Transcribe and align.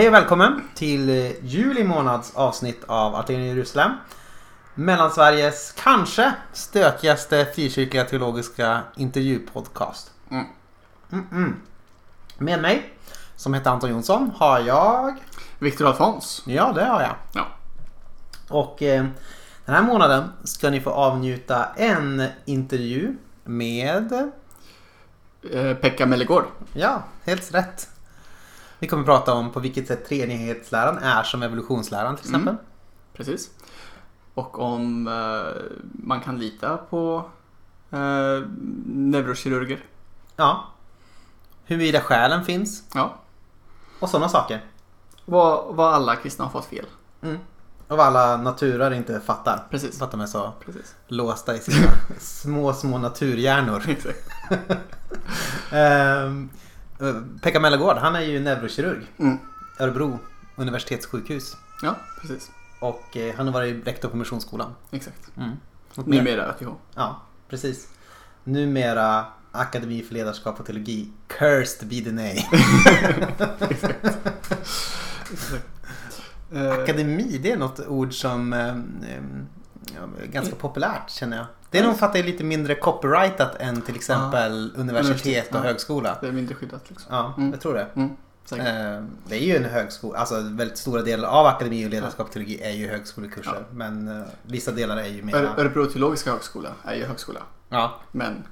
Hej 0.00 0.08
och 0.08 0.14
välkommen 0.14 0.62
till 0.74 1.08
eh, 1.08 1.44
juli 1.44 1.84
månads 1.84 2.36
avsnitt 2.36 2.84
av 2.86 3.14
Aten 3.14 3.40
i 3.40 3.48
Jerusalem. 3.48 3.92
Mellansveriges 4.74 5.74
kanske 5.78 6.32
stökigaste 6.52 7.46
frikyrkliga 7.54 8.04
teologiska 8.04 8.80
intervjupodcast. 8.96 10.10
Mm. 10.30 10.46
Mm-mm. 11.10 11.54
Med 12.38 12.62
mig, 12.62 12.94
som 13.36 13.54
heter 13.54 13.70
Anton 13.70 13.90
Jonsson, 13.90 14.30
har 14.36 14.60
jag... 14.60 15.16
Viktor 15.58 15.86
Alfons. 15.86 16.42
Ja, 16.46 16.72
det 16.72 16.84
har 16.84 17.02
jag. 17.02 17.14
Ja. 17.32 17.46
Och 18.48 18.82
eh, 18.82 19.06
den 19.64 19.74
här 19.74 19.82
månaden 19.82 20.32
ska 20.44 20.70
ni 20.70 20.80
få 20.80 20.90
avnjuta 20.90 21.64
en 21.76 22.24
intervju 22.44 23.16
med... 23.44 24.30
Eh, 25.52 25.74
Pekka 25.74 26.06
Mellegård. 26.06 26.44
Ja, 26.72 27.02
helt 27.24 27.54
rätt. 27.54 27.89
Vi 28.80 28.88
kommer 28.88 29.04
prata 29.04 29.34
om 29.34 29.52
på 29.52 29.60
vilket 29.60 29.86
sätt 29.86 30.08
treenighetsläran 30.08 30.98
är 30.98 31.22
som 31.22 31.42
evolutionsläran 31.42 32.16
till 32.16 32.24
exempel. 32.26 32.54
Mm. 32.54 32.64
Precis. 33.12 33.50
Och 34.34 34.58
om 34.58 35.08
eh, 35.08 35.62
man 35.92 36.20
kan 36.20 36.38
lita 36.38 36.76
på 36.76 37.24
eh, 37.90 38.42
neurokirurger. 38.86 39.84
Ja. 40.36 40.64
Huruvida 41.64 42.00
själen 42.00 42.44
finns 42.44 42.82
Ja. 42.94 43.14
och 44.00 44.08
sådana 44.10 44.28
saker. 44.28 44.64
Vad, 45.24 45.74
vad 45.74 45.94
alla 45.94 46.16
kristna 46.16 46.44
har 46.44 46.52
fått 46.52 46.64
fel. 46.64 46.86
Mm. 47.22 47.38
Och 47.88 47.96
vad 47.96 48.06
alla 48.06 48.36
naturer 48.36 48.90
inte 48.90 49.20
fattar. 49.20 49.66
Precis. 49.70 49.98
För 49.98 50.04
att 50.04 50.10
de 50.10 50.20
är 50.20 50.26
så 50.26 50.52
Precis. 50.64 50.94
låsta 51.06 51.54
i 51.56 51.58
sina 51.58 51.88
små, 52.18 52.72
små 52.72 52.98
naturhjärnor. 52.98 53.82
Exakt. 53.88 54.28
Eh, 55.72 56.30
Pekka 57.42 57.60
Mellegård, 57.60 57.96
han 57.96 58.16
är 58.16 58.20
ju 58.20 58.40
neurokirurg. 58.40 59.06
Mm. 59.18 59.38
Örebro 59.78 60.18
universitetssjukhus. 60.56 61.56
Ja, 61.82 61.96
precis. 62.20 62.50
Och 62.80 63.16
eh, 63.16 63.34
han 63.36 63.46
har 63.46 63.54
varit 63.54 63.86
rektor 63.86 64.08
på 64.08 64.16
Missionsskolan. 64.16 64.74
Exakt. 64.90 65.36
Mm. 65.36 65.50
Något 65.94 66.06
mer? 66.06 66.18
Numera 66.18 66.46
ÖTH. 66.46 66.62
Ja, 66.94 67.22
precis. 67.48 67.88
Numera 68.44 69.24
Akademi 69.52 70.02
för 70.02 70.14
ledarskap 70.14 70.60
och 70.60 70.66
teologi. 70.66 71.10
Cursed 71.26 71.88
be 71.88 72.00
the 72.00 72.12
name. 72.12 72.42
Exakt. 73.70 74.06
Eh, 76.52 76.72
Akademi, 76.72 77.38
det 77.42 77.52
är 77.52 77.56
något 77.56 77.80
ord 77.86 78.14
som 78.14 78.52
eh, 78.52 78.68
eh, 78.68 79.22
ganska 80.24 80.54
populärt 80.54 81.10
känner 81.10 81.36
jag. 81.36 81.46
Det 81.70 81.82
nog 81.82 81.96
för 81.98 82.06
att 82.06 82.12
det 82.12 82.18
är 82.18 82.22
lite 82.22 82.44
mindre 82.44 82.74
copyrightat 82.74 83.56
än 83.60 83.82
till 83.82 83.94
exempel 83.96 84.72
universitet 84.76 85.04
Universitet, 85.06 85.48
och 85.50 85.56
ja. 85.56 85.60
högskola. 85.62 86.18
det 86.20 86.28
är 86.28 86.32
mindre 86.32 86.54
skyddat 86.54 86.90
liksom. 86.90 87.14
Ja, 87.14 87.34
Mm. 87.36 87.50
jag 87.50 87.60
tror 87.60 87.74
det. 87.74 87.86
Mm. 87.94 88.10
Eh, 88.52 89.02
Det 89.28 89.34
är 89.36 89.44
ju 89.46 89.56
en 89.56 89.64
högskola, 89.64 90.18
alltså 90.18 90.40
väldigt 90.40 90.78
stora 90.78 91.02
delar 91.02 91.28
av 91.28 91.46
akademi 91.46 91.86
och 91.86 91.90
ledarskap 91.90 92.26
och 92.26 92.32
teologi 92.32 92.60
är 92.62 92.70
ju 92.70 92.88
högskolekurser. 92.88 93.52
Ja. 93.54 93.64
Men 93.72 94.08
eh, 94.20 94.26
vissa 94.42 94.70
delar 94.72 94.96
är 94.96 95.06
ju 95.08 95.22
mer, 95.22 95.34
Örebro 95.36 95.86
teologiska 95.86 96.30
högskola 96.30 96.68
är 96.84 96.94
ju 96.94 97.04
högskola. 97.04 97.40
ja, 97.68 98.00
Men 98.12 98.44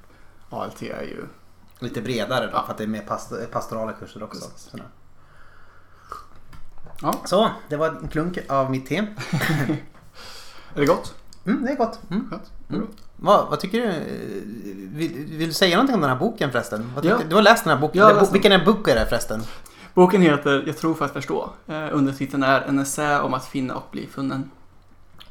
ALT 0.50 0.82
är 0.82 1.02
ju... 1.02 1.24
lite 1.78 2.00
bredare 2.02 2.46
då 2.46 2.52
Ja. 2.54 2.62
för 2.64 2.72
att 2.72 2.78
det 2.78 2.84
är 2.84 2.88
mer 2.88 3.00
past- 3.02 3.50
pastorala 3.52 3.92
kurser 3.92 4.22
också. 4.22 4.50
Ja. 7.02 7.14
Så, 7.24 7.50
det 7.68 7.76
var 7.76 7.88
en 7.88 8.08
klunk 8.08 8.38
av 8.48 8.70
mitt 8.70 8.86
te. 8.86 8.96
Är 10.74 10.80
det 10.80 10.86
gott? 10.86 11.14
Mm, 11.46 11.62
det 11.64 11.72
är 11.72 11.76
gott. 11.76 12.00
Mm. 12.10 12.30
Skönt. 12.30 12.52
Mm. 12.70 12.86
Vad, 13.20 13.48
vad 13.48 13.60
tycker 13.60 13.80
du? 13.80 13.92
Vill, 14.92 15.26
vill 15.26 15.48
du 15.48 15.54
säga 15.54 15.76
någonting 15.76 15.94
om 15.94 16.00
den 16.00 16.10
här 16.10 16.16
boken 16.16 16.52
förresten? 16.52 16.92
Ja. 17.02 17.18
Du 17.28 17.34
har 17.34 17.42
läst 17.42 17.64
den 17.64 17.72
här 17.72 17.80
boken. 17.80 18.06
Den 18.06 18.16
läst 18.16 18.26
den. 18.26 18.32
Vilken 18.32 18.52
är 18.52 18.64
bok 18.64 18.88
är 18.88 18.94
det 18.94 19.06
förresten? 19.06 19.42
Boken 19.94 20.22
heter 20.22 20.64
Jag 20.66 20.78
tror 20.78 20.94
för 20.94 21.04
att 21.04 21.12
förstå. 21.12 21.50
Eh, 21.66 21.88
undertiteln 21.92 22.42
är 22.42 22.60
En 22.60 22.78
essä 22.78 23.22
om 23.22 23.34
att 23.34 23.46
finna 23.46 23.74
och 23.74 23.88
bli 23.90 24.06
funnen. 24.06 24.50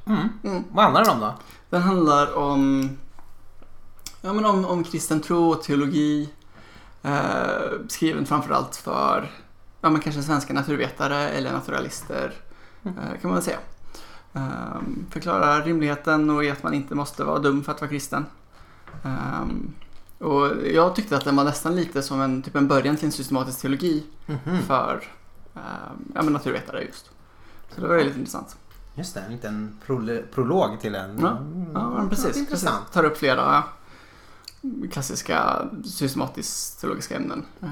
Mm. 0.05 0.29
Mm. 0.43 0.63
Vad 0.71 0.83
handlar 0.83 1.03
den 1.03 1.13
om 1.13 1.19
då? 1.19 1.33
Den 1.69 1.81
handlar 1.81 2.37
om, 2.37 2.89
ja, 4.21 4.33
men 4.33 4.45
om, 4.45 4.65
om 4.65 4.83
kristen 4.83 5.21
tro 5.21 5.49
och 5.49 5.63
teologi. 5.63 6.29
Eh, 7.03 7.11
skriven 7.87 8.25
framförallt 8.25 8.75
för 8.75 9.31
ja, 9.81 9.89
men 9.89 10.01
kanske 10.01 10.21
svenska 10.21 10.53
naturvetare 10.53 11.29
eller 11.29 11.51
naturalister. 11.51 12.33
Mm. 12.85 12.97
Eh, 12.97 13.03
kan 13.03 13.19
man 13.23 13.33
väl 13.33 13.43
säga. 13.43 13.59
Eh, 14.37 14.81
förklarar 15.09 15.61
rimligheten 15.63 16.29
och 16.29 16.43
i 16.45 16.51
att 16.51 16.63
man 16.63 16.73
inte 16.73 16.95
måste 16.95 17.23
vara 17.23 17.39
dum 17.39 17.63
för 17.63 17.71
att 17.71 17.81
vara 17.81 17.89
kristen. 17.89 18.25
Eh, 19.03 19.45
och 20.27 20.51
jag 20.73 20.95
tyckte 20.95 21.17
att 21.17 21.25
den 21.25 21.35
var 21.35 21.43
nästan 21.43 21.75
lite 21.75 22.01
som 22.01 22.21
en, 22.21 22.41
typ 22.41 22.55
en 22.55 22.67
början 22.67 22.95
till 22.95 23.05
en 23.05 23.11
systematisk 23.11 23.61
teologi 23.61 24.03
Mhm. 24.25 24.61
för 24.61 25.01
eh, 25.55 25.61
ja, 26.15 26.21
men 26.23 26.33
naturvetare 26.33 26.81
just. 26.83 27.05
Så 27.75 27.81
det 27.81 27.87
var 27.87 27.95
väldigt 27.95 28.17
intressant. 28.17 28.57
Just 28.95 29.13
det, 29.13 29.19
en 29.21 29.31
liten 29.31 29.77
prol- 29.87 30.23
prolog 30.33 30.79
till 30.81 30.95
en. 30.95 31.19
Ja, 31.21 31.37
Mm, 31.37 31.65
Ja, 31.73 32.05
precis. 32.09 32.25
precis. 32.25 32.41
Intressant. 32.41 32.91
Tar 32.93 33.03
upp 33.03 33.17
flera 33.17 33.63
klassiska 34.91 35.65
systematiskt 35.85 36.81
teologiska 36.81 37.15
ämnen. 37.15 37.45
Eh. 37.61 37.69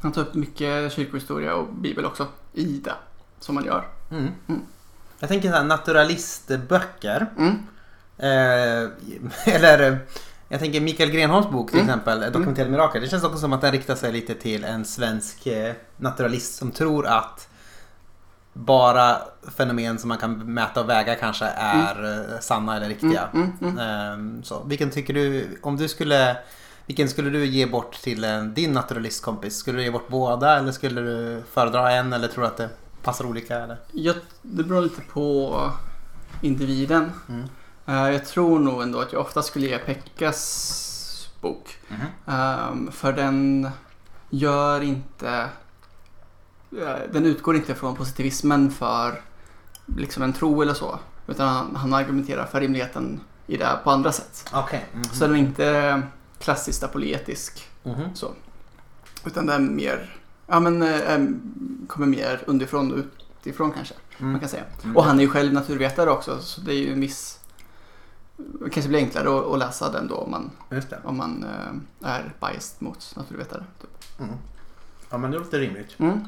Han 0.00 0.12
tar 0.12 0.22
upp 0.22 0.34
mycket 0.34 0.92
kyrkohistoria 0.92 1.54
och 1.54 1.74
bibel 1.74 2.04
också 2.04 2.26
i 2.52 2.64
det 2.64 2.94
som 3.40 3.54
man 3.54 3.64
gör. 3.64 3.88
Mm. 4.10 4.28
Mm. 4.46 4.60
Jag 5.18 5.28
tänker 5.28 5.48
så 5.50 5.54
här 5.56 5.64
naturalistböcker. 5.64 7.26
Mm. 7.38 7.58
Eh, 8.18 8.90
eller 9.54 9.92
eh, 9.92 9.96
jag 10.48 10.60
tänker 10.60 10.80
Mikael 10.80 11.10
Grenholms 11.10 11.50
bok 11.50 11.70
till 11.70 11.80
Mm. 11.80 11.88
exempel, 11.90 12.32
Dokumenterade 12.32 12.70
mirakel. 12.70 13.02
Det 13.02 13.08
känns 13.08 13.24
också 13.24 13.38
som 13.38 13.52
att 13.52 13.60
den 13.60 13.72
riktar 13.72 13.94
sig 13.94 14.12
lite 14.12 14.34
till 14.34 14.64
en 14.64 14.84
svensk 14.84 15.46
eh, 15.46 15.74
naturalist 15.96 16.54
som 16.56 16.70
tror 16.70 17.06
att 17.06 17.48
bara 18.52 19.16
fenomen 19.56 19.98
som 19.98 20.08
man 20.08 20.18
kan 20.18 20.54
mäta 20.54 20.80
och 20.80 20.88
väga 20.88 21.14
kanske 21.14 21.44
är 21.56 22.04
eh, 22.34 22.40
sanna 22.40 22.76
eller 22.76 22.88
riktiga. 22.88 23.28
Mm, 23.34 23.52
mm, 23.60 23.78
mm. 23.78 23.78
Ehm, 23.78 24.42
så, 24.42 24.62
vilken 24.66 24.90
tycker 24.90 25.14
du, 25.14 25.48
om 25.62 25.76
du 25.76 25.88
skulle, 25.88 26.36
vilken 26.86 27.08
skulle 27.08 27.30
du 27.30 27.46
ge 27.46 27.66
bort 27.66 27.92
till 28.02 28.24
en, 28.24 28.54
din 28.54 28.72
naturalistkompis? 28.72 29.56
Skulle 29.56 29.78
du 29.78 29.84
ge 29.84 29.90
bort 29.90 30.08
båda 30.08 30.58
eller 30.58 30.72
skulle 30.72 31.00
du 31.00 31.42
föredra 31.52 31.92
en 31.92 32.12
eller 32.12 32.28
tror 32.28 32.44
att 32.44 32.56
det 32.56 32.68
passar 33.06 33.24
olika? 33.26 33.56
Eller? 33.60 33.78
Jag, 33.92 34.16
det 34.42 34.64
beror 34.64 34.82
lite 34.82 35.00
på 35.00 35.70
individen. 36.40 37.12
Mm. 37.28 37.44
Eh, 37.86 38.12
jag 38.14 38.26
tror 38.26 38.58
nog 38.58 38.82
ändå 38.82 39.00
att 39.00 39.12
jag 39.12 39.20
ofta 39.22 39.42
skulle 39.42 39.66
ge 39.66 39.78
Pekkas 39.78 41.28
bok. 41.40 41.76
Ehm, 42.26 42.92
för 42.92 43.12
den 43.12 43.68
gör 44.30 44.80
inte... 44.80 45.48
eh, 46.78 46.96
Den 47.12 47.26
utgår 47.26 47.56
inte 47.56 47.74
från 47.74 47.96
positivismen 47.96 48.70
för 48.70 49.20
liksom 49.96 50.22
en 50.22 50.32
tro 50.32 50.62
eller 50.62 50.74
så. 50.74 50.98
Utan 51.26 51.48
han, 51.48 51.76
han 51.76 51.94
argumenterar 51.94 52.46
för 52.46 52.60
rimligheten 52.60 53.20
i 53.46 53.56
det 53.56 53.78
på 53.84 53.90
andra 53.90 54.12
sätt. 54.12 54.48
Okej. 54.52 54.84
mhm. 54.94 55.04
Så 55.04 55.26
den 55.26 55.34
är 55.36 55.38
inte 55.40 56.02
klassiskt 56.38 56.82
apologetisk 56.82 57.68
Mhm. 57.82 58.14
så. 58.14 58.30
Utan 59.24 59.46
den 59.46 59.54
är 59.68 59.70
mer... 59.70 60.16
Ja 60.46 60.60
men 60.60 60.82
eh, 60.82 61.18
kommer 61.88 62.06
mer 62.06 62.42
underifrån 62.46 62.92
och 62.92 62.98
utifrån 63.42 63.72
kanske. 63.72 63.94
Man 64.18 64.28
Mm. 64.28 64.40
kan 64.40 64.48
säga. 64.48 64.62
Mm. 64.84 64.96
Och 64.96 65.04
han 65.04 65.18
är 65.18 65.22
ju 65.22 65.28
själv 65.28 65.52
naturvetare 65.52 66.10
också 66.10 66.38
så 66.40 66.60
det 66.60 66.72
är 66.72 66.78
ju 66.78 66.92
en 66.92 67.00
viss... 67.00 67.38
Det 68.36 68.70
kanske 68.70 68.88
blir 68.88 68.98
enklare 68.98 69.38
att, 69.38 69.46
att 69.46 69.58
läsa 69.58 69.90
den 69.92 70.08
då 70.08 70.14
om 70.16 70.30
man, 70.30 70.50
om 71.04 71.16
man 71.16 71.44
eh, 72.02 72.08
är 72.10 72.34
biased 72.40 72.82
mot 72.82 73.12
naturvetare. 73.16 73.64
Typ. 73.80 74.20
Mm. 74.20 74.32
Ja 75.10 75.18
men 75.18 75.30
det 75.30 75.38
låter 75.38 75.58
rimligt. 75.60 75.94
Mm. 75.98 76.20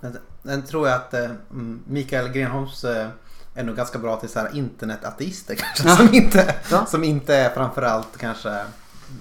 Den, 0.00 0.16
den 0.42 0.62
tror 0.62 0.88
jag 0.88 0.96
att 0.96 1.14
eh, 1.14 1.24
mm, 1.50 1.80
Mikael 1.86 2.28
Grenholms 2.28 2.84
eh, 2.84 3.08
är 3.54 3.64
nog 3.64 3.76
ganska 3.76 3.98
bra 3.98 4.16
till 4.16 4.28
så 4.28 4.38
här 4.40 4.56
internetaateister 4.56 5.54
kanske. 5.58 5.88
Ja. 5.88 5.96
Som, 5.96 6.14
inte, 6.14 6.54
Ja. 6.70 6.86
som 6.86 7.04
inte 7.04 7.34
är 7.36 7.50
framförallt 7.50 8.16
kanske 8.18 8.64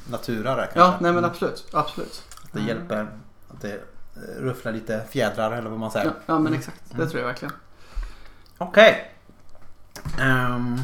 naturare. 0.10 0.62
Kanske. 0.74 0.80
Ja, 0.80 0.98
nej 1.01 1.13
men 1.13 1.25
absolut. 1.25 1.68
absolut. 1.74 2.24
Det 2.51 2.62
hjälper. 2.62 3.07
Att 3.50 3.62
det 3.62 3.74
eh, 3.74 4.42
rufflar 4.42 4.72
lite 4.72 5.04
fjädrar 5.10 5.52
eller 5.52 5.70
vad 5.70 5.80
man 5.80 5.92
säger. 5.92 6.06
Ja, 6.06 6.12
ja 6.26 6.34
men 6.34 6.48
Mm. 6.48 6.60
exakt. 6.60 6.82
Det 6.90 6.96
Mm. 6.96 7.10
tror 7.10 7.22
jag 7.22 7.28
verkligen. 7.28 7.54
Okej. 8.58 9.12
Ehm, 10.20 10.82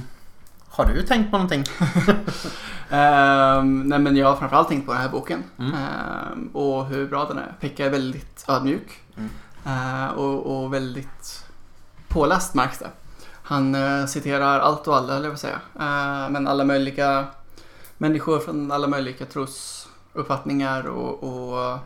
har 0.70 0.86
du 0.86 1.02
tänkt 1.02 1.32
på 1.32 1.38
någonting? 1.38 1.64
Ehm, 2.90 3.84
nej 3.90 4.00
men 4.00 4.16
jag 4.16 4.28
har 4.28 4.36
framförallt 4.36 4.68
tänkt 4.68 4.86
på 4.86 4.92
den 4.94 5.02
här 5.02 5.10
boken. 5.10 5.44
Mm. 5.60 5.74
Ehm, 5.74 6.48
och 6.54 6.86
hur 6.86 7.08
bra 7.08 7.26
den 7.26 7.38
är. 7.38 7.54
Pekka 7.60 7.86
är 7.86 7.90
väldigt 7.90 8.46
ödmjuk. 8.48 9.02
Mm. 9.18 9.30
Ehm, 9.66 10.10
och, 10.10 10.64
och 10.64 10.74
väldigt 10.74 11.46
påläst 12.08 12.54
märks 12.54 12.80
det. 12.80 12.90
Han 13.44 13.76
eh, 13.76 14.06
citerar 14.06 14.60
allt 14.60 14.88
och 14.88 14.96
alla, 14.98 15.16
eller 15.16 15.30
vad 15.30 15.40
säga. 15.40 15.60
Ehm, 15.80 16.34
men 16.34 16.48
alla 16.48 16.64
möjliga 16.64 17.26
människor 17.98 18.40
från 18.40 18.72
alla 18.72 18.88
möjliga 18.88 19.26
trosuppfattningar 19.26 20.88
och, 20.88 21.24
och 21.24 21.78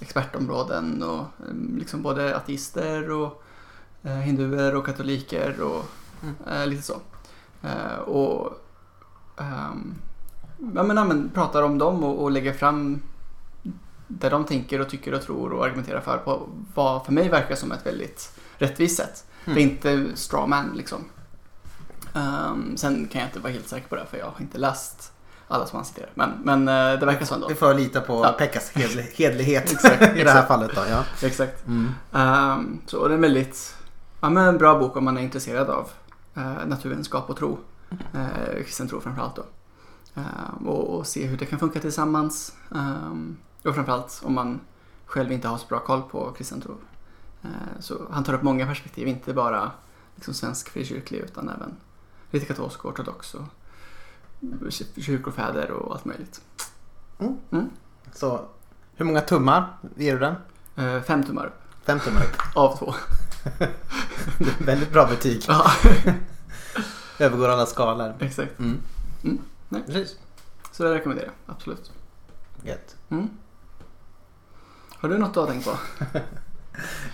expertområden. 0.00 1.02
Och 1.02 1.20
eh, 1.20 1.54
liksom 1.76 2.02
både 2.02 2.36
ateister 2.36 3.10
och 3.10 3.42
eh, 4.02 4.12
hinduer 4.12 4.74
och 4.76 4.86
katoliker 4.86 5.60
och 5.60 5.84
Mm. 6.22 6.34
eh, 6.46 6.66
lite 6.66 6.82
så. 6.82 7.00
Och 8.06 8.52
ehm, 9.36 9.94
ja, 10.74 10.82
men, 10.82 10.96
ja, 10.96 11.04
men, 11.04 11.30
pratar 11.30 11.62
om 11.62 11.78
dem 11.78 12.04
och, 12.04 12.22
och 12.22 12.30
lägger 12.30 12.52
fram 12.52 13.02
där 14.08 14.30
de 14.30 14.44
tänker 14.44 14.80
och 14.80 14.88
tycker 14.88 15.14
och 15.14 15.22
tror 15.22 15.52
och 15.52 15.64
argumenterar 15.64 16.00
för 16.00 16.18
på 16.18 16.48
vad 16.74 17.04
för 17.04 17.12
mig 17.12 17.28
verkar 17.28 17.54
som 17.54 17.72
ett 17.72 17.86
väldigt 17.86 18.38
rättvist 18.58 18.96
sätt. 18.96 19.24
Mm. 19.44 19.54
Det 19.54 19.60
är 19.60 19.62
inte 19.62 20.16
strawman 20.16 20.72
liksom. 20.76 21.04
Ehm, 22.14 22.76
sen 22.76 23.08
kan 23.08 23.20
jag 23.20 23.28
inte 23.28 23.40
vara 23.40 23.52
helt 23.52 23.68
säker 23.68 23.88
på 23.88 23.96
det 23.96 24.06
för 24.10 24.18
jag 24.18 24.26
har 24.26 24.40
inte 24.40 24.58
läst 24.58 25.12
alla 25.48 25.66
som 25.66 25.76
han 25.76 25.84
citerar. 25.84 26.10
Men, 26.14 26.30
men 26.42 26.68
eh, 26.68 27.00
det 27.00 27.06
verkar 27.06 27.26
så 27.26 27.34
ändå. 27.34 27.48
Vi 27.48 27.54
får 27.54 27.74
lita 27.74 28.00
på 28.00 28.24
Ja. 28.24 28.32
Pekkas 28.32 28.70
hedlighet 29.16 29.72
Exakt, 29.72 30.02
i 30.16 30.24
det 30.24 30.30
här 30.30 30.46
fallet 30.46 30.70
då. 30.74 30.82
Ja. 30.90 31.04
Exakt. 31.22 31.66
Mm. 31.66 31.94
Ehm, 32.12 32.80
så 32.86 33.08
det 33.08 33.12
är 33.12 33.14
en 33.14 33.20
väldigt 33.20 33.76
ja, 34.20 34.30
men 34.30 34.48
en 34.48 34.58
bra 34.58 34.78
bok 34.78 34.96
om 34.96 35.04
man 35.04 35.16
är 35.16 35.22
intresserad 35.22 35.70
av 35.70 35.90
uh, 36.36 36.66
naturvetenskap 36.66 37.30
och 37.30 37.36
tro. 37.36 37.58
Uh, 38.14 38.62
kristen 38.64 38.88
tro 38.88 39.00
framförallt 39.00 39.36
då. 39.36 39.44
Ehm, 40.14 40.68
och, 40.68 40.98
och 40.98 41.06
se 41.06 41.26
hur 41.26 41.36
det 41.36 41.46
kan 41.46 41.58
funka 41.58 41.80
tillsammans. 41.80 42.52
Um, 42.68 43.36
och 43.64 43.74
framförallt 43.74 44.22
om 44.24 44.34
man 44.34 44.60
själv 45.06 45.32
inte 45.32 45.48
har 45.48 45.58
så 45.58 45.66
bra 45.66 45.78
koll 45.78 46.02
på 46.02 46.32
kristen 46.32 46.60
tro. 46.60 46.74
Eh, 47.42 47.80
så 47.80 48.06
han 48.10 48.24
tar 48.24 48.34
upp 48.34 48.42
många 48.42 48.66
perspektiv, 48.66 49.08
inte 49.08 49.34
bara 49.34 49.70
liksom 50.14 50.34
svensk 50.34 50.68
frikyrklig 50.68 51.18
utan 51.18 51.48
även 51.48 51.76
lite 52.30 52.46
katolsk 52.46 52.84
och 52.84 52.90
ortodox 52.90 53.34
och 53.34 53.42
kyrkofäder 54.96 55.70
och 55.70 55.92
allt 55.94 56.04
möjligt. 56.04 56.40
Så 58.12 58.40
hur 58.94 59.04
många 59.04 59.20
tummar 59.20 59.76
ger 59.96 60.12
du 60.12 60.18
den? 60.18 60.34
Eh, 60.76 61.02
fem 61.02 61.24
tummar 61.24 61.50
Fem 61.84 62.00
tummar 62.00 62.20
upp. 62.22 62.56
av 62.56 62.76
två. 62.78 62.94
Väldigt 64.64 64.92
bra 64.92 65.06
betyg. 65.06 65.44
ja, 65.48 65.70
Övergår 67.18 67.48
alla 67.48 67.66
skalor. 67.66 68.14
exakt. 68.20 68.58
Mm. 68.58 68.78
Mm. 69.24 69.38
Nej. 69.68 69.82
Precis. 69.86 70.16
Så 70.72 70.82
det 70.84 70.94
rekommenderar 70.94 71.26
jag, 71.46 71.54
absolut. 71.56 71.92
Gött. 72.62 72.96
Mm. 73.08 73.28
Har 74.98 75.08
du 75.08 75.18
något 75.18 75.34
du 75.34 75.40
har 75.40 75.46
tänkt 75.46 75.64
på? 75.64 75.76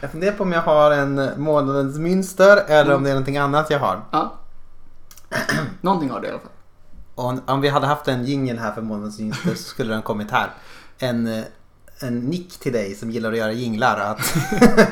Jag 0.00 0.10
funderar 0.10 0.36
på 0.36 0.42
om 0.42 0.52
jag 0.52 0.62
har 0.62 0.90
en 0.90 1.30
månadens 1.42 1.98
mönster 1.98 2.56
eller 2.68 2.84
om 2.84 2.90
Mm. 2.90 3.04
det 3.04 3.10
är 3.10 3.14
någonting 3.14 3.36
annat 3.38 3.70
jag 3.70 3.78
har. 3.78 4.00
Ja. 4.10 4.34
Någonting 5.80 6.10
har 6.10 6.20
du 6.20 6.26
i 6.26 6.30
alla 6.30 6.38
fall. 6.40 6.50
Om- 7.14 7.42
om 7.46 7.60
vi 7.60 7.68
hade 7.68 7.86
haft 7.86 8.08
en 8.08 8.24
jingle 8.24 8.60
här 8.60 8.72
för 8.72 8.82
månadens 8.82 9.20
så 9.44 9.54
skulle 9.54 9.92
den 9.92 10.02
kommit 10.02 10.30
här. 10.30 10.50
En, 10.98 11.26
eh, 11.26 11.44
en 12.00 12.18
nick 12.20 12.58
till 12.58 12.72
dig 12.72 12.94
som 12.94 13.10
gillar 13.10 13.32
att 13.32 13.38
göra 13.38 13.52
jinglar 13.52 14.00
att 14.00 14.34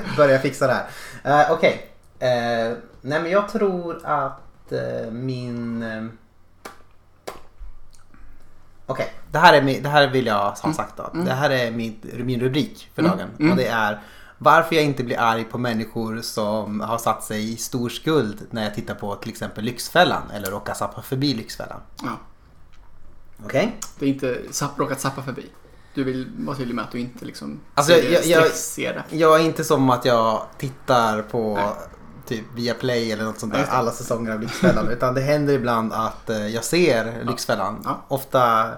börja 0.17 0.38
fixa 0.38 0.67
det 0.67 0.72
här. 1.25 1.44
Uh, 1.46 1.52
Okej. 1.52 1.87
Eh, 2.19 2.76
nej 3.00 3.22
men 3.22 3.31
jag 3.31 3.49
tror 3.49 4.00
att 4.06 4.72
eh, 4.72 5.11
min... 5.12 5.84
Okej, 8.87 9.12
det, 9.31 9.38
här 9.38 9.52
är 9.55 9.62
min- 9.62 9.82
det 9.82 9.88
här 9.88 10.08
vill 10.08 10.26
jag 10.26 10.50
ha 10.50 10.73
sagt 10.73 10.96
då. 10.96 11.11
Mm. 11.14 11.25
Det 11.26 11.32
här 11.32 11.50
är 11.50 11.70
min, 11.70 12.00
min 12.25 12.40
rubrik 12.40 12.90
för 12.94 13.02
Mm. 13.02 13.16
dagen. 13.16 13.28
Mm. 13.38 13.50
Och 13.50 13.56
det 13.56 13.66
är 13.66 14.00
varför 14.42 14.75
jag 14.76 14.84
inte 14.84 15.04
blir 15.04 15.19
arg 15.20 15.44
på 15.44 15.58
människor 15.58 16.20
som 16.22 16.81
har 16.81 16.98
satt 16.98 17.25
sig 17.25 17.52
i 17.52 17.56
stor 17.56 17.88
skuld 17.88 18.46
när 18.50 18.64
jag 18.64 18.75
tittar 18.75 18.94
på 18.94 19.14
till 19.14 19.31
exempel 19.31 19.64
Lyxfällan 19.64 20.22
eller 20.34 20.50
råkar 20.50 20.75
sappa 20.75 21.02
förbi 21.02 21.34
Lyxfällan. 21.34 21.81
Ja. 22.02 22.19
Okej? 23.44 23.76
Det 23.98 24.04
är 24.06 24.08
inte 24.10 24.38
sapp, 24.50 24.78
råkat 24.78 25.00
sappa 25.00 25.22
förbi. 25.22 25.46
Du 25.94 26.04
vill 26.04 26.32
vara 26.38 26.56
tydlig 26.56 26.75
med 26.75 26.84
att 26.84 26.92
du 26.92 26.98
inte 27.00 27.25
liksom 27.25 27.60
Alltså, 27.75 27.92
ser, 27.92 28.12
jag- 28.12 28.25
jag- 28.26 28.50
ser 28.50 28.94
det. 29.10 29.16
Jag 29.16 29.40
är 29.40 29.44
inte 29.44 29.64
som 29.64 29.90
att 29.90 30.04
jag 30.04 30.42
tittar 30.58 31.22
på 31.22 31.54
Nej. 31.54 31.66
typ 32.26 32.44
via 32.54 32.75
Play 32.75 33.12
eller 33.12 33.25
något 33.25 33.38
sånt 33.38 33.52
där 33.52 33.66
alla 33.70 33.90
säsonger 33.90 34.32
av 34.32 34.40
Lyxfällan. 34.40 34.88
utan 34.90 35.14
det 35.14 35.20
händer 35.20 35.54
ibland 35.54 35.92
att 35.92 36.31
eh, 36.31 36.46
jag 36.46 36.64
ser 36.64 37.25
Lyxfällan. 37.25 37.81
Ja. 37.84 38.00
Ofta 38.08 38.70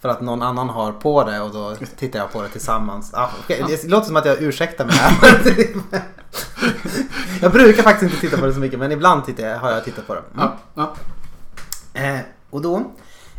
för 0.00 0.08
att 0.08 0.20
någon 0.20 0.42
annan 0.42 0.68
har 0.68 0.92
på 0.92 1.24
det 1.24 1.40
och 1.40 1.52
då 1.52 1.76
tittar 1.96 2.18
jag 2.18 2.32
på 2.32 2.42
det 2.42 2.48
tillsammans. 2.48 3.14
Ah, 3.14 3.30
okej, 3.44 3.64
Det 3.68 3.88
låter 3.88 4.06
som 4.06 4.16
att 4.16 4.26
jag 4.26 4.42
ursäktar 4.42 4.84
mig 4.84 4.94
här. 4.94 5.14
jag 7.42 7.52
brukar 7.52 7.82
faktiskt 7.82 8.12
inte 8.12 8.26
titta 8.26 8.40
på 8.40 8.46
det 8.46 8.54
så 8.54 8.60
mycket 8.60 8.78
men 8.78 8.92
ibland 8.92 9.24
tittar 9.24 9.42
jag, 9.42 9.58
har 9.58 9.70
jag 9.70 9.84
tittat 9.84 10.06
på 10.06 10.14
det. 10.14 10.22
Mm. 10.34 10.48
Ja, 10.74 10.92
ja. 11.94 12.00
Eh, 12.00 12.20
och 12.50 12.62
då 12.62 12.82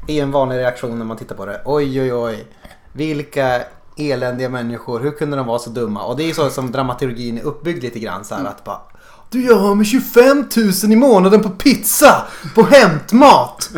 är 0.07 0.13
ju 0.13 0.19
en 0.19 0.31
vanlig 0.31 0.57
reaktion 0.57 0.97
när 0.97 1.05
man 1.05 1.17
tittar 1.17 1.35
på 1.35 1.45
det. 1.45 1.61
Oj, 1.65 2.01
oj, 2.01 2.13
oj. 2.13 2.47
Vilka 2.93 3.63
eländiga 3.97 4.49
människor. 4.49 4.99
Hur 4.99 5.11
kunde 5.11 5.37
de 5.37 5.47
vara 5.47 5.59
så 5.59 5.69
dumma? 5.69 6.03
Och 6.03 6.17
det 6.17 6.23
är 6.23 6.27
ju 6.27 6.33
så 6.33 6.49
som 6.49 6.71
dramaturgin 6.71 7.37
är 7.37 7.41
uppbyggd 7.43 7.83
lite 7.83 7.99
grann. 7.99 8.25
Så 8.25 8.35
här 8.35 8.45
att 8.45 8.63
bara. 8.63 8.79
Du 9.31 9.45
jag 9.45 9.55
har 9.55 9.75
med 9.75 9.87
25 9.87 10.45
000 10.83 10.91
i 10.91 10.95
månaden 10.95 11.41
på 11.41 11.49
pizza! 11.49 12.27
På 12.55 12.63
hämtmat! 12.63 13.69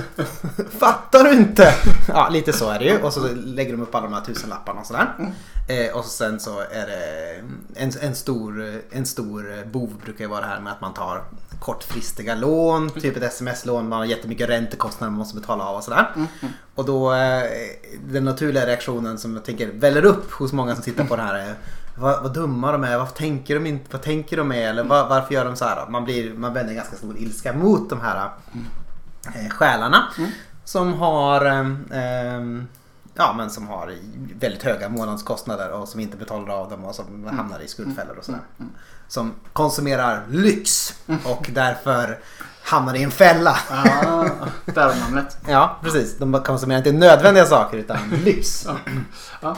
Fattar 0.79 1.23
du 1.23 1.31
inte? 1.31 1.73
Ja, 2.07 2.29
lite 2.29 2.53
så 2.53 2.69
är 2.69 2.79
det 2.79 2.85
ju. 2.85 2.97
Och 2.97 3.13
så 3.13 3.27
lägger 3.33 3.71
de 3.71 3.81
upp 3.81 3.95
alla 3.95 4.03
de 4.03 4.13
här 4.13 4.21
tusenlapparna 4.21 4.79
och 4.79 4.85
sådär. 4.85 5.33
Eh, 5.67 5.97
och 5.97 6.03
så 6.05 6.09
sen 6.09 6.39
så 6.39 6.59
är 6.59 6.87
det 6.87 7.35
en, 7.75 7.91
en, 8.01 8.15
stor, 8.15 8.81
en 8.91 9.05
stor 9.05 9.65
bov 9.71 10.01
brukar 10.03 10.23
ju 10.23 10.29
vara 10.29 10.41
det 10.41 10.47
här 10.47 10.59
med 10.61 10.73
att 10.73 10.81
man 10.81 10.93
tar 10.93 11.23
kortfristiga 11.59 12.35
lån, 12.35 12.89
typ 12.89 13.17
ett 13.17 13.23
sms-lån, 13.23 13.89
man 13.89 13.99
har 13.99 14.05
jättemycket 14.05 14.49
räntekostnader 14.49 15.11
man 15.11 15.19
måste 15.19 15.39
betala 15.39 15.63
av 15.63 15.75
och 15.75 15.83
sådär. 15.83 16.13
Och 16.75 16.85
då 16.85 17.13
eh, 17.13 17.43
den 18.05 18.25
naturliga 18.25 18.67
reaktionen 18.67 19.17
som 19.17 19.33
jag 19.33 19.45
tänker 19.45 19.67
väller 19.67 20.05
upp 20.05 20.31
hos 20.31 20.53
många 20.53 20.75
som 20.75 20.83
tittar 20.83 21.05
på 21.05 21.15
det 21.15 21.21
här 21.21 21.35
är 21.35 21.55
vad, 22.01 22.23
vad 22.23 22.33
dumma 22.33 22.71
de 22.71 22.83
är, 22.83 22.97
vad 22.97 23.13
tänker 23.13 23.55
de, 23.55 23.65
inte, 23.65 23.85
vad 23.91 24.01
tänker 24.01 24.37
de 24.37 24.51
är 24.51 24.69
eller 24.69 24.83
vad, 24.83 25.09
varför 25.09 25.33
gör 25.33 25.45
de 25.45 25.55
så 25.55 25.65
här? 25.65 25.87
Man, 25.89 26.03
blir, 26.03 26.33
man 26.33 26.53
vänder 26.53 26.73
ganska 26.73 26.95
stor 26.95 27.17
ilska 27.17 27.53
mot 27.53 27.89
de 27.89 28.01
här 28.01 28.29
eh, 29.35 29.49
själarna 29.49 30.07
som 30.63 30.93
har 30.93 31.45
ehm, 31.45 31.85
ehm, 31.91 32.67
Ja 33.15 33.33
men 33.37 33.49
som 33.49 33.67
har 33.67 33.93
väldigt 34.39 34.63
höga 34.63 34.89
månadskostnader 34.89 35.71
och 35.71 35.87
som 35.87 35.99
inte 35.99 36.17
betalar 36.17 36.53
av 36.53 36.69
dem 36.69 36.85
och 36.85 36.95
som 36.95 37.27
hamnar 37.27 37.59
i 37.59 37.67
skuldfällor 37.67 38.17
och 38.17 38.25
sådär. 38.25 38.41
Som 39.07 39.33
konsumerar 39.53 40.25
lyx 40.29 40.93
och 41.25 41.49
därför 41.53 42.19
hamnar 42.63 42.95
i 42.95 43.03
en 43.03 43.11
fälla. 43.11 43.57
Ah, 43.69 44.25
där 44.65 44.99
namnet. 44.99 45.37
Ja 45.47 45.77
precis, 45.83 46.17
de 46.17 46.43
konsumerar 46.43 46.77
inte 46.77 46.91
nödvändiga 46.91 47.45
saker 47.45 47.77
utan 47.77 47.97
lyx. 48.25 48.67
Ja. 49.41 49.55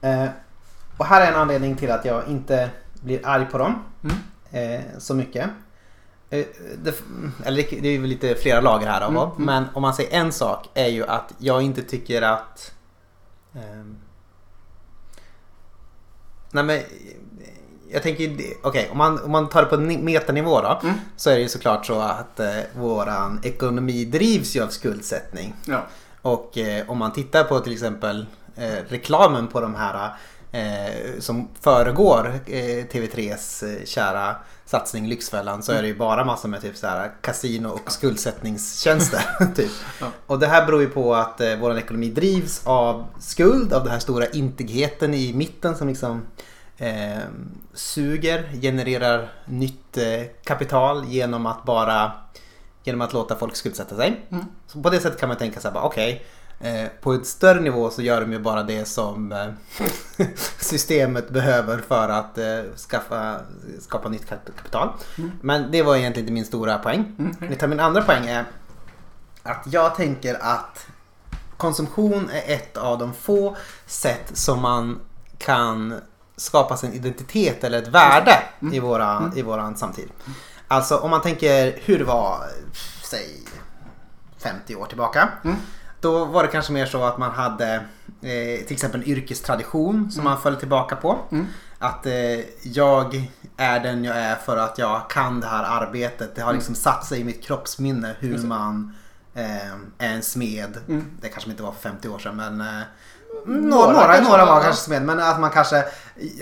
Ja. 0.00 0.28
Eh, 0.94 1.00
och 1.00 1.06
här 1.06 1.20
är 1.26 1.32
en 1.32 1.40
anledning 1.40 1.76
till 1.76 1.90
att 1.90 2.04
jag 2.04 2.28
inte 2.28 2.70
blir 3.02 3.20
arg 3.26 3.46
på 3.46 3.58
dem 3.58 3.82
Mm. 4.04 4.74
eh, 4.74 4.80
så 4.98 5.14
mycket. 5.14 5.50
Eh, 6.30 6.44
det, 6.82 6.94
eller 7.44 7.82
det, 7.82 7.88
är 7.88 7.98
väl 7.98 8.08
lite 8.08 8.34
flera 8.34 8.60
lager 8.60 8.86
här 8.86 9.00
av 9.00 9.10
Mm, 9.10 9.22
mm. 9.22 9.32
men 9.36 9.64
om 9.74 9.82
man 9.82 9.94
säger 9.94 10.18
en 10.20 10.32
sak 10.32 10.68
är 10.74 10.86
ju 10.88 11.06
att 11.06 11.34
jag 11.38 11.62
inte 11.62 11.82
tycker 11.82 12.22
att 12.22 12.72
ehm, 13.54 13.96
Nej 16.50 16.64
men 16.64 16.80
jag 17.90 18.02
tänker, 18.02 18.36
okej 18.62 18.88
om, 18.92 18.98
man, 18.98 19.18
om 19.24 19.30
man 19.30 19.48
tar 19.48 19.62
det 19.62 19.68
på 19.68 19.76
ni- 19.76 19.98
metanivå 20.02 20.60
då 20.60 20.80
Mm. 20.82 20.94
så 21.16 21.30
är 21.30 21.34
det 21.34 21.40
ju 21.40 21.48
såklart 21.48 21.86
så 21.86 22.00
att 22.00 22.40
eh, 22.40 22.58
våran 22.76 23.40
ekonomi 23.42 24.04
drivs 24.04 24.56
ju 24.56 24.62
av 24.62 24.68
skuldsättning. 24.68 25.54
Ja. 25.66 25.82
Och 26.22 26.58
eh, 26.58 26.90
om 26.90 26.98
man 26.98 27.12
tittar 27.12 27.44
på 27.44 27.60
till 27.60 27.72
exempel 27.72 28.26
eh, 28.56 28.74
reklamen 28.88 29.46
på 29.48 29.60
de 29.60 29.74
här 29.74 30.12
eh, 30.54 31.20
som 31.20 31.48
föregår 31.60 32.40
eh, 32.46 32.84
TV3s 32.84 33.64
eh, 33.64 33.84
kära 33.84 34.36
satsning 34.64 35.06
Lyxfällan 35.06 35.62
så 35.62 35.72
är 35.72 35.82
det 35.82 35.88
ju 35.88 35.96
bara 35.96 36.24
massor 36.24 36.48
med 36.48 36.60
typ 36.60 36.76
så 36.76 36.86
här 36.86 37.12
kasino 37.20 37.68
och 37.68 37.92
skuldsättningstjänster. 37.92 39.20
typ. 39.56 39.70
Ja. 40.00 40.06
Och 40.26 40.38
det 40.38 40.46
här 40.46 40.66
beror 40.66 40.80
ju 40.80 40.88
på 40.88 41.14
att 41.14 41.40
eh, 41.40 41.56
vår 41.60 41.78
ekonomi 41.78 42.08
drivs 42.08 42.66
av 42.66 43.06
skuld, 43.18 43.72
av 43.72 43.82
den 43.82 43.92
här 43.92 43.98
stora 43.98 44.26
intigheten 44.26 45.14
i 45.14 45.32
mitten 45.34 45.76
som 45.76 45.88
liksom 45.88 46.22
eh, 46.78 47.18
suger, 47.74 48.60
genererar 48.62 49.32
nytt 49.44 49.96
eh, 49.96 50.22
kapital 50.44 51.04
genom 51.08 51.46
att 51.46 51.64
bara 51.64 52.12
genom 52.84 53.00
att 53.00 53.12
låta 53.12 53.36
folk 53.36 53.56
skuldsätta 53.56 53.96
sig. 53.96 54.26
Mm. 54.30 54.44
Så 54.66 54.82
på 54.82 54.90
det 54.90 55.00
sättet 55.00 55.20
kan 55.20 55.28
man 55.28 55.38
tänka 55.38 55.60
sig 55.60 55.70
okej, 55.74 56.24
eh, 56.60 56.88
på 57.00 57.12
ett 57.14 57.26
större 57.26 57.60
nivå 57.60 57.90
så 57.90 58.02
gör 58.02 58.20
de 58.20 58.32
ju 58.32 58.38
bara 58.38 58.62
det 58.62 58.84
som 58.84 59.32
eh, 59.32 60.26
systemet 60.60 61.30
behöver 61.30 61.78
för 61.78 62.08
att 62.08 62.38
eh, 62.38 62.60
skaffa, 62.90 63.40
skapa 63.80 64.08
nytt 64.08 64.26
kap- 64.30 64.56
kapital. 64.56 64.88
Mm. 65.18 65.32
Men 65.40 65.70
det 65.70 65.82
var 65.82 65.96
egentligen 65.96 66.24
inte 66.24 66.32
min 66.32 66.44
stora 66.44 66.78
poäng. 66.78 67.16
Mm. 67.18 67.52
Utan 67.52 67.70
min 67.70 67.80
andra 67.80 68.02
poäng 68.02 68.26
är 68.26 68.44
att 69.42 69.62
jag 69.66 69.94
tänker 69.94 70.34
att 70.42 70.86
konsumtion 71.56 72.30
är 72.30 72.54
ett 72.54 72.76
av 72.76 72.98
de 72.98 73.14
få 73.14 73.56
sätt 73.86 74.30
som 74.32 74.60
man 74.62 75.00
kan 75.38 76.00
skapa 76.36 76.76
sig 76.76 76.88
en 76.88 76.94
identitet 76.94 77.64
eller 77.64 77.78
ett 77.78 77.88
värde 77.88 78.32
i, 78.72 78.80
våra, 78.80 79.32
i 79.36 79.42
våran 79.42 79.76
samtid. 79.76 80.08
Alltså 80.68 80.96
om 80.96 81.10
man 81.10 81.22
tänker 81.22 81.78
hur 81.84 81.98
det 81.98 82.04
var, 82.04 82.38
säg 83.04 83.38
50 84.38 84.76
år 84.76 84.86
tillbaka. 84.86 85.28
Mm. 86.04 86.12
Då 86.12 86.24
var 86.24 86.42
det 86.42 86.48
kanske 86.48 86.72
mer 86.72 86.86
så 86.86 87.02
att 87.02 87.18
man 87.18 87.30
hade 87.30 87.74
eh, 88.22 88.64
till 88.66 88.72
exempel 88.72 89.00
en 89.00 89.06
yrkestradition 89.06 90.10
som 90.10 90.24
man 90.24 90.40
föll 90.40 90.56
tillbaka 90.56 90.96
på. 90.96 91.18
Mm. 91.32 91.46
Att 91.78 92.06
eh, 92.06 92.40
jag 92.62 93.30
är 93.56 93.80
den 93.80 94.04
jag 94.04 94.16
är 94.16 94.36
för 94.36 94.56
att 94.56 94.78
jag 94.78 95.10
kan 95.10 95.40
det 95.40 95.46
här 95.46 95.64
arbetet. 95.64 96.34
Det 96.34 96.42
har 96.42 96.52
liksom 96.52 96.74
satt 96.74 97.04
sig 97.04 97.20
i 97.20 97.24
mitt 97.24 97.42
kroppsminne 97.42 98.16
hur 98.18 98.38
man 98.38 98.94
eh, 99.34 99.72
är 99.98 100.14
en 100.14 100.22
smed. 100.22 100.78
Mm. 100.88 101.04
Det 101.20 101.28
kanske 101.28 101.50
inte 101.50 101.62
var 101.62 101.72
för 101.72 101.90
50 101.90 102.08
år 102.08 102.18
sedan 102.18 102.36
men 102.36 102.64
några, 103.46 103.92
några, 103.92 104.06
kanske 104.06 104.30
några 104.30 104.44
var 104.46 104.60
kanske 104.62 104.90
med, 104.90 105.02
men 105.02 105.20
att 105.20 105.40
man 105.40 105.50
kanske 105.50 105.84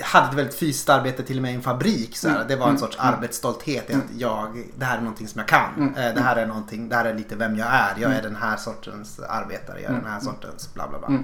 hade 0.03 0.27
ett 0.29 0.33
väldigt 0.33 0.55
fysiskt 0.59 0.89
arbete 0.89 1.23
till 1.23 1.37
och 1.37 1.41
med 1.41 1.51
i 1.51 1.55
en 1.55 1.61
fabrik. 1.61 2.17
Så 2.17 2.27
här. 2.29 2.35
Mm. 2.35 2.47
Det 2.47 2.55
var 2.55 2.63
en 2.65 2.69
Mm. 2.69 2.79
sorts 2.79 2.97
Mm. 2.99 3.13
arbetsstolthet 3.13 3.89
i 3.89 3.93
att 3.93 4.01
jag, 4.17 4.63
det 4.77 4.85
här 4.85 4.97
är 4.97 5.01
någonting 5.01 5.27
som 5.27 5.39
jag 5.39 5.47
kan. 5.47 5.93
Eh, 5.97 6.13
Det 6.15 6.21
här 6.21 6.35
är 6.35 6.45
någonting, 6.45 6.89
det 6.89 6.95
här 6.95 7.05
är 7.05 7.13
lite 7.13 7.35
vem 7.35 7.57
jag 7.57 7.67
är. 7.67 7.93
Jag 7.97 8.11
är 8.13 8.21
den 8.21 8.35
här 8.35 8.57
sortens 8.57 9.19
arbetare, 9.19 9.81
jag 9.81 9.91
är 9.91 9.95
den 9.95 10.05
här 10.11 10.19
sortens 10.19 10.73
bla 10.73 10.87
bla 10.89 10.99
bla. 10.99 11.17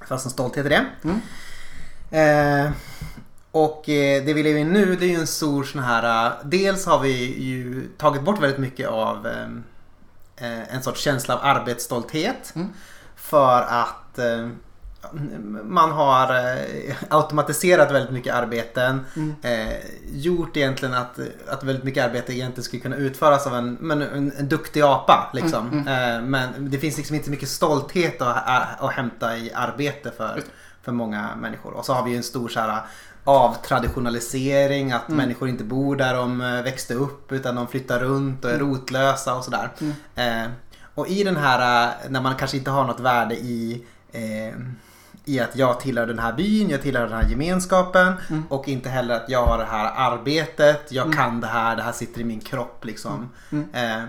Det 0.00 0.06
fanns 0.06 0.24
en 0.24 0.30
stolthet 0.30 0.66
i 0.66 0.68
det. 0.68 0.84
Eh, 2.10 2.70
och 3.50 3.88
eh, 3.88 4.24
det 4.24 4.32
vi 4.34 4.42
lever 4.42 4.60
i 4.60 4.64
nu 4.64 4.96
det 4.96 5.06
är 5.06 5.08
ju 5.10 5.20
en 5.20 5.26
stor 5.26 5.64
sån 5.64 5.82
här, 5.82 6.26
eh, 6.26 6.32
dels 6.44 6.86
har 6.86 6.98
vi 6.98 7.42
ju 7.42 7.88
tagit 7.98 8.22
bort 8.22 8.42
väldigt 8.42 8.58
mycket 8.58 8.88
av 8.88 9.26
eh, 10.36 10.74
en 10.74 10.82
sorts 10.82 11.00
känsla 11.00 11.34
av 11.36 11.40
arbetsstolthet. 11.44 12.52
Mm. 12.54 12.68
För 13.16 13.62
att 13.62 14.18
eh, 14.18 14.48
man 15.64 15.90
har 15.92 16.34
eh, 16.34 16.94
automatiserat 17.08 17.92
väldigt 17.92 18.10
mycket 18.12 18.34
arbeten. 18.34 19.00
Mm. 19.16 19.34
Eh, 19.42 19.76
gjort 20.12 20.56
egentligen 20.56 20.94
att, 20.94 21.18
att 21.48 21.64
väldigt 21.64 21.84
mycket 21.84 22.04
arbete 22.04 22.32
egentligen 22.32 22.64
skulle 22.64 22.82
kunna 22.82 22.96
utföras 22.96 23.46
av 23.46 23.54
en, 23.54 23.76
men 23.80 24.02
en, 24.02 24.32
en 24.38 24.48
duktig 24.48 24.80
apa. 24.82 25.30
Liksom. 25.34 25.68
Mm, 25.72 25.88
Eh, 25.88 26.22
men 26.22 26.70
det 26.70 26.78
finns 26.78 26.96
liksom 26.96 27.14
inte 27.14 27.24
så 27.24 27.30
mycket 27.30 27.48
stolthet 27.48 28.22
att, 28.22 28.80
att, 28.80 28.92
hämta 28.92 29.36
i 29.36 29.52
arbete 29.54 30.12
för, 30.16 30.42
för 30.82 30.92
många 30.92 31.28
människor. 31.36 31.72
Och 31.72 31.84
så 31.84 31.92
har 31.92 32.04
vi 32.04 32.10
ju 32.10 32.16
en 32.16 32.22
stor 32.22 32.48
så 32.48 32.60
här, 32.60 32.80
avtraditionalisering, 33.24 34.92
att 34.92 35.08
Mm. 35.08 35.16
människor 35.16 35.48
inte 35.48 35.64
bor 35.64 35.96
där 35.96 36.14
de 36.14 36.40
eh, 36.40 36.62
växte 36.62 36.94
upp 36.94 37.32
utan 37.32 37.54
de 37.54 37.68
flyttar 37.68 37.98
runt 37.98 38.44
och 38.44 38.50
är 38.50 38.54
Mm. 38.54 38.70
rotlösa 38.70 39.34
och 39.34 39.44
sådär. 39.44 39.68
Mm. 39.80 39.94
Eh, 40.44 40.50
och 40.94 41.08
i 41.08 41.24
den 41.24 41.36
här, 41.36 41.86
eh, 41.88 42.10
när 42.10 42.20
man 42.20 42.34
kanske 42.34 42.56
inte 42.56 42.70
har 42.70 42.84
något 42.84 43.00
värde 43.00 43.34
i 43.34 43.84
eh, 44.12 44.54
i 45.24 45.40
att 45.40 45.56
jag 45.56 45.80
tillhör 45.80 46.06
den 46.06 46.18
här 46.18 46.32
byn, 46.32 46.70
jag 46.70 46.82
tillhör 46.82 47.02
den 47.06 47.12
här 47.18 47.28
gemenskapen 47.30 48.12
Mm. 48.30 48.44
och 48.48 48.68
inte 48.68 48.88
heller 48.88 49.14
att 49.16 49.28
jag 49.28 49.46
har 49.46 49.58
det 49.58 49.64
här 49.64 49.92
arbetet, 50.12 50.92
jag 50.92 51.06
Mm. 51.06 51.16
kan 51.16 51.40
det 51.40 51.46
här, 51.46 51.76
det 51.76 51.82
här 51.82 51.92
sitter 51.92 52.20
i 52.20 52.24
min 52.24 52.40
kropp 52.40 52.84
liksom. 52.84 53.30
Mm. 53.52 53.68
Eh, 53.72 54.04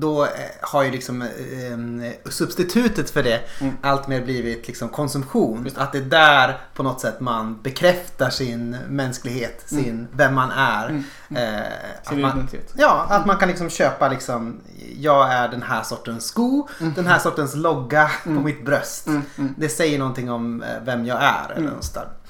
då 0.00 0.24
eh, 0.24 0.30
har 0.60 0.82
ju 0.82 0.90
liksom 0.90 1.22
eh, 1.22 2.30
substitutet 2.30 3.10
för 3.10 3.22
det 3.22 3.40
Mm. 3.60 3.74
allt 3.82 4.08
mer 4.08 4.20
blivit 4.24 4.66
liksom 4.68 4.88
konsumtion. 4.88 5.68
Att 5.76 5.92
det 5.92 5.98
är 5.98 6.02
där 6.02 6.60
på 6.74 6.82
något 6.82 7.00
sätt 7.00 7.20
man 7.20 7.62
bekräftar 7.62 8.30
sin 8.30 8.76
mänsklighet, 8.88 9.62
sin, 9.66 10.08
vem 10.12 10.34
man 10.34 10.50
är. 10.50 10.88
Mm. 10.88 11.04
Eh, 11.36 11.60
att 12.00 12.06
Sin 12.08 12.20
man, 12.20 12.30
identitet. 12.30 12.72
Ja, 12.76 13.06
att 13.10 13.26
man 13.26 13.36
kan 13.36 13.48
liksom 13.48 13.70
köpa 13.70 14.08
liksom, 14.08 14.60
jag 14.96 15.32
är 15.32 15.48
den 15.48 15.62
här 15.62 15.82
sortens 15.82 16.24
sko, 16.26 16.68
den 16.94 17.06
här 17.06 17.18
sortens 17.18 17.54
logga 17.54 18.10
på 18.24 18.30
Mm. 18.30 18.44
mitt 18.44 18.64
bröst. 18.64 19.06
Mm, 19.06 19.22
mm, 19.38 19.54
Det 19.58 19.68
säger 19.68 19.98
någonting 19.98 20.30
om 20.30 20.62
eh, 20.62 20.68
vem 20.84 21.06
jag 21.06 21.18
är. 21.22 21.52
Eller 21.56 21.68
Mm. 21.68 21.80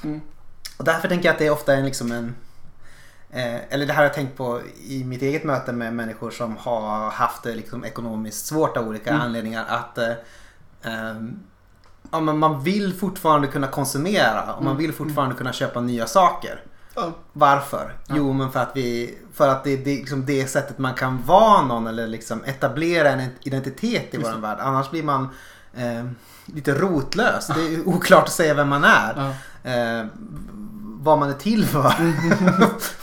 mm. 0.04 0.20
Och 0.76 0.84
därför 0.84 1.08
tänker 1.08 1.28
jag 1.28 1.32
att 1.32 1.38
det 1.38 1.46
är 1.46 1.50
ofta 1.50 1.74
en, 1.74 1.84
liksom 1.84 2.12
en 2.12 2.34
eh, 3.38 3.60
eller 3.70 3.86
det 3.86 3.92
här 3.92 3.96
har 3.98 4.04
jag 4.04 4.14
tänkt 4.14 4.36
på 4.36 4.60
i 4.88 5.04
mitt 5.04 5.22
eget 5.22 5.44
möte 5.44 5.72
med 5.72 5.94
människor 5.94 6.30
som 6.30 6.56
har 6.56 7.10
haft 7.10 7.42
det 7.42 7.54
liksom 7.54 7.84
ekonomiskt 7.84 8.46
svårt 8.46 8.76
av 8.76 8.88
olika 8.88 9.10
Mm. 9.10 9.22
anledningar. 9.22 9.64
Att 9.68 9.98
eh, 9.98 10.12
ehm, 10.82 11.40
ja, 12.10 12.20
men 12.20 12.38
man 12.38 12.62
vill 12.62 12.94
fortfarande 12.94 13.46
kunna 13.48 13.66
konsumera 13.66 14.42
och 14.54 14.62
man 14.64 14.72
Mm. 14.72 14.76
vill 14.82 14.92
fortfarande 14.92 15.34
kunna 15.34 15.52
köpa 15.52 15.80
nya 15.80 16.06
saker. 16.06 16.60
Ja. 16.94 17.12
Varför? 17.32 17.92
Ja. 18.06 18.14
Jo, 18.18 18.32
men 18.32 18.52
för 18.52 18.60
att, 18.60 18.70
vi, 18.74 19.18
för 19.34 19.48
att 19.48 19.64
det 19.64 19.70
är 19.72 19.76
det, 19.76 19.84
liksom 19.96 20.26
det 20.26 20.46
sättet 20.46 20.78
man 20.78 20.94
kan 20.94 21.22
vara 21.26 21.62
någon 21.62 21.86
eller 21.86 22.06
liksom 22.06 22.44
etablera 22.44 23.10
en 23.10 23.28
identitet 23.42 24.14
i 24.14 24.16
Just 24.16 24.32
vår 24.34 24.38
värld. 24.40 24.58
Annars 24.60 24.90
blir 24.90 25.02
man 25.02 25.28
eh, 25.76 26.04
lite 26.46 26.74
rotlös. 26.74 27.46
Det 27.46 27.60
är 27.74 27.88
oklart 27.88 28.24
att 28.24 28.32
säga 28.32 28.54
vem 28.54 28.68
man 28.68 28.84
är. 28.84 29.14
Ja. 29.62 29.70
Eh, 29.70 30.06
vad 31.00 31.18
man 31.18 31.30
är 31.30 31.34
till 31.34 31.66
för. 31.66 31.94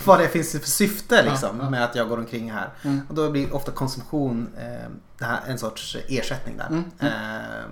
vad 0.05 0.19
det 0.19 0.27
finns 0.27 0.51
för 0.51 0.59
syfte 0.59 1.23
liksom, 1.23 1.59
Ja, 1.61 1.69
med 1.69 1.83
att 1.83 1.95
jag 1.95 2.09
går 2.09 2.17
omkring 2.17 2.51
här. 2.51 2.69
Mm. 2.83 3.01
Och 3.09 3.15
då 3.15 3.31
blir 3.31 3.55
ofta 3.55 3.71
konsumtion 3.71 4.47
eh, 4.57 4.89
det 5.17 5.25
här, 5.25 5.39
en 5.47 5.57
sorts 5.57 5.97
ersättning 6.07 6.57
där. 6.57 6.67
Mm, 6.67 6.83
mm. 6.99 7.13
Eh, 7.13 7.65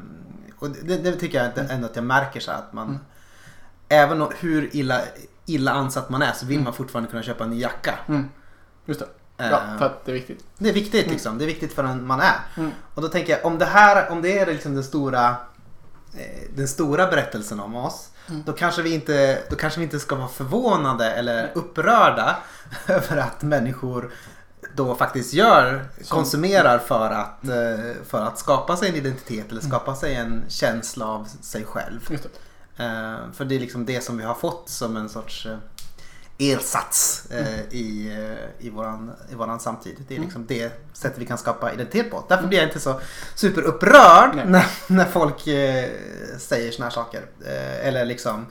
och 0.59 0.69
det, 0.69 0.97
det 0.97 1.15
tycker 1.15 1.37
jag 1.37 1.47
inte- 1.47 1.73
ändå 1.73 1.87
att 1.87 1.95
jag 1.95 2.05
märker 2.05 2.39
så 2.39 2.51
att 2.51 2.73
man 2.73 2.87
Mm. 2.87 2.99
Även 3.89 4.21
om- 4.21 4.31
hur 4.39 4.75
illa, 4.75 5.01
illa 5.45 5.71
ansatt 5.71 6.09
man 6.09 6.21
är 6.21 6.31
så 6.33 6.45
vill 6.45 6.55
Mm. 6.55 6.63
man 6.63 6.73
fortfarande 6.73 7.09
kunna 7.11 7.23
köpa 7.23 7.43
en 7.43 7.49
ny 7.49 7.59
jacka. 7.61 7.99
Mm. 8.07 8.29
Just 8.85 8.99
det. 8.99 9.05
Eh, 9.43 9.49
Ja, 9.51 9.61
för 9.79 9.85
att 9.85 10.05
det 10.05 10.11
är 10.11 10.13
viktigt. 10.13 10.45
Det 10.57 10.69
är 10.69 10.73
viktigt 10.73 11.01
Mm. 11.03 11.11
liksom. 11.13 11.37
Det 11.37 11.45
är 11.45 11.47
viktigt 11.47 11.73
för 11.73 11.83
den 11.83 12.07
man 12.07 12.19
är. 12.19 12.35
Mm. 12.57 12.71
Och 12.93 13.01
då 13.01 13.07
tänker 13.07 13.33
jag 13.37 13.45
om 13.45 13.57
det 13.57 13.65
här 13.65 14.11
om 14.11 14.21
det 14.21 14.39
är 14.39 14.45
liksom 14.45 14.73
den 14.73 14.83
stora 14.83 15.29
eh, 16.17 16.49
den 16.55 16.67
stora 16.67 17.07
berättelsen 17.07 17.59
om 17.59 17.75
oss. 17.75 18.09
Mm. 18.29 18.43
Då, 18.45 18.53
kanske 18.53 18.81
vi 18.81 18.93
inte, 18.93 19.43
då 19.49 19.55
kanske 19.55 19.79
vi 19.79 19.83
inte 19.83 19.99
ska 19.99 20.15
vara 20.15 20.27
förvånade 20.27 21.11
eller 21.11 21.51
upprörda 21.55 22.37
över 22.87 23.17
att 23.17 23.41
människor 23.41 24.11
då 24.75 24.95
faktiskt 24.95 25.33
gör, 25.33 25.85
konsumerar 26.09 26.79
för 26.79 27.09
att, 27.09 27.47
eh, 27.47 28.03
för 28.07 28.21
att 28.21 28.39
skapa 28.39 28.77
sig 28.77 28.89
en 28.89 28.95
identitet 28.95 29.51
eller 29.51 29.61
skapa 29.61 29.95
sig 29.95 30.15
en 30.15 30.43
känsla 30.47 31.05
av 31.05 31.25
sig 31.41 31.63
själv. 31.65 32.07
Det. 32.07 32.83
Eh, 32.83 33.31
för 33.33 33.45
det 33.45 33.55
är 33.55 33.59
liksom 33.59 33.85
det 33.85 34.03
som 34.03 34.17
vi 34.17 34.23
har 34.23 34.33
fått 34.33 34.69
som 34.69 34.97
en 34.97 35.09
sorts 35.09 35.45
eh, 35.45 35.57
ersats 36.37 37.25
eh, 37.31 37.59
i, 37.71 38.11
eh, 38.59 38.65
i, 38.65 38.69
våran, 38.69 39.11
i 39.31 39.35
våran 39.35 39.59
samtid. 39.59 39.95
Det 40.07 40.13
är 40.13 40.17
Mm. 40.17 40.27
liksom 40.27 40.45
det 40.47 40.71
sättet 40.93 41.17
vi 41.21 41.25
kan 41.25 41.37
skapa 41.37 41.73
identitet 41.73 42.11
på. 42.11 42.23
Därför 42.29 42.47
blir 42.47 42.57
jag 42.59 42.67
inte 42.67 42.79
så 42.79 42.99
superupprörd 43.35 44.35
när, 44.35 44.65
när 44.87 45.05
folk 45.05 45.47
eh, 45.47 45.89
säger 46.39 46.71
såna 46.71 46.85
här 46.85 46.91
saker. 46.91 47.21
Eh, 47.45 47.87
eller 47.87 48.05
liksom 48.05 48.45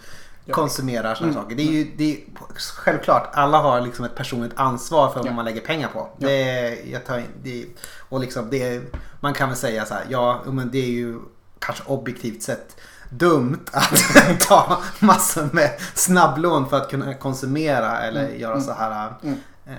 konsumerar 0.51 1.15
här 1.15 1.23
Mm. 1.23 1.35
saker. 1.35 1.57
Det 1.57 1.62
är 1.62 1.73
ju 1.73 1.93
det 1.97 2.12
är, 2.12 2.19
självklart, 2.57 3.31
alla 3.33 3.59
har 3.59 3.81
liksom 3.81 4.05
ett 4.05 4.15
personligt 4.15 4.53
ansvar 4.57 5.09
för 5.11 5.17
vad 5.21 5.27
Ja. 5.27 5.33
man 5.33 5.45
lägger 5.45 5.61
pengar 5.61 5.89
på. 5.89 5.99
Ja. 6.19 6.27
Det, 6.29 6.43
är- 6.43 6.93
jag 6.93 7.07
tar 7.07 7.19
in, 7.19 7.27
det, 7.43 7.67
och 8.09 8.21
liksom 8.21 8.51
det, 8.51 8.83
man 9.21 9.35
kan 9.35 9.49
väl 9.49 9.59
säga 9.59 9.85
så 9.87 9.95
här, 9.95 10.05
ja 10.09 10.43
men 10.47 10.71
det 10.71 10.79
är 10.79 10.91
ju 10.91 11.19
kanske 11.59 11.85
objektivt 11.87 12.43
sett 12.43 12.77
dumt 13.12 13.59
att 13.73 14.40
ta 14.49 14.83
massor 15.00 15.49
med 15.52 15.71
snabblån 15.95 16.69
för 16.69 16.76
att 16.76 16.90
kunna 16.90 17.14
konsumera 17.14 18.00
eller 18.00 18.25
Mm, 18.25 18.40
göra 18.40 18.52
mm. 18.52 18.64
så 18.64 18.73
här. 18.73 19.14
Mm. 19.23 19.38
Eh, 19.66 19.73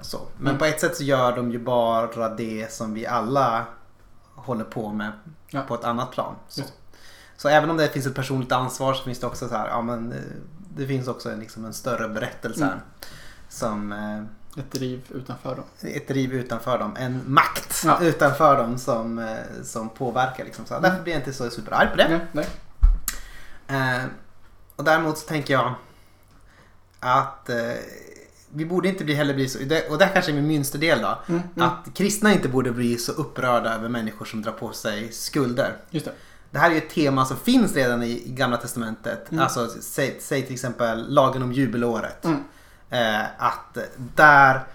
så. 0.00 0.20
Men 0.36 0.46
Mm. 0.46 0.58
på 0.58 0.64
ett 0.64 0.80
sätt 0.80 0.96
så 0.96 1.02
gör 1.04 1.36
de 1.36 1.50
ju 1.50 1.58
bara 1.58 2.28
det 2.28 2.72
som 2.72 2.94
vi 2.94 3.06
alla 3.06 3.64
håller 4.34 4.64
på 4.64 4.92
med 4.92 5.12
Ja. 5.48 5.62
på 5.68 5.74
ett 5.74 5.84
annat 5.84 6.10
plan. 6.10 6.34
Så. 6.48 6.62
Så 7.36 7.48
även 7.48 7.70
om 7.70 7.76
det 7.76 7.88
finns 7.88 8.06
ett 8.06 8.14
personligt 8.14 8.52
ansvar 8.52 8.94
så 8.94 9.02
finns 9.04 9.20
det 9.20 9.26
också 9.26 9.48
så 9.48 9.54
här, 9.56 9.68
ja 9.68 9.82
men 9.82 10.12
eh, 10.12 10.18
det 10.76 10.86
finns 10.86 11.08
också 11.08 11.30
en, 11.30 11.40
liksom 11.40 11.64
en 11.64 11.72
större 11.74 12.08
berättelse 12.08 12.64
här. 12.64 12.70
Mm. 12.72 12.82
Som 13.48 13.92
eh, 13.92 14.60
Ett 14.60 14.72
driv 14.72 15.02
utanför 15.14 15.54
dem. 15.54 15.64
ett 15.82 16.08
driv 16.08 16.32
utanför 16.32 16.78
dem, 16.78 16.96
en 16.98 17.22
makt 17.26 17.82
Ja. 17.84 17.98
utanför 18.00 18.56
dem 18.56 18.78
som, 18.78 19.18
eh, 19.18 19.34
som 19.64 19.88
påverkar. 19.88 20.44
Liksom. 20.44 20.64
Så 20.66 20.74
Mm. 20.74 20.82
därför 20.90 21.02
blir 21.04 21.12
jag 21.12 21.20
inte 21.20 21.32
så 21.32 21.50
superarg 21.50 21.88
på 21.90 21.96
det. 21.96 22.08
Nej, 22.08 22.20
nej. 22.32 22.46
Eh, 23.68 24.04
och 24.76 24.84
däremot 24.84 25.18
så 25.18 25.28
tänker 25.28 25.54
jag 25.54 25.74
att 27.00 27.50
eh, 27.50 27.56
vi 28.52 28.66
borde 28.66 28.88
inte 28.88 29.04
bli, 29.04 29.14
heller 29.14 29.34
bli 29.34 29.48
så, 29.48 29.58
och 29.90 29.98
det 29.98 30.04
här 30.04 30.12
kanske 30.12 30.32
är 30.32 30.34
min 30.34 30.46
minsta 30.46 30.78
del 30.78 31.00
då. 31.02 31.18
Mm, 31.28 31.42
mm. 31.56 31.68
Att 31.68 31.94
kristna 31.94 32.32
inte 32.32 32.48
borde 32.48 32.72
bli 32.72 32.98
så 32.98 33.12
upprörda 33.12 33.74
över 33.74 33.88
människor 33.88 34.24
som 34.24 34.42
drar 34.42 34.52
på 34.52 34.72
sig 34.72 35.12
skulder. 35.12 35.76
Just 35.90 36.06
det. 36.06 36.12
Det 36.50 36.58
här 36.58 36.70
är 36.70 36.74
ju 36.74 36.78
ett 36.78 36.90
tema 36.90 37.24
som 37.24 37.36
finns 37.36 37.74
redan 37.74 38.02
i, 38.02 38.22
i 38.26 38.30
Gamla 38.30 38.56
Testamentet. 38.56 39.32
Mm. 39.32 39.44
Alltså 39.44 39.68
säg, 39.68 40.16
säg 40.20 40.42
till 40.42 40.54
exempel 40.54 41.14
lagen 41.14 41.42
om 41.42 41.52
jubelåret. 41.52 42.24
Mm. 42.24 42.44
Eh, 42.90 43.24
att 43.38 43.78
där 43.96 44.66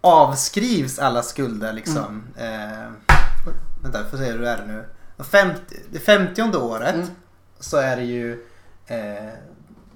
avskrivs 0.00 0.98
alla 0.98 1.22
skulder 1.22 1.72
liksom. 1.72 2.24
Mm. 2.36 2.82
Eh, 2.82 2.90
vänta, 3.82 4.04
får 4.10 4.18
se 4.18 4.24
hur 4.24 4.38
det 4.38 4.50
är 4.50 4.66
nu. 4.66 4.84
Det 5.90 5.98
femtionde 5.98 6.58
året 6.58 6.94
Mm. 6.94 7.08
Så 7.60 7.76
är 7.76 7.96
det 7.96 8.02
ju 8.02 8.46
eh, 8.86 9.30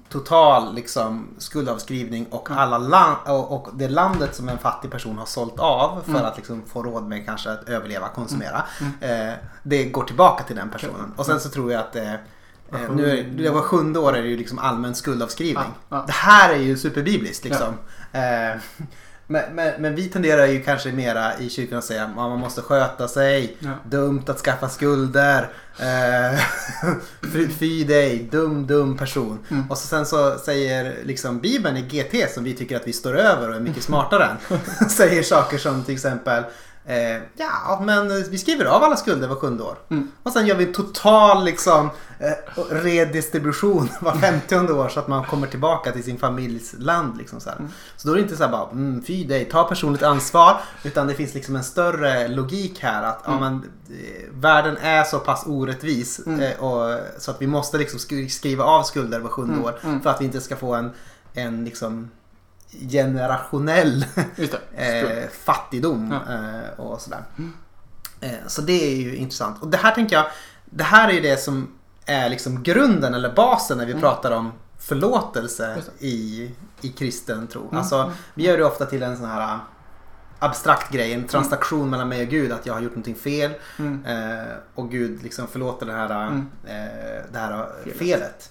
total 0.09 0.75
liksom, 0.75 1.29
skuldavskrivning 1.39 2.27
och, 2.31 2.51
Mm. 2.51 2.63
alla 2.63 2.79
land, 2.79 3.17
och, 3.27 3.53
och 3.53 3.69
det 3.75 3.89
landet 3.89 4.35
som 4.35 4.49
en 4.49 4.59
fattig 4.59 4.91
person 4.91 5.19
har 5.19 5.27
sålt 5.27 5.59
av 5.59 6.03
för 6.05 6.11
Mm. 6.13 6.25
att 6.25 6.37
liksom, 6.37 6.63
få 6.67 6.83
råd 6.83 7.09
med 7.09 7.27
kanske 7.27 7.51
att 7.53 7.69
överleva, 7.69 8.09
konsumera. 8.09 8.65
Mm. 9.01 9.29
Eh, 9.31 9.35
det 9.63 9.85
går 9.85 10.05
tillbaka 10.05 10.45
till 10.45 10.57
den 10.57 10.71
personen. 10.71 11.15
Och 11.17 11.27
sen 11.27 11.41
så 11.41 11.49
tror 11.49 11.73
jag 11.73 11.81
att 11.81 11.97
eh, 11.97 12.13
eh, 12.13 12.19
nu 12.95 13.11
är, 13.11 13.17
sjukt. 13.25 13.39
det 13.39 13.51
var 13.51 13.63
sjunde 13.63 13.99
år 13.99 14.17
är 14.17 14.23
det 14.23 14.29
ju 14.29 14.37
liksom 14.37 14.59
allmän 14.59 14.95
skuldavskrivning. 14.95 15.65
Ja, 15.89 15.97
ja. 15.97 16.05
Det 16.07 16.13
här 16.13 16.51
är 16.53 16.59
ju 16.59 16.77
superbibliskt 16.77 17.45
liksom. 17.45 17.75
Eh, 18.13 18.61
men, 19.31 19.55
men, 19.55 19.83
men 19.83 19.95
vi 19.95 20.09
tenderar 20.09 20.47
ju 20.47 20.63
kanske 20.63 20.93
mera 20.93 21.39
i 21.39 21.51
kyrkan 21.51 21.79
att 21.79 21.85
säga 21.85 22.05
att 22.05 22.15
man 22.17 22.39
måste 22.39 22.63
sköta 22.63 23.09
sig. 23.09 23.57
Ja. 23.59 23.71
Dumt 23.85 24.23
att 24.27 24.39
skaffa 24.39 24.69
skulder. 24.69 25.49
Eh, 25.79 26.41
fy, 27.59 27.85
dig, 27.85 28.29
dum 28.33 28.67
dum 28.67 28.97
person. 28.97 29.39
Mm. 29.51 29.71
Och 29.71 29.79
så 29.79 29.87
sen 29.87 30.07
så 30.07 30.39
säger 30.39 30.97
liksom 31.05 31.41
Bibeln 31.41 31.77
i 31.77 31.83
GT 31.83 32.35
som 32.35 32.45
vi 32.45 32.55
tycker 32.55 32.77
att 32.77 32.89
vi 32.89 32.93
står 32.93 33.17
över 33.17 33.49
och 33.49 33.57
är 33.57 33.61
mycket 33.61 33.83
smartare 33.83 34.25
än. 34.25 34.59
säger 34.91 35.23
saker 35.23 35.59
som 35.59 35.85
till 35.85 35.95
exempel 35.95 36.45
Eh, 36.91 37.23
ja, 37.37 37.81
men 37.85 38.09
vi 38.31 38.39
skriver 38.39 38.65
av 38.65 38.83
alla 38.85 38.97
skulder 38.97 39.29
var 39.29 39.37
sjunde 39.37 39.63
år. 39.63 39.79
Mm. 39.89 40.09
Och 40.23 40.33
sen 40.33 40.47
gör 40.47 40.57
vi 40.57 40.67
en 40.67 40.73
total 40.73 41.45
liksom, 41.45 41.91
eh, 42.19 42.63
redistribution 42.71 43.89
var 44.01 44.13
femtionde 44.13 44.73
år 44.73 44.89
så 44.89 45.01
att 45.01 45.09
man 45.09 45.25
kommer 45.25 45.47
tillbaka 45.47 45.93
till 45.93 46.05
sin 46.05 46.19
familjs 46.19 46.75
land. 46.79 47.19
Liksom, 47.19 47.41
så, 47.41 47.51
här. 47.51 47.59
så 47.97 48.09
då 48.09 48.15
är 48.15 48.17
det 48.17 48.23
inte 48.23 48.37
så 48.37 48.45
här 48.45 48.51
bara, 48.51 48.71
mm, 48.71 49.03
fy 49.03 49.25
dig, 49.25 49.45
ta 49.45 49.65
personligt 49.65 50.03
ansvar. 50.03 50.61
Utan 50.85 51.07
det 51.07 51.15
finns 51.15 51.35
liksom 51.35 51.57
en 51.57 51.65
större 51.65 52.29
logik 52.29 52.79
här. 52.81 53.03
att 53.03 53.23
ja, 53.27 53.41
men, 53.41 53.55
eh, 53.91 54.29
Världen 54.33 54.77
är 54.77 55.05
så 55.05 55.19
pass 55.19 55.45
orättvis 55.47 56.19
eh, 56.19 56.65
och, 56.65 56.99
så 57.19 57.31
att 57.31 57.43
vi 57.43 57.47
måste 57.47 57.79
liksom 57.79 57.99
sk- 57.99 58.29
skriva 58.29 58.65
av 58.65 58.83
skulder 58.83 59.21
var 59.21 59.31
sjunde 59.31 59.61
år. 59.65 60.01
För 60.03 60.11
att 60.11 60.21
vi 60.21 60.25
inte 60.25 60.41
ska 60.41 60.57
få 60.57 60.75
en, 60.75 60.91
en 61.35 61.65
liksom, 61.65 62.11
generationell 62.91 64.05
eh, 64.77 65.29
fattigdom 65.45 66.15
Ja. 66.27 66.35
eh, 66.35 66.81
och 66.81 67.01
sådär. 67.01 67.23
Eh, 68.21 68.31
så 68.47 68.63
det 68.63 68.93
är 68.93 68.97
ju 68.97 69.17
intressant. 69.17 69.63
Och 69.63 69.69
det 69.69 69.77
här 69.77 69.91
tänker 69.95 70.17
jag, 70.17 70.27
det 70.65 70.85
här 70.85 71.09
är 71.09 71.13
ju 71.13 71.21
det 71.21 71.37
som 71.37 71.69
är 72.07 72.29
liksom 72.29 72.63
grunden 72.63 73.15
eller 73.15 73.33
basen 73.33 73.79
när 73.79 73.87
vi 73.87 73.95
pratar 73.95 74.31
om 74.31 74.53
förlåtelse 74.79 75.65
Mm. 75.67 75.79
Mm. 75.79 75.91
i, 75.99 76.51
i 76.81 76.89
kristen 76.89 77.47
tro. 77.47 77.69
Alltså, 77.73 78.13
vi 78.35 78.43
gör 78.47 78.59
det 78.59 78.65
ofta 78.65 78.87
till 78.87 79.03
en 79.03 79.17
sån 79.17 79.27
här 79.27 79.59
abstrakt 80.39 80.93
grej, 80.93 81.13
en 81.13 81.25
transaktion 81.27 81.91
mellan 81.91 82.09
mig 82.09 82.23
och 82.23 82.29
Gud, 82.29 82.53
att 82.53 82.67
jag 82.67 82.75
har 82.75 82.81
gjort 82.81 82.93
någonting 82.93 83.15
fel 83.15 83.51
Mm. 83.79 84.05
eh, 84.05 84.45
och 84.75 84.91
Gud 84.91 85.23
liksom 85.23 85.47
förlåter 85.47 85.87
det 85.87 85.93
här, 85.93 86.27
Mm. 86.27 86.47
eh, 86.67 87.23
det 87.33 87.39
här 87.39 87.69
felet. 87.99 88.51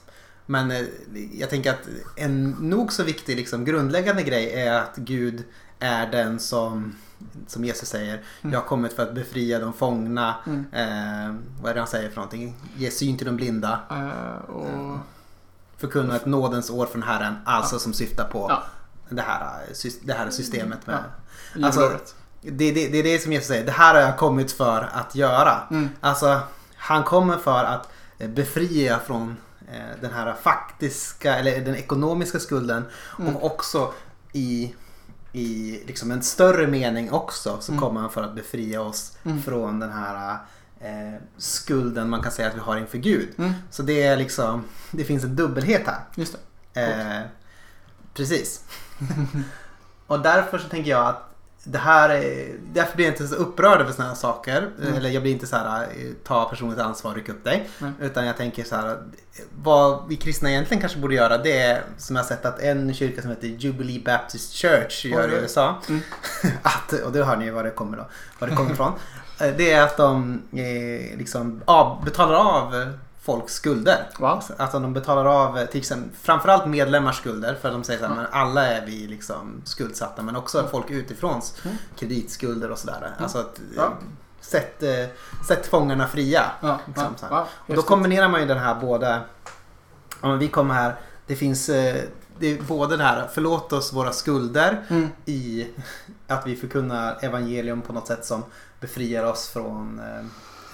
Men 0.50 0.72
eh, 0.72 0.86
jag 1.34 1.50
tänker 1.50 1.72
att 1.72 1.88
en 2.16 2.50
nog 2.50 2.94
så 2.94 3.04
viktig 3.04 3.36
liksom, 3.36 3.66
grundläggande 3.66 4.24
grej 4.24 4.54
är 4.54 4.74
att 4.74 4.96
Gud 4.96 5.44
är 5.80 6.12
den 6.12 6.40
som, 6.40 6.96
som 7.48 7.66
Jesus 7.66 7.90
säger, 7.90 8.24
jag 8.42 8.60
har 8.60 8.66
kommit 8.66 8.94
för 8.94 9.04
att 9.04 9.16
befria 9.16 9.60
de 9.60 9.74
fångna. 9.74 10.36
Mm. 10.46 10.66
Eh, 10.74 11.36
vad 11.62 11.70
är 11.70 11.74
det 11.74 11.80
han 11.80 11.88
säger 11.88 12.10
för 12.10 12.16
någonting? 12.16 12.56
Ge 12.78 12.92
syn 12.92 13.18
till 13.18 13.26
de 13.26 13.36
blinda. 13.36 13.80
Eh, 13.90 14.50
och... 14.50 14.98
Förkunna 15.78 16.16
ett 16.16 16.26
nådens 16.26 16.70
år 16.70 16.86
från 16.86 17.04
Herren, 17.04 17.36
alltså 17.46 17.80
som 17.80 17.94
syftar 17.94 18.30
på 18.32 18.46
Ja. 18.50 18.64
det, 19.10 19.22
här, 19.22 19.42
eh, 19.68 19.92
det 20.02 20.14
här 20.14 20.30
systemet 20.30 20.88
med 20.88 21.04
Ja. 21.56 21.66
Alltså, 21.66 21.92
det, 22.42 22.72
det, 22.72 22.88
det 22.88 22.98
är 22.98 23.04
det 23.04 23.24
som 23.24 23.32
Jesus 23.32 23.48
säger. 23.48 23.66
Det 23.66 23.72
här 23.72 23.94
har 23.94 24.02
jag 24.02 24.18
kommit 24.18 24.52
för 24.52 24.90
att 24.94 25.16
göra. 25.16 25.62
Mm. 25.72 25.90
Alltså, 26.00 26.40
han 26.76 27.04
kommer 27.04 27.38
för 27.38 27.64
att 27.64 27.90
eh, 28.18 28.30
befria 28.30 29.00
från 29.00 29.30
eh, 29.30 29.36
den 30.02 30.14
här 30.14 30.34
faktiska, 30.34 31.36
eller 31.36 31.62
den 31.62 31.76
ekonomiska 31.76 32.40
skulden. 32.40 32.86
Mm. 33.20 33.36
Och 33.36 33.46
också 33.46 33.94
i, 34.34 34.76
i 35.34 35.80
liksom 35.88 36.12
en 36.12 36.22
större 36.22 36.68
mening 36.68 37.12
också 37.12 37.58
så 37.62 37.72
Mm. 37.72 37.82
kommer 37.84 38.02
han 38.02 38.10
för 38.10 38.24
att 38.24 38.36
befria 38.36 38.82
oss 38.82 39.18
Mm. 39.26 39.42
från 39.42 39.80
den 39.80 39.92
här 39.92 40.38
eh, 40.80 41.22
skulden 41.38 42.10
man 42.10 42.22
kan 42.22 42.32
säga 42.32 42.48
att 42.48 42.56
vi 42.56 42.60
har 42.60 42.78
inför 42.78 42.98
Gud. 42.98 43.30
Mm. 43.38 43.54
Så 43.72 43.84
det 43.84 44.04
är 44.04 44.18
liksom, 44.18 44.64
det 44.92 45.04
finns 45.04 45.24
en 45.24 45.36
dubbelhet 45.36 45.88
här. 45.88 46.00
Just. 46.16 46.36
Eh, 46.74 47.22
precis. 48.14 48.64
och 50.08 50.20
därför 50.20 50.58
så 50.58 50.70
tänker 50.70 50.92
jag 50.92 51.08
att 51.08 51.29
det 51.72 51.78
här 51.78 52.10
är, 52.10 52.56
därför 52.74 52.96
blir 52.96 53.06
jag 53.06 53.14
inte 53.14 53.28
så 53.28 53.36
upprörd 53.36 53.82
över 53.82 53.92
sådana 53.92 54.10
här 54.10 54.16
saker. 54.16 54.70
Mm. 54.82 54.94
Eller 54.94 55.10
jag 55.10 55.22
blir 55.22 55.32
inte 55.32 55.48
så 55.48 55.56
här, 55.56 55.82
eh, 55.84 55.88
ta 56.24 56.50
personligt 56.50 56.80
ansvar, 56.80 57.14
ryck 57.14 57.30
upp 57.30 57.44
dig. 57.44 57.70
Nej. 57.80 57.92
Utan 58.02 58.26
jag 58.26 58.38
tänker 58.38 58.64
så 58.64 58.76
här, 58.76 58.98
vad 59.64 60.08
vi 60.08 60.16
kristna 60.16 60.50
egentligen 60.52 60.82
kanske 60.82 61.00
borde 61.00 61.16
göra 61.16 61.38
det 61.38 61.60
är 61.62 61.82
som 61.98 62.16
jag 62.16 62.24
har 62.24 62.28
sett 62.28 62.46
att 62.46 62.60
en 62.60 62.94
kyrka 62.94 63.22
som 63.22 63.30
heter 63.30 63.48
Jubilee 63.48 64.04
Baptist 64.06 64.54
Church 64.54 65.06
gör 65.06 65.28
i 65.28 65.32
Oj. 65.32 65.40
USA. 65.42 65.76
Mm. 65.90 66.02
att, 66.64 66.94
och 66.94 67.12
då 67.12 67.24
hör 67.24 67.38
ni 67.38 67.50
var 67.50 67.64
det 67.64 67.70
kommer, 67.70 67.98
då, 67.98 68.06
var 68.40 68.48
det 68.48 68.56
kommer 68.56 68.72
ifrån. 68.74 68.94
Eh, 69.42 69.54
Det 69.58 69.72
är 69.72 69.84
att 69.84 69.98
de 69.98 70.42
eh, 70.54 71.18
liksom 71.18 71.62
av, 71.66 72.04
betalar 72.06 72.36
av 72.36 72.94
folks 73.22 73.54
skulder. 73.54 74.10
Wow. 74.20 74.44
Alltså 74.58 74.80
de 74.80 74.94
betalar 74.94 75.26
av 75.26 75.58
eh, 75.58 75.66
till 75.66 75.80
exempel, 75.80 76.10
framförallt 76.22 76.66
medlemmars 76.66 77.18
skulder 77.18 77.56
för 77.62 77.72
de 77.72 77.84
säger 77.84 78.00
så 78.00 78.06
här, 78.06 78.16
men 78.16 78.26
alla 78.32 78.68
är 78.68 78.86
vi 78.86 79.08
liksom 79.08 79.62
skuldsatta 79.66 80.22
men 80.22 80.36
också 80.36 80.68
folk 80.72 80.90
utifråns 80.90 81.54
Mm. 81.66 81.78
kreditskulder 81.98 82.72
och 82.72 82.78
sådär. 82.78 83.12
Alltså 83.20 83.38
att, 83.38 83.60
Ja. 83.76 83.84
eh, 83.84 83.90
sätt, 84.42 84.84
eh, 84.84 85.06
sätt 85.48 85.68
fångarna 85.68 86.08
fria. 86.08 86.44
Ja, 86.62 86.80
Liksom 86.88 87.16
ja, 87.22 87.28
wow, 87.30 87.46
Och 87.68 87.76
då 87.76 87.82
kombinerar 87.82 88.30
man 88.30 88.42
ju 88.42 88.48
den 88.48 88.58
här 88.58 88.76
både, 88.76 89.22
ja 90.22 90.28
men 90.28 90.40
vi 90.40 90.48
kommer 90.48 90.74
här, 90.74 90.96
det 91.28 91.36
finns 91.36 91.66
det 92.42 92.48
är 92.48 92.62
både 92.62 92.98
det 92.98 93.04
här 93.04 93.28
förlåt 93.34 93.74
oss 93.74 93.94
våra 93.94 94.12
skulder 94.12 94.86
Mm. 94.90 95.10
i 95.26 95.68
att 96.28 96.48
vi 96.48 96.56
förkunnar 96.56 97.18
evangelium 97.22 97.82
på 97.82 97.94
något 97.94 98.08
sätt 98.08 98.26
som 98.26 98.44
befriar 98.80 99.24
oss 99.24 99.50
från 99.50 100.02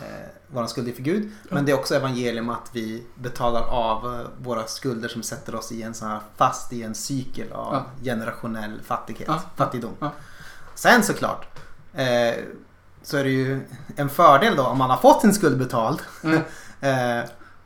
eh, 0.01 0.27
våra 0.47 0.67
skulder 0.67 0.91
för 0.91 1.01
Gud. 1.01 1.31
Men 1.49 1.65
det 1.65 1.71
är 1.71 1.75
också 1.79 1.95
evangelium 1.95 2.49
att 2.49 2.69
vi 2.73 3.03
betalar 3.15 3.61
av 3.61 4.13
eh, 4.19 4.27
våra 4.41 4.67
skulder 4.67 5.09
som 5.09 5.23
sätter 5.23 5.55
oss 5.55 5.71
i 5.71 5.81
en 5.83 5.93
sån 5.93 6.07
här 6.09 6.19
fast 6.37 6.73
i 6.73 6.83
en 6.83 6.95
cykel 6.95 7.51
av 7.51 7.73
Ja. 7.73 7.85
generationell 8.03 8.81
fattighet, 8.85 9.27
Ja. 9.27 9.41
fattigdom. 9.55 9.93
Ja. 9.99 10.11
Sen 10.75 11.03
såklart 11.03 11.47
eh, 11.93 12.35
så 13.03 13.17
är 13.17 13.23
det 13.23 13.29
ju 13.29 13.67
en 13.95 14.09
fördel 14.09 14.55
då 14.55 14.63
om 14.63 14.77
man 14.77 14.89
har 14.89 14.97
fått 14.97 15.21
sin 15.21 15.33
skuld 15.33 15.57
betald. 15.57 15.99
Mm. 16.23 16.41
eh, 16.81 17.25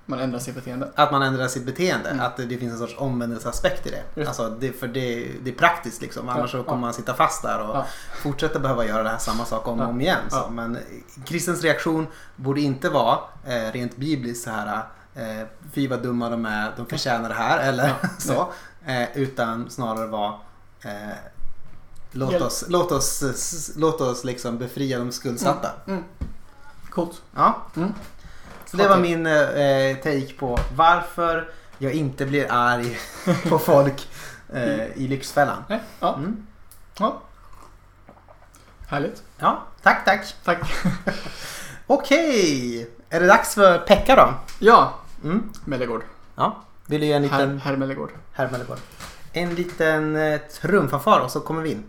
Man 0.10 0.19
ändrar 0.19 0.39
sitt 0.39 0.56
beteende. 0.56 0.91
att 0.95 1.12
man 1.12 1.22
ändrar 1.22 1.48
sitt 1.48 1.65
beteende. 1.65 2.10
Mm. 2.10 2.26
Att 2.26 2.38
det 2.38 2.58
finns 2.58 2.74
en 2.74 2.80
sorts 2.80 2.95
omvändelseaspekt 2.98 3.88
i 3.88 3.89
det. 3.89 4.04
Just. 4.15 4.28
Alltså 4.28 4.50
det 4.60 4.72
för 4.72 4.88
det, 4.88 5.32
det 5.43 5.50
är 5.50 5.56
praktiskt 5.56 6.02
liksom. 6.02 6.30
Annars 6.30 6.54
Ja, 6.54 6.60
så 6.60 6.63
kommer 6.63 6.78
ja. 6.78 6.82
man 6.82 6.93
sitta 6.93 7.13
fast 7.13 7.41
där 7.41 7.60
och 7.62 7.76
Ja. 7.76 7.86
fortsätta 8.22 8.60
behöva 8.60 8.86
göra 8.86 9.04
det 9.04 9.10
här 9.10 9.17
samma 9.17 9.45
sak 9.45 9.67
om 9.67 9.80
och 9.80 9.89
om 9.89 10.02
igen. 10.02 10.19
Så. 10.30 10.50
Men 10.52 10.78
kristens 11.26 11.62
reaktion 11.63 12.08
borde 12.36 12.62
inte 12.62 12.89
vara 12.89 13.17
eh, 13.45 13.72
rent 13.72 13.98
bibliskt 13.98 14.43
så 14.43 14.50
här. 14.50 14.84
Eh, 15.15 15.48
Fy 15.74 15.88
vad 15.88 16.02
dumma 16.04 16.30
de 16.30 16.45
är, 16.45 16.72
de 16.78 16.86
förtjänar 16.86 17.30
det 17.30 17.36
här. 17.36 17.60
Eller 17.69 17.93
så. 18.19 18.48
Eh, 18.86 19.17
utan 19.17 19.69
snarare 19.69 20.08
vara 20.08 20.34
eh, 20.82 20.91
Låt 22.12 22.32
Hjälp. 22.32 22.43
oss, 22.45 22.65
låt 22.67 22.91
oss, 22.91 23.72
låt 23.76 24.02
oss 24.02 24.24
liksom 24.24 24.58
befria 24.58 25.00
de 25.00 25.12
skuldsatta. 25.12 25.72
Mm. 25.88 26.04
Coolt. 26.89 27.22
Ja. 27.36 27.62
Mm. 27.76 27.93
Så 28.72 28.78
det 28.78 28.88
var 28.88 28.98
min 28.98 29.26
eh, 29.28 29.96
take 29.98 30.34
på 30.40 30.60
varför 30.76 31.50
jag 31.78 31.94
inte 31.94 32.26
blir 32.26 32.48
arg 32.50 33.00
på 33.50 33.60
folk 33.60 34.08
eh, 34.54 34.86
i 34.96 35.08
Lyxfällan. 35.08 35.64
Nej, 35.70 35.80
ja. 36.00 36.16
Mm. 36.16 36.48
ja. 37.00 37.22
Härligt. 38.88 39.24
Ja, 39.38 39.64
tack 39.82 40.06
tack. 40.06 40.36
Tack. 40.44 40.60
Okej, 41.88 42.88
är 43.10 43.20
det 43.20 43.28
dags 43.28 43.56
för 43.56 43.78
Pekka 43.78 44.16
då? 44.16 44.34
Ja, 44.60 44.94
Mm. 45.24 45.50
Mellegård. 45.66 46.02
Ja, 46.36 46.64
vill 46.86 47.02
du 47.02 47.08
göra 47.08 47.18
en 47.18 47.30
Herr, 47.30 47.40
liten... 47.40 47.60
herr 47.60 47.76
Mellegård. 47.76 48.10
Herr 48.34 48.50
Mellegård. 48.50 48.78
En 49.34 49.56
liten 49.56 50.16
eh, 50.16 50.40
trumfanfar 50.62 51.20
och 51.20 51.32
så 51.32 51.40
kommer 51.40 51.62
vi 51.62 51.72
in. 51.72 51.84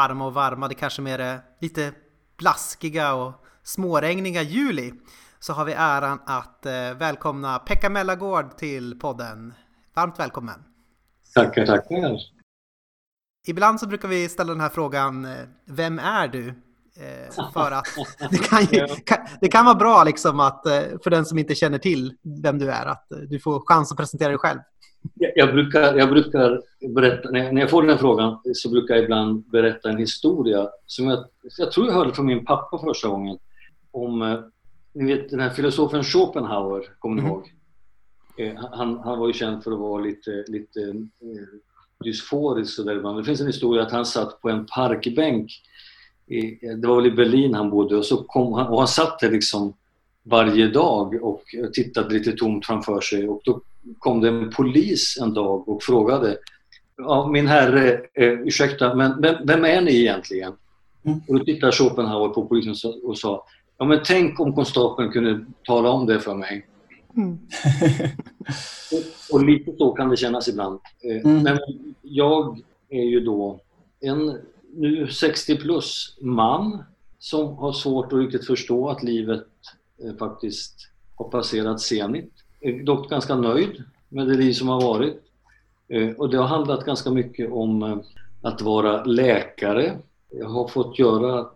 Varma 0.00 0.26
och 0.26 0.34
varma, 0.34 0.68
det 0.68 0.74
kanske 0.74 1.02
mer 1.02 1.18
är 1.18 1.40
lite 1.60 1.92
blaskiga 2.38 3.14
och 3.14 3.32
småregniga 3.62 4.42
juli 4.42 4.92
så 5.38 5.52
har 5.52 5.64
vi 5.64 5.72
äran 5.72 6.20
att 6.26 6.66
eh, 6.66 6.72
välkomna 6.98 7.58
Pekka 7.58 7.90
Mellagård 7.90 8.56
till 8.56 8.98
podden. 8.98 9.54
Varmt 9.94 10.18
välkommen! 10.18 10.62
Tackar, 11.34 11.66
tackar. 11.66 12.18
Ibland 13.46 13.80
så 13.80 13.86
brukar 13.86 14.08
vi 14.08 14.28
ställa 14.28 14.52
den 14.52 14.60
här 14.60 14.68
frågan, 14.68 15.24
eh, 15.24 15.46
vem 15.66 15.98
är 15.98 16.28
du? 16.28 16.48
Eh, 16.96 17.50
För 17.52 17.70
att 17.70 17.86
det 18.30 18.38
kan, 18.38 18.64
ju, 18.64 18.86
det 19.40 19.48
kan 19.48 19.64
vara 19.64 19.74
bra 19.74 20.04
liksom 20.04 20.40
att, 20.40 20.62
för 21.02 21.10
den 21.10 21.24
som 21.24 21.38
inte 21.38 21.54
känner 21.54 21.78
till 21.78 22.16
vem 22.42 22.58
du 22.58 22.70
är, 22.70 22.86
att 22.86 23.06
du 23.28 23.40
får 23.40 23.62
chans 23.66 23.92
att 23.92 23.98
presentera 23.98 24.28
dig 24.28 24.38
själv. 24.38 24.60
Jag, 25.36 25.52
brukar, 25.52 25.94
jag 25.98 26.10
brukar 26.10 26.62
berätta, 26.94 27.30
när 27.30 27.60
jag, 27.60 27.70
får 27.70 27.82
den 27.82 27.90
här 27.90 27.96
frågan 27.98 28.38
så 28.54 28.70
brukar 28.70 28.94
jag 28.94 29.04
ibland 29.04 29.50
berätta 29.50 29.90
en 29.90 29.96
historia 29.98 30.68
som 30.86 31.06
jag, 31.08 31.24
jag 31.58 31.72
tror 31.72 31.86
jag 31.86 31.94
hörde 31.94 32.12
från 32.12 32.26
min 32.26 32.44
pappa 32.44 32.78
första 32.78 33.08
gången. 33.08 33.38
Om, 33.90 34.22
eh, 34.22 34.38
ni 34.92 35.14
vet 35.14 35.30
den 35.30 35.40
här 35.40 35.50
filosofen 35.50 36.04
Schopenhauer, 36.04 36.84
kommer 36.98 37.16
ni 37.16 37.22
Mhm. 37.22 37.30
ihåg? 37.30 37.52
Eh, 38.38 38.54
han, 38.72 38.98
han 38.98 39.18
var 39.18 39.26
ju 39.26 39.32
känd 39.32 39.64
för 39.64 39.72
att 39.72 39.78
vara 39.78 40.02
lite, 40.02 40.44
lite 40.48 40.80
eh, 40.80 41.58
dysforisk. 42.04 42.72
Så 42.74 42.82
där 42.82 42.96
ibland. 42.96 43.18
Det 43.18 43.24
finns 43.24 43.40
en 43.40 43.46
historia 43.46 43.82
att 43.82 43.92
han 43.92 44.06
satt 44.06 44.40
på 44.40 44.50
en 44.50 44.66
parkbänk 44.66 45.50
i, 46.26 46.66
det 46.76 46.86
var 46.88 46.96
väl 46.96 47.06
i 47.06 47.10
Berlin 47.10 47.54
han 47.54 47.70
bodde 47.70 47.96
och 47.96 48.04
så 48.04 48.16
kom 48.24 48.52
han, 48.52 48.66
och 48.66 48.78
han 48.78 48.88
satt 48.88 49.18
där 49.18 49.30
liksom 49.30 49.72
varje 50.22 50.68
dag 50.68 51.22
och 51.22 51.42
tittade 51.72 52.14
lite 52.14 52.32
tomt 52.32 52.66
framför 52.66 53.00
sig 53.00 53.28
och 53.28 53.40
då 53.44 53.60
kom 53.98 54.20
det 54.20 54.28
en 54.28 54.50
polis 54.50 55.18
en 55.20 55.34
dag 55.34 55.68
och 55.68 55.82
frågade 55.82 56.36
ja, 56.96 57.28
min 57.32 57.46
herre, 57.46 57.92
eh, 58.14 58.32
ursäkta, 58.32 58.94
men 58.94 59.20
vem, 59.20 59.46
vem, 59.46 59.64
är 59.64 59.80
ni 59.80 60.00
egentligen? 60.00 60.52
Mm. 61.04 61.20
Och 61.28 61.38
då 61.38 61.44
tittade 61.44 61.72
Schopenhauer 61.72 62.28
på 62.28 62.46
polisen 62.46 62.92
och 63.04 63.18
sa 63.18 63.46
ja 63.78 63.84
men 63.84 64.00
tänk 64.04 64.40
om 64.40 64.54
konstapeln 64.54 65.12
kunde 65.12 65.44
tala 65.64 65.90
om 65.90 66.06
det 66.06 66.20
för 66.20 66.34
mig. 66.34 66.66
Mm. 67.16 67.38
och, 68.92 69.34
och, 69.34 69.44
lite 69.44 69.72
så 69.78 69.92
kan 69.92 70.08
det 70.08 70.16
kännas 70.16 70.48
ibland. 70.48 70.80
Eh, 71.04 71.30
mm. 71.30 71.42
Men 71.42 71.58
jag 72.02 72.60
är 72.88 73.04
ju 73.04 73.20
då 73.20 73.60
en 74.00 74.38
nu 74.74 75.08
60 75.08 75.56
plus 75.56 76.16
man 76.20 76.84
som 77.18 77.56
har 77.56 77.72
svårt 77.72 78.12
att 78.12 78.18
riktigt 78.18 78.46
förstå 78.46 78.88
att 78.88 79.02
livet 79.02 79.46
eh, 80.04 80.14
faktiskt 80.16 80.74
har 81.14 81.28
passerat 81.28 81.80
senigt. 81.80 82.32
Är 82.60 82.84
dock 82.84 83.10
ganska 83.10 83.36
nöjd 83.36 83.84
med 84.08 84.28
det 84.28 84.34
liv 84.34 84.52
som 84.52 84.68
har 84.68 84.80
varit. 84.80 85.16
Eh, 85.88 86.10
och 86.10 86.30
det 86.30 86.36
har 86.36 86.46
handlat 86.46 86.86
ganska 86.86 87.10
mycket 87.10 87.52
om 87.52 87.82
eh, 87.82 87.98
att 88.42 88.62
vara 88.62 89.04
läkare. 89.04 89.98
Jag 90.30 90.48
har 90.48 90.68
fått 90.68 90.98
göra 90.98 91.46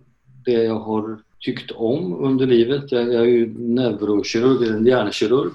det 0.45 0.63
jag 0.63 0.79
har 0.79 1.19
tyckt 1.41 1.71
om 1.71 2.25
under 2.25 2.47
livet. 2.47 2.93
Jag 2.93 3.15
är 3.15 3.25
ju 3.25 3.59
neurokirurg, 3.59 4.69
en 4.69 4.87
hjärnkirurg 4.87 5.53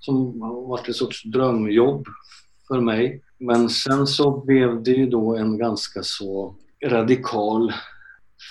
som 0.00 0.42
har 0.42 0.66
varit 0.66 0.88
ett 0.88 0.96
sorts 0.96 1.24
drömjobb 1.24 2.06
för 2.68 2.80
mig. 2.80 3.22
Men 3.38 3.68
sen 3.68 4.06
så 4.06 4.40
blev 4.46 4.82
det 4.82 4.90
ju 4.90 5.06
då 5.06 5.36
en 5.36 5.58
ganska 5.58 6.02
så 6.02 6.54
radikal 6.84 7.72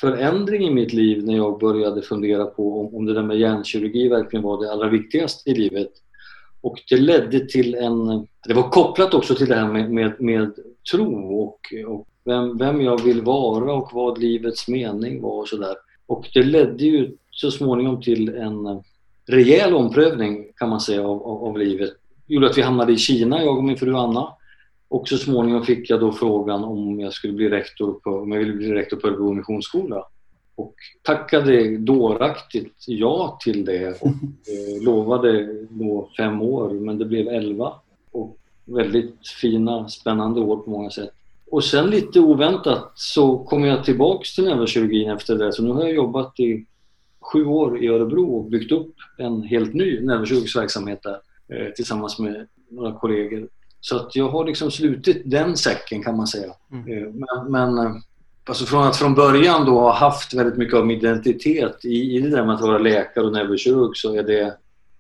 förändring 0.02 0.68
i 0.68 0.74
mitt 0.74 0.94
liv 0.94 1.26
när 1.26 1.36
jag 1.36 1.60
började 1.60 2.02
fundera 2.02 2.46
på 2.46 2.80
om, 2.82 2.96
om 2.96 3.06
det 3.06 3.14
där 3.14 3.24
med 3.24 3.40
hjärnkirurgi 3.40 4.08
verkligen 4.08 4.44
var 4.44 4.64
det 4.64 4.72
allra 4.72 4.90
viktigaste 4.90 5.50
i 5.50 5.56
livet. 5.56 5.92
Och 6.62 6.82
det 6.90 6.98
ledde 6.98 7.46
till 7.46 7.76
en... 7.76 8.28
Det 8.48 8.54
var 8.54 8.70
kopplat 8.70 9.14
också 9.14 9.36
till 9.36 9.48
det 9.48 9.56
här 9.56 9.68
med, 9.68 9.92
med, 9.92 10.22
med 10.22 10.54
tro 10.92 11.42
och, 11.44 11.74
och 11.88 12.08
vem, 12.26 12.58
vem 12.58 12.82
jag 12.82 13.04
vill 13.04 13.22
vara 13.22 13.74
och 13.74 13.90
vad 13.94 14.18
livets 14.18 14.68
mening 14.68 15.22
var 15.22 15.40
och 15.40 15.48
sådär. 15.48 15.76
Och 16.08 16.30
det 16.34 16.44
ledde 16.44 16.86
ju 16.86 17.12
så 17.32 17.52
småningom 17.52 18.02
till 18.02 18.30
en 18.30 18.84
rejäl 19.28 19.74
omprövning 19.74 20.46
kan 20.56 20.70
man 20.70 20.80
säga 20.80 21.08
av, 21.08 21.24
av, 21.24 21.44
av 21.44 21.58
livet. 21.58 21.90
Det 22.28 22.34
gjorde 22.34 22.50
att 22.50 22.58
vi 22.58 22.62
hamnade 22.62 22.94
i 22.94 22.98
Kina, 22.98 23.44
jag 23.44 23.58
och 23.58 23.64
min 23.64 23.78
fru 23.78 23.96
Anna. 23.96 24.34
Och 24.88 25.08
så 25.08 25.18
småningom 25.18 25.64
fick 25.64 25.90
jag 25.90 26.00
då 26.00 26.12
frågan 26.12 26.64
om 26.64 27.00
jag 27.00 27.14
skulle 27.14 27.34
bli 27.34 27.50
rektor 27.50 27.94
på, 27.94 28.10
om 28.10 28.32
jag 28.32 28.40
ville 28.40 28.54
bli 28.54 28.74
rektor 28.74 28.98
på 28.98 29.08
Örebro 29.08 29.34
Missionsskola. 29.34 30.04
Och 30.60 30.76
tackade 31.02 31.78
dåraktigt 31.78 32.84
ja 32.88 33.40
till 33.44 33.66
det 33.66 34.02
och 34.02 34.08
eh, 34.08 34.84
lovade 34.84 35.56
då 35.70 36.10
fem 36.18 36.42
år 36.42 36.70
men 36.70 36.98
det 36.98 37.06
blev 37.06 37.28
elva. 37.28 37.74
Och 38.12 38.38
väldigt 38.66 39.28
fina, 39.42 39.90
spännande 39.90 40.40
år 40.40 40.58
på 40.58 40.70
många 40.70 40.90
sätt. 40.90 41.10
Och 41.52 41.64
sen 41.64 41.90
lite 41.90 42.20
oväntat 42.20 42.92
så 42.96 43.38
kom 43.38 43.66
jag 43.66 43.86
tillbaks 43.86 44.36
till 44.36 44.44
neurokirurgin 44.44 45.10
efter 45.10 45.36
det. 45.36 45.54
Så 45.54 45.64
nu 45.64 45.72
har 45.72 45.82
jag 45.82 45.94
jobbat 45.94 46.40
i 46.40 46.66
sju 47.20 47.46
år 47.46 47.84
i 47.84 47.88
Örebro 47.88 48.36
och 48.36 48.46
byggt 48.46 48.72
upp 48.72 48.96
en 49.18 49.44
helt 49.44 49.74
ny 49.74 50.00
neurokirurgisk 50.02 50.58
verksamhet 50.58 51.04
där 51.04 51.20
eh, 51.56 51.74
tillsammans 51.74 52.20
med 52.20 52.48
några 52.70 52.94
kollegor. 52.94 53.48
Så 53.82 53.96
att 53.96 54.16
jag 54.16 54.30
har 54.30 54.46
liksom 54.46 54.72
slutit 54.72 55.22
den 55.26 55.58
säcken 55.58 56.04
kan 56.04 56.18
man 56.18 56.28
säga. 56.28 56.54
Mm. 56.72 56.98
Eh, 56.98 57.14
men, 57.14 57.52
men 57.52 58.02
alltså 58.50 58.66
från 58.66 58.84
att 58.84 58.98
från 58.98 59.16
början 59.16 59.66
då 59.66 59.80
ha 59.80 59.94
haft 59.94 60.34
väldigt 60.34 60.58
mycket 60.58 60.76
av 60.76 60.86
min 60.86 60.98
identitet 60.98 61.86
i, 61.86 62.16
i 62.16 62.20
det 62.20 62.30
där 62.30 62.46
med 62.46 62.56
att 62.56 62.62
vara 62.62 62.78
läkare 62.78 63.26
och 63.26 63.32
neurokirurg 63.32 63.92
så 63.94 64.16
är 64.16 64.24
det 64.24 64.58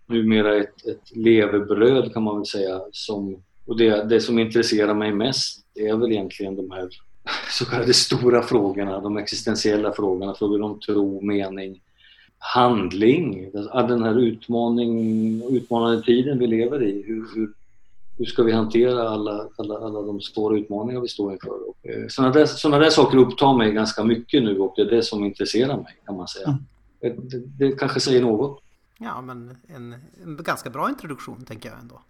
numera 0.07 0.55
ett, 0.55 0.87
ett 0.87 1.15
levebröd 1.15 2.13
kan 2.13 2.23
man 2.23 2.35
väl 2.35 2.45
säga. 2.45 2.81
Som, 2.91 3.43
och 3.65 3.77
det, 3.77 4.03
det 4.03 4.21
som 4.21 4.39
intresserar 4.39 4.93
mig 4.93 5.13
mest 5.13 5.65
är 5.75 5.95
väl 5.95 6.11
egentligen 6.11 6.55
de 6.55 6.71
här 6.71 6.89
så 7.51 7.65
kallade 7.65 7.93
stora 7.93 8.41
frågorna, 8.41 8.99
de 8.99 9.17
existentiella 9.17 9.91
frågorna, 9.91 10.35
frågor 10.35 10.61
om 10.61 10.79
tro, 10.79 11.21
mening, 11.21 11.81
handling. 12.37 13.51
Den 13.73 14.03
här 14.03 14.19
utmaning, 14.19 15.55
utmanande 15.55 16.01
tiden 16.01 16.39
vi 16.39 16.47
lever 16.47 16.83
i. 16.83 17.03
Hur, 17.07 17.25
hur, 17.35 17.53
hur 18.19 18.25
ska 18.25 18.43
vi 18.43 18.51
hantera 18.51 19.09
alla, 19.09 19.49
alla, 19.57 19.77
alla 19.77 20.01
de 20.01 20.21
svåra 20.21 20.57
utmaningar 20.57 21.01
vi 21.01 21.07
står 21.07 21.33
inför? 21.33 21.69
Och, 21.69 21.85
eh, 21.85 22.07
sådana, 22.07 22.33
där, 22.33 22.45
sådana 22.45 22.83
där 22.83 22.89
saker 22.89 23.17
upptar 23.17 23.57
mig 23.57 23.73
ganska 23.73 24.03
mycket 24.03 24.43
nu 24.43 24.59
och 24.59 24.73
det 24.75 24.81
är 24.81 24.85
det 24.85 25.03
som 25.03 25.23
intresserar 25.23 25.77
mig 25.77 25.99
kan 26.05 26.15
man 26.15 26.27
säga. 26.27 26.47
Mm. 27.01 27.19
Det, 27.29 27.39
det, 27.39 27.71
kanske 27.71 27.99
säger 27.99 28.21
något. 28.21 28.63
Ja, 28.97 29.21
men 29.21 29.57
en, 29.67 29.95
en, 30.23 30.37
ganska 30.43 30.69
bra 30.69 30.89
introduktion 30.89 31.45
tänker 31.45 31.69
jag 31.69 31.79
ändå. 31.79 32.01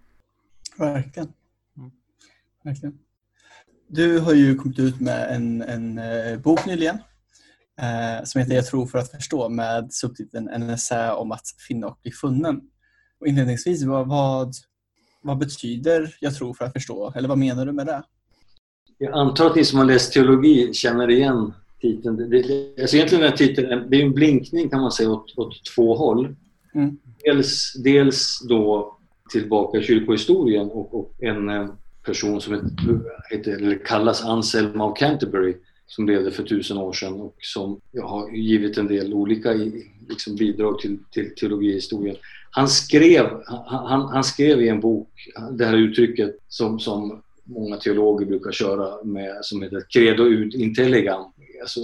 Verkligen. 0.77 1.33
Mm. 1.77 1.91
Verkligen. 2.63 2.99
Du 3.87 4.19
har 4.19 4.33
ju 4.33 4.55
kommit 4.55 4.79
ut 4.79 4.99
med 4.99 5.35
en, 5.35 5.61
en 5.61 5.97
eh, 5.97 6.39
bok 6.39 6.65
nyligen 6.65 6.97
eh, 7.81 8.23
som 8.23 8.41
heter 8.41 8.55
Jag 8.55 8.65
tror 8.65 8.85
för 8.85 8.99
att 8.99 9.11
förstå 9.11 9.49
med 9.49 9.93
subtiteln 9.93 10.49
En 10.49 10.69
essä 10.69 11.13
om 11.13 11.31
att 11.31 11.47
finna 11.67 11.87
och 11.87 11.99
bli 12.01 12.11
funnen. 12.11 12.61
Och 13.19 13.27
inledningsvis, 13.27 13.83
vad, 13.83 14.07
vad, 14.07 14.53
vad 15.21 15.37
betyder 15.37 16.15
jag 16.19 16.35
tror 16.35 16.53
för 16.53 16.65
att 16.65 16.73
förstå? 16.73 17.13
Eller 17.15 17.29
vad 17.29 17.37
menar 17.37 17.65
du 17.65 17.71
med 17.71 17.85
det? 17.85 18.03
Jag 18.97 19.13
antar 19.13 19.45
att 19.45 19.55
ni 19.55 19.65
som 19.65 19.79
har 19.79 19.85
läst 19.85 20.13
teologi 20.13 20.73
känner 20.73 21.09
igen 21.09 21.53
titeln. 21.81 22.15
Det, 22.15 22.41
det, 22.41 22.81
alltså 22.81 22.95
egentligen 22.95 23.23
är 23.23 23.31
titeln 23.31 23.89
det 23.89 23.97
är 23.97 24.05
en 24.05 24.13
blinkning 24.13 24.69
kan 24.69 24.81
man 24.81 24.91
säga 24.91 25.09
åt, 25.09 25.37
åt 25.37 25.65
två 25.75 25.95
håll. 25.95 26.35
Mm. 26.75 26.97
Dels, 27.23 27.73
dels 27.83 28.39
då 28.49 28.97
tillbaka 29.31 29.77
i 29.77 29.83
kyrkohistorien 29.83 30.67
och, 30.67 30.99
och 30.99 31.23
en 31.23 31.49
eh, 31.49 31.69
person 32.05 32.41
som 32.41 32.53
heter, 33.29 33.51
eller 33.51 33.85
kallas 33.85 34.23
Anselm 34.23 34.81
av 34.81 34.95
Canterbury 34.95 35.55
som 35.87 36.07
levde 36.07 36.31
för 36.31 36.43
tusen 36.43 36.77
år 36.77 36.93
sedan 36.93 37.13
och 37.13 37.35
som 37.39 37.81
har 38.01 38.31
givit 38.31 38.77
en 38.77 38.87
del 38.87 39.13
olika 39.13 39.53
liksom, 40.09 40.35
bidrag 40.35 40.79
till, 40.79 40.99
till 41.11 41.35
teologihistorien. 41.35 42.15
Han 42.51 42.67
skrev, 42.67 43.25
han, 43.65 44.01
han, 44.01 44.23
skrev 44.23 44.61
i 44.61 44.69
en 44.69 44.79
bok 44.79 45.09
det 45.51 45.65
här 45.65 45.77
uttrycket 45.77 46.35
som, 46.47 46.79
som 46.79 47.21
många 47.43 47.77
teologer 47.77 48.25
brukar 48.25 48.51
köra 48.51 49.03
med 49.03 49.37
som 49.41 49.61
heter 49.61 49.83
credo 49.89 50.23
ut 50.23 50.53
intelligam. 50.53 51.23
Alltså, 51.61 51.79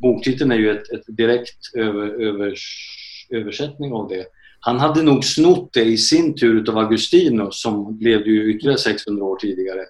boktiteln 0.00 0.52
är 0.52 0.56
ju 0.56 0.70
ett, 0.70 0.92
ett 0.92 1.04
direkt 1.06 1.74
över, 1.74 2.22
övers, 2.22 2.86
översättning 3.30 3.92
av 3.92 4.08
det. 4.08 4.26
Han 4.60 4.78
hade 4.78 5.02
nog 5.02 5.24
snott 5.24 5.72
det 5.72 5.84
i 5.84 5.96
sin 5.96 6.34
tur 6.34 6.70
av 6.70 6.78
Augustinus 6.78 7.62
som 7.62 7.98
levde 8.00 8.30
ju 8.30 8.54
ytterligare 8.54 8.78
600 8.78 9.24
år 9.24 9.36
tidigare. 9.36 9.84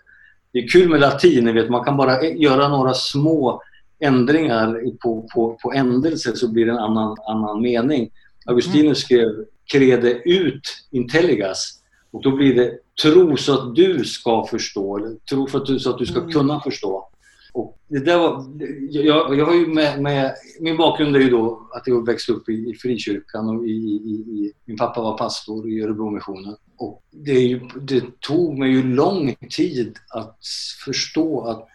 Det 0.53 0.59
är 0.59 0.68
kul 0.68 0.88
med 0.88 1.01
latin, 1.01 1.55
vet, 1.55 1.70
man 1.70 1.85
kan 1.85 1.96
bara 1.96 2.25
göra 2.25 2.68
några 2.68 2.94
små 2.94 3.62
ändringar 4.01 4.81
på, 5.03 5.29
på, 5.35 5.59
på 5.62 5.73
ändelse 5.73 6.37
så 6.37 6.53
blir 6.53 6.66
det 6.66 6.73
en 6.73 6.79
annan, 6.79 7.16
annan 7.27 7.62
mening. 7.62 8.11
Augustinus 8.46 8.85
mm. 8.85 8.94
skrev 8.94 9.44
crede 9.73 10.23
ut 10.25 10.63
intelligas 10.91 11.81
och 12.13 12.23
då 12.23 12.37
blir 12.37 12.55
det 12.55 12.79
tro 13.03 13.37
så 13.37 13.53
att 13.59 13.75
du 13.75 14.05
ska 14.05 14.47
förstå, 14.47 14.99
eller 14.99 15.17
tro 15.31 15.47
för 15.47 15.59
att 15.59 15.67
du, 15.67 15.79
så 15.79 15.91
att 15.91 15.99
du 15.99 16.07
ska 16.07 16.19
mm. 16.19 16.31
kunna 16.31 16.61
förstå. 16.61 17.07
Och 17.53 17.79
det 17.89 17.99
där 17.99 18.19
var, 18.19 18.45
jag, 18.91 19.39
jag 19.39 19.47
har 19.47 19.55
ju 19.55 19.67
med, 19.67 20.03
med, 20.03 20.35
min 20.61 20.77
bakgrund 20.77 21.17
är 21.17 21.21
ju 21.21 21.31
då 21.31 21.69
att 21.73 21.87
jag 21.87 22.07
växte 22.07 22.33
upp 22.33 22.49
i, 22.49 22.53
i 22.53 22.75
frikyrkan 22.75 23.49
och 23.49 23.67
i, 23.67 23.71
i, 23.71 24.11
i, 24.11 24.53
min 24.65 24.77
pappa 24.77 25.01
var 25.01 25.19
pastor 25.19 25.69
i 25.71 25.83
Örebromissionen. 25.83 26.57
Och 26.77 27.03
det, 27.11 27.41
ju, 27.41 27.61
det, 27.81 28.21
tog 28.21 28.59
mig 28.59 28.71
ju 28.71 28.83
lång 28.83 29.35
tid 29.51 29.99
att 30.09 30.39
förstå 30.85 31.41
att, 31.45 31.67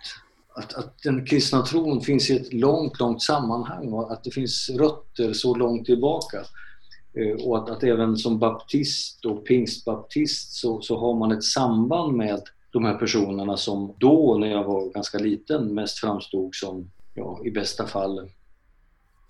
att, 0.55 0.73
att 0.73 1.03
den 1.03 1.25
kristna 1.25 1.61
tron 1.61 2.01
finns 2.01 2.29
i 2.29 2.35
ett 2.35 2.53
långt, 2.53 2.99
långt 2.99 3.21
sammanhang 3.21 3.93
och 3.93 4.11
att 4.11 4.23
det 4.23 4.31
finns 4.31 4.69
rötter 4.69 5.33
så 5.33 5.55
långt 5.55 5.85
tillbaka. 5.85 6.37
Eh, 7.17 7.45
och 7.45 7.57
att, 7.57 7.69
att 7.69 7.83
även 7.83 8.17
som 8.17 8.39
baptist 8.39 9.25
och 9.25 9.45
pingstbaptist 9.45 10.53
så, 10.53 10.81
så 10.81 10.97
har 10.97 11.13
man 11.13 11.31
ett 11.31 11.43
samband 11.43 12.13
med 12.13 12.41
de 12.71 12.85
här 12.85 12.97
personerna 12.97 13.57
som 13.57 13.93
då, 13.97 14.37
när 14.39 14.47
jag 14.47 14.63
var 14.63 14.93
ganska 14.93 15.17
liten, 15.17 15.73
mest 15.73 15.99
framstod 15.99 16.55
som, 16.55 16.91
ja, 17.13 17.41
i 17.43 17.51
bästa 17.51 17.87
fall 17.87 18.29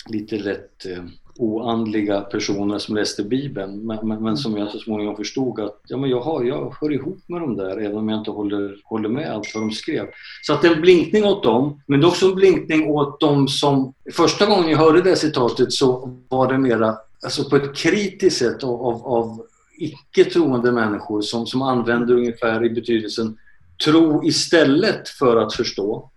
lite 0.10 0.38
lätt 0.38 0.86
eh, 0.86 1.04
oandliga 1.38 2.22
personer 2.22 2.78
som 2.78 2.96
läste 2.96 3.24
Bibeln 3.24 3.86
men, 3.86 4.08
men, 4.08 4.24
men, 4.24 4.38
som 4.38 4.58
jag 4.58 4.72
så 4.72 4.80
småningom 4.80 5.16
förstod 5.16 5.60
att 5.60 5.82
ja, 5.88 5.98
men 5.98 6.10
jag, 6.10 6.22
har, 6.22 6.44
jag 6.44 6.76
hör 6.82 6.92
ihop 6.92 7.18
med 7.28 7.42
dem 7.42 7.56
där 7.56 7.78
även 7.78 7.98
om 7.98 8.10
jag 8.10 8.20
inte 8.20 8.32
håller, 8.32 8.82
håller 8.84 9.10
med 9.10 9.32
allt 9.32 9.52
vad 9.56 9.64
de 9.64 9.72
skrev. 9.72 10.06
Så 10.42 10.54
att 10.54 10.64
en 10.64 10.82
blinkning 10.82 11.26
åt 11.26 11.44
dem, 11.44 11.82
men 11.88 12.00
det 12.00 12.06
är 12.06 12.08
också 12.08 12.26
en 12.26 12.36
blinkning 12.36 12.88
åt 12.88 13.20
dem 13.20 13.48
som... 13.48 13.94
Första 14.14 14.46
gången 14.46 14.70
jag 14.70 14.78
hörde 14.78 15.02
det 15.02 15.16
citatet 15.16 15.74
så 15.74 16.18
var 16.30 16.52
det 16.52 16.58
mera 16.58 16.96
alltså 17.26 17.50
på 17.50 17.56
ett 17.56 17.76
kritiskt 17.76 18.40
sätt 18.40 18.64
av, 18.64 18.82
av, 18.82 19.06
av 19.06 19.46
icke 19.78 20.26
troende 20.26 20.72
människor 20.72 21.22
som, 21.22 21.48
som 21.48 21.62
använder 21.62 22.14
ungefär 22.14 22.66
i 22.66 22.70
betydelsen 22.70 23.38
tro 23.86 24.26
istället 24.26 25.10
för 25.10 25.38
att 25.38 25.54
förstå. 25.54 26.10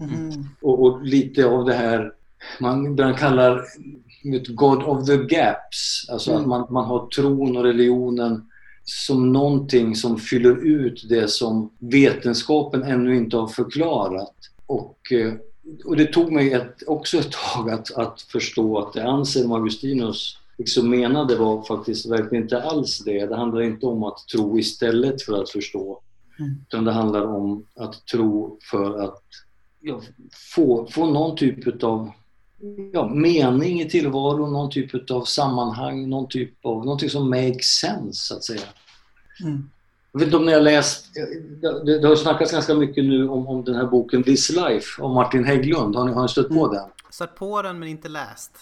Mm. 0.00 0.48
Och, 0.60 0.82
och, 0.82 1.02
lite 1.02 1.46
av 1.46 1.64
det 1.64 1.74
här 1.74 2.12
man 2.60 2.86
ibland 2.86 3.16
kallar 3.16 3.64
God 4.48 4.82
of 4.82 5.06
the 5.06 5.16
Gaps. 5.16 6.08
Alltså 6.08 6.30
mm. 6.30 6.42
att 6.42 6.48
man, 6.48 6.66
man 6.70 6.84
har 6.84 7.06
tron 7.06 7.56
och 7.56 7.64
religionen 7.64 8.48
som 8.84 9.32
någonting 9.32 9.96
som 9.96 10.18
fyller 10.18 10.66
ut 10.66 11.08
det 11.08 11.28
som 11.28 11.70
vetenskapen 11.78 12.82
ännu 12.82 13.16
inte 13.16 13.36
har 13.36 13.48
förklarat. 13.48 14.34
Och, 14.66 15.12
eh, 15.12 15.32
och 15.84 15.96
det 15.96 16.12
tog 16.12 16.32
mig 16.32 16.52
ett, 16.52 16.82
också 16.86 17.18
ett 17.18 17.32
tag 17.32 17.70
att, 17.70 17.94
att 17.94 18.20
förstå 18.20 18.78
att 18.78 18.92
det 18.92 19.04
Anselm 19.04 19.52
Augustinus 19.52 20.38
liksom 20.58 20.90
menade 20.90 21.36
var 21.36 21.62
faktiskt 21.62 22.10
verkligen 22.10 22.44
inte 22.44 22.62
alls 22.62 22.98
det. 23.04 23.26
Det 23.26 23.36
handlar 23.36 23.62
inte 23.62 23.86
om 23.86 24.02
att 24.02 24.28
tro 24.32 24.58
istället 24.58 25.22
för 25.22 25.42
att 25.42 25.50
förstå. 25.50 26.02
Mm. 26.38 26.54
Utan 26.68 26.84
det 26.84 26.92
handlar 26.92 27.26
om 27.26 27.66
att 27.74 28.06
tro 28.06 28.58
för 28.70 28.98
att 28.98 29.22
ja, 29.80 30.00
få, 30.54 30.86
få 30.90 31.06
någon 31.06 31.36
typ 31.36 31.82
av 31.84 32.10
ja, 32.92 33.08
mening 33.08 33.80
i 33.80 33.90
tillvaron, 33.90 34.52
någon 34.52 34.70
typ 34.70 35.10
av 35.10 35.24
sammanhang, 35.24 36.08
någon 36.08 36.28
typ 36.28 36.64
av, 36.66 36.84
någonting 36.84 37.10
som 37.10 37.30
makes 37.30 37.66
sense 37.66 38.26
så 38.26 38.34
att 38.34 38.44
säga. 38.44 38.66
Mm. 39.44 39.70
Jag 40.12 40.18
vet 40.18 40.26
inte 40.26 40.36
om 40.36 40.46
ni 40.46 40.52
har 40.52 40.60
läst, 40.60 41.06
det, 41.60 42.00
det 42.00 42.08
har 42.08 42.16
snackats 42.16 42.52
ganska 42.52 42.74
mycket 42.74 43.04
nu 43.04 43.28
om, 43.28 43.48
om 43.48 43.64
den 43.64 43.74
här 43.74 43.86
boken 43.86 44.22
This 44.22 44.50
Life 44.50 45.02
av 45.02 45.14
Martin 45.14 45.44
Hägglund. 45.44 45.96
Har 45.96 46.04
ni, 46.04 46.12
har 46.12 46.22
ni 46.22 46.28
stött 46.28 46.48
på 46.48 46.66
mm. 46.66 46.76
den? 46.76 46.88
Stött 47.10 47.34
på 47.36 47.62
den 47.62 47.78
men 47.78 47.88
inte 47.88 48.08
läst. 48.08 48.52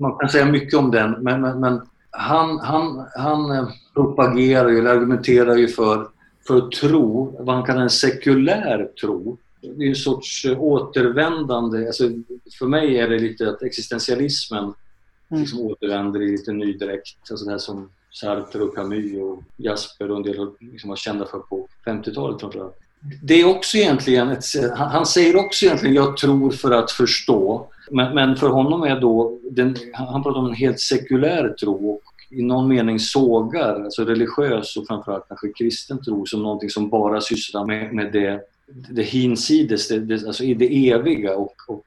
Man 0.00 0.18
kan 0.18 0.28
säga 0.28 0.46
mycket 0.46 0.78
om 0.78 0.90
den 0.90 1.10
men, 1.10 1.40
men, 1.40 1.60
men 1.60 1.80
han, 2.10 2.58
han, 2.58 3.06
han 3.16 3.50
eh, 3.50 3.68
propagerar 3.94 4.68
ju, 4.68 4.78
eller 4.78 4.90
argumenterar 4.90 5.56
ju 5.56 5.68
för, 5.68 6.08
för 6.46 6.60
tro, 6.60 7.36
vad 7.44 7.54
han 7.54 7.64
kallar 7.64 7.82
en 7.82 7.90
sekulär 7.90 8.88
tro 9.00 9.38
det 9.74 9.84
är 9.84 9.88
en 9.88 9.96
sorts 9.96 10.44
eh, 10.44 10.60
återvändande. 10.60 11.86
Alltså, 11.86 12.10
för 12.58 12.66
mig 12.66 12.98
är 12.98 13.08
det 13.08 13.18
lite 13.18 13.48
att 13.50 13.62
existentialismen 13.62 14.64
mm. 14.64 15.42
liksom 15.42 15.60
återvänder 15.60 16.22
i 16.22 16.30
lite 16.30 16.52
ny 16.52 16.72
dräkt. 16.72 17.30
Alltså 17.30 17.44
det 17.44 17.50
här 17.50 17.58
som 17.58 17.90
Sartre 18.10 18.62
och 18.62 18.74
Camus 18.74 19.22
och 19.22 19.42
Jasper 19.56 20.10
och 20.10 20.16
en 20.16 20.22
del 20.22 20.48
liksom 20.60 20.90
var 20.90 20.96
kända 20.96 21.26
för 21.26 21.38
på 21.38 21.68
50-talet 21.86 22.40
framförallt. 22.40 22.76
Det 23.22 23.40
är 23.40 23.44
också 23.44 23.76
egentligen 23.76 24.28
ett, 24.28 24.44
han 24.76 25.06
säger 25.06 25.36
också 25.36 25.66
egentligen 25.66 25.94
jag 25.94 26.16
tror 26.16 26.50
för 26.50 26.70
att 26.70 26.90
förstå. 26.90 27.68
Men, 27.90 28.14
men 28.14 28.36
för 28.36 28.48
honom 28.48 28.82
är 28.82 29.00
då, 29.00 29.38
den, 29.50 29.76
han 29.92 30.22
pratar 30.22 30.40
om 30.40 30.46
en 30.46 30.54
helt 30.54 30.80
sekulär 30.80 31.48
tro 31.48 31.90
och 31.90 32.02
i 32.30 32.42
någon 32.42 32.68
mening 32.68 32.98
sågar, 32.98 33.84
alltså 33.84 34.04
religiös 34.04 34.76
och 34.76 34.86
framförallt 34.86 35.28
kanske 35.28 35.52
kristen 35.52 36.04
tro 36.04 36.26
som 36.26 36.42
någonting 36.42 36.70
som 36.70 36.88
bara 36.88 37.20
sysslar 37.20 37.66
med, 37.66 37.94
med 37.94 38.12
det 38.12 38.40
det 38.66 39.02
hinsides, 39.02 39.88
det, 39.88 39.98
det, 39.98 40.26
alltså 40.26 40.44
i 40.44 40.54
det 40.54 40.90
eviga 40.90 41.36
och, 41.36 41.54
och 41.68 41.84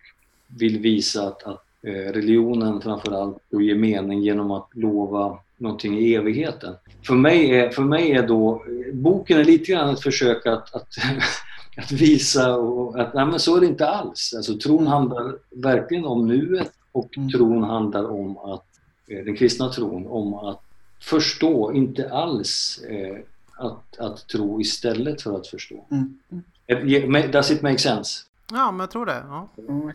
vill 0.47 0.79
visa 0.79 1.27
att, 1.27 1.43
att 1.43 1.65
eh, 1.83 1.91
religionen 1.91 2.81
framförallt 2.81 3.37
ger 3.49 3.75
mening 3.75 4.21
genom 4.21 4.51
att 4.51 4.69
lova 4.73 5.37
någonting 5.57 5.99
i 5.99 6.15
evigheten. 6.15 6.73
För 7.07 7.13
mig 7.13 7.51
är, 7.51 7.69
för 7.69 7.81
mig 7.81 8.11
är 8.11 8.27
då, 8.27 8.63
boken 8.93 9.39
är 9.39 9.43
lite 9.43 9.71
grann 9.71 9.93
ett 9.93 10.01
försök 10.01 10.45
att, 10.45 10.75
att, 10.75 10.87
att 11.79 11.91
visa 11.91 12.55
och, 12.55 12.99
att 12.99 13.13
nej, 13.13 13.25
men 13.25 13.39
så 13.39 13.55
är 13.55 13.59
det 13.59 13.67
inte 13.67 13.87
alls. 13.87 14.33
Alltså, 14.37 14.57
tron 14.57 14.87
handlar 14.87 15.35
verkligen 15.49 16.05
om 16.05 16.27
nuet 16.27 16.71
och 16.91 17.17
mm. 17.17 17.29
tron 17.29 17.63
handlar 17.63 18.11
om 18.11 18.37
att, 18.37 18.65
eh, 19.07 19.25
den 19.25 19.35
kristna 19.35 19.69
tron, 19.69 20.07
om 20.07 20.33
att 20.33 20.61
förstå, 21.01 21.73
inte 21.73 22.11
alls 22.11 22.79
eh, 22.89 23.17
att, 23.57 23.99
att 23.99 24.27
tro 24.27 24.61
istället 24.61 25.21
för 25.21 25.37
att 25.37 25.47
förstå. 25.47 25.85
Mm. 25.91 26.19
mm. 26.31 27.31
Does 27.31 27.51
it 27.51 27.61
make 27.61 27.77
sense? 27.77 28.25
Ja, 28.51 28.71
men 28.71 28.79
jag 28.79 28.91
tror 28.91 29.05
det. 29.05 29.23
Ja. 29.27 29.47
Mm, 29.57 29.91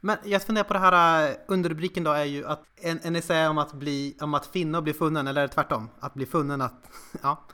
Men 0.00 0.16
jag 0.24 0.42
funderar 0.42 0.64
på 0.64 0.72
det 0.72 0.78
här 0.78 1.28
äh, 1.28 1.36
underrubriken 1.46 2.04
då 2.04 2.10
är 2.10 2.24
ju 2.24 2.46
att 2.46 2.64
en, 2.76 3.00
en 3.02 3.16
essä 3.16 3.48
om 3.48 3.58
att, 3.58 3.72
bli, 3.72 4.16
om 4.20 4.34
att 4.34 4.46
finna 4.46 4.78
och 4.78 4.84
bli 4.84 4.92
funnen, 4.92 5.26
eller 5.26 5.48
tvärtom, 5.48 5.88
att 6.00 6.14
bli 6.14 6.26
funnen 6.26 6.60
att, 6.60 6.90
ja. 7.22 7.44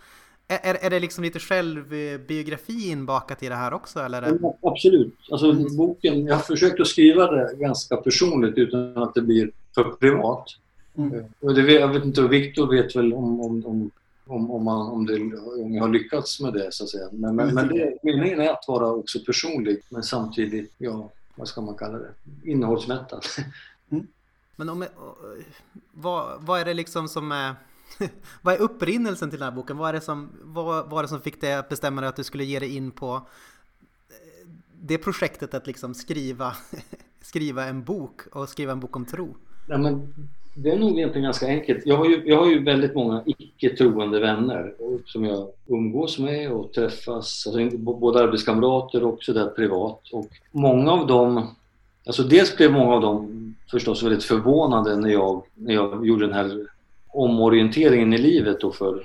Är, 0.49 0.75
är 0.75 0.91
det 0.91 1.01
liksom 1.01 1.25
lite 1.25 1.39
självbiografi 1.39 2.91
inbakat 2.91 3.43
i 3.43 3.49
det 3.49 3.55
här 3.55 3.75
också? 3.75 4.01
Eller? 4.01 4.39
Ja, 4.43 4.55
absolut. 4.63 5.15
Alltså, 5.31 5.51
mm. 5.51 5.77
boken, 5.77 6.27
jag 6.27 6.35
har 6.35 6.43
försökt 6.43 6.81
att 6.81 6.87
skriva 6.87 7.31
det 7.31 7.55
ganska 7.57 7.97
personligt 7.97 8.59
utan 8.59 9.03
att 9.03 9.15
det 9.15 9.23
blir 9.23 9.51
för 9.75 9.85
privat. 9.85 10.45
Mm. 10.97 11.25
Och 11.41 11.55
det, 11.55 11.73
jag 11.73 11.89
vet 11.89 12.05
inte, 12.05 12.23
Viktor 12.23 12.67
vet 12.67 12.97
väl 12.97 13.15
om, 13.15 13.41
om, 13.41 13.67
om 13.67 13.91
om, 14.29 14.51
om, 14.51 14.65
man, 14.65 14.91
om, 14.91 15.07
det, 15.07 15.15
om 15.63 15.75
jag 15.75 15.83
har 15.83 15.89
lyckats 15.89 16.41
med 16.41 16.53
det 16.53 16.73
så 16.73 16.85
att 16.85 16.91
säga. 16.91 17.09
Men, 17.13 17.37
men, 17.37 17.55
men 17.55 17.69
det, 17.69 17.99
meningen 18.03 18.41
är 18.41 18.49
att 18.49 18.65
vara 18.69 18.87
också 18.87 19.19
personlig 19.27 19.81
men 19.89 20.03
samtidigt, 20.03 20.73
ja, 20.79 21.11
vad 21.35 21.49
ska 21.49 21.61
man 21.61 21.75
kalla 21.75 21.99
det, 21.99 22.11
innehållsmättad. 22.45 23.25
Mm. 23.91 24.07
Men 24.57 24.69
om, 24.69 24.85
vad, 25.93 26.43
vad 26.43 26.61
är 26.61 26.65
det 26.65 26.75
liksom 26.75 27.09
som 27.09 27.33
är 27.33 27.55
vad 28.43 28.55
är 28.55 28.59
upprinnelsen 28.59 29.31
till 29.31 29.39
den 29.39 29.49
här 29.49 29.57
boken? 29.57 29.77
Vad, 29.77 29.89
är 29.89 29.93
det 29.93 30.01
som, 30.01 30.29
vad 30.43 30.91
var 30.91 31.03
det 31.03 31.09
som 31.09 31.21
fick 31.21 31.41
dig 31.41 31.55
att 31.55 31.69
bestämma 31.69 32.01
dig 32.01 32.09
att 32.09 32.17
du 32.17 32.25
skulle 32.25 32.45
ge 32.45 32.59
dig 32.59 32.77
in 32.77 32.91
på 32.91 33.15
eh, 33.15 34.49
det 34.81 34.99
projektet 34.99 35.55
att 35.55 35.67
liksom 35.67 35.95
skriva, 35.95 36.53
skriva 37.21 37.65
en 37.65 37.85
bok 37.85 38.21
och 38.33 38.49
skriva 38.49 38.73
en 38.73 38.81
bok 38.81 38.97
om 38.97 39.05
tro? 39.05 39.37
Ja, 39.69 39.79
men 39.79 40.15
det 40.55 40.71
är 40.71 40.79
nog 40.79 40.99
egentligen 40.99 41.25
ganska 41.25 41.47
enkelt. 41.47 41.87
Jag 41.87 41.97
har 41.97 42.05
ju, 42.05 42.23
jag 42.27 42.37
har 42.37 42.47
ju 42.47 42.65
väldigt 42.65 42.95
många 42.95 43.23
icke-troende 43.27 44.21
vänner 44.21 44.75
som 45.07 45.25
jag 45.25 45.49
umgås 45.67 46.19
med 46.19 46.53
och 46.53 46.73
träffas, 46.73 47.47
alltså 47.47 47.77
både 47.79 48.25
arbetskamrater 48.25 49.05
och 49.05 49.23
sådär 49.23 49.47
privat. 49.47 50.01
Och 50.13 50.29
många 50.51 50.93
av 50.93 51.07
dem, 51.07 51.55
alltså 52.07 52.23
dels 52.23 52.57
blev 52.57 52.73
många 52.73 52.95
av 52.95 53.01
dem 53.01 53.55
förstås 53.71 54.03
väldigt 54.03 54.25
förvånade 54.25 54.97
när 54.97 55.09
jag, 55.09 55.43
när 55.55 55.75
jag 55.75 56.07
gjorde 56.07 56.27
den 56.27 56.35
här 56.35 56.67
omorienteringen 57.09 58.13
i 58.13 58.19
livet 58.19 58.61
då 58.61 58.73
för, 58.73 59.05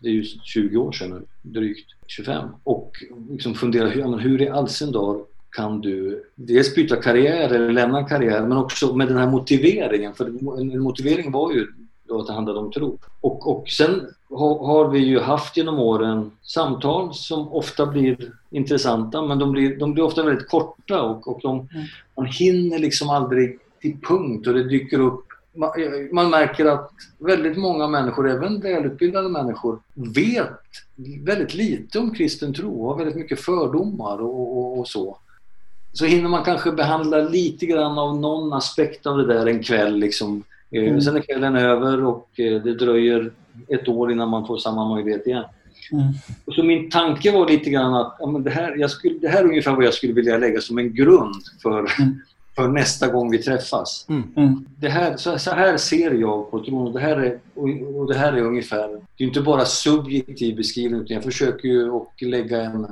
det 0.00 0.08
är 0.08 0.12
ju 0.12 0.24
20 0.24 0.76
år 0.76 0.92
sedan 0.92 1.26
drygt 1.42 1.90
25. 2.06 2.48
Och 2.64 2.92
liksom 3.30 3.54
fundera 3.54 3.88
hur, 3.88 4.18
hur 4.18 4.42
i 4.42 4.48
all 4.48 4.68
sin 4.68 4.92
dar 4.92 5.20
kan 5.50 5.80
du 5.80 6.24
dels 6.34 6.74
byta 6.74 6.96
karriär 6.96 7.50
eller 7.50 7.72
lämna 7.72 7.98
en 7.98 8.06
karriär 8.06 8.46
men 8.46 8.58
också 8.58 8.96
med 8.96 9.08
den 9.08 9.16
här 9.16 9.30
motiveringen. 9.30 10.14
För 10.14 10.26
en 10.60 10.80
motivering 10.80 11.32
var 11.32 11.52
ju 11.52 11.66
då 12.08 12.20
att 12.20 12.26
det 12.26 12.32
handlade 12.32 12.58
om 12.58 12.72
tro. 12.72 12.98
Och, 13.20 13.50
och 13.50 13.68
sen 13.68 14.06
har 14.30 14.88
vi 14.88 14.98
ju 14.98 15.20
haft 15.20 15.56
genom 15.56 15.78
åren 15.78 16.30
samtal 16.42 17.14
som 17.14 17.48
ofta 17.48 17.86
blir 17.86 18.32
intressanta 18.50 19.22
men 19.22 19.38
de 19.38 19.52
blir, 19.52 19.76
de 19.76 19.94
blir 19.94 20.04
ofta 20.04 20.22
väldigt 20.22 20.48
korta 20.48 21.02
och, 21.02 21.28
och 21.28 21.40
de, 21.42 21.54
mm. 21.54 21.86
man 22.16 22.26
hinner 22.26 22.78
liksom 22.78 23.10
aldrig 23.10 23.58
till 23.80 23.96
punkt 24.08 24.46
och 24.46 24.54
det 24.54 24.68
dyker 24.68 25.00
upp 25.00 25.24
man, 25.54 25.70
man 26.12 26.30
märker 26.30 26.66
att 26.66 26.90
väldigt 27.18 27.56
många 27.56 27.86
människor, 27.86 28.30
även 28.30 28.60
välutbildade 28.60 29.28
människor, 29.28 29.78
vet 29.94 30.60
väldigt 31.20 31.54
lite 31.54 31.98
om 31.98 32.14
kristen 32.14 32.54
tro 32.54 32.82
och 32.82 32.88
har 32.88 32.98
väldigt 32.98 33.16
mycket 33.16 33.40
fördomar 33.40 34.20
och, 34.20 34.58
och, 34.58 34.78
och 34.78 34.88
så 34.88 35.18
så 35.92 36.04
hinner 36.04 36.28
man 36.28 36.44
kanske 36.44 36.72
behandla 36.72 37.16
lite 37.16 37.66
grann 37.66 37.98
av 37.98 38.20
någon 38.20 38.52
aspekt 38.52 39.06
av 39.06 39.18
det 39.18 39.26
där 39.26 39.46
en 39.46 39.62
kväll. 39.62 39.96
Liksom. 39.96 40.42
Eh, 40.70 40.82
mm. 40.82 41.00
Sen 41.00 41.16
är 41.16 41.20
kvällen 41.20 41.56
över 41.56 42.04
och 42.04 42.40
eh, 42.40 42.62
det 42.62 42.74
dröjer 42.74 43.32
ett 43.68 43.88
år 43.88 44.12
innan 44.12 44.28
man 44.28 44.46
får 44.46 44.58
samma 44.58 44.88
möjlighet 44.94 45.26
igen. 45.26 45.44
Mm. 45.92 46.04
Och 46.44 46.54
så 46.54 46.62
min 46.62 46.90
tanke 46.90 47.32
var 47.32 47.48
lite 47.48 47.70
grann 47.70 47.94
att 47.94 48.16
ja, 48.18 48.26
men 48.26 48.42
det, 48.42 48.50
här, 48.50 48.76
jag 48.76 48.90
skulle, 48.90 49.18
det 49.18 49.28
här 49.28 49.40
är 49.40 49.44
ungefär 49.44 49.74
vad 49.74 49.84
jag 49.84 49.94
skulle 49.94 50.12
vilja 50.12 50.38
lägga 50.38 50.60
som 50.60 50.78
en 50.78 50.94
grund 50.94 51.42
för, 51.62 51.78
mm. 51.78 52.20
För 52.54 52.68
nästa 52.68 53.08
gång 53.08 53.30
vi 53.30 53.38
träffas. 53.38 54.06
Mm. 54.08 54.22
mm. 54.36 54.64
Det 54.80 54.88
här, 54.88 55.16
så, 55.16 55.38
så, 55.38 55.50
här 55.50 55.76
ser 55.76 56.10
jag 56.10 56.50
på 56.50 56.64
tron 56.64 56.86
och 56.86 56.92
det 56.92 57.00
här 57.00 57.16
är, 57.16 57.38
och, 57.54 57.98
och 58.00 58.06
det 58.06 58.18
här 58.18 58.32
är 58.32 58.42
ungefär, 58.42 58.88
det 59.16 59.24
är 59.24 59.28
inte 59.28 59.40
bara 59.40 59.64
subjektiv 59.64 60.56
beskrivning 60.56 61.00
utan 61.00 61.14
jag 61.14 61.24
försöker 61.24 61.68
ju 61.68 61.96
att 61.96 62.22
lägga 62.22 62.62
en 62.62 62.86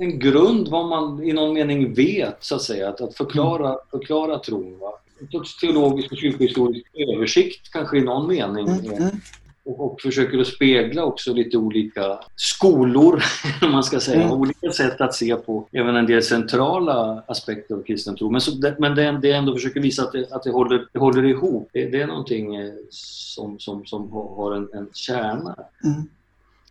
en 0.00 0.18
grund 0.18 0.68
vad 0.68 0.88
man 0.88 1.22
i 1.22 1.32
någon 1.32 1.54
mening 1.54 1.94
vet, 1.94 2.36
så 2.40 2.54
att 2.54 2.62
säga. 2.62 2.88
Att, 2.88 3.00
att 3.00 3.16
förklara, 3.16 3.66
mm. 3.68 3.78
förklara 3.90 4.38
tron. 4.38 4.78
Va? 4.78 4.92
En 5.20 5.28
sorts 5.28 5.60
teologisk 5.60 6.12
och 6.12 6.18
kyrkohistorisk 6.18 6.86
översikt 6.94 7.72
kanske 7.72 7.98
i 7.98 8.00
någon 8.00 8.28
mening. 8.28 8.68
Mm. 8.68 9.10
Och, 9.64 9.80
och, 9.80 10.00
försöker 10.00 10.38
att 10.38 10.46
spegla 10.46 11.04
också 11.04 11.32
lite 11.32 11.56
olika 11.56 12.18
skolor, 12.36 13.22
om 13.62 13.72
man 13.72 13.84
ska 13.84 14.00
säga. 14.00 14.22
Mm. 14.22 14.32
Olika 14.32 14.72
sätt 14.72 15.00
att 15.00 15.14
se 15.14 15.36
på 15.36 15.68
även 15.72 15.96
en 15.96 16.06
del 16.06 16.22
centrala 16.22 17.22
aspekter 17.26 17.74
av 17.74 17.82
kristen 17.82 18.16
tro. 18.16 18.30
Men, 18.30 18.40
så, 18.40 18.74
men 18.78 18.94
det, 18.94 19.18
det 19.22 19.32
ändå 19.32 19.54
försöker 19.54 19.80
visa 19.80 20.02
att 20.02 20.12
det, 20.12 20.32
att 20.32 20.42
det, 20.42 20.50
håller, 20.50 20.86
det 20.92 20.98
håller 20.98 21.24
ihop. 21.24 21.70
Det, 21.72 21.84
det 21.86 22.02
är 22.02 22.06
någonting 22.06 22.54
eh, 22.54 22.72
som, 22.90 23.58
som, 23.58 23.86
som 23.86 24.12
har 24.12 24.54
en, 24.54 24.68
en 24.72 24.88
kärna. 24.92 25.56
Mm. 25.84 26.02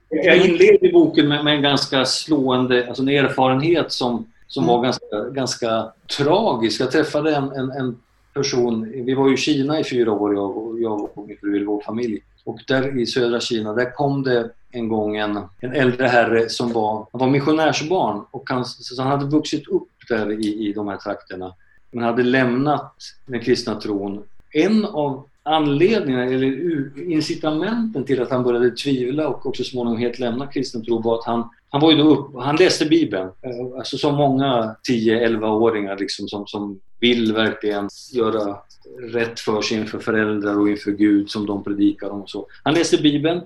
Jag 0.09 0.37
inleder 0.37 0.91
boken 0.91 1.27
med, 1.27 1.43
med, 1.43 1.55
en 1.55 1.61
ganska 1.61 2.05
slående, 2.05 2.87
alltså 2.87 3.03
en 3.03 3.09
erfarenhet 3.09 3.91
som, 3.91 4.25
som 4.47 4.63
mm. 4.63 4.75
var 4.75 4.83
ganska, 4.83 5.29
ganska 5.31 5.91
tragisk. 6.17 6.81
Jag 6.81 6.91
träffade 6.91 7.35
en, 7.35 7.51
en, 7.51 7.71
en, 7.71 7.97
person, 8.33 8.91
vi 9.05 9.13
var 9.13 9.33
i 9.33 9.37
Kina 9.37 9.79
i 9.79 9.83
fyra 9.83 10.11
år, 10.11 10.33
jag, 10.33 10.79
jag 10.81 11.03
och 11.03 11.27
min 11.27 11.37
fru, 11.37 11.65
vår 11.65 11.81
familj. 11.81 12.21
Och 12.43 12.59
där 12.67 12.99
i 12.99 13.05
södra 13.05 13.39
Kina, 13.39 13.73
där 13.73 13.95
kom 13.95 14.23
det 14.23 14.49
en 14.71 14.89
gång 14.89 15.17
en, 15.17 15.39
en 15.59 15.73
äldre 15.73 16.07
herre 16.07 16.49
som 16.49 16.73
var, 16.73 17.07
han 17.11 17.19
var 17.19 17.27
missionärsbarn 17.27 18.25
och 18.31 18.49
han, 18.49 18.65
så 18.65 19.01
han 19.01 19.11
hade 19.11 19.25
vuxit 19.25 19.67
upp 19.67 19.89
där 20.09 20.31
i, 20.31 20.67
i 20.69 20.73
de 20.73 20.87
här 20.87 20.97
trakterna. 20.97 21.53
men 21.91 22.03
hade 22.03 22.23
lämnat 22.23 22.95
den 23.25 23.39
kristna 23.39 23.75
tron. 23.75 24.23
En 24.51 24.85
av 24.85 25.25
anledningarna 25.43 26.25
eller 26.25 26.99
incitamenten 27.11 28.03
till 28.03 28.21
att 28.21 28.31
han 28.31 28.43
började 28.43 28.71
tvivla 28.71 29.27
och 29.27 29.45
också 29.45 29.63
småningom 29.63 29.99
helt 29.99 30.19
lämna 30.19 30.47
kristen 30.47 30.85
tro 30.85 31.01
var 31.01 31.19
att 31.19 31.25
han, 31.25 31.49
han 31.69 31.81
var 31.81 31.91
ju 31.91 31.97
då 31.97 32.09
upp, 32.09 32.27
han 32.37 32.55
läste 32.55 32.85
Bibeln. 32.85 33.29
Alltså 33.77 33.97
som 33.97 34.15
många 34.15 34.75
10-11-åringar 34.89 35.97
liksom 35.97 36.27
som, 36.27 36.47
som 36.47 36.79
vill 36.99 37.33
verkligen 37.33 37.89
göra 38.11 38.57
rätt 38.99 39.39
för 39.39 39.61
sig 39.61 39.77
inför 39.77 39.99
föräldrar 39.99 40.59
och 40.59 40.69
inför 40.69 40.91
Gud 40.91 41.29
som 41.29 41.45
de 41.45 41.63
predikar 41.63 42.09
om 42.09 42.21
och 42.21 42.29
så. 42.29 42.47
Han 42.63 42.73
läste 42.73 42.97
Bibeln 42.97 43.41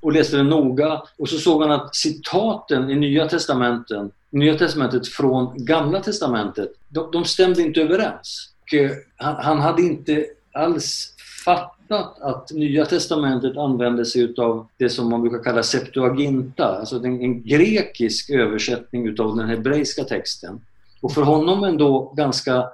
och 0.00 0.12
läste 0.12 0.36
den 0.36 0.48
noga 0.48 1.02
och 1.18 1.28
så 1.28 1.38
såg 1.38 1.62
han 1.62 1.72
att 1.72 1.96
citaten 1.96 2.90
i 2.90 2.96
Nya 2.96 3.28
Testamenten, 3.28 4.10
Nya 4.30 4.58
Testamentet 4.58 5.08
från 5.08 5.64
Gamla 5.64 6.00
Testamentet, 6.00 6.72
de, 6.88 7.10
de 7.12 7.24
stämde 7.24 7.62
inte 7.62 7.82
överens. 7.82 8.52
Och 8.62 8.74
eh, 8.74 8.90
han, 9.16 9.36
han 9.36 9.58
hade 9.58 9.82
inte 9.82 10.26
alls 10.52 11.14
fattat 11.44 12.20
att 12.20 12.50
Nya 12.52 12.84
Testamentet 12.84 13.56
använde 13.56 14.04
sig 14.06 14.34
av 14.38 14.66
det 14.76 14.88
som 14.88 15.10
man 15.10 15.22
brukar 15.22 15.42
kalla 15.42 15.62
Septuaginta, 15.62 16.78
alltså 16.78 16.96
en 16.96 17.42
grekisk 17.42 18.30
översättning 18.30 19.06
utav 19.06 19.36
den 19.36 19.48
hebreiska 19.48 20.04
texten. 20.04 20.60
Och 21.00 21.12
för 21.12 21.22
honom 21.22 21.64
ändå 21.64 22.12
ganska 22.16 22.64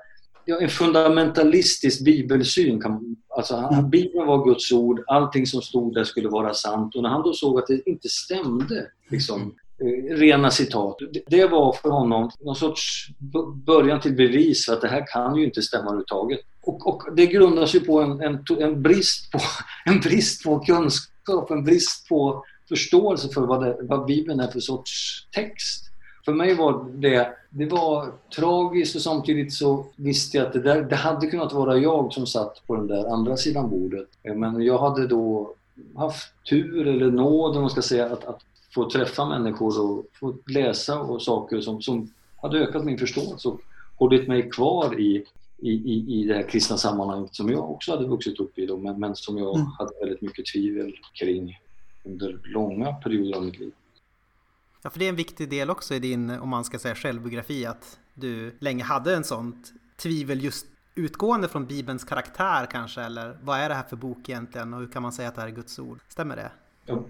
en 0.47 0.69
fundamentalistisk 0.69 2.05
bibelsyn. 2.05 2.81
Kan, 2.81 3.17
alltså, 3.37 3.57
mm. 3.57 3.91
Bibeln 3.91 4.27
var 4.27 4.45
Guds 4.45 4.73
ord, 4.73 5.05
allting 5.07 5.47
som 5.47 5.63
stod 5.63 5.95
där 5.95 6.05
skulle 6.05 6.29
vara 6.29 6.55
sant. 6.55 6.95
Och 6.97 7.03
när 7.03 7.09
han 7.09 7.23
då 7.23 7.33
såg 7.33 7.59
att 7.59 7.67
det 7.67 7.83
inte 7.87 8.09
stämde, 8.09 8.87
liksom, 9.09 9.55
eh, 9.81 10.17
rena 10.17 10.51
citat, 10.51 10.97
det, 11.13 11.23
det, 11.27 11.47
var 11.47 11.73
för 11.73 11.91
honom 11.91 12.31
någon 12.41 12.57
sorts 12.57 13.09
början 13.67 14.01
till 14.01 14.15
bevis 14.15 14.65
för 14.65 14.73
att 14.73 14.81
det 14.81 14.89
här 14.89 15.05
kan 15.07 15.37
ju 15.37 15.45
inte 15.45 15.63
stämma 15.63 15.85
överhuvudtaget. 15.85 16.41
Och, 16.63 16.87
och 16.87 17.17
det 17.17 17.27
grundas 17.27 17.75
ju 17.75 17.81
på 17.81 18.01
en, 18.01 18.21
en, 18.21 18.45
en, 18.61 18.83
brist 18.83 19.33
på 19.33 19.39
en 19.91 20.01
brist 20.01 20.45
på 20.45 20.61
kunskap, 20.61 21.51
en 21.51 21.65
brist 21.65 22.09
på 22.09 22.45
förståelse 22.69 23.29
för 23.29 23.41
vad, 23.41 23.65
det, 23.65 23.77
vad 23.81 24.07
Bibeln 24.07 24.41
är 24.41 24.49
för 24.49 24.61
sorts 24.61 25.27
text. 25.31 25.91
För 26.25 26.33
mig 26.33 26.55
var 26.55 26.87
det, 26.95 27.29
det 27.51 27.67
var 27.67 28.13
tragiskt 28.37 28.97
och 28.97 29.03
samtidigt 29.03 29.53
så 29.53 29.87
visste 29.97 30.37
jag 30.37 30.47
att 30.47 30.53
det, 30.53 30.61
där, 30.61 30.83
det 30.83 30.97
hade 30.97 31.27
kunnat 31.27 31.53
vara 31.53 31.79
jag 31.79 32.13
som 32.13 32.27
satt 32.27 32.67
på 32.67 32.77
den 32.77 32.87
där 32.87 33.13
andra 33.13 33.37
sidan 33.37 33.71
bordet. 33.71 34.09
Men 34.23 34.63
jag 34.63 34.79
hade 34.79 35.07
då 35.07 35.55
haft 35.97 36.33
tur 36.51 36.89
eller 36.89 37.11
nåd, 37.11 37.57
om 37.57 37.63
man 37.63 37.71
ska 37.71 37.83
säga, 37.83 38.07
att, 38.07 38.25
att 38.25 38.41
få 38.75 38.91
träffa 38.91 39.25
människor 39.25 39.81
och 39.81 40.05
få 40.13 40.35
läsa 40.47 41.01
och 41.01 41.23
saker 41.23 41.61
som, 41.61 41.83
som 41.83 42.13
hade 42.37 42.59
ökat 42.59 42.85
min 42.85 42.99
förståelse 42.99 43.49
och 43.49 43.61
hållit 43.97 44.29
mig 44.29 44.51
kvar 44.51 45.01
i, 45.01 45.25
i, 45.59 45.71
i, 45.71 46.21
i 46.21 46.25
det 46.25 46.35
här 46.35 46.49
kristna 46.49 46.77
sammanhanget 46.77 47.35
som 47.35 47.51
jag 47.51 47.71
också 47.71 47.93
hade 47.93 48.07
vuxit 48.07 48.41
upp 48.41 48.59
i 48.59 48.67
då, 48.67 48.77
men, 48.77 49.01
men 49.01 49.17
som 49.17 49.39
jag 49.39 49.57
mm. 49.57 49.67
hade 49.67 49.91
väldigt 50.01 50.23
mycket 50.23 50.47
tvivel 50.47 50.93
kring 51.15 51.59
under 52.05 52.41
långa 52.45 52.93
perioder 52.93 53.37
av 53.37 53.45
mitt 53.45 53.59
liv. 53.59 53.73
Ja, 54.85 54.91
för 54.91 54.99
det 54.99 55.05
är 55.05 55.09
en 55.09 55.17
viktig 55.17 55.51
del 55.51 55.71
också 55.71 55.95
i 55.95 55.99
din, 55.99 56.31
om 56.31 56.49
man 56.49 56.65
ska 56.65 56.79
säga 56.79 56.95
självbiografi, 56.95 57.67
att 57.67 57.99
du 58.15 58.57
länge 58.59 58.85
hade 58.85 59.17
en 59.17 59.25
sånt 59.25 59.73
tvivel 59.97 60.45
just 60.45 60.67
utgående 60.95 61.49
från 61.49 61.67
Bibelns 61.67 62.05
karaktär 62.05 62.67
kanske, 62.71 63.03
eller 63.03 63.39
vad 63.43 63.59
är 63.59 63.69
det 63.69 63.75
här 63.75 63.83
för 63.83 63.97
bok 63.97 64.29
egentligen 64.29 64.75
och 64.75 64.81
hur 64.81 64.89
kan 64.89 65.03
man 65.03 65.13
säga 65.13 65.29
att 65.29 65.35
det 65.35 65.41
här 65.41 65.49
är 65.49 65.53
Guds 65.53 65.79
ord? 65.79 66.01
Stämmer 66.09 66.37
det? 66.37 66.51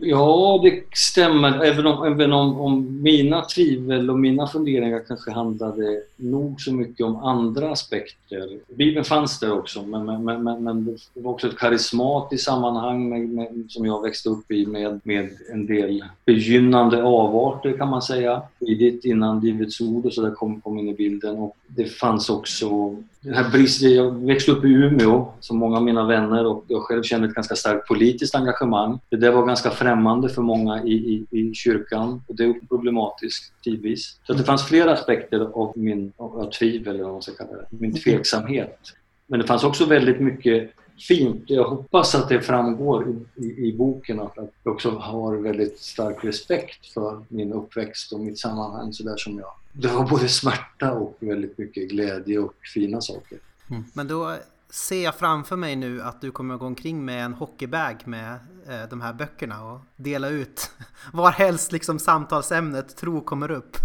Ja, 0.00 0.60
det 0.62 0.82
stämmer. 0.96 1.64
Även 1.64 1.86
om, 1.86 2.12
även 2.12 2.32
om, 2.32 2.60
om 2.60 3.02
mina 3.02 3.44
tvivel 3.44 4.10
och 4.10 4.18
mina 4.18 4.46
funderingar 4.46 5.02
kanske 5.08 5.30
handlade 5.30 6.02
nog 6.16 6.60
så 6.60 6.74
mycket 6.74 7.06
om 7.06 7.16
andra 7.16 7.70
aspekter. 7.70 8.58
Bibeln 8.74 9.04
fanns 9.04 9.40
där 9.40 9.52
också, 9.52 9.82
men, 9.82 10.24
men, 10.24 10.44
men, 10.44 10.64
men 10.64 10.84
det 11.14 11.20
var 11.20 11.32
också 11.32 11.48
ett 11.48 11.58
karismatiskt 11.58 12.44
sammanhang 12.44 13.08
med, 13.08 13.28
med, 13.28 13.66
som 13.68 13.86
jag 13.86 14.02
växte 14.02 14.28
upp 14.28 14.50
i 14.50 14.66
med, 14.66 15.00
med 15.04 15.30
en 15.52 15.66
del 15.66 16.04
begynnande 16.24 17.02
avarter 17.02 17.76
kan 17.76 17.88
man 17.88 18.02
säga. 18.02 18.42
Tidigt 18.58 19.04
innan 19.04 19.40
Livets 19.40 19.80
ord 19.80 20.06
och 20.06 20.12
så 20.12 20.22
där 20.22 20.30
kom, 20.30 20.60
kom 20.60 20.78
in 20.78 20.88
i 20.88 20.94
bilden. 20.94 21.36
Och 21.36 21.56
det 21.66 21.84
fanns 21.84 22.30
också 22.30 22.96
den 23.24 23.34
här 23.34 23.50
bristen, 23.50 23.94
jag 23.94 24.26
växte 24.26 24.52
upp 24.52 24.64
i 24.64 24.68
Umeå 24.68 25.32
som 25.40 25.58
många 25.58 25.76
av 25.76 25.84
mina 25.84 26.06
vänner 26.06 26.46
och 26.46 26.64
jag 26.68 26.82
själv 26.82 27.02
kände 27.02 27.28
ett 27.28 27.34
ganska 27.34 27.54
starkt 27.54 27.88
politiskt 27.88 28.34
engagemang. 28.34 29.00
Det 29.10 29.16
där 29.16 29.32
var 29.32 29.46
ganska 29.46 29.70
främmande 29.70 30.28
för 30.28 30.42
många 30.42 30.82
i, 30.82 30.92
i, 30.92 31.26
i 31.38 31.54
kyrkan 31.54 32.22
och 32.28 32.36
det 32.36 32.44
är 32.44 32.66
problematiskt 32.68 33.52
tidvis. 33.64 34.18
Så 34.26 34.32
det 34.32 34.44
fanns 34.44 34.64
flera 34.64 34.92
aspekter 34.92 35.40
av 35.40 35.72
min 35.76 36.12
av 36.16 36.50
tvivel, 36.50 36.94
eller 36.94 37.04
vad 37.04 37.12
man 37.12 37.22
ska 37.22 37.32
kalla 37.32 37.52
det, 37.52 37.66
min 37.70 37.94
tveksamhet. 37.94 38.78
Men 39.26 39.40
det 39.40 39.46
fanns 39.46 39.64
också 39.64 39.84
väldigt 39.84 40.20
mycket 40.20 40.70
fint. 40.98 41.44
Jag 41.46 41.64
hoppas 41.64 42.14
att 42.14 42.28
det 42.28 42.42
framgår 42.42 43.08
i, 43.08 43.44
i, 43.44 43.68
i 43.68 43.76
boken 43.76 44.20
att, 44.20 44.38
att 44.38 44.50
jag 44.62 44.74
också 44.74 44.90
har 44.90 45.36
väldigt 45.36 45.78
stark 45.78 46.24
respekt 46.24 46.86
för 46.86 47.24
min 47.28 47.52
uppväxt 47.52 48.12
och 48.12 48.20
mitt 48.20 48.38
sammanhang 48.38 48.92
sådär 48.92 49.16
som 49.16 49.38
jag 49.38 49.50
det 49.76 49.88
var 49.88 50.08
både 50.08 50.28
smärta 50.28 50.92
och 50.92 51.16
väldigt 51.20 51.58
mycket 51.58 51.90
glädje 51.90 52.38
och 52.38 52.54
fina 52.74 53.00
saker. 53.00 53.38
Mm. 53.70 53.84
Men 53.92 54.08
då 54.08 54.36
ser 54.70 55.04
jag 55.04 55.14
framför 55.14 55.56
mig 55.56 55.76
nu 55.76 56.02
att 56.02 56.20
du 56.20 56.30
kommer 56.30 56.54
att 56.54 56.60
gå 56.60 56.66
omkring 56.66 57.04
med 57.04 57.24
en 57.24 57.34
hockeybag 57.34 57.96
med 58.04 58.32
eh, 58.68 58.88
de 58.90 59.00
här 59.00 59.12
böckerna 59.12 59.72
och 59.72 59.80
dela 59.96 60.28
ut 60.28 60.70
varhelst 61.12 61.72
liksom 61.72 61.98
samtalsämnet 61.98 62.96
tro 62.96 63.20
kommer 63.20 63.50
upp. 63.50 63.76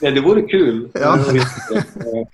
Ja, 0.00 0.10
det 0.10 0.20
vore 0.20 0.42
kul. 0.42 0.88
Ja. 0.94 1.18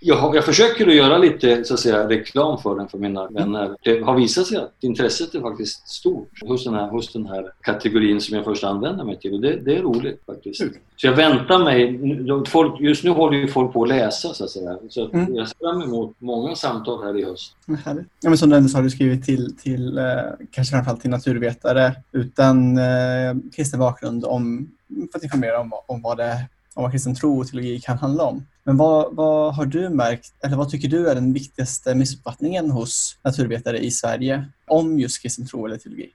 Jag, 0.00 0.37
jag 0.37 0.44
försöker 0.44 0.88
att 0.88 0.94
göra 0.94 1.18
lite 1.18 1.64
så 1.64 1.74
att 1.74 1.81
säga, 1.81 2.09
reklam 2.09 2.59
för 2.59 2.77
den 2.77 2.88
för 2.88 2.98
mina 2.98 3.27
vänner. 3.27 3.77
Det 3.83 4.00
har 4.00 4.14
visat 4.14 4.46
sig 4.46 4.59
att 4.59 4.72
intresset 4.81 5.35
är 5.35 5.40
faktiskt 5.40 5.88
stort 5.88 6.29
hos 6.42 6.64
den 6.64 6.74
här, 6.74 6.88
hos 6.88 7.12
den 7.12 7.27
här 7.27 7.53
kategorin 7.61 8.20
som 8.20 8.37
jag 8.37 8.44
först 8.44 8.64
använder 8.64 9.05
mig 9.05 9.18
till. 9.18 9.35
Och 9.35 9.40
det, 9.40 9.57
det 9.57 9.77
är 9.77 9.83
roligt 9.83 10.22
faktiskt. 10.27 10.61
Mm. 10.61 10.74
Så 10.96 11.07
jag 11.07 11.12
väntar 11.12 11.64
mig... 11.64 12.00
Folk, 12.48 12.81
just 12.81 13.05
nu 13.05 13.11
håller 13.11 13.38
ju 13.38 13.48
folk 13.48 13.72
på 13.72 13.83
att 13.83 13.88
läsa 13.88 14.35
så 14.35 14.44
att 14.44 14.50
säga. 14.50 14.79
Så 14.88 15.11
mm. 15.11 15.35
jag 15.35 15.48
ser 15.48 15.57
fram 15.59 15.83
emot 15.83 16.16
många 16.18 16.55
samtal 16.55 17.05
här 17.05 17.18
i 17.18 17.24
höst. 17.24 17.57
Härligt. 17.85 18.07
Ja, 18.20 18.29
men 18.29 18.38
som 18.38 18.50
du 18.50 18.68
så 18.68 18.79
har 18.79 18.83
du 18.83 18.90
skrivit 18.90 19.24
till, 19.24 19.57
till 19.57 19.98
eh, 19.98 20.05
kanske 20.50 20.72
framförallt 20.72 21.00
till 21.00 21.11
naturvetare 21.11 21.92
utan 22.12 22.79
eh, 22.79 23.35
kristen 23.57 23.81
bakgrund 23.81 24.24
om, 24.24 24.70
för 25.12 25.18
att 25.18 25.24
informera 25.24 25.61
om, 25.61 25.72
om 25.87 26.03
vad 26.03 26.16
det 26.16 26.48
om 26.74 26.82
vad 26.82 26.92
kristen 26.92 27.14
tro 27.14 27.40
och 27.40 27.46
teologi 27.46 27.80
kan 27.80 27.98
handla 27.98 28.24
om. 28.24 28.46
Men 28.64 28.76
vad, 28.76 29.14
vad 29.14 29.54
har 29.54 29.66
du 29.66 29.88
märkt, 29.88 30.32
eller 30.44 30.56
vad 30.56 30.70
tycker 30.70 30.88
du 30.88 31.08
är 31.08 31.14
den 31.14 31.32
viktigaste 31.32 31.94
missuppfattningen 31.94 32.70
hos 32.70 33.18
naturvetare 33.22 33.78
i 33.78 33.90
Sverige 33.90 34.44
om 34.66 34.98
just 34.98 35.22
kristen 35.22 35.46
tro 35.46 35.66
eller 35.66 35.76
teologi? 35.76 36.10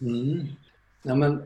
Mm. 0.00 0.46
Ja, 1.02 1.14
men, 1.14 1.42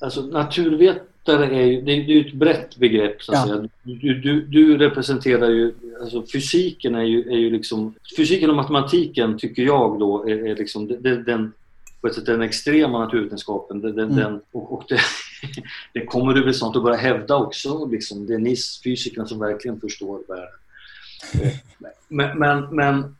alltså, 0.00 0.22
naturvetare 0.22 1.46
är 1.46 1.66
ju, 1.66 1.80
det 1.82 2.02
det 2.02 2.12
är 2.12 2.26
ett 2.26 2.34
brett 2.34 2.76
begrepp. 2.76 3.22
Så 3.22 3.32
att 3.32 3.48
ja. 3.48 3.54
säga. 3.54 3.68
Du, 3.82 4.20
du, 4.20 4.42
du, 4.46 4.78
representerar 4.78 5.50
ju, 5.50 5.74
alltså, 6.00 6.24
fysiken 6.32 6.94
är 6.94 7.02
ju, 7.02 7.22
är 7.22 7.38
ju 7.38 7.50
liksom, 7.50 7.94
fysiken 8.16 8.50
och 8.50 8.56
matematiken 8.56 9.38
tycker 9.38 9.62
jag 9.62 9.98
då 9.98 10.28
är, 10.28 10.46
är 10.46 10.56
liksom, 10.56 10.86
det, 10.86 11.22
den 11.22 11.52
på 12.00 12.06
ett 12.06 12.14
sätt 12.14 12.26
den 12.26 12.42
extrema 12.42 12.98
naturvetenskapen. 12.98 13.80
Den, 13.80 13.98
mm. 13.98 14.16
den, 14.16 14.40
och, 14.52 14.72
och 14.72 14.84
det, 14.88 15.00
det 15.92 16.06
kommer 16.06 16.34
du 16.34 16.44
väl 16.44 16.54
snart 16.54 16.76
att 16.76 16.82
börja 16.82 16.96
hävda 16.96 17.36
också. 17.36 17.86
Liksom, 17.86 18.26
det 18.26 18.34
är 18.34 18.38
ni 18.38 18.56
fysikerna 18.84 19.26
som 19.26 19.38
verkligen 19.38 19.80
förstår 19.80 20.20
världen. 20.28 20.48
Men, 22.08 22.38
men, 22.38 22.74
men 22.76 23.16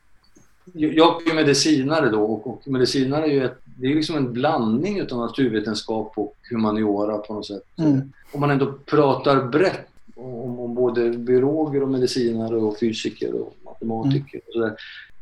jag 0.73 1.27
är 1.27 1.35
medicinare 1.35 2.09
då 2.09 2.23
och, 2.23 2.47
och 2.47 2.67
medicinare 2.67 3.25
är 3.25 3.31
ju 3.31 3.45
ett, 3.45 3.57
det 3.65 3.87
är 3.87 3.95
liksom 3.95 4.15
en 4.15 4.33
blandning 4.33 5.01
av 5.01 5.17
naturvetenskap 5.17 6.13
och 6.15 6.35
humaniora 6.49 7.17
på 7.17 7.33
något 7.33 7.45
sätt. 7.45 7.63
Mm. 7.77 8.11
Om 8.31 8.41
man 8.41 8.51
ändå 8.51 8.73
pratar 8.85 9.47
brett 9.47 9.87
om, 10.15 10.59
om, 10.59 10.75
både 10.75 11.09
biologer 11.09 11.83
och 11.83 11.89
medicinare 11.89 12.55
och 12.55 12.79
fysiker 12.79 13.33
och 13.41 13.55
matematiker. 13.65 14.41
Mm. 14.55 14.69
Och 14.69 14.77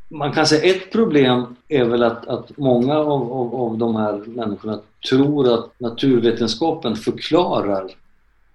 man 0.09 0.33
kan 0.33 0.45
säga 0.45 0.75
ett 0.75 0.91
problem 0.91 1.55
är 1.67 1.85
väl 1.85 2.03
att, 2.03 2.27
att 2.27 2.57
många 2.57 2.97
av, 2.97 3.33
av, 3.33 3.55
av 3.55 3.77
de 3.77 3.95
här 3.95 4.23
människorna 4.25 4.79
tror 5.09 5.53
att 5.53 5.79
naturvetenskapen 5.79 6.95
förklarar 6.95 7.89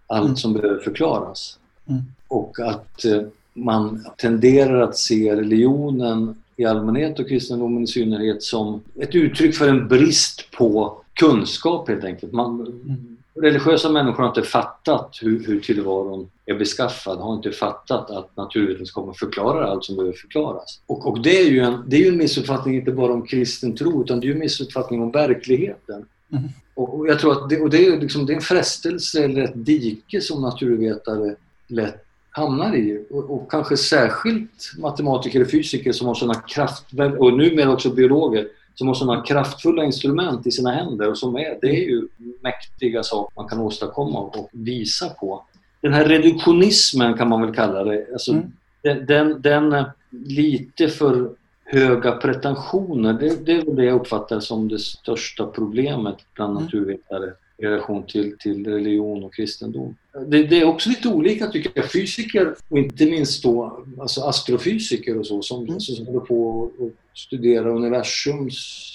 allt 0.06 0.24
mm. 0.24 0.36
som 0.36 0.52
behöver 0.52 0.82
förklaras. 0.82 1.58
Mm. 1.88 2.02
Och 2.28 2.60
att 2.60 3.04
eh, 3.04 3.22
man 3.54 4.06
tenderar 4.16 4.80
att 4.80 4.96
se 4.96 5.36
religionen 5.36 6.42
i 6.56 6.64
allmänhet 6.64 7.18
och 7.18 7.28
kristendomen 7.28 7.82
i 7.82 7.86
synnerhet 7.86 8.42
som 8.42 8.80
ett 9.00 9.14
uttryck 9.14 9.54
för 9.54 9.68
en 9.68 9.88
brist 9.88 10.50
på 10.50 11.02
kunskap 11.14 11.88
helt 11.88 12.04
enkelt. 12.04 12.32
Man, 12.32 12.60
mm 12.60 13.16
religiösa 13.34 13.88
människor 13.88 14.22
har 14.22 14.28
inte 14.28 14.42
fattat 14.42 15.18
hur, 15.22 15.46
hur 15.46 15.60
tillvaron 15.60 16.30
är 16.46 16.54
beskaffad, 16.54 17.18
har 17.18 17.34
inte 17.34 17.52
fattat 17.52 18.10
att 18.10 18.36
naturvetenskapen 18.36 19.14
förklarar 19.14 19.62
allt 19.62 19.84
som 19.84 19.96
behöver 19.96 20.16
förklaras. 20.16 20.80
Och, 20.86 21.06
och 21.06 21.22
det, 21.22 21.40
är 21.40 21.50
ju 21.50 21.60
en, 21.60 21.84
det 21.86 21.96
är 21.96 22.00
ju 22.00 22.08
en 22.08 22.16
missuppfattning 22.16 22.76
inte 22.76 22.92
bara 22.92 23.12
om 23.12 23.26
kristen 23.26 23.76
tro, 23.76 24.02
utan 24.04 24.20
det 24.20 24.24
är 24.24 24.28
ju 24.28 24.34
en 24.34 24.38
missuppfattning 24.38 25.02
om 25.02 25.10
verkligheten. 25.10 26.06
Mm. 26.32 26.48
Och, 26.74 27.08
jag 27.08 27.18
tror 27.18 27.32
att 27.32 27.48
det, 27.48 27.60
och 27.60 27.70
det, 27.70 27.86
är 27.86 28.00
liksom, 28.00 28.26
det 28.26 28.32
är 28.32 28.34
en 28.34 28.40
frestelse 28.40 29.24
eller 29.24 29.42
ett 29.42 29.66
dike 29.66 30.20
som 30.20 30.42
naturvetare 30.42 31.34
lätt 31.66 32.04
hamnar 32.30 32.76
i. 32.76 33.06
Och, 33.10 33.30
och 33.30 33.50
kanske 33.50 33.76
särskilt 33.76 34.72
matematiker 34.78 35.40
och 35.42 35.50
fysiker 35.50 35.92
som 35.92 36.06
har 36.06 36.14
sådana 36.14 36.40
kraftfulla, 36.40 37.18
och 37.18 37.32
numera 37.32 37.72
också 37.72 37.90
biologer, 37.90 38.48
som 38.74 38.88
har 38.88 38.94
sådana 38.94 39.22
kraftfulla 39.22 39.84
instrument 39.84 40.46
i 40.46 40.50
sina 40.50 40.70
händer 40.70 41.08
och 41.08 41.18
som 41.18 41.36
är, 41.36 41.58
det 41.60 41.68
är 41.68 41.88
ju 41.88 42.08
mäktiga 42.40 43.02
saker 43.02 43.40
man 43.40 43.48
kan 43.48 43.60
åstadkomma 43.60 44.18
och 44.18 44.48
visa 44.52 45.08
på. 45.08 45.44
Den 45.80 45.92
här 45.92 46.04
reduktionismen 46.04 47.14
kan 47.14 47.28
man 47.28 47.40
väl 47.40 47.54
kalla 47.54 47.84
det, 47.84 48.06
alltså 48.12 48.32
mm. 48.32 48.52
den, 48.82 49.06
den, 49.06 49.42
den 49.42 49.84
lite 50.10 50.88
för 50.88 51.30
höga 51.70 52.12
pretensioner, 52.12 53.12
det, 53.12 53.46
det 53.46 53.52
är 53.52 53.64
väl 53.64 53.76
det 53.76 53.84
jag 53.84 54.00
uppfattar 54.00 54.40
som 54.40 54.68
det 54.68 54.78
största 54.78 55.46
problemet 55.46 56.16
bland 56.34 56.50
mm. 56.50 56.64
naturvetare 56.64 57.32
i 57.58 57.66
relation 57.66 58.02
till, 58.06 58.36
till 58.38 58.66
religion 58.66 59.24
och 59.24 59.34
kristendom. 59.34 59.96
Det, 60.26 60.42
det, 60.42 60.60
är 60.60 60.64
också 60.64 60.88
lite 60.88 61.08
olika 61.08 61.46
tycker 61.46 61.72
jag. 61.74 61.92
Fysiker 61.92 62.54
och 62.68 62.78
inte 62.78 63.04
minst 63.06 63.42
då 63.42 63.84
alltså 64.00 64.20
astrofysiker 64.20 65.18
och 65.18 65.26
så 65.26 65.42
som, 65.42 65.64
mm. 65.64 65.80
som 65.80 66.06
håller 66.06 66.20
på 66.20 66.70
att 66.80 67.18
studera 67.18 67.70
universums 67.70 68.86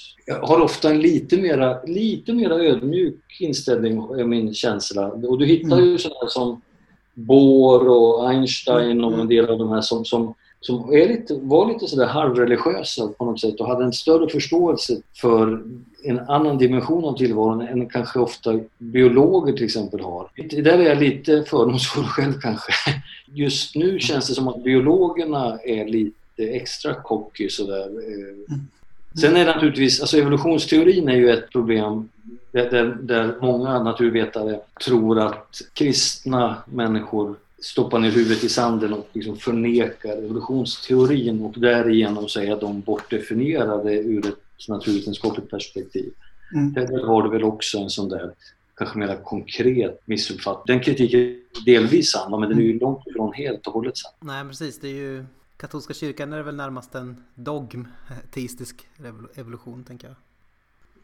har 0.42 0.62
ofta 0.62 0.90
en 0.90 1.02
lite 1.02 1.38
mera, 1.38 1.84
lite 1.84 2.34
mera 2.34 2.56
ödmjuk 2.56 3.38
inställning, 3.40 3.98
är 3.98 4.24
min 4.24 4.54
känsla. 4.54 5.08
Och 5.08 5.38
du 5.38 5.46
hittar 5.46 5.78
mm. 5.78 5.90
ju 5.90 5.98
sådana 5.98 6.30
som 6.30 6.62
Bohr 7.14 7.88
och 7.88 8.30
Einstein 8.30 9.04
och 9.04 9.20
en 9.20 9.28
del 9.28 9.50
av 9.50 9.60
de 9.60 9.70
här 9.70 9.82
som, 9.82 10.06
som 10.06 10.34
som 10.62 10.94
är 10.94 11.08
lite, 11.08 11.34
var 11.42 11.74
lite 11.74 11.88
sådär 11.88 12.06
halvreligiösa 12.06 13.08
på 13.08 13.26
något 13.26 13.42
sätt 13.42 13.60
och 13.60 13.68
hade 13.68 13.84
en 13.84 13.94
större 13.94 14.30
förståelse 14.30 15.02
för 15.16 15.64
en 16.04 16.20
annan 16.20 16.58
dimension 16.58 17.06
av 17.06 17.18
tillvaron 17.18 17.62
än 17.62 17.90
kanske 17.90 18.20
ofta 18.20 18.60
biologer 18.78 19.54
till 19.54 19.66
exempel 19.66 20.00
har. 20.00 20.30
Där 20.64 20.80
är 20.80 20.84
jag 20.84 20.98
lite 20.98 21.44
fördomsfull 21.44 22.04
själv 22.04 22.34
kanske. 22.42 22.74
Just 23.34 23.76
nu 23.76 24.00
känns 24.00 24.28
det 24.28 24.34
som 24.34 24.48
att 24.48 24.64
biologerna 24.64 25.60
är 25.60 25.86
lite 25.86 26.44
extra 26.44 26.94
cocky 26.94 27.50
sådär. 27.50 27.88
Mm. 27.88 28.68
Sen 29.22 29.36
är 29.36 29.46
det 29.46 29.54
naturligtvis, 29.54 30.02
alltså 30.02 30.18
evolutionsteorin 30.18 31.10
är 31.10 31.16
ju 31.16 31.30
ett 31.30 31.52
problem 31.52 32.10
där, 32.52 32.98
där 33.02 33.36
många 33.42 33.84
naturvetare 33.84 34.60
tror 34.86 35.20
att 35.20 35.62
kristna 35.74 36.56
människor 36.66 37.36
stoppar 37.66 38.00
ner 38.00 38.12
huvudet 38.12 38.44
i 38.44 38.50
sanden 38.50 38.94
och 38.94 39.08
liksom 39.14 39.38
förnekar 39.38 40.18
evolutionsteorin 40.18 41.42
och 41.42 41.60
därigenom 41.60 42.28
så 42.28 42.40
är 42.40 42.60
de 42.60 42.82
bortdefinierade 42.82 43.94
ur 43.94 44.28
ett 44.28 44.68
naturvetenskapligt 44.68 45.50
perspektiv. 45.50 46.14
Mm. 46.54 46.74
Där 46.74 47.04
har 47.06 47.24
du 47.24 47.30
väl 47.30 47.44
också 47.44 47.78
en 47.78 47.90
sån 47.90 48.10
där 48.10 48.32
kanske 48.76 48.98
mer 48.98 49.20
konkret 49.24 50.02
missuppfattning. 50.06 50.76
Den 50.76 50.84
kritiken 50.84 51.20
är 51.20 51.66
delvis 51.66 52.12
sann, 52.12 52.40
men 52.40 52.50
den 52.50 52.60
är 52.60 52.64
ju 52.64 52.80
långt 52.80 53.08
ifrån 53.08 53.34
helt 53.34 53.68
och 53.68 53.74
hållet 53.74 53.98
sann. 53.98 54.12
Nej, 54.20 54.44
precis. 54.44 54.80
Det 54.80 54.88
är 54.88 54.94
ju 54.94 55.26
katolska 55.58 55.94
kyrkan 55.94 56.34
är 56.34 56.42
väl 56.42 56.56
närmast 56.56 56.96
en 56.96 57.24
dogm, 57.36 57.88
teistisk 58.34 58.88
evolution, 59.36 59.84
tänker 59.84 60.08
jag. 60.08 60.16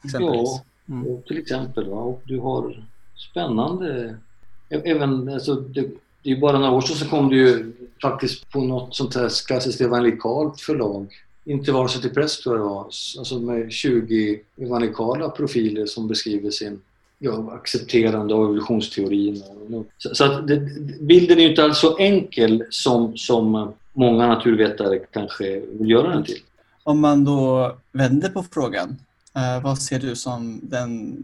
Exempelvis. 0.03 0.49
Ja, 0.85 0.93
mm. 0.93 1.21
till 1.27 1.37
exempel. 1.37 1.89
Va? 1.89 1.97
Och 1.97 2.21
du 2.25 2.39
har 2.39 2.85
spännande 3.31 4.17
Även, 4.71 5.29
alltså, 5.29 5.55
det, 5.55 5.89
det 6.23 6.31
är 6.31 6.39
bara 6.39 6.59
några 6.59 6.71
år 6.71 6.81
sedan 6.81 6.95
så 6.95 7.05
kom 7.05 7.29
det 7.29 7.35
ju 7.35 7.73
faktiskt 8.01 8.51
på 8.51 8.61
något 8.61 8.95
sånt 8.95 9.15
här 9.15 9.45
klassiskt 9.47 9.81
evangelikalt 9.81 10.61
förlag. 10.61 11.07
Inte 11.45 11.71
vare 11.71 11.89
sig 11.89 12.01
till 12.01 12.13
press 12.13 12.39
tror 12.39 12.55
jag 12.55 12.65
det 12.65 12.69
var. 12.69 12.85
Alltså 13.17 13.39
med 13.39 13.71
20 13.71 14.39
evangelikala 14.57 15.29
profiler 15.29 15.85
som 15.85 16.07
beskriver 16.07 16.49
sin 16.49 16.81
ja, 17.19 17.51
accepterande 17.53 18.33
av 18.33 18.43
evolutionsteorin. 18.43 19.43
Så, 19.97 20.23
att 20.23 20.47
det, 20.47 20.57
bilden 21.01 21.37
är 21.37 21.41
ju 21.41 21.49
inte 21.49 21.63
alls 21.63 21.79
så 21.79 21.97
enkel 21.97 22.63
som, 22.69 23.17
som 23.17 23.73
många 23.93 24.27
naturvetare 24.27 24.99
kanske 24.99 25.61
vill 25.71 25.89
göra 25.89 26.09
den 26.09 26.23
till. 26.23 26.39
Om 26.83 26.99
man 26.99 27.25
då 27.25 27.75
vänder 27.91 28.29
på 28.29 28.45
frågan, 28.51 28.97
eh, 29.35 29.63
vad 29.63 29.77
ser 29.77 29.99
du 29.99 30.15
som 30.15 30.59
den 30.63 31.17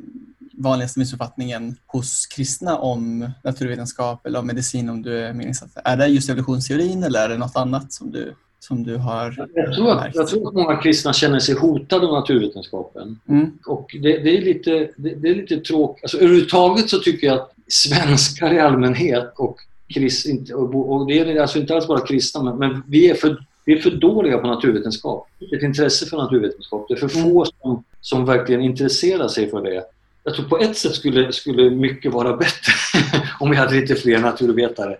vanligaste 0.57 0.99
missuppfattningen 0.99 1.75
hos 1.85 2.25
kristna 2.25 2.77
om 2.77 3.29
naturvetenskap 3.43 4.25
eller 4.25 4.39
om 4.39 4.47
medicin 4.47 4.89
om 4.89 5.01
du 5.01 5.19
är 5.19 5.33
mer 5.33 5.47
insatt? 5.47 5.69
Är 5.83 5.97
det 5.97 6.07
just 6.07 6.29
evolutionsteorin 6.29 7.03
eller 7.03 7.25
är 7.25 7.29
det 7.29 7.37
något 7.37 7.55
annat 7.55 7.93
som 7.93 8.11
du, 8.11 8.33
som 8.59 8.83
du 8.83 8.95
har 8.95 9.47
jag 9.53 9.75
tror, 9.75 9.91
att, 9.91 10.15
jag 10.15 10.27
tror 10.27 10.47
att 10.47 10.53
många 10.53 10.77
kristna 10.77 11.13
känner 11.13 11.39
sig 11.39 11.55
hotade 11.55 12.07
av 12.07 12.13
naturvetenskapen. 12.13 13.19
Mm. 13.29 13.51
Och 13.65 13.89
det, 14.01 14.17
det, 14.17 14.37
är 14.37 14.41
lite, 14.41 14.89
det, 14.97 15.15
det 15.15 15.29
är 15.29 15.35
lite 15.35 15.57
tråkigt. 15.57 16.03
Alltså, 16.03 16.17
överhuvudtaget 16.17 16.89
så 16.89 16.99
tycker 16.99 17.27
jag 17.27 17.37
att 17.37 17.51
svenskar 17.67 18.53
i 18.53 18.59
allmänhet 18.59 19.33
och, 19.37 19.57
krist, 19.93 20.27
och 20.53 21.07
det 21.07 21.19
är 21.19 21.41
alltså 21.41 21.59
inte 21.59 21.75
alls 21.75 21.87
bara 21.87 22.05
kristna, 22.05 22.43
men, 22.43 22.57
men 22.57 22.83
vi 22.87 23.09
är 23.09 23.15
för 23.15 23.47
vi 23.65 23.73
är 23.73 23.81
för 23.81 23.91
dåliga 23.91 24.37
på 24.37 24.47
naturvetenskap. 24.47 25.27
Ett 25.55 25.63
intresse 25.63 26.05
för 26.05 26.17
naturvetenskap. 26.17 26.85
Det 26.87 26.93
är 26.93 26.97
för 26.97 27.07
få 27.07 27.45
som, 27.45 27.83
som 28.01 28.25
verkligen 28.25 28.61
intresserar 28.61 29.27
sig 29.27 29.49
för 29.49 29.61
det 29.61 29.83
jag 30.27 30.35
tror 30.35 30.45
på 30.45 30.57
ett 30.57 30.77
sätt 30.77 30.95
skulle, 30.95 31.33
skulle 31.33 31.69
mycket 31.69 32.13
vara 32.13 32.37
bättre 32.37 32.73
om 33.39 33.49
vi 33.49 33.55
hade 33.55 33.75
lite 33.75 33.95
fler 33.95 34.19
naturvetare. 34.19 34.97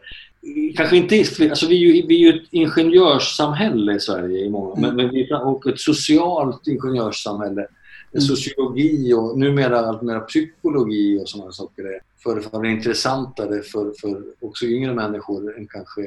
Kanske 0.76 0.98
inte 0.98 1.24
fler, 1.24 1.50
alltså 1.50 1.68
vi 1.68 1.76
är 1.76 1.96
ju, 1.96 2.08
vi 2.08 2.16
är 2.16 2.32
ju 2.32 2.40
ett 2.40 2.48
ingenjörssamhälle 2.52 3.96
i 3.96 4.00
Sverige 4.00 4.46
i 4.46 4.50
många, 4.50 4.78
mm. 4.78 4.96
men, 4.96 5.10
vi, 5.10 5.30
och 5.34 5.68
ett 5.68 5.80
socialt 5.80 6.68
ingenjörssamhälle. 6.68 7.68
Mm. 8.12 8.22
Sociologi 8.22 9.14
och 9.14 9.40
numera 9.40 9.80
allt 9.80 10.02
mer 10.02 10.20
psykologi 10.20 11.20
och 11.24 11.30
sådana 11.30 11.52
saker 11.52 11.84
är 11.84 12.00
förefaller 12.24 12.70
intressantare 12.70 13.62
för, 13.62 13.94
för 14.02 14.24
också 14.42 14.66
yngre 14.66 14.94
människor 14.94 15.58
än 15.58 15.68
kanske 15.68 16.02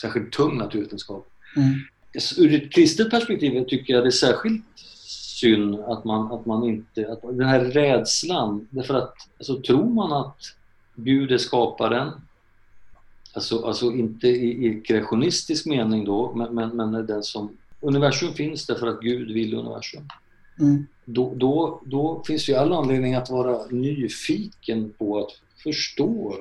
särskilt 0.00 0.32
tung 0.32 0.58
naturvetenskap. 0.58 1.26
Mm. 1.56 1.74
Ur 2.36 2.54
ett 2.54 2.72
kristet 2.72 3.10
perspektiv 3.10 3.64
tycker 3.64 3.94
jag 3.94 4.04
det 4.04 4.08
är 4.08 4.10
särskilt 4.10 4.64
synd 5.36 5.80
att 5.80 6.04
man, 6.04 6.32
att 6.32 6.46
man 6.46 6.64
inte... 6.64 7.12
Att 7.12 7.22
den 7.22 7.48
här 7.48 7.60
rädslan, 7.60 8.68
därför 8.70 8.94
att 8.94 9.14
alltså, 9.38 9.60
tror 9.60 9.84
man 9.84 10.12
att 10.12 10.36
Gud 10.94 11.32
är 11.32 11.38
skaparen, 11.38 12.10
alltså, 13.34 13.66
alltså 13.66 13.86
inte 13.86 14.28
i, 14.28 14.66
i 14.66 14.80
kreationistisk 14.80 15.66
mening 15.66 16.04
då, 16.04 16.32
men, 16.34 16.54
men, 16.54 16.76
men 16.76 17.06
den 17.06 17.22
som... 17.22 17.56
Universum 17.80 18.32
finns 18.32 18.66
därför 18.66 18.86
att 18.86 19.00
Gud 19.00 19.30
vill 19.30 19.54
universum. 19.54 20.08
Mm. 20.60 20.86
Då, 21.04 21.32
då, 21.36 21.80
då 21.84 22.22
finns 22.26 22.48
ju 22.48 22.54
all 22.54 22.72
anledning 22.72 23.14
att 23.14 23.30
vara 23.30 23.66
nyfiken 23.70 24.92
på 24.98 25.18
att 25.18 25.30
förstå 25.62 26.34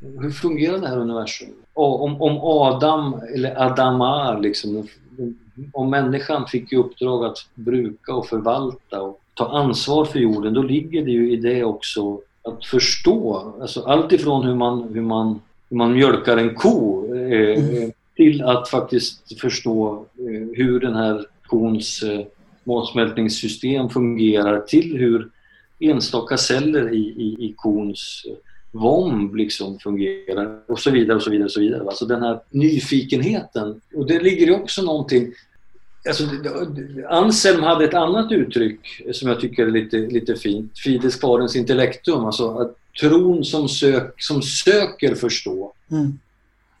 hur 0.00 0.30
fungerar 0.30 0.78
det 0.78 0.88
här 0.88 0.98
universum? 0.98 1.48
Om, 1.72 2.22
om 2.22 2.38
Adam, 2.42 3.20
eller 3.34 3.62
Adama, 3.62 4.38
liksom, 4.38 4.88
om 5.72 5.90
människan 5.90 6.46
fick 6.46 6.72
i 6.72 6.76
uppdrag 6.76 7.24
att 7.24 7.38
bruka 7.54 8.14
och 8.14 8.26
förvalta 8.26 9.02
och 9.02 9.20
ta 9.34 9.48
ansvar 9.48 10.04
för 10.04 10.18
jorden, 10.18 10.54
då 10.54 10.62
ligger 10.62 11.04
det 11.04 11.10
ju 11.10 11.32
i 11.32 11.36
det 11.36 11.64
också 11.64 12.20
att 12.42 12.64
förstå, 12.64 13.52
alltså 13.60 13.82
allt 13.82 14.12
ifrån 14.12 14.46
hur 14.46 14.54
man, 14.54 14.88
hur 14.94 15.00
man, 15.00 15.40
hur 15.68 15.76
man 15.76 15.92
mjölkar 15.92 16.36
en 16.36 16.54
ko 16.54 17.04
eh, 17.14 17.64
mm. 17.64 17.92
till 18.16 18.42
att 18.42 18.68
faktiskt 18.68 19.40
förstå 19.40 20.06
eh, 20.18 20.48
hur 20.56 20.80
den 20.80 20.94
här 20.94 21.26
kons 21.46 22.02
eh, 22.02 22.26
matsmältningssystem 22.64 23.88
fungerar 23.88 24.60
till 24.60 24.96
hur 24.96 25.28
enstaka 25.80 26.36
celler 26.36 26.94
i, 26.94 26.98
i, 26.98 27.36
i 27.38 27.54
kons 27.56 28.26
vomb 28.78 29.34
liksom 29.36 29.78
fungerar 29.78 30.58
och 30.68 30.78
så 30.78 30.90
vidare 30.90 31.16
och 31.16 31.22
så 31.22 31.30
vidare. 31.30 31.44
Och 31.44 31.52
så 31.52 31.60
vidare. 31.60 31.82
Alltså 31.82 32.06
den 32.06 32.22
här 32.22 32.40
nyfikenheten. 32.50 33.80
Och 33.94 34.06
det 34.06 34.20
ligger 34.20 34.46
ju 34.46 34.54
också 34.54 34.82
någonting 34.82 35.32
Alltså, 36.08 36.24
Anselm 37.08 37.62
hade 37.62 37.84
ett 37.84 37.94
annat 37.94 38.32
uttryck 38.32 39.02
som 39.12 39.28
jag 39.28 39.40
tycker 39.40 39.66
är 39.66 39.70
lite, 39.70 39.96
lite 39.96 40.36
fint. 40.36 40.78
Fides 40.78 41.16
kvarens 41.16 41.56
intellektum, 41.56 42.24
alltså 42.24 42.58
att 42.58 42.76
tron 43.00 43.44
som, 43.44 43.68
sök, 43.68 44.22
som 44.22 44.42
söker 44.42 45.14
förstå. 45.14 45.72
Mm. 45.90 46.18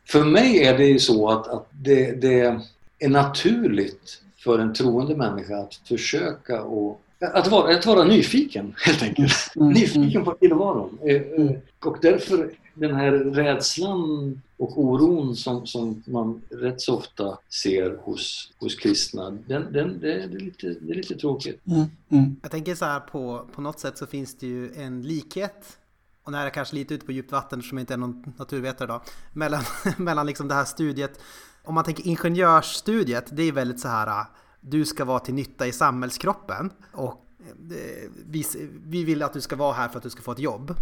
För 0.08 0.24
mig 0.24 0.62
är 0.62 0.78
det 0.78 1.02
så 1.02 1.28
att, 1.28 1.48
att 1.48 1.68
det, 1.70 2.20
det, 2.20 2.60
är 2.98 3.08
naturligt 3.08 4.22
för 4.38 4.58
en 4.58 4.74
troende 4.74 5.16
människa 5.16 5.56
att 5.56 5.74
försöka 5.74 6.62
och 6.62 7.00
att 7.32 7.50
vara, 7.50 7.76
att 7.76 7.86
vara 7.86 8.04
nyfiken 8.04 8.74
helt 8.78 9.02
enkelt. 9.02 9.34
Mm. 9.56 9.68
Nyfiken 9.68 10.24
på 10.24 10.32
tillvaron. 10.32 10.98
Mm. 11.02 11.54
Och 11.84 11.98
därför 12.02 12.50
den 12.74 12.94
här 12.94 13.12
rädslan 13.12 14.40
och 14.56 14.78
oron 14.78 15.36
som, 15.36 15.66
som 15.66 16.02
man 16.06 16.42
rätt 16.50 16.80
så 16.80 16.96
ofta 16.96 17.38
ser 17.62 17.96
hos, 18.02 18.52
hos 18.58 18.74
kristna, 18.74 19.30
den, 19.30 19.72
den, 19.72 20.00
det, 20.00 20.12
är 20.12 20.28
lite, 20.28 20.66
det 20.66 20.92
är 20.92 20.96
lite 20.96 21.14
tråkigt. 21.14 21.66
Mm, 21.66 21.86
mm. 22.08 22.36
Jag 22.42 22.50
tänker 22.50 22.74
så 22.74 22.84
här 22.84 23.00
på, 23.00 23.48
på 23.54 23.60
något 23.60 23.80
sätt 23.80 23.98
så 23.98 24.06
finns 24.06 24.38
det 24.38 24.46
ju 24.46 24.72
en 24.74 25.02
likhet 25.02 25.78
och 26.22 26.32
nu 26.32 26.38
är 26.38 26.42
jag 26.42 26.54
kanske 26.54 26.74
lite 26.74 26.94
ute 26.94 27.06
på 27.06 27.12
djupt 27.12 27.32
vatten 27.32 27.62
som 27.62 27.78
inte 27.78 27.94
är 27.94 27.98
någon 27.98 28.34
naturvetare 28.38 28.88
då, 28.88 29.02
mellan, 29.32 29.62
mellan 29.96 30.26
liksom 30.26 30.48
det 30.48 30.54
här 30.54 30.64
studiet, 30.64 31.20
om 31.64 31.74
man 31.74 31.84
tänker 31.84 32.06
ingenjörsstudiet, 32.06 33.36
det 33.36 33.42
är 33.42 33.52
väldigt 33.52 33.80
så 33.80 33.88
här, 33.88 34.24
du 34.68 34.84
ska 34.84 35.04
vara 35.04 35.18
till 35.18 35.34
nytta 35.34 35.66
i 35.66 35.72
samhällskroppen 35.72 36.70
och 36.92 37.26
eh, 37.70 38.10
vi, 38.26 38.44
vi 38.84 39.04
vill 39.04 39.22
att 39.22 39.32
du 39.32 39.40
ska 39.40 39.56
vara 39.56 39.72
här 39.72 39.88
för 39.88 39.96
att 39.96 40.02
du 40.02 40.10
ska 40.10 40.22
få 40.22 40.32
ett 40.32 40.38
jobb. 40.38 40.74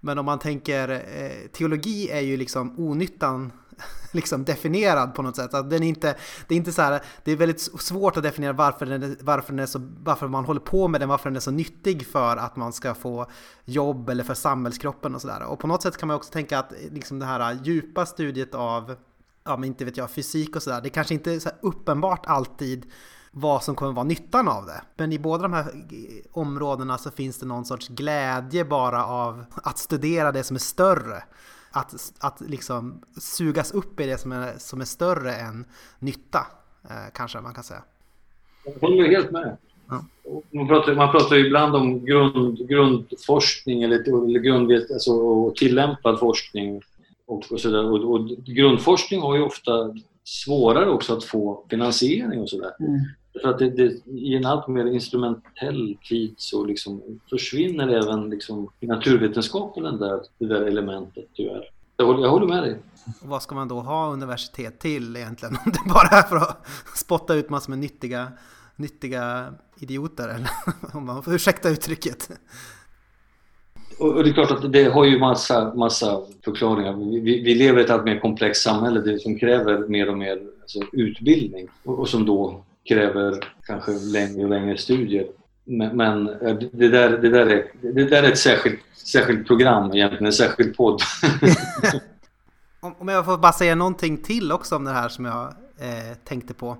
Men 0.00 0.18
om 0.18 0.24
man 0.24 0.38
tänker, 0.38 0.88
eh, 0.88 1.48
teologi 1.52 2.10
är 2.10 2.20
ju 2.20 2.36
liksom 2.36 2.80
onyttan 2.80 3.52
liksom 4.12 4.44
definierad 4.44 5.14
på 5.14 5.22
något 5.22 5.36
sätt. 5.36 5.54
Att 5.54 5.70
den 5.70 5.82
är 5.82 5.88
inte, 5.88 6.16
det 6.48 6.54
är 6.54 6.56
inte 6.56 6.72
så 6.72 6.82
här, 6.82 7.02
det 7.24 7.32
är 7.32 7.36
väldigt 7.36 7.60
svårt 7.60 8.16
att 8.16 8.22
definiera 8.22 8.52
varför, 8.52 8.86
den 8.86 9.16
varför, 9.20 9.52
den 9.52 9.58
är 9.58 9.66
så, 9.66 9.80
varför 10.02 10.28
man 10.28 10.44
håller 10.44 10.60
på 10.60 10.88
med 10.88 11.00
den, 11.00 11.08
varför 11.08 11.30
den 11.30 11.36
är 11.36 11.40
så 11.40 11.50
nyttig 11.50 12.06
för 12.06 12.36
att 12.36 12.56
man 12.56 12.72
ska 12.72 12.94
få 12.94 13.26
jobb 13.64 14.08
eller 14.08 14.24
för 14.24 14.34
samhällskroppen 14.34 15.14
och 15.14 15.20
sådär. 15.20 15.42
Och 15.42 15.58
på 15.58 15.66
något 15.66 15.82
sätt 15.82 15.96
kan 15.96 16.06
man 16.06 16.16
också 16.16 16.32
tänka 16.32 16.58
att 16.58 16.72
eh, 16.72 16.78
liksom 16.90 17.18
det 17.18 17.26
här 17.26 17.58
djupa 17.64 18.06
studiet 18.06 18.54
av, 18.54 18.96
ja 19.44 19.56
men 19.56 19.64
inte 19.64 19.84
vet 19.84 19.96
jag, 19.96 20.10
fysik 20.10 20.56
och 20.56 20.62
sådär, 20.62 20.80
det 20.80 20.90
kanske 20.90 21.14
inte 21.14 21.32
är 21.32 21.38
så 21.38 21.50
uppenbart 21.60 22.26
alltid 22.26 22.86
vad 23.30 23.62
som 23.62 23.74
kommer 23.74 23.92
vara 23.92 24.04
nyttan 24.04 24.48
av 24.48 24.66
det. 24.66 24.82
Men 24.96 25.12
i 25.12 25.18
båda 25.18 25.42
de 25.42 25.52
här 25.52 25.72
områdena 26.32 26.98
så 26.98 27.10
finns 27.10 27.38
det 27.38 27.46
någon 27.46 27.64
sorts 27.64 27.88
glädje 27.88 28.64
bara 28.64 29.06
av 29.06 29.44
att 29.54 29.78
studera 29.78 30.32
det 30.32 30.44
som 30.44 30.56
är 30.56 30.60
större 30.60 31.22
att, 31.70 32.12
att 32.20 32.40
liksom 32.40 33.02
sugas 33.20 33.72
upp 33.72 34.00
i 34.00 34.06
det 34.06 34.18
som 34.18 34.32
är, 34.32 34.54
som 34.58 34.80
är 34.80 34.84
större 34.84 35.34
än 35.34 35.64
nytta, 35.98 36.46
eh, 36.84 37.12
kanske 37.14 37.40
man 37.40 37.54
kan 37.54 37.64
säga. 37.64 37.82
Jag 38.64 38.88
håller 38.88 39.08
helt 39.08 39.30
med. 39.30 39.56
Ja. 39.88 40.04
Man, 40.50 40.68
pratar, 40.68 40.94
man 40.94 41.10
pratar 41.10 41.36
ibland 41.36 41.76
om 41.76 42.04
grund, 42.04 42.68
grundforskning 42.68 43.82
eller, 43.82 44.26
eller 44.26 44.40
grund, 44.40 44.72
alltså, 44.72 45.12
och 45.12 45.56
tillämpad 45.56 46.18
forskning. 46.18 46.82
Och, 47.32 47.52
och, 47.52 47.60
så 47.60 47.70
där. 47.70 47.84
Och, 47.84 48.12
och, 48.12 48.28
grundforskning 48.28 49.20
har 49.20 49.36
ju 49.36 49.42
ofta 49.42 49.94
svårare 50.24 50.90
också 50.90 51.16
att 51.16 51.24
få 51.24 51.64
finansiering 51.70 52.40
och 52.40 52.48
sådär. 52.48 52.72
Mm. 52.80 53.00
För 53.42 53.48
att 53.48 53.58
det, 53.58 53.70
det, 53.70 54.10
i 54.10 54.36
en 54.36 54.46
allt 54.46 54.68
mer 54.68 54.86
instrumentell 54.86 55.96
tid 56.08 56.34
så 56.36 56.64
liksom 56.64 57.02
försvinner 57.30 57.88
även 57.88 58.30
liksom 58.30 58.68
i 58.80 58.86
naturvetenskapen 58.86 59.82
den 59.82 59.98
där, 59.98 60.20
det 60.38 60.46
där 60.46 60.62
elementet 60.62 61.24
tyvärr. 61.34 61.70
Jag 61.96 62.06
håller, 62.06 62.22
jag 62.22 62.30
håller 62.30 62.46
med 62.46 62.62
dig. 62.62 62.78
Och 63.22 63.28
vad 63.28 63.42
ska 63.42 63.54
man 63.54 63.68
då 63.68 63.80
ha 63.80 64.12
universitet 64.12 64.78
till 64.78 65.16
egentligen? 65.16 65.56
Om 65.64 65.72
det 65.72 65.92
bara 65.94 66.18
är 66.18 66.22
för 66.22 66.36
att 66.36 66.66
spotta 66.94 67.34
ut 67.34 67.50
massor 67.50 67.70
med 67.70 67.78
nyttiga, 67.78 68.32
nyttiga 68.76 69.54
idioter 69.78 70.28
eller 70.28 70.50
om 70.96 71.06
man 71.06 71.22
får 71.22 71.34
ursäkta 71.34 71.68
uttrycket. 71.68 72.30
Och 73.98 74.24
det 74.24 74.30
är 74.30 74.34
klart 74.34 74.50
att 74.50 74.72
det 74.72 74.84
har 74.84 75.04
ju 75.04 75.18
massa, 75.18 75.74
massa 75.74 76.20
förklaringar. 76.44 76.92
Vi, 76.92 77.40
vi 77.42 77.54
lever 77.54 77.80
i 77.80 77.84
ett 77.84 77.90
allt 77.90 78.04
mer 78.04 78.20
komplext 78.20 78.62
samhälle 78.62 79.18
som 79.18 79.38
kräver 79.38 79.88
mer 79.88 80.08
och 80.08 80.18
mer 80.18 80.38
alltså, 80.60 80.80
utbildning 80.92 81.68
och, 81.84 81.98
och 81.98 82.08
som 82.08 82.26
då 82.26 82.64
kräver 82.84 83.48
kanske 83.66 83.92
längre 83.92 84.44
och 84.44 84.50
längre 84.50 84.76
studier. 84.76 85.26
Men, 85.64 85.96
men 85.96 86.28
eh, 86.28 86.54
det, 86.72 86.88
där, 86.88 87.18
det, 87.18 87.28
där 87.28 87.46
är, 87.46 87.64
det 87.80 88.04
där 88.04 88.22
är 88.22 88.28
ett 88.28 88.38
särskilt, 88.38 88.80
särskilt 88.94 89.46
program 89.46 89.92
egentligen, 89.92 90.26
en 90.26 90.32
särskild 90.32 90.76
podd. 90.76 91.00
om 92.98 93.08
jag 93.08 93.24
får 93.24 93.38
bara 93.38 93.52
säga 93.52 93.74
någonting 93.74 94.18
till 94.18 94.52
också 94.52 94.76
om 94.76 94.84
det 94.84 94.90
här 94.90 95.08
som 95.08 95.24
jag 95.24 95.54
eh, 95.78 96.16
tänkte 96.24 96.54
på. 96.54 96.76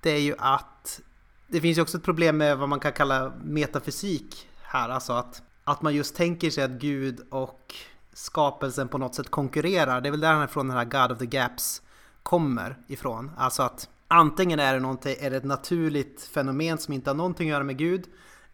Det 0.00 0.10
är 0.10 0.20
ju 0.20 0.34
att 0.38 1.00
det 1.48 1.60
finns 1.60 1.78
ju 1.78 1.82
också 1.82 1.96
ett 1.96 2.04
problem 2.04 2.36
med 2.36 2.58
vad 2.58 2.68
man 2.68 2.80
kan 2.80 2.92
kalla 2.92 3.32
metafysik 3.44 4.48
här. 4.62 4.88
Alltså 4.88 5.12
att, 5.12 5.42
att 5.64 5.82
man 5.82 5.94
just 5.94 6.16
tänker 6.16 6.50
sig 6.50 6.64
att 6.64 6.70
Gud 6.70 7.20
och 7.30 7.74
skapelsen 8.12 8.88
på 8.88 8.98
något 8.98 9.14
sätt 9.14 9.30
konkurrerar. 9.30 10.00
Det 10.00 10.08
är 10.08 10.10
väl 10.10 10.20
därifrån 10.20 10.68
den 10.68 10.76
här 10.76 10.84
God 10.84 11.12
of 11.12 11.18
the 11.18 11.26
Gaps 11.26 11.82
kommer 12.22 12.76
ifrån. 12.86 13.30
Alltså 13.36 13.62
att 13.62 13.88
antingen 14.08 14.60
är 14.60 15.02
det, 15.02 15.26
är 15.26 15.30
det 15.30 15.36
ett 15.36 15.44
naturligt 15.44 16.22
fenomen 16.22 16.78
som 16.78 16.94
inte 16.94 17.10
har 17.10 17.14
någonting 17.14 17.48
att 17.48 17.54
göra 17.54 17.64
med 17.64 17.78
Gud, 17.78 18.04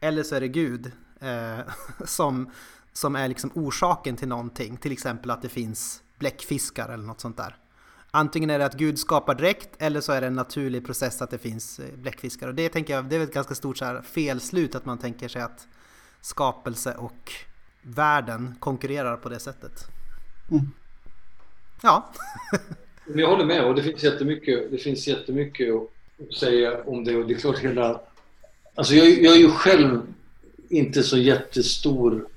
eller 0.01 0.23
så 0.23 0.35
är 0.35 0.41
det 0.41 0.49
Gud 0.49 0.93
eh, 1.21 1.59
som, 2.05 2.51
som 2.93 3.17
är 3.17 3.29
liksom 3.29 3.51
orsaken 3.55 4.17
till 4.17 4.29
någonting. 4.29 4.77
Till 4.77 4.93
exempel 4.93 5.31
att 5.31 5.43
det 5.43 5.49
finns 5.49 6.03
bläckfiskar 6.19 6.89
eller 6.89 7.05
något 7.05 7.21
sånt 7.21 7.37
där. 7.37 7.57
Antingen 8.11 8.51
är 8.51 8.59
det 8.59 8.67
att 8.67 8.75
Gud 8.75 8.99
skapar 8.99 9.35
direkt 9.35 9.69
eller 9.79 10.01
så 10.01 10.13
är 10.13 10.21
det 10.21 10.27
en 10.27 10.35
naturlig 10.35 10.87
process 10.87 11.23
att 11.23 11.31
det 11.31 11.39
finns 11.39 11.79
eh, 11.79 11.97
bläckfiskar. 11.97 12.49
Och 12.49 12.55
det 12.55 12.69
tänker 12.69 12.95
jag, 12.95 13.05
det 13.05 13.17
är 13.17 13.21
ett 13.21 13.35
ganska 13.35 13.55
stort 13.55 13.77
så 13.77 13.85
här 13.85 14.03
felslut 14.03 14.75
att 14.75 14.85
man 14.85 14.99
tänker 14.99 15.29
sig 15.29 15.43
att 15.43 15.69
skapelse 16.21 16.95
och 16.95 17.33
världen 17.83 18.55
konkurrerar 18.61 19.16
på 19.16 19.29
det 19.29 19.39
sättet. 19.39 19.85
Mm. 20.51 20.71
Ja. 21.83 22.12
Jag 23.14 23.29
håller 23.29 23.45
med 23.45 23.64
och 23.64 23.75
det 23.75 23.83
finns 23.83 24.05
jättemycket, 24.05 24.71
det 24.71 24.79
finns 24.79 25.09
jättemycket 25.09 25.75
att 25.75 26.35
säga 26.35 26.83
om 26.83 27.05
det. 27.05 27.16
Och 27.16 27.27
det 27.27 27.35
är 27.35 27.39
klart 27.39 27.59
hela... 27.59 28.01
Alltså 28.75 28.95
jag, 28.95 29.23
jag 29.23 29.35
är 29.35 29.39
ju 29.39 29.51
själv 29.51 30.03
inte 30.69 31.03
så 31.03 31.19
jättestor 31.19 32.29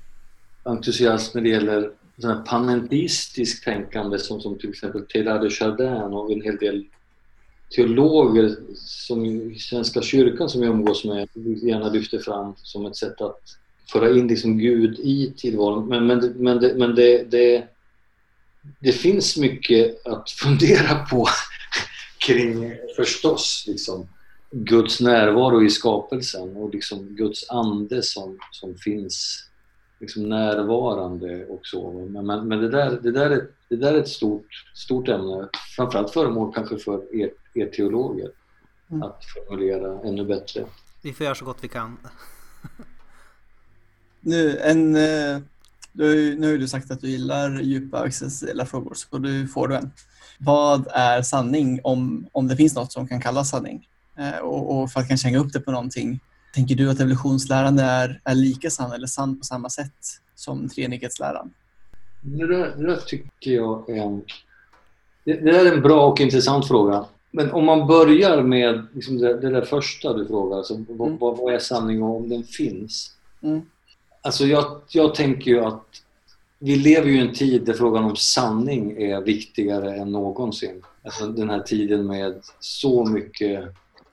entusiast 0.62 1.34
när 1.34 1.42
det 1.42 1.48
gäller 1.48 1.90
sån 2.18 2.30
här 2.30 2.42
panenteistiskt 2.46 3.64
tänkande 3.64 4.18
som, 4.18 4.40
som 4.40 4.58
till 4.58 4.70
exempel 4.70 5.06
Teilhard 5.06 5.42
de 5.42 5.50
Chardin 5.50 6.12
och 6.12 6.32
en 6.32 6.42
hel 6.42 6.56
del 6.56 6.84
teologer 7.76 8.56
som 8.74 9.24
i 9.24 9.58
Svenska 9.58 10.02
kyrkan 10.02 10.48
som 10.48 10.62
jag 10.62 10.70
umgås 10.70 11.04
med 11.04 11.28
gärna 11.34 11.88
lyfter 11.88 12.18
fram 12.18 12.54
som 12.56 12.86
ett 12.86 12.96
sätt 12.96 13.20
att 13.20 13.40
föra 13.90 14.10
in 14.10 14.28
liksom 14.28 14.58
Gud 14.58 14.98
i 14.98 15.32
tillvaron. 15.36 15.88
Men, 15.88 16.06
men, 16.06 16.32
men, 16.36 16.60
det, 16.60 16.74
men 16.74 16.94
det, 16.94 17.30
det, 17.30 17.68
det 18.78 18.92
finns 18.92 19.36
mycket 19.36 20.06
att 20.06 20.30
fundera 20.42 21.04
på 21.04 21.26
kring 22.26 22.74
förstås 22.96 23.64
liksom, 23.66 24.08
Guds 24.50 25.00
närvaro 25.00 25.62
i 25.62 25.70
skapelsen 25.70 26.56
och 26.56 26.74
liksom 26.74 27.06
Guds 27.16 27.50
ande 27.50 28.02
som, 28.02 28.38
som 28.50 28.74
finns 28.74 29.46
liksom 30.00 30.28
närvarande 30.28 31.46
och 31.46 31.60
så. 31.66 31.92
Men, 31.92 32.26
men, 32.26 32.48
men 32.48 32.60
det, 32.60 32.68
där, 32.68 33.00
det, 33.02 33.10
där 33.10 33.30
är, 33.30 33.46
det 33.68 33.76
där 33.76 33.94
är 33.94 33.98
ett 33.98 34.08
stort, 34.08 34.46
stort 34.74 35.08
ämne, 35.08 35.48
framförallt 35.76 36.10
föremål 36.10 36.54
kanske 36.54 36.78
för 36.78 37.16
er, 37.16 37.30
er 37.54 37.66
teologer 37.66 38.30
mm. 38.90 39.02
att 39.02 39.24
formulera 39.24 40.08
ännu 40.08 40.24
bättre. 40.24 40.64
Vi 41.02 41.12
får 41.12 41.24
göra 41.24 41.34
så 41.34 41.44
gott 41.44 41.58
vi 41.60 41.68
kan. 41.68 41.98
nu, 44.22 44.58
en 44.58 44.96
eh, 44.96 45.38
du, 45.92 46.38
nu 46.38 46.50
har 46.50 46.58
du 46.58 46.68
sagt 46.68 46.90
att 46.90 47.00
du 47.00 47.08
gillar 47.10 47.60
djupa 47.60 48.06
existentiella 48.06 48.66
frågor, 48.66 48.94
så 48.94 49.18
du 49.18 49.48
får 49.48 49.68
du 49.68 49.76
en. 49.76 49.90
Vad 50.38 50.86
är 50.92 51.22
sanning 51.22 51.80
om, 51.84 52.26
om 52.32 52.48
det 52.48 52.56
finns 52.56 52.74
något 52.74 52.92
som 52.92 53.08
kan 53.08 53.20
kallas 53.20 53.50
sanning? 53.50 53.88
Eh, 54.18 54.38
och, 54.38 54.82
och, 54.82 54.90
för 54.90 55.00
att 55.00 55.08
kanske 55.08 55.28
hänga 55.28 55.38
upp 55.38 55.52
det 55.52 55.60
på 55.60 55.70
någonting. 55.70 56.20
Tänker 56.54 56.74
du 56.74 56.90
att 56.90 57.00
evolutionslärande 57.00 57.82
är, 57.82 58.20
är 58.24 58.34
lika 58.34 58.70
sann 58.70 58.92
eller 58.92 59.06
sann 59.06 59.38
på 59.38 59.44
samma 59.44 59.70
sätt 59.70 59.92
som 60.34 60.68
treenighetsläran? 60.68 61.50
Det 62.20 62.46
där, 62.46 62.74
det 62.76 62.86
där 62.86 62.96
tycker 62.96 63.50
jag 63.50 63.90
är 63.90 64.02
en... 64.02 64.24
Det, 65.24 65.34
det 65.34 65.58
är 65.58 65.72
en 65.72 65.82
bra 65.82 66.06
och 66.06 66.20
intressant 66.20 66.68
fråga. 66.68 67.04
Men 67.30 67.52
om 67.52 67.64
man 67.64 67.86
börjar 67.86 68.42
med 68.42 68.86
liksom 68.94 69.18
det, 69.18 69.40
det 69.40 69.50
där 69.50 69.64
första 69.64 70.12
du 70.12 70.26
frågar, 70.26 70.56
alltså, 70.56 70.74
mm. 70.74 70.86
vad, 71.18 71.36
vad, 71.38 71.54
är 71.54 71.58
sanning 71.58 72.02
och 72.02 72.16
om 72.16 72.28
den 72.28 72.44
finns? 72.44 73.12
Mm. 73.42 73.62
Alltså 74.22 74.46
jag, 74.46 74.80
jag 74.90 75.14
tänker 75.14 75.50
ju 75.50 75.60
att 75.60 75.86
vi 76.58 76.76
lever 76.76 77.08
ju 77.08 77.16
i 77.16 77.20
en 77.20 77.34
tid 77.34 77.62
där 77.62 77.72
frågan 77.72 78.04
om 78.04 78.16
sanning 78.16 79.02
är 79.02 79.20
viktigare 79.20 79.96
än 79.96 80.12
någonsin. 80.12 80.82
Alltså 81.04 81.26
den 81.26 81.50
här 81.50 81.60
tiden 81.60 82.06
med 82.06 82.34
så 82.60 83.04
mycket 83.04 83.64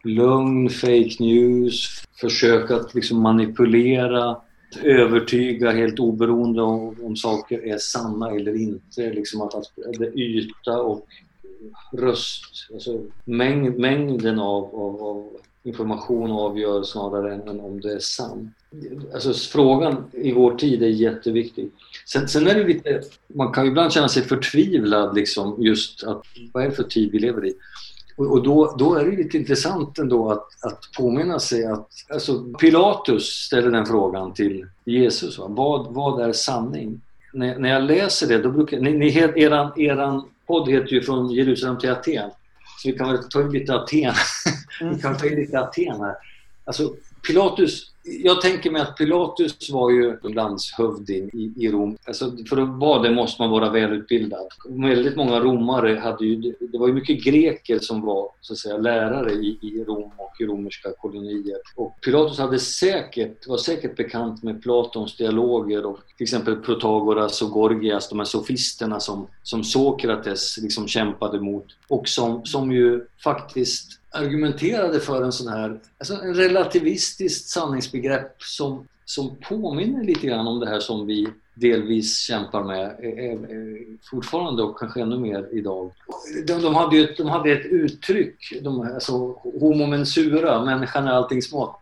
lögn, 0.03 0.69
fake 0.69 1.15
news, 1.19 2.03
försök 2.21 2.71
att 2.71 2.95
liksom 2.95 3.21
manipulera, 3.21 4.37
övertyga 4.83 5.71
helt 5.71 5.99
oberoende 5.99 6.61
om, 6.61 6.95
om 7.03 7.15
saker 7.15 7.67
är 7.67 7.77
sanna 7.77 8.31
eller 8.31 8.61
inte. 8.61 9.13
Liksom 9.13 9.41
att, 9.41 9.55
att 9.55 9.67
yta 10.15 10.81
och 10.81 11.07
röst, 11.93 12.43
alltså 12.73 13.01
mängd, 13.25 13.79
mängden 13.79 14.39
av, 14.39 14.75
av, 14.75 15.03
av 15.03 15.29
information 15.69 16.31
avgör 16.31 16.83
snarare 16.83 17.33
än, 17.33 17.59
om 17.59 17.81
det 17.81 17.93
är 17.93 17.99
sant. 17.99 18.49
Alltså 19.13 19.33
frågan 19.33 20.03
i 20.11 20.31
vår 20.31 20.55
tid 20.55 20.83
är 20.83 20.87
jätteviktig. 20.87 21.71
Sen, 22.05 22.27
sen 22.27 22.47
är 22.47 22.55
det 22.55 22.63
lite, 22.63 23.01
man 23.27 23.53
kan 23.53 23.67
ibland 23.67 23.91
känna 23.91 24.09
sig 24.09 24.23
förtvivlad 24.23 25.15
liksom 25.15 25.55
just 25.59 26.03
att 26.03 26.21
vad 26.53 26.63
är 26.63 26.69
det 26.69 26.75
för 26.75 26.83
tid 26.83 27.11
vi 27.11 27.19
lever 27.19 27.45
i? 27.45 27.53
Och, 28.15 28.31
och 28.31 28.43
då, 28.43 28.75
då 28.79 28.95
är 28.95 29.05
det 29.05 29.17
lite 29.17 29.37
intressant 29.37 29.99
ändå 29.99 30.31
att, 30.31 30.47
att 30.65 30.79
påminna 30.97 31.39
sig 31.39 31.65
att 31.65 31.87
alltså 32.13 32.43
Pilatus 32.59 33.25
ställer 33.25 33.71
den 33.71 33.85
frågan 33.85 34.33
till 34.33 34.65
Jesus. 34.85 35.39
Va? 35.39 35.47
Vad, 35.47 35.93
vad 35.93 36.29
är 36.29 36.33
sanning? 36.33 37.01
När, 37.33 37.59
när 37.59 37.69
jag 37.69 37.83
läser 37.83 38.27
det, 38.27 38.37
då 38.37 38.51
brukar 38.51 38.79
ni, 38.79 38.93
ni 38.93 39.17
eran, 39.35 39.71
eran 39.79 40.23
podd 40.47 40.69
heter 40.69 40.93
ju 40.93 41.01
Från 41.01 41.31
Jerusalem 41.31 41.77
till 41.77 41.91
Aten. 41.91 42.29
Så 42.81 42.91
vi 42.91 42.97
kan 42.97 43.11
väl 43.11 43.29
ta 43.29 43.41
in 43.41 43.51
lite 43.51 43.75
Aten. 43.75 44.13
vi 44.95 45.01
kan 45.01 45.17
ta 45.17 45.25
in 45.25 45.35
lite 45.35 45.59
Aten 45.59 46.01
här. 46.01 46.15
Alltså 46.65 46.95
Pilatus 47.27 47.91
jag 48.23 48.41
tänker 48.41 48.71
mig 48.71 48.81
att 48.81 48.97
Pilatus 48.97 49.69
var 49.69 49.91
ju 49.91 50.17
landshövding 50.23 51.29
i, 51.33 51.53
i 51.57 51.71
Rom. 51.71 51.97
Alltså, 52.05 52.31
för 52.49 52.57
att 52.57 52.69
vara 52.69 53.01
det 53.01 53.11
måste 53.11 53.41
man 53.41 53.51
vara 53.51 53.69
välutbildad. 53.69 54.47
Väldigt 54.69 55.15
många 55.15 55.39
romare 55.39 55.99
hade 55.99 56.25
ju... 56.25 56.55
Det 56.59 56.77
var 56.77 56.87
ju 56.87 56.93
mycket 56.93 57.23
greker 57.23 57.79
som 57.79 58.01
var 58.01 58.31
så 58.41 58.53
att 58.53 58.59
säga, 58.59 58.77
lärare 58.77 59.31
i, 59.31 59.59
i 59.61 59.83
Rom 59.83 60.11
och 60.17 60.41
i 60.41 60.45
romerska 60.45 60.89
kolonier. 60.97 61.57
Och 61.75 62.01
Pilatus 62.01 62.39
hade 62.39 62.59
säkert, 62.59 63.47
var 63.47 63.57
säkert 63.57 63.97
bekant 63.97 64.43
med 64.43 64.61
Platons 64.61 65.17
dialoger 65.17 65.85
och 65.85 65.99
till 66.17 66.23
exempel 66.23 66.55
Protagoras 66.55 67.41
och 67.41 67.51
Gorgias, 67.51 68.09
de 68.09 68.19
här 68.19 68.25
sofisterna 68.25 68.99
som, 68.99 69.27
som 69.43 69.63
Sokrates 69.63 70.57
liksom 70.57 70.87
kämpade 70.87 71.39
mot 71.39 71.65
och 71.87 72.07
som, 72.07 72.45
som 72.45 72.71
ju 72.71 73.05
faktiskt 73.23 73.98
argumenterade 74.11 74.99
för 74.99 75.23
en 75.23 75.31
sån 75.31 75.47
här, 75.47 75.79
alltså 75.97 76.13
en 76.13 76.33
relativistiskt 76.33 77.49
sanningsbegrepp 77.49 78.43
som, 78.43 78.87
som 79.05 79.35
påminner 79.35 80.03
lite 80.03 80.27
grann 80.27 80.47
om 80.47 80.59
det 80.59 80.69
här 80.69 80.79
som 80.79 81.07
vi 81.07 81.27
delvis 81.53 82.19
kämpar 82.19 82.63
med 82.63 82.85
eh, 82.85 83.31
eh, 83.31 83.39
fortfarande 84.11 84.63
och 84.63 84.79
kanske 84.79 85.01
ännu 85.01 85.17
mer 85.17 85.47
idag. 85.51 85.91
De, 86.47 86.61
de, 86.61 86.75
hade, 86.75 86.97
ett, 86.97 87.17
de 87.17 87.27
hade 87.27 87.51
ett 87.51 87.65
uttryck, 87.65 88.59
de, 88.61 88.81
alltså 88.81 89.13
homo 89.59 89.87
mensura, 89.87 90.65
människan 90.65 91.07
är 91.07 91.11
alltings 91.11 91.53
mat, 91.53 91.79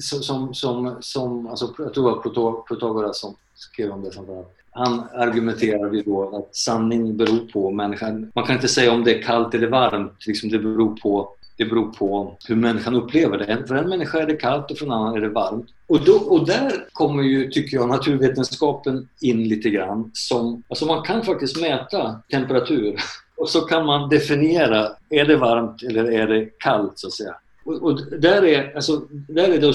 Som, 0.00 0.54
som, 0.54 0.96
som, 1.00 1.46
alltså, 1.46 1.74
jag 1.78 1.94
tror 1.94 2.24
det 2.24 2.40
var 2.40 2.62
Protagoras 2.62 3.20
som 3.20 3.34
skrev 3.54 3.90
om 3.90 4.02
det 4.04 4.10
framförallt. 4.10 4.56
Han 4.70 5.04
argumenterar 5.14 5.92
ju 5.92 6.02
då 6.02 6.36
att 6.36 6.56
sanning 6.56 7.16
beror 7.16 7.52
på 7.52 7.70
människan. 7.70 8.32
Man 8.34 8.46
kan 8.46 8.54
inte 8.54 8.68
säga 8.68 8.92
om 8.92 9.04
det 9.04 9.18
är 9.18 9.22
kallt 9.22 9.54
eller 9.54 9.68
varmt, 9.68 10.26
liksom 10.26 10.50
det 10.50 10.58
beror 10.58 10.96
på 10.96 11.34
det 11.56 11.64
beror 11.64 11.92
på 11.92 12.36
hur 12.48 12.56
människan 12.56 12.94
upplever 12.94 13.38
det. 13.38 13.64
För 13.68 13.74
en 13.74 13.88
människa 13.88 14.18
är 14.18 14.26
det 14.26 14.36
kallt 14.36 14.70
och 14.70 14.78
för 14.78 14.86
en 14.86 14.92
annan 14.92 15.14
är 15.14 15.20
det 15.20 15.28
varmt. 15.28 15.66
Och, 15.86 16.04
då, 16.04 16.12
och 16.12 16.46
där 16.46 16.86
kommer 16.92 17.22
ju, 17.22 17.50
tycker 17.50 17.76
jag, 17.76 17.88
naturvetenskapen 17.88 19.08
in 19.20 19.48
lite 19.48 19.70
grann. 19.70 20.10
Som, 20.14 20.62
alltså 20.68 20.86
man 20.86 21.02
kan 21.02 21.24
faktiskt 21.24 21.60
mäta 21.60 22.20
temperatur 22.30 22.96
och 23.36 23.48
så 23.48 23.60
kan 23.60 23.86
man 23.86 24.08
definiera, 24.08 24.88
är 25.10 25.24
det 25.24 25.36
varmt 25.36 25.82
eller 25.82 26.12
är 26.12 26.26
det 26.26 26.46
kallt 26.58 26.92
så 26.94 27.06
att 27.06 27.12
säga. 27.12 27.36
Och, 27.64 27.82
och 27.82 28.20
där 28.20 28.44
är, 28.44 28.74
alltså, 28.74 29.02
där 29.10 29.48
är 29.48 29.60
då 29.60 29.72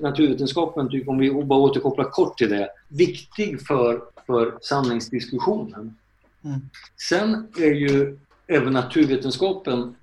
naturvetenskapen, 0.00 1.04
om 1.06 1.18
vi 1.18 1.30
bara 1.30 1.58
återkopplar 1.60 2.04
kort 2.04 2.38
till 2.38 2.50
det, 2.50 2.68
viktig 2.88 3.66
för, 3.66 4.00
för 4.26 4.58
sanningsdiskussionen. 4.60 5.96
Mm. 6.44 6.60
Sen 7.08 7.48
är 7.58 7.72
ju 7.72 8.18
även 8.50 8.72
naturvetenskapen 8.72 9.94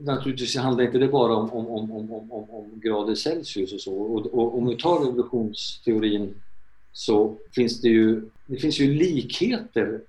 naturligtvis 0.00 0.56
handlar 0.56 0.84
inte 0.84 0.98
det 0.98 1.08
bara 1.08 1.34
om, 1.34 1.50
om, 1.50 1.66
om, 1.66 1.90
om, 1.90 2.32
om, 2.32 2.50
om 2.50 2.80
grader 2.80 3.14
Celsius 3.14 3.72
och 3.72 3.80
så. 3.80 3.94
Och, 3.94 4.26
och 4.26 4.58
om 4.58 4.68
vi 4.68 4.76
tar 4.76 5.08
evolutionsteorin 5.08 6.34
så 6.92 7.36
finns 7.54 7.80
det 7.80 7.88
ju, 7.88 8.22
det 8.46 8.56
finns 8.56 8.80
ju 8.80 8.94
likheter 8.94 10.00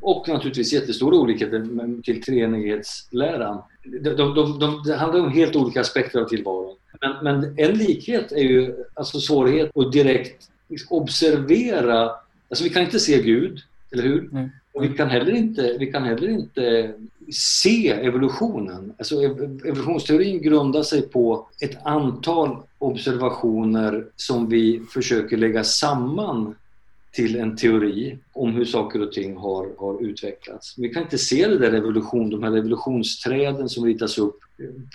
och 0.00 0.28
naturligtvis 0.28 0.72
jättestora 0.72 1.16
olikheter 1.16 2.02
till 2.02 2.22
treenighetsläran. 2.22 3.62
De, 3.84 4.10
de, 4.10 4.58
de, 4.58 4.82
det 4.86 4.96
handlar 4.96 5.20
om 5.20 5.30
helt 5.30 5.56
olika 5.56 5.80
aspekter 5.80 6.20
av 6.20 6.28
tillvaron. 6.28 6.76
Men, 7.00 7.24
men 7.24 7.58
en 7.58 7.78
likhet 7.78 8.32
är 8.32 8.42
ju 8.42 8.74
alltså 8.94 9.20
svårighet 9.20 9.76
att 9.76 9.92
direkt 9.92 10.50
observera, 10.88 12.10
alltså 12.48 12.64
vi 12.64 12.70
kan 12.70 12.82
inte 12.82 13.00
se 13.00 13.22
Gud, 13.22 13.60
eller 13.92 14.02
hur? 14.02 14.28
Mm. 14.32 14.48
Och 14.72 14.84
vi 14.84 14.88
kan 14.88 15.10
heller 15.10 15.32
inte, 15.32 15.76
vi 15.78 15.92
kan 15.92 16.04
heller 16.04 16.28
inte 16.28 16.94
se 17.32 17.90
evolutionen. 17.90 18.94
Alltså 18.98 19.22
evolutionsteorin 19.22 20.42
grundar 20.42 20.82
sig 20.82 21.02
på 21.02 21.48
ett 21.60 21.86
antal 21.86 22.56
observationer 22.78 24.06
som 24.16 24.48
vi 24.48 24.82
försöker 24.92 25.36
lägga 25.36 25.64
samman 25.64 26.54
till 27.12 27.36
en 27.36 27.56
teori 27.56 28.18
om 28.32 28.52
hur 28.52 28.64
saker 28.64 29.02
och 29.02 29.12
ting 29.12 29.36
har, 29.36 29.68
har 29.78 30.02
utvecklats. 30.02 30.74
Vi 30.78 30.88
kan 30.88 31.02
inte 31.02 31.18
se 31.18 31.48
det 31.48 31.58
där 31.58 31.72
evolution, 31.72 32.30
de 32.30 32.42
här 32.42 32.56
evolutionsträden 32.56 33.68
som 33.68 33.84
ritas 33.84 34.18
upp. 34.18 34.38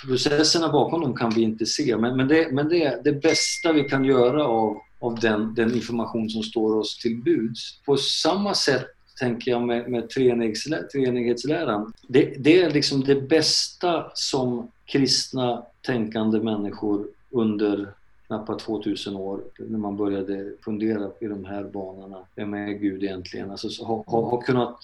Processerna 0.05 0.69
bakom 0.69 1.01
dem 1.01 1.15
kan 1.15 1.29
vi 1.29 1.41
inte 1.41 1.65
se, 1.65 1.97
men, 1.97 2.17
men, 2.17 2.27
det, 2.27 2.51
men 2.51 2.69
det 2.69 2.83
är 2.83 3.03
det 3.03 3.13
bästa 3.13 3.73
vi 3.73 3.83
kan 3.83 4.05
göra 4.05 4.45
av, 4.45 4.77
av 4.99 5.19
den, 5.19 5.53
den 5.55 5.73
information 5.73 6.29
som 6.29 6.43
står 6.43 6.75
oss 6.75 6.97
till 6.97 7.17
buds. 7.17 7.81
På 7.85 7.97
samma 7.97 8.53
sätt 8.53 8.85
tänker 9.21 9.51
jag 9.51 9.61
med, 9.61 9.89
med 9.91 10.09
treenighetsläran. 10.09 11.93
Det, 12.07 12.35
det 12.37 12.61
är 12.61 12.69
liksom 12.69 13.03
det 13.03 13.15
bästa 13.15 14.11
som 14.13 14.67
kristna 14.85 15.63
tänkande 15.81 16.39
människor 16.39 17.07
under 17.29 17.93
knappt 18.27 18.59
2000 18.59 19.15
år 19.15 19.41
när 19.57 19.79
man 19.79 19.97
började 19.97 20.53
fundera 20.65 21.09
i 21.19 21.25
de 21.25 21.45
här 21.45 21.63
banorna. 21.63 22.17
Vem 22.35 22.53
är 22.53 22.71
Gud 22.71 23.03
egentligen? 23.03 23.51
Alltså, 23.51 23.85
har, 23.85 24.03
ha, 24.07 24.29
ha 24.29 24.41
kunnat 24.41 24.77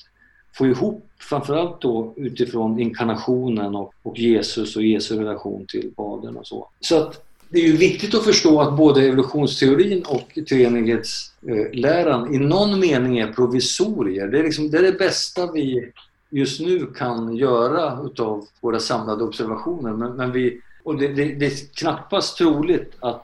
få 0.54 0.68
ihop, 0.68 1.06
framförallt 1.20 1.82
då 1.82 2.14
utifrån 2.16 2.80
inkarnationen 2.80 3.76
och, 3.76 3.94
och 4.04 4.20
Jesus 4.20 4.76
och 4.76 4.84
Jesu 4.84 5.20
relation 5.20 5.66
till 5.66 5.92
Fadern 5.96 6.38
och 6.38 6.48
så. 6.48 6.68
Så 6.80 6.98
att 6.98 7.27
det 7.50 7.60
är 7.60 7.68
ju 7.68 7.78
viktigt 7.78 8.16
att 8.16 8.24
förstå 8.24 8.62
att 8.62 8.78
både 8.78 9.02
evolutionsteorin 9.02 10.04
och 10.04 10.40
treenighetsläran 10.50 12.34
i 12.36 12.38
någon 12.40 12.80
mening 12.80 13.18
är 13.18 13.34
provisorier. 13.34 14.28
Det 14.28 14.40
är, 14.40 14.44
liksom, 14.44 14.72
det 14.72 14.78
är 14.78 14.84
det 14.84 14.92
bästa 14.92 15.52
vi 15.52 15.92
just 16.30 16.62
nu 16.62 16.86
kan 16.86 17.36
göra 17.36 18.00
utav 18.06 18.48
våra 18.62 18.80
samlade 18.80 19.24
observationer. 19.24 19.94
Men, 19.94 20.12
men 20.12 20.32
vi, 20.32 20.62
och 20.84 20.98
det, 20.98 21.08
det, 21.08 21.26
det, 21.26 21.46
är 21.46 21.76
knappast 21.76 22.38
troligt 22.38 22.92
att 23.00 23.24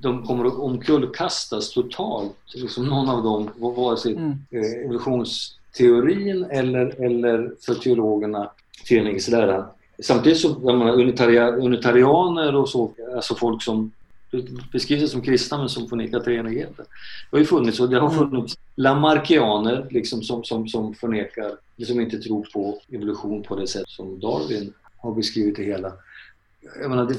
de 0.00 0.26
kommer 0.26 0.44
att 0.44 0.54
omkullkastas 0.54 1.70
totalt, 1.70 2.36
liksom 2.54 2.86
någon 2.86 3.08
av 3.08 3.22
dem, 3.22 3.50
vare 3.56 3.96
sig 3.96 4.12
mm. 4.12 4.32
Eh, 4.50 4.84
evolutionsteorin 4.84 6.44
eller, 6.44 7.04
eller 7.04 7.54
för 7.60 7.74
teologerna 7.74 8.50
treenighetsläran. 8.88 9.64
Samtidigt 9.98 10.38
så, 10.38 10.48
jag 10.62 10.78
menar, 10.78 10.92
unitaria, 10.92 11.48
unitarianer 11.48 12.54
och 12.54 12.68
så, 12.68 12.92
alltså 13.14 13.34
folk 13.34 13.62
som 13.62 13.92
beskrivs 14.72 15.10
som 15.10 15.22
kristna 15.22 15.58
men 15.58 15.68
som 15.68 15.88
förnekar 15.88 16.20
treenigheten. 16.20 16.84
Det 17.30 17.36
har 17.36 17.38
ju 17.38 17.44
funnits 17.44 17.80
och 17.80 17.90
det 17.90 18.00
har 18.00 18.12
mm. 18.12 18.18
funnits 18.18 18.58
lamarckianer 18.74 19.86
liksom 19.90 20.22
som, 20.22 20.44
som, 20.44 20.68
som 20.68 20.94
förnekar, 20.94 21.50
som 21.86 22.00
inte 22.00 22.18
tror 22.18 22.48
på 22.52 22.78
evolution 22.92 23.42
på 23.42 23.56
det 23.56 23.66
sätt 23.66 23.88
som 23.88 24.20
Darwin 24.20 24.72
har 24.96 25.14
beskrivit 25.14 25.56
det 25.56 25.62
hela. 25.62 25.92
Jag 26.80 26.90
menar, 26.90 27.06
det, 27.06 27.16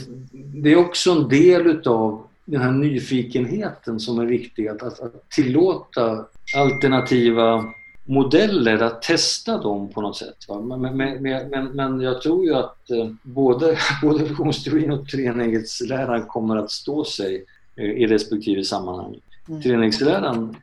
det 0.61 0.71
är 0.71 0.77
också 0.77 1.11
en 1.11 1.29
del 1.29 1.67
utav 1.67 2.27
den 2.45 2.61
här 2.61 2.71
nyfikenheten 2.71 3.99
som 3.99 4.19
är 4.19 4.25
viktig, 4.25 4.67
att, 4.67 4.83
att, 4.83 4.99
att 4.99 5.29
tillåta 5.29 6.25
alternativa 6.55 7.73
modeller 8.05 8.83
att 8.83 9.01
testa 9.01 9.57
dem 9.57 9.89
på 9.89 10.01
något 10.01 10.17
sätt. 10.17 10.37
Men, 10.49 10.81
men, 10.81 11.21
men, 11.21 11.69
men, 11.69 12.01
jag 12.01 12.21
tror 12.21 12.45
ju 12.45 12.53
att 12.53 12.89
eh, 12.89 13.09
både, 13.21 13.77
både 14.01 14.19
evolutionsteorin 14.19 14.91
och 14.91 15.07
treenighetsläran 15.07 16.25
kommer 16.25 16.57
att 16.57 16.71
stå 16.71 17.05
sig 17.05 17.45
eh, 17.75 17.85
i 17.85 18.07
respektive 18.07 18.63
sammanhang. 18.63 19.19
Mm. 19.47 19.61
Treenighetsläran, 19.61 20.57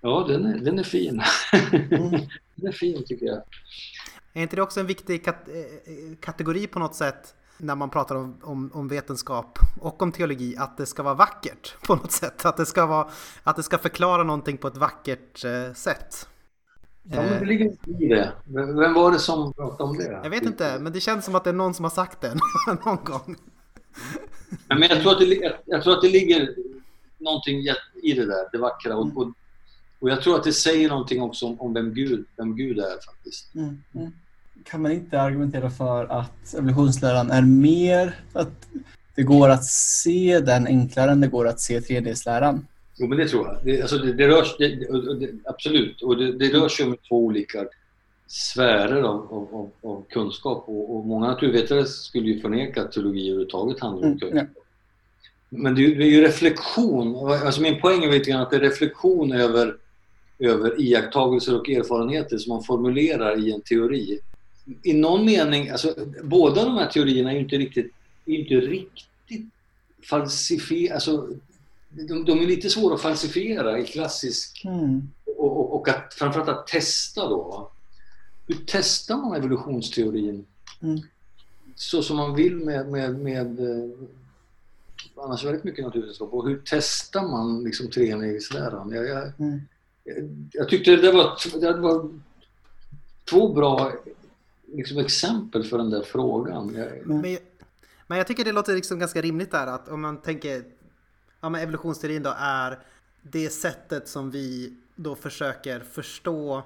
ja 0.00 0.24
den 0.28 0.44
är, 0.44 0.58
den 0.58 0.78
är 0.78 0.82
fin. 0.82 1.22
Mm. 1.72 2.10
den 2.54 2.68
är 2.68 2.72
fin 2.72 3.04
tycker 3.06 3.26
jag. 3.26 3.42
Är 4.32 4.42
inte 4.42 4.56
det 4.56 4.62
också 4.62 4.80
en 4.80 4.86
viktig 4.86 5.24
kat 5.24 5.48
eh, 5.48 6.16
kategori 6.20 6.66
på 6.66 6.78
något 6.78 6.94
sätt 6.94 7.34
när 7.58 7.74
man 7.74 7.90
pratar 7.90 8.14
om, 8.14 8.36
om, 8.42 8.70
om, 8.74 8.88
vetenskap 8.88 9.58
och 9.80 10.02
om 10.02 10.12
teologi 10.12 10.56
att 10.58 10.76
det 10.76 10.86
ska 10.86 11.02
vara 11.02 11.14
vackert 11.14 11.76
på 11.86 11.94
något 11.94 12.12
sätt? 12.12 12.46
Att 12.46 12.56
det 12.56 12.66
ska, 12.66 12.86
vara, 12.86 13.08
att 13.42 13.56
det 13.56 13.62
ska 13.62 13.78
förklara 13.78 14.22
någonting 14.22 14.56
på 14.56 14.68
ett 14.68 14.76
vackert 14.76 15.44
eh, 15.44 15.72
sätt? 15.74 16.28
Ja, 17.10 17.22
men 17.22 17.40
det 17.40 17.46
ligger 17.46 17.66
i 18.00 18.08
det. 18.08 18.32
Vem 18.44 18.94
var 18.94 19.12
det 19.12 19.18
som 19.18 19.52
pratade 19.52 19.82
om 19.82 19.96
det? 19.98 20.20
Jag 20.22 20.30
vet 20.30 20.42
inte, 20.42 20.78
men 20.78 20.92
det 20.92 21.00
känns 21.00 21.24
som 21.24 21.34
att 21.34 21.44
det 21.44 21.50
är 21.50 21.54
någon 21.54 21.74
som 21.74 21.84
har 21.84 21.90
sagt 21.90 22.20
det 22.20 22.34
någon 22.84 23.04
gång. 23.04 23.36
Men 24.68 24.82
jag 24.82 25.00
tror 25.00 25.12
att 25.12 25.18
det, 25.18 25.56
jag 25.64 25.82
tror 25.82 25.92
att 25.92 26.02
det 26.02 26.08
ligger 26.08 26.54
någonting 27.18 27.58
i 28.02 28.12
det 28.12 28.26
där, 28.26 28.52
det 28.52 28.58
vackra. 28.58 28.96
Och, 28.96 29.16
och, 29.16 29.28
och 29.98 30.10
jag 30.10 30.22
tror 30.22 30.36
att 30.36 30.44
det 30.44 30.52
säger 30.52 30.88
någonting 30.88 31.22
också 31.22 31.46
om, 31.46 31.60
om 31.60 31.74
vem, 31.74 31.94
Gud, 31.94 32.24
vem 32.36 32.56
Gud 32.56 32.78
är 32.78 33.04
faktiskt. 33.06 33.54
Mm, 33.54 33.82
mm. 33.94 34.12
Kan 34.64 34.82
man 34.82 34.92
inte 34.92 35.20
argumentera 35.20 35.70
för 35.70 36.04
att 36.04 36.54
evolutionsläran 36.54 37.30
är 37.30 37.42
mer 37.42 38.14
att 38.32 38.66
det 39.14 39.22
går 39.22 39.48
att 39.48 39.64
se 39.64 40.40
den 40.40 40.66
enklare 40.66 41.10
än 41.10 41.20
det 41.20 41.28
går 41.28 41.48
att 41.48 41.60
se 41.60 41.80
3D-läran? 41.80 42.66
Jo, 42.98 43.06
men 43.06 43.18
det 43.18 43.28
tror 43.28 43.46
jag. 43.46 43.58
Det, 43.64 43.82
alltså 43.82 43.98
det, 43.98 44.12
det 44.12 44.28
rör, 44.28 44.46
det, 44.58 45.30
absolut. 45.44 46.02
Och 46.02 46.16
det, 46.16 46.48
rör 46.48 46.68
sig 46.68 46.86
om 46.86 46.96
två 47.08 47.24
olika 47.24 47.66
sfärer 48.26 49.02
av, 49.02 49.34
av, 49.52 49.70
av 49.82 50.04
kunskap. 50.10 50.64
Och, 50.68 50.96
och, 50.96 51.06
många 51.06 51.26
naturvetare 51.26 51.84
skulle 51.84 52.26
ju 52.26 52.40
förneka 52.40 52.82
att 52.82 52.92
teologi 52.92 53.28
överhuvudtaget 53.28 53.80
handlar 53.80 54.02
om 54.02 54.06
mm, 54.06 54.18
kunskap. 54.18 54.40
Mm, 54.40 54.52
Men 55.48 55.74
det 55.74 55.84
är, 55.84 55.94
det 55.94 56.04
är 56.04 56.10
ju 56.10 56.20
reflektion. 56.20 57.16
Alltså 57.16 57.60
min 57.60 57.80
poäng 57.80 58.04
är 58.04 58.12
lite 58.12 58.30
grann 58.30 58.42
att 58.42 58.50
det 58.50 58.56
är 58.56 58.60
reflektion 58.60 59.32
över, 59.32 59.76
över 60.38 60.80
iakttagelser 60.80 61.60
och 61.60 61.70
erfarenheter 61.70 62.38
som 62.38 62.52
man 62.52 62.62
formulerar 62.62 63.46
i 63.46 63.52
en 63.52 63.60
teori. 63.60 64.20
I 64.82 64.92
någon 64.92 65.24
mening, 65.24 65.68
alltså 65.68 65.94
båda 66.22 66.64
de 66.64 66.74
här 66.74 66.86
teorierna 66.90 67.30
är 67.30 67.34
ju 67.34 67.40
inte 67.40 67.56
riktigt, 67.56 67.92
inte 68.24 68.54
riktigt 68.54 69.46
falsifierade. 70.02 70.94
Alltså, 70.94 71.28
de, 71.88 72.24
de 72.24 72.38
är 72.42 72.46
lite 72.46 72.70
svåra 72.70 72.94
att 72.94 73.00
falsifiera 73.00 73.78
i 73.78 73.86
klassisk... 73.86 74.62
Mm. 74.64 75.02
Och, 75.38 75.56
och, 75.56 75.74
och 75.76 75.88
att, 75.88 76.14
framförallt 76.14 76.48
att 76.48 76.66
testa 76.66 77.28
då. 77.28 77.70
Hur 78.46 78.56
testar 78.66 79.16
man 79.16 79.34
evolutionsteorin? 79.36 80.46
Mm. 80.82 81.00
Så 81.74 82.02
som 82.02 82.16
man 82.16 82.34
vill 82.34 82.56
med, 82.56 82.88
med, 82.88 83.18
med 83.18 83.60
eh, 83.60 83.90
annars 85.16 85.44
väldigt 85.44 85.64
mycket 85.64 85.84
naturvetenskap. 85.84 86.32
Och 86.34 86.48
hur 86.48 86.62
testar 86.64 87.22
man 87.28 87.64
liksom 87.64 87.90
treenighetsläran? 87.90 88.90
Jag, 88.92 89.06
jag, 89.08 89.32
Mm. 89.40 89.60
jag 90.52 90.68
tyckte 90.68 90.96
det 90.96 91.12
var, 91.12 91.60
det 91.60 91.72
var 91.80 92.10
två 93.30 93.52
bra 93.52 93.92
liksom, 94.72 94.98
exempel 94.98 95.64
för 95.64 95.78
den 95.78 95.90
där 95.90 96.02
frågan. 96.02 96.74
Jag, 96.74 97.06
Men, 97.06 97.32
jag- 97.32 97.40
men 98.06 98.18
jag 98.18 98.26
tycker 98.26 98.44
det 98.44 98.52
låter 98.52 98.74
liksom 98.74 98.98
ganska 98.98 99.22
rimligt 99.22 99.50
där 99.50 99.66
att 99.66 99.88
om 99.88 100.00
man 100.00 100.22
tänker 100.22 100.64
ja, 101.46 101.50
men 101.50 101.60
evolutionsteorin 101.60 102.22
då 102.22 102.34
är 102.38 102.78
det 103.22 103.50
sättet 103.50 104.08
som 104.08 104.30
vi 104.30 104.76
då 104.94 105.14
försöker 105.14 105.80
förstå 105.80 106.62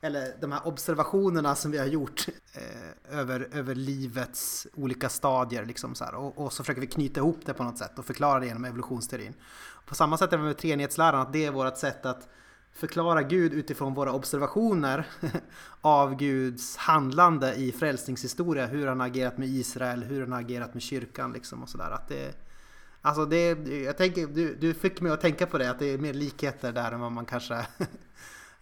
eller 0.00 0.34
de 0.40 0.52
här 0.52 0.66
observationerna 0.66 1.54
som 1.54 1.70
vi 1.70 1.78
har 1.78 1.86
gjort 1.86 2.26
eh, 2.54 3.18
över, 3.18 3.48
över 3.52 3.74
livets 3.74 4.66
olika 4.74 5.08
stadier 5.08 5.64
liksom 5.64 5.94
så 5.94 6.04
här, 6.04 6.14
och, 6.14 6.38
och 6.38 6.52
så 6.52 6.62
försöker 6.62 6.80
vi 6.80 6.86
knyta 6.86 7.20
ihop 7.20 7.40
det 7.44 7.54
på 7.54 7.64
något 7.64 7.78
sätt 7.78 7.98
och 7.98 8.04
förklara 8.04 8.40
det 8.40 8.46
genom 8.46 8.64
evolutionsteorin. 8.64 9.34
På 9.86 9.94
samma 9.94 10.18
sätt 10.18 10.32
är 10.32 10.36
det 10.36 10.42
med 10.42 10.58
treenighetsläran 10.58 11.20
att 11.20 11.32
det 11.32 11.44
är 11.44 11.50
vårt 11.50 11.78
sätt 11.78 12.06
att 12.06 12.28
förklara 12.72 13.22
Gud 13.22 13.52
utifrån 13.52 13.94
våra 13.94 14.12
observationer 14.12 15.06
av 15.80 16.16
Guds 16.16 16.76
handlande 16.76 17.54
i 17.54 17.72
frälsningshistoria. 17.72 18.66
Hur 18.66 18.86
han 18.86 19.00
har 19.00 19.06
agerat 19.06 19.38
med 19.38 19.48
Israel, 19.48 20.02
hur 20.02 20.20
han 20.20 20.32
har 20.32 20.40
agerat 20.40 20.74
med 20.74 20.82
kyrkan 20.82 21.32
liksom 21.32 21.62
och 21.62 21.68
sådär. 21.68 21.90
Att 21.90 22.08
det, 22.08 22.47
alltså 23.02 23.26
det, 23.26 23.68
jag 23.84 23.96
tänker, 23.96 24.26
du, 24.26 24.54
du 24.54 24.74
fick 24.74 25.00
mig 25.00 25.12
att 25.12 25.20
tänka 25.20 25.46
på 25.46 25.58
det, 25.58 25.70
att 25.70 25.78
det 25.78 25.86
är 25.86 25.98
mer 25.98 26.14
likheter 26.14 26.72
där 26.72 26.92
än 26.92 27.00
vad 27.00 27.12
man 27.12 27.24
kanske, 27.26 27.54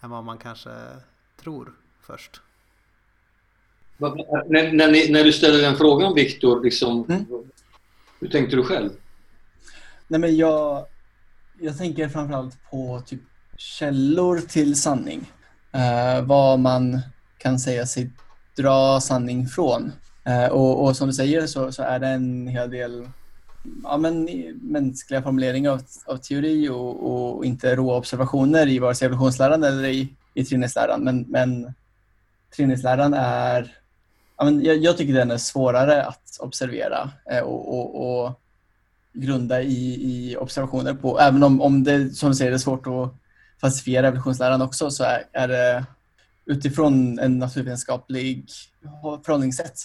än 0.00 0.10
vad 0.10 0.24
man 0.24 0.38
kanske 0.38 0.70
tror 1.42 1.72
först. 2.02 2.40
När, 3.98 4.72
när, 4.72 4.90
ni, 4.90 5.12
när 5.12 5.24
du 5.24 5.32
ställer 5.32 5.62
den 5.62 5.76
frågan, 5.76 6.14
Viktor, 6.14 6.64
liksom, 6.64 7.04
Mm. 7.08 7.24
hur 8.20 8.28
tänkte 8.28 8.56
du 8.56 8.62
själv? 8.62 8.90
Nej, 10.08 10.20
men 10.20 10.36
jag, 10.36 10.86
jag 11.60 11.78
tänker 11.78 12.08
framförallt 12.08 12.70
på 12.70 13.02
typ 13.06 13.20
källor 13.56 14.38
till 14.38 14.80
sanning. 14.80 15.32
Eh, 15.72 16.24
vad 16.24 16.58
man 16.58 17.00
kan 17.38 17.58
säga 17.58 17.86
sig 17.86 18.10
dra 18.56 19.00
sanning 19.00 19.46
från. 19.46 19.92
Eh, 20.24 20.46
och, 20.46 20.84
och 20.84 20.96
som 20.96 21.08
du 21.08 21.14
säger 21.14 21.46
så, 21.46 21.72
så 21.72 21.82
är 21.82 21.98
det 21.98 22.08
en 22.08 22.46
hel 22.46 22.70
del 22.70 23.08
ja, 23.82 23.96
men, 23.96 24.24
mänskliga 24.62 25.22
formuleringar 25.22 25.70
av, 25.70 25.82
av 26.06 26.16
teori 26.16 26.68
och, 26.68 27.36
och 27.36 27.44
inte 27.44 27.76
råa 27.76 27.96
observationer 27.96 28.68
i 28.68 28.78
vare 28.78 28.94
sig 28.94 29.06
evolutionsläran 29.06 29.64
eller 29.64 29.88
i, 29.88 30.08
i 30.34 30.44
treenighetsläran. 30.44 31.00
Men, 31.00 31.24
men 31.28 31.74
treenighetsläran 32.56 33.14
är 33.14 33.76
ja, 34.36 34.44
men 34.44 34.64
jag, 34.64 34.76
jag 34.76 34.96
tycker 34.96 35.14
den 35.14 35.30
är 35.30 35.36
svårare 35.36 36.04
att 36.04 36.36
observera 36.40 37.10
eh, 37.30 37.40
och, 37.40 37.78
och, 37.78 38.24
och 38.24 38.40
grunda 39.12 39.62
i, 39.62 39.94
i 39.94 40.36
observationer 40.36 40.94
på. 40.94 41.20
Även 41.20 41.42
om, 41.42 41.60
om 41.60 41.84
det, 41.84 42.10
som 42.10 42.28
du 42.30 42.34
säger, 42.34 42.52
är 42.52 42.58
svårt 42.58 42.86
att 42.86 43.14
falsifiera 43.60 44.06
evolutionsläran 44.06 44.62
också 44.62 44.90
så 44.90 45.04
är, 45.04 45.24
är 45.32 45.48
det 45.48 45.84
utifrån 46.46 47.18
en 47.18 47.38
naturvetenskaplig 47.38 48.44
förhållningssätt 49.24 49.78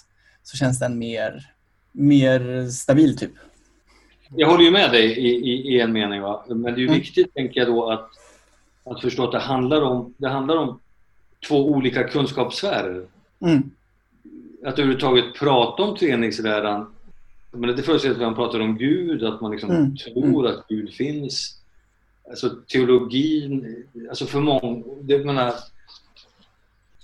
så 0.43 0.57
känns 0.57 0.79
den 0.79 0.97
mer, 0.97 1.51
mer 1.91 2.69
stabil 2.69 3.17
typ. 3.17 3.31
Jag 4.35 4.49
håller 4.49 4.63
ju 4.63 4.71
med 4.71 4.91
dig 4.91 5.05
i, 5.19 5.29
i, 5.29 5.75
i 5.75 5.79
en 5.79 5.93
mening, 5.93 6.21
va? 6.21 6.43
men 6.47 6.61
det 6.63 6.81
är 6.81 6.87
Mm. 6.87 6.93
viktigt, 6.93 7.33
tänker 7.33 7.59
jag 7.59 7.69
då, 7.69 7.89
att, 7.89 8.09
att 8.83 9.01
förstå 9.01 9.23
att 9.23 9.31
det 9.31 9.39
handlar 9.39 9.81
om, 9.81 10.13
det 10.17 10.29
handlar 10.29 10.57
om 10.57 10.79
två 11.47 11.69
olika 11.69 12.03
kunskapssfärer. 12.03 13.05
Mm. 13.39 13.61
Att 14.65 14.73
överhuvudtaget 14.79 15.25
prata 15.35 15.83
om 15.83 15.95
treenighetsläran, 15.97 16.93
men 17.51 17.75
det 17.75 17.83
förutsätter 17.83 18.15
att 18.15 18.21
man 18.21 18.35
pratar 18.35 18.59
om 18.59 18.77
Gud, 18.77 19.23
att 19.23 19.41
man 19.41 19.51
liksom 19.51 19.71
Mm. 19.71 19.95
tror 19.97 20.47
att 20.47 20.67
Gud 20.67 20.93
finns. 20.93 21.57
Alltså 22.29 22.49
teologin, 22.49 23.83
alltså 24.09 24.25
för 24.25 24.39
många, 24.39 24.83
det 25.01 25.25
menar, 25.25 25.53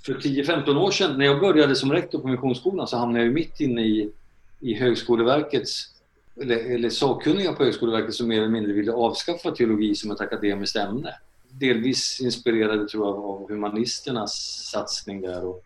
för 0.05 0.13
10-15 0.13 0.77
år 0.77 0.91
sedan 0.91 1.17
när 1.17 1.25
jag 1.25 1.39
började 1.39 1.75
som 1.75 1.91
rektor 1.91 2.19
på 2.19 2.27
Missionsskolan 2.27 2.87
så 2.87 2.97
hamnade 2.97 3.25
jag 3.25 3.33
mitt 3.33 3.59
inne 3.59 3.81
i, 3.81 4.11
i 4.59 4.73
Högskoleverkets, 4.73 5.93
eller, 6.41 6.55
eller 6.55 6.89
sakkunniga 6.89 7.53
på 7.53 7.63
Högskoleverket 7.63 8.13
som 8.13 8.27
mer 8.27 8.37
eller 8.37 8.49
mindre 8.49 8.73
ville 8.73 8.91
avskaffa 8.91 9.51
teologi 9.51 9.95
som 9.95 10.11
ett 10.11 10.21
akademiskt 10.21 10.75
ämne. 10.75 11.13
Delvis 11.49 12.21
inspirerade 12.21 12.87
tror 12.87 13.07
jag 13.07 13.15
av 13.15 13.49
humanisternas 13.49 14.33
satsning 14.71 15.21
där. 15.21 15.45
Och, 15.45 15.63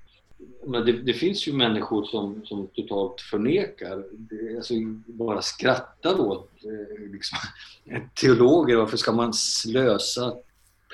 men 0.66 0.86
det, 0.86 0.92
det 0.92 1.14
finns 1.14 1.48
ju 1.48 1.54
människor 1.54 2.06
som, 2.06 2.46
som 2.46 2.68
totalt 2.68 3.22
förnekar, 3.22 4.06
det, 4.12 4.56
alltså 4.56 4.74
bara 5.06 5.42
skrattar 5.42 6.20
åt 6.20 6.50
eh, 6.64 7.12
liksom, 7.12 7.38
teologer. 8.22 8.76
Varför 8.76 8.98
ska 8.98 9.12
man 9.12 9.34
slösa 9.34 10.34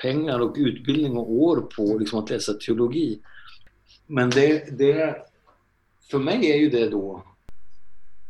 pengar 0.02 0.38
och 0.38 0.54
utbildning 0.56 1.16
och 1.16 1.32
år 1.32 1.60
på 1.76 1.98
liksom, 1.98 2.18
att 2.18 2.30
läsa 2.30 2.54
teologi? 2.54 3.18
Men 4.06 4.30
det, 4.30 4.78
det, 4.78 5.16
för 6.10 6.18
mig 6.18 6.52
är 6.52 6.56
ju 6.56 6.70
det 6.70 6.88
då 6.88 7.22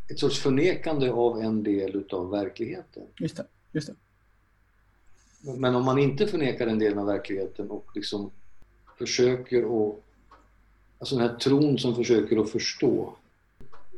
ett 0.08 0.18
sorts 0.18 0.38
förnekande 0.38 1.10
av 1.10 1.40
en 1.40 1.62
del 1.62 1.96
utav 1.96 2.30
verkligheten. 2.30 3.02
Just 3.18 3.36
det. 3.36 3.46
Just 3.72 3.86
det. 3.86 3.94
Men 5.56 5.74
om 5.74 5.84
man 5.84 5.98
inte 5.98 6.26
förnekar 6.26 6.66
en 6.66 6.78
del 6.78 6.98
av 6.98 7.06
verkligheten 7.06 7.70
och 7.70 7.86
liksom 7.94 8.30
försöker 8.98 9.58
att... 9.62 9.94
Alltså 10.98 11.16
den 11.16 11.28
här 11.28 11.36
tron 11.36 11.78
som 11.78 11.94
försöker 11.94 12.36
att 12.40 12.50
förstå. 12.50 13.12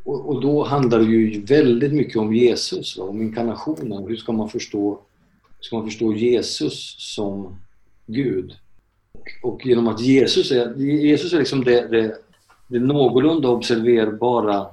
Och, 0.04 0.28
och 0.28 0.40
då 0.40 0.64
handlar 0.64 0.98
det 0.98 1.04
ju 1.04 1.44
väldigt 1.44 1.92
mycket 1.92 2.16
om 2.16 2.34
Jesus, 2.34 2.98
va? 2.98 3.04
om 3.04 3.22
inkarnationen. 3.22 4.08
Hur 4.08 4.16
ska 4.16 4.32
man 4.32 4.48
förstå, 4.48 5.00
ska 5.60 5.76
man 5.76 5.84
förstå 5.84 6.12
Jesus 6.12 6.96
som 6.98 7.56
Gud? 8.06 8.56
Och, 9.12 9.28
och 9.42 9.66
genom 9.66 9.88
att 9.88 10.00
Jesus 10.00 10.50
är, 10.52 10.76
Jesus 10.76 11.32
är 11.32 11.38
liksom 11.38 11.64
det, 11.64 11.88
det, 11.88 12.18
det 12.68 12.78
någorlunda 12.78 13.48
observerbara 13.48 14.66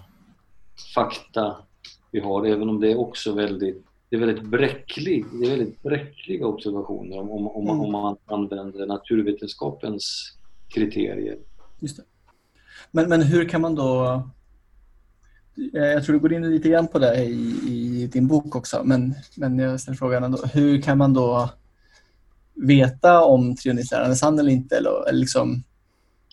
fakta 0.96 1.56
vi 2.12 2.20
har, 2.20 2.46
även 2.46 2.70
om 2.70 2.80
det 2.80 2.92
är 2.92 3.00
också 3.00 3.34
väldigt 3.34 3.84
det 4.10 4.16
är 4.16 4.20
väldigt, 4.20 4.44
bräcklig, 4.44 5.26
det 5.34 5.46
är 5.46 5.50
väldigt 5.50 5.84
bräckliga 5.84 6.46
observationer 6.46 7.20
om, 7.20 7.30
om, 7.32 7.48
om, 7.48 7.66
man- 7.66 7.76
Mm. 7.76 7.86
om 7.86 7.92
man 7.92 8.18
använder 8.26 8.86
naturvetenskapens 8.86 10.34
kriterier. 10.68 11.38
Just 11.80 11.98
det. 11.98 12.04
Men, 12.92 13.10
men 13.10 13.22
hur 13.22 13.50
kan 13.50 13.62
man 13.62 13.76
då... 13.76 14.06
eh, 15.74 15.82
Jag 15.84 16.04
tror 16.06 16.14
du 16.14 16.20
går 16.20 16.34
in 16.34 16.50
lite 16.52 16.70
grann 16.70 16.88
på 16.88 17.00
det 17.00 17.24
i, 17.24 17.56
i 17.68 18.08
din 18.14 18.28
bok 18.28 18.56
också, 18.56 18.82
men, 18.86 19.14
men 19.36 19.60
jag 19.60 19.80
ställer 19.80 19.96
frågan 19.98 20.24
ändå. 20.24 20.38
Hur 20.54 20.82
kan 20.82 20.98
man 20.98 21.14
då 21.14 21.50
veta 22.54 23.24
om 23.24 23.56
treenighetsläran 23.56 24.12
är 24.12 24.16
sann 24.16 24.40
eller 24.40 24.52
inte? 24.52 24.78
Eller, 24.78 25.10
eller 25.10 25.20
liksom, 25.20 25.64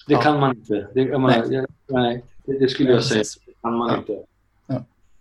Det 0.06 0.12
Ja. 0.12 0.20
kan 0.22 0.40
man 0.40 0.56
inte. 0.56 0.88
Det, 0.94 1.04
menar, 1.04 1.28
Nej. 1.28 1.42
jag, 1.54 1.66
nej, 1.88 2.24
det, 2.44 2.68
skulle 2.68 2.90
jag 2.90 3.04
säga. 3.04 3.24
Det 3.46 3.52
kan 3.62 3.74
man 3.76 3.88
Ja. 3.90 3.98
inte. 3.98 4.18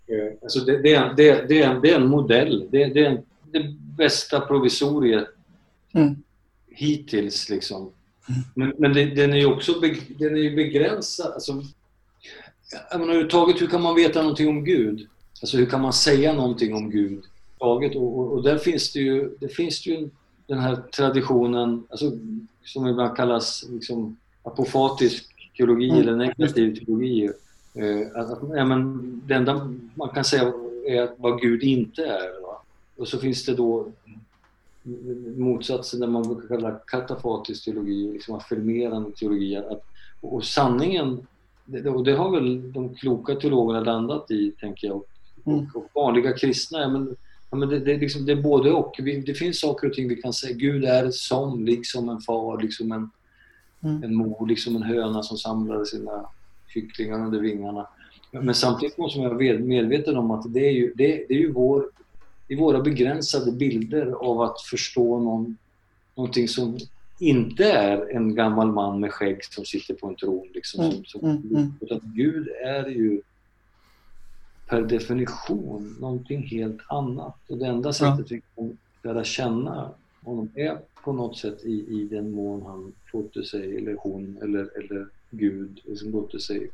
Eh, 0.07 0.33
Alltså 0.41 0.59
det, 0.59 0.77
det, 0.77 0.93
är, 0.93 1.13
det, 1.13 1.45
det, 1.47 1.61
är 1.61 1.69
en, 1.69 1.81
det 1.81 1.91
är 1.91 1.95
en 1.95 2.07
modell. 2.07 2.67
Det, 2.71 2.85
det 2.85 3.05
är 3.05 3.21
det 3.51 3.75
bästa 3.97 4.39
provisoriet 4.39 5.27
mm, 5.93 6.15
hittills. 6.69 7.49
Liksom. 7.49 7.91
Men, 8.53 8.73
men 8.77 8.93
det, 8.93 9.05
den 9.05 9.33
är 9.33 9.37
ju 9.37 9.45
också 9.45 9.73
den 10.19 10.35
är 10.35 10.41
ju 10.41 10.55
begränsad. 10.55 11.33
Alltså, 11.33 11.63
jag 12.91 12.99
menar, 12.99 13.11
överhuvudtaget, 13.11 13.61
hur 13.61 13.67
kan 13.67 13.81
man 13.81 13.95
veta 13.95 14.21
någonting 14.21 14.47
om 14.49 14.63
Gud? 14.65 15.07
Alltså 15.41 15.57
hur 15.57 15.65
kan 15.65 15.81
man 15.81 15.93
säga 15.93 16.33
någonting 16.33 16.75
om 16.75 16.89
Gud? 16.89 17.23
Taget, 17.59 17.95
och, 17.95 18.19
och, 18.19 18.31
och 18.31 18.43
där 18.43 18.57
finns 18.57 18.93
det 18.93 18.99
ju, 18.99 19.29
det 19.39 19.47
finns 19.47 19.85
ju 19.85 20.09
den 20.47 20.59
här 20.59 20.75
traditionen 20.75 21.83
alltså, 21.89 22.11
som 22.63 22.87
ibland 22.87 23.17
kallas 23.17 23.65
liksom, 23.69 24.17
apofatisk 24.43 25.25
teologi 25.57 25.89
Mm, 25.89 26.01
eller 26.01 26.15
negativ 26.15 26.75
teologi. 26.75 27.29
Eh, 27.73 28.07
att, 28.15 28.31
att, 28.31 28.39
ja, 28.55 28.65
men, 28.65 29.21
det 29.25 29.33
enda 29.33 29.73
man 29.95 30.09
kan 30.09 30.23
säga 30.23 30.53
är 30.87 31.09
vad 31.17 31.41
Gud 31.41 31.63
inte 31.63 32.05
är. 32.05 32.41
Va? 32.41 32.61
Och 32.97 33.07
så 33.07 33.17
finns 33.17 33.45
det 33.45 33.55
då 33.55 33.87
motsatsen 35.37 35.99
där 35.99 36.07
man 36.07 36.23
brukar 36.23 36.47
kalla 36.47 36.71
katafatisk 36.71 37.65
teologi, 37.65 38.11
liksom 38.13 38.35
affirmerande 38.35 39.11
teologi. 39.11 39.55
Att, 39.57 39.83
och 40.21 40.43
sanningen, 40.45 41.27
och 41.95 42.03
det 42.03 42.11
har 42.13 42.31
väl 42.31 42.71
de 42.73 42.95
kloka 42.95 43.35
teologerna 43.35 43.79
landat 43.79 44.31
i, 44.31 44.51
tänker 44.51 44.87
jag. 44.87 44.95
Och, 44.97 45.07
Mm. 45.45 45.65
och, 45.73 45.89
vanliga 45.93 46.33
kristna, 46.33 46.79
ja, 46.79 46.89
men, 46.89 47.15
ja, 47.51 47.57
men 47.57 47.69
det, 47.69 47.79
det, 47.79 47.97
liksom, 47.97 48.25
det 48.25 48.31
är 48.31 48.41
både 48.41 48.71
och. 48.71 48.95
Vi, 48.99 49.19
det 49.21 49.33
finns 49.33 49.59
saker 49.59 49.87
och 49.87 49.93
ting 49.93 50.07
vi 50.07 50.15
kan 50.15 50.33
säga. 50.33 50.55
Gud 50.57 50.85
är 50.85 51.11
som, 51.11 51.65
liksom 51.65 52.09
en 52.09 52.21
far, 52.21 52.61
liksom 52.61 52.91
en, 52.91 53.09
Mm. 53.83 54.03
en 54.03 54.15
mor, 54.15 54.47
liksom 54.47 54.75
en 54.75 54.83
höna 54.83 55.23
som 55.23 55.37
samlade 55.37 55.85
sina 55.85 56.25
kycklingar 56.73 57.25
under 57.25 57.39
vingarna. 57.39 57.87
Men, 58.31 58.55
samtidigt 58.55 58.97
måste 58.97 59.19
man 59.19 59.27
vara 59.27 59.37
med- 59.37 59.61
medveten 59.61 60.17
om 60.17 60.31
att 60.31 60.53
det 60.53 60.67
är 60.67 60.71
ju, 60.71 60.93
det, 60.95 61.07
det 61.27 61.33
är 61.33 61.39
ju 61.39 61.51
vår 61.51 61.89
i 62.47 62.55
våra 62.55 62.81
begränsade 62.81 63.51
bilder 63.51 64.11
av 64.11 64.41
att 64.41 64.61
förstå 64.61 65.19
någon, 65.19 65.57
någonting 66.15 66.47
som 66.47 66.77
inte 67.19 67.71
är 67.71 68.15
en 68.15 68.35
gammal 68.35 68.71
man 68.71 68.99
med 68.99 69.11
skägg 69.11 69.43
som 69.45 69.65
sitter 69.65 69.93
på 69.93 70.07
en 70.07 70.15
tron. 70.15 70.47
Liksom, 70.53 70.83
Mm, 70.85 70.95
som, 71.05 71.05
som, 71.05 71.29
mm, 71.29 71.55
mm. 71.55 71.73
Utan 71.81 71.99
Gud 72.03 72.47
är 72.65 72.87
ju 72.87 73.21
per 74.67 74.81
definition 74.81 75.95
någonting 75.99 76.41
helt 76.47 76.77
annat. 76.87 77.35
Och 77.49 77.57
det 77.57 77.65
enda 77.67 77.93
sättet 77.93 78.31
vi 78.31 78.41
kan 78.55 78.77
lära 79.03 79.23
känna 79.23 79.89
honom 80.23 80.49
är 80.55 80.77
på 81.03 81.13
något 81.13 81.37
sätt 81.37 81.63
i, 81.63 81.71
i 81.89 82.07
den 82.11 82.31
mån 82.31 82.61
han 82.65 82.93
låter 83.13 83.41
sig, 83.41 83.77
eller 83.77 83.95
hon, 83.99 84.37
eller, 84.41 84.69
eller 84.79 85.07
Gud 85.35 85.81
liksom 85.83 86.11
låter 86.11 86.39
sig 86.39 86.69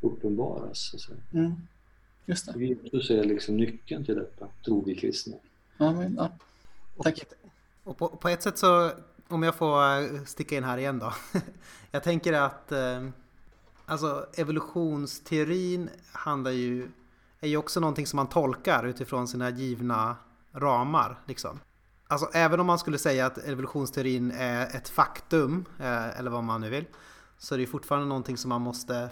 uppenbaras. 0.00 0.90
Alltså. 0.92 1.12
Mm. 1.32 1.54
Just 2.26 2.54
det. 2.54 2.64
Jesus 2.64 3.10
är 3.10 3.24
liksom 3.24 3.56
nyckeln 3.56 4.04
till 4.04 4.14
detta, 4.14 4.48
tror 4.64 4.84
vi 4.84 4.94
kristna. 4.94 5.36
Ja, 5.76 5.92
men, 5.92 6.14
ja. 6.14 6.30
Tack. 7.02 7.24
Och 7.84 7.96
på, 7.98 8.08
på 8.08 8.28
ett 8.28 8.42
sätt 8.42 8.58
så, 8.58 8.90
om 9.28 9.42
jag 9.42 9.54
får 9.54 9.98
eh, 9.98 10.24
sticka 10.24 10.56
in 10.56 10.64
här 10.64 10.78
igen 10.78 10.98
då. 10.98 11.12
jag 11.90 12.02
tänker 12.02 12.32
att 12.32 12.72
eh, 12.72 13.08
alltså 13.86 14.26
evolutionsteorin 14.36 15.90
handlar 16.12 16.50
ju, 16.50 16.88
är 17.40 17.48
ju 17.48 17.56
också 17.56 17.80
någonting 17.80 18.06
som 18.06 18.16
man 18.16 18.28
tolkar 18.28 18.86
utifrån 18.86 19.28
sina 19.28 19.50
givna 19.50 20.16
ramar. 20.52 21.20
Liksom. 21.26 21.60
Alltså 22.06 22.30
även 22.32 22.60
om 22.60 22.66
man 22.66 22.78
skulle 22.78 22.98
säga 22.98 23.26
att 23.26 23.38
evolutionsteorin 23.38 24.30
är 24.30 24.76
ett 24.76 24.88
faktum, 24.88 25.64
eh, 25.78 26.18
eller 26.18 26.30
vad 26.30 26.44
man 26.44 26.60
nu 26.60 26.70
vill, 26.70 26.84
så 27.38 27.54
är 27.54 27.58
det 27.58 27.66
fortfarande 27.66 28.08
någonting 28.08 28.36
som 28.36 28.48
man 28.48 28.62
måste 28.62 29.10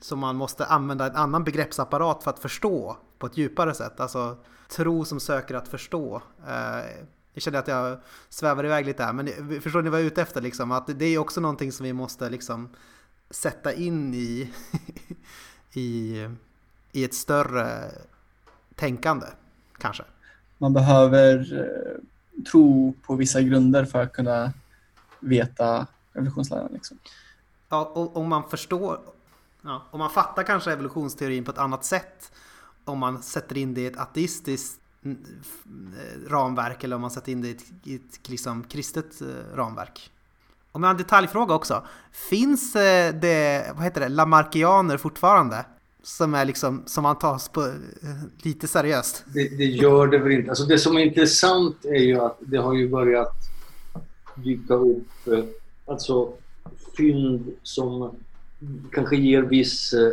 som 0.00 0.18
man 0.18 0.36
måste 0.36 0.64
använda 0.64 1.06
en 1.06 1.16
annan 1.16 1.44
begreppsapparat 1.44 2.24
för 2.24 2.30
att 2.30 2.38
förstå 2.38 2.96
på 3.18 3.26
ett 3.26 3.36
djupare 3.36 3.74
sätt. 3.74 4.00
Alltså 4.00 4.36
tro 4.68 5.04
som 5.04 5.20
söker 5.20 5.54
att 5.54 5.68
förstå. 5.68 6.22
Eh, 6.48 7.04
jag 7.32 7.42
känner 7.42 7.58
att 7.58 7.68
jag 7.68 7.98
svävar 8.28 8.64
iväg 8.64 8.86
lite 8.86 9.04
här, 9.04 9.12
men 9.12 9.28
förstår 9.60 9.82
ni 9.82 9.90
vad 9.90 10.00
jag 10.00 10.04
är 10.04 10.10
ute 10.10 10.22
efter? 10.22 10.40
Liksom? 10.40 10.72
Att 10.72 10.98
det 10.98 11.04
är 11.04 11.18
också 11.18 11.40
någonting 11.40 11.72
som 11.72 11.84
vi 11.84 11.92
måste 11.92 12.30
liksom 12.30 12.68
sätta 13.30 13.72
in 13.72 14.14
i, 14.14 14.52
i, 15.72 16.16
i 16.92 17.04
ett 17.04 17.14
större 17.14 17.90
tänkande, 18.74 19.26
kanske. 19.78 20.02
Man 20.58 20.72
behöver 20.72 21.60
eh, 21.60 22.44
tro 22.44 22.94
på 23.02 23.16
vissa 23.16 23.40
grunder 23.40 23.84
för 23.84 24.02
att 24.02 24.12
kunna 24.12 24.52
veta 25.20 25.86
evolutionsläran. 26.14 26.72
Liksom. 26.72 26.98
Ja, 27.68 27.92
om 27.94 28.28
man 28.28 28.48
förstår, 28.50 29.00
ja, 29.62 29.82
om 29.90 29.98
man 29.98 30.10
fattar 30.10 30.42
kanske 30.42 30.72
evolutionsteorin 30.72 31.44
på 31.44 31.50
ett 31.50 31.58
annat 31.58 31.84
sätt 31.84 32.32
om 32.88 32.98
man 32.98 33.22
sätter 33.22 33.58
in 33.58 33.74
det 33.74 33.80
i 33.80 33.86
ett 33.86 33.98
ateistiskt 33.98 34.80
mm, 35.04 35.18
eh, 35.98 36.30
ramverk 36.30 36.84
eller 36.84 36.96
om 36.96 37.02
man 37.02 37.10
sätter 37.10 37.32
in 37.32 37.42
det 37.42 37.48
i 37.48 37.50
ett, 37.50 37.64
i 37.84 37.94
ett 37.94 38.28
liksom, 38.28 38.64
kristet 38.64 39.20
eh, 39.20 39.56
ramverk. 39.56 40.10
Om 40.72 40.82
jag 40.82 40.88
har 40.88 40.94
en 40.94 40.98
detaljfråga 40.98 41.54
också. 41.54 41.86
Finns 42.30 42.76
eh, 42.76 43.14
det, 43.14 43.72
vad 43.74 43.84
heter 43.84 44.00
det, 44.00 44.08
lamarckianer 44.08 44.96
fortfarande? 44.96 45.64
Som 46.02 46.34
är 46.34 46.44
liksom, 46.44 46.82
som 46.86 47.02
man 47.02 47.18
tas 47.18 47.48
på 47.48 47.72
lite 48.42 48.68
seriöst. 48.68 49.24
Det, 49.26 49.48
det 49.58 49.64
gör 49.64 50.06
det 50.06 50.18
väl 50.18 50.32
inte. 50.32 50.50
Alltså 50.50 50.64
det 50.64 50.78
som 50.78 50.96
är 50.96 51.00
intressant 51.00 51.84
är 51.84 52.02
ju 52.02 52.20
att 52.20 52.36
det 52.40 52.56
har 52.56 52.74
ju 52.74 52.88
börjat 52.88 53.34
dyka 54.34 54.74
upp 54.74 55.28
alltså 55.86 56.32
fynd 56.98 57.52
som 57.62 58.16
kanske 58.92 59.16
ger 59.16 59.42
viss 59.42 59.92
eh, 59.92 60.12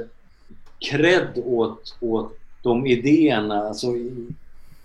cred 0.90 1.42
åt, 1.46 1.98
åt 2.00 2.38
de 2.64 2.88
idéerna. 2.88 3.68
Alltså 3.68 3.88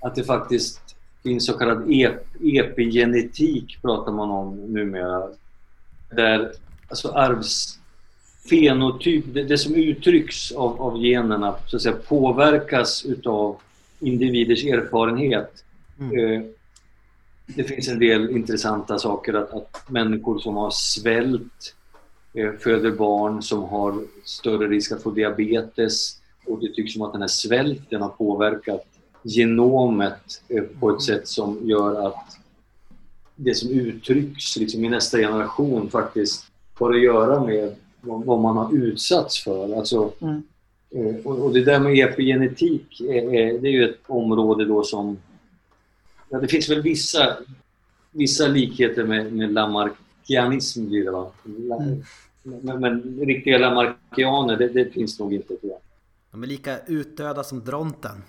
att 0.01 0.15
det 0.15 0.25
faktiskt 0.25 0.81
finns 1.23 1.47
så 1.47 1.53
kallad 1.53 1.91
ep, 1.91 2.27
epigenetik 2.43 3.79
pratar 3.83 4.13
man 4.13 4.31
om 4.31 4.57
numera. 4.57 5.29
Där 6.11 6.53
alltså 6.89 7.09
arvsfenotyp, 7.09 9.25
det, 9.35 9.43
det 9.43 9.59
som 9.59 9.75
uttrycks 9.75 10.53
av, 10.53 10.83
av 10.83 10.99
generna 10.99 11.55
så 11.67 11.77
att 11.77 11.83
säga, 11.83 11.97
påverkas 12.09 13.05
utav 13.05 13.57
individers 14.01 14.65
erfarenhet. 14.65 15.65
Mm. 15.99 16.19
Eh, 16.19 16.43
Det 17.57 17.65
finns 17.65 17.89
en 17.89 17.99
del 17.99 18.31
intressanta 18.31 18.99
saker 18.99 19.35
att, 19.35 19.53
att 19.53 19.91
människor 19.91 20.39
som 20.39 20.57
har 20.57 20.71
svält 20.71 21.75
föder 22.61 22.91
barn 22.91 23.43
som 23.43 23.63
har 23.63 24.05
större 24.25 24.69
risk 24.69 24.93
att 24.93 25.03
få 25.03 25.11
diabetes 25.11 26.21
och 26.47 26.61
det 26.61 26.75
tycks 26.75 26.93
som 26.93 27.03
att 27.03 27.13
den 27.13 27.21
här 27.21 27.29
svälten 27.29 28.03
har 28.03 28.09
påverkat 28.09 28.87
genomet 29.23 30.43
eh, 30.49 30.63
på 30.63 30.91
ett 30.91 31.03
sätt 31.03 31.29
som 31.29 31.59
gör 31.63 32.07
att 32.07 32.39
det 33.37 33.55
som 33.55 33.71
uttrycks 33.71 34.57
liksom 34.57 34.85
i 34.85 34.89
nästa 34.89 35.19
generation 35.19 35.91
faktiskt 35.91 36.45
har 36.75 36.95
att 36.95 37.03
göra 37.03 37.45
med 37.45 37.75
vad, 38.01 38.41
man 38.41 38.57
har 38.57 38.75
utsatts 38.75 39.45
för. 39.45 39.77
Alltså, 39.77 40.13
Mm. 40.21 40.43
eh, 40.91 41.27
och, 41.27 41.53
det 41.53 41.65
där 41.65 41.81
med 41.81 42.09
epigenetik, 42.09 42.97
det 42.99 43.19
är 43.39 43.67
ju 43.67 43.85
ett 43.85 44.01
område 44.07 44.65
då 44.65 44.83
som... 44.83 45.19
Ja, 46.29 46.41
det 46.41 46.49
finns 46.49 46.71
väl 46.71 46.83
vissa, 46.83 47.37
vissa 48.11 48.47
likheter 48.47 49.05
med, 49.05 49.33
med 49.33 49.53
lamarkianism 50.29 50.89
blir 50.89 51.05
det 51.05 51.11
va? 51.11 51.33
Mm. 51.47 52.03
men, 52.43 52.81
men 52.81 53.21
riktiga 53.27 53.59
lamarkianer, 53.59 54.57
det, 54.57 54.69
det 54.69 54.93
finns 54.93 55.19
nog 55.19 55.35
inte 55.35 55.47
tror 55.47 55.73
jag. 55.73 55.79
De 56.31 56.43
är 56.43 56.47
lika 56.47 56.79
utdöda 56.79 57.45
som 57.45 57.65
dronten. 57.65 58.23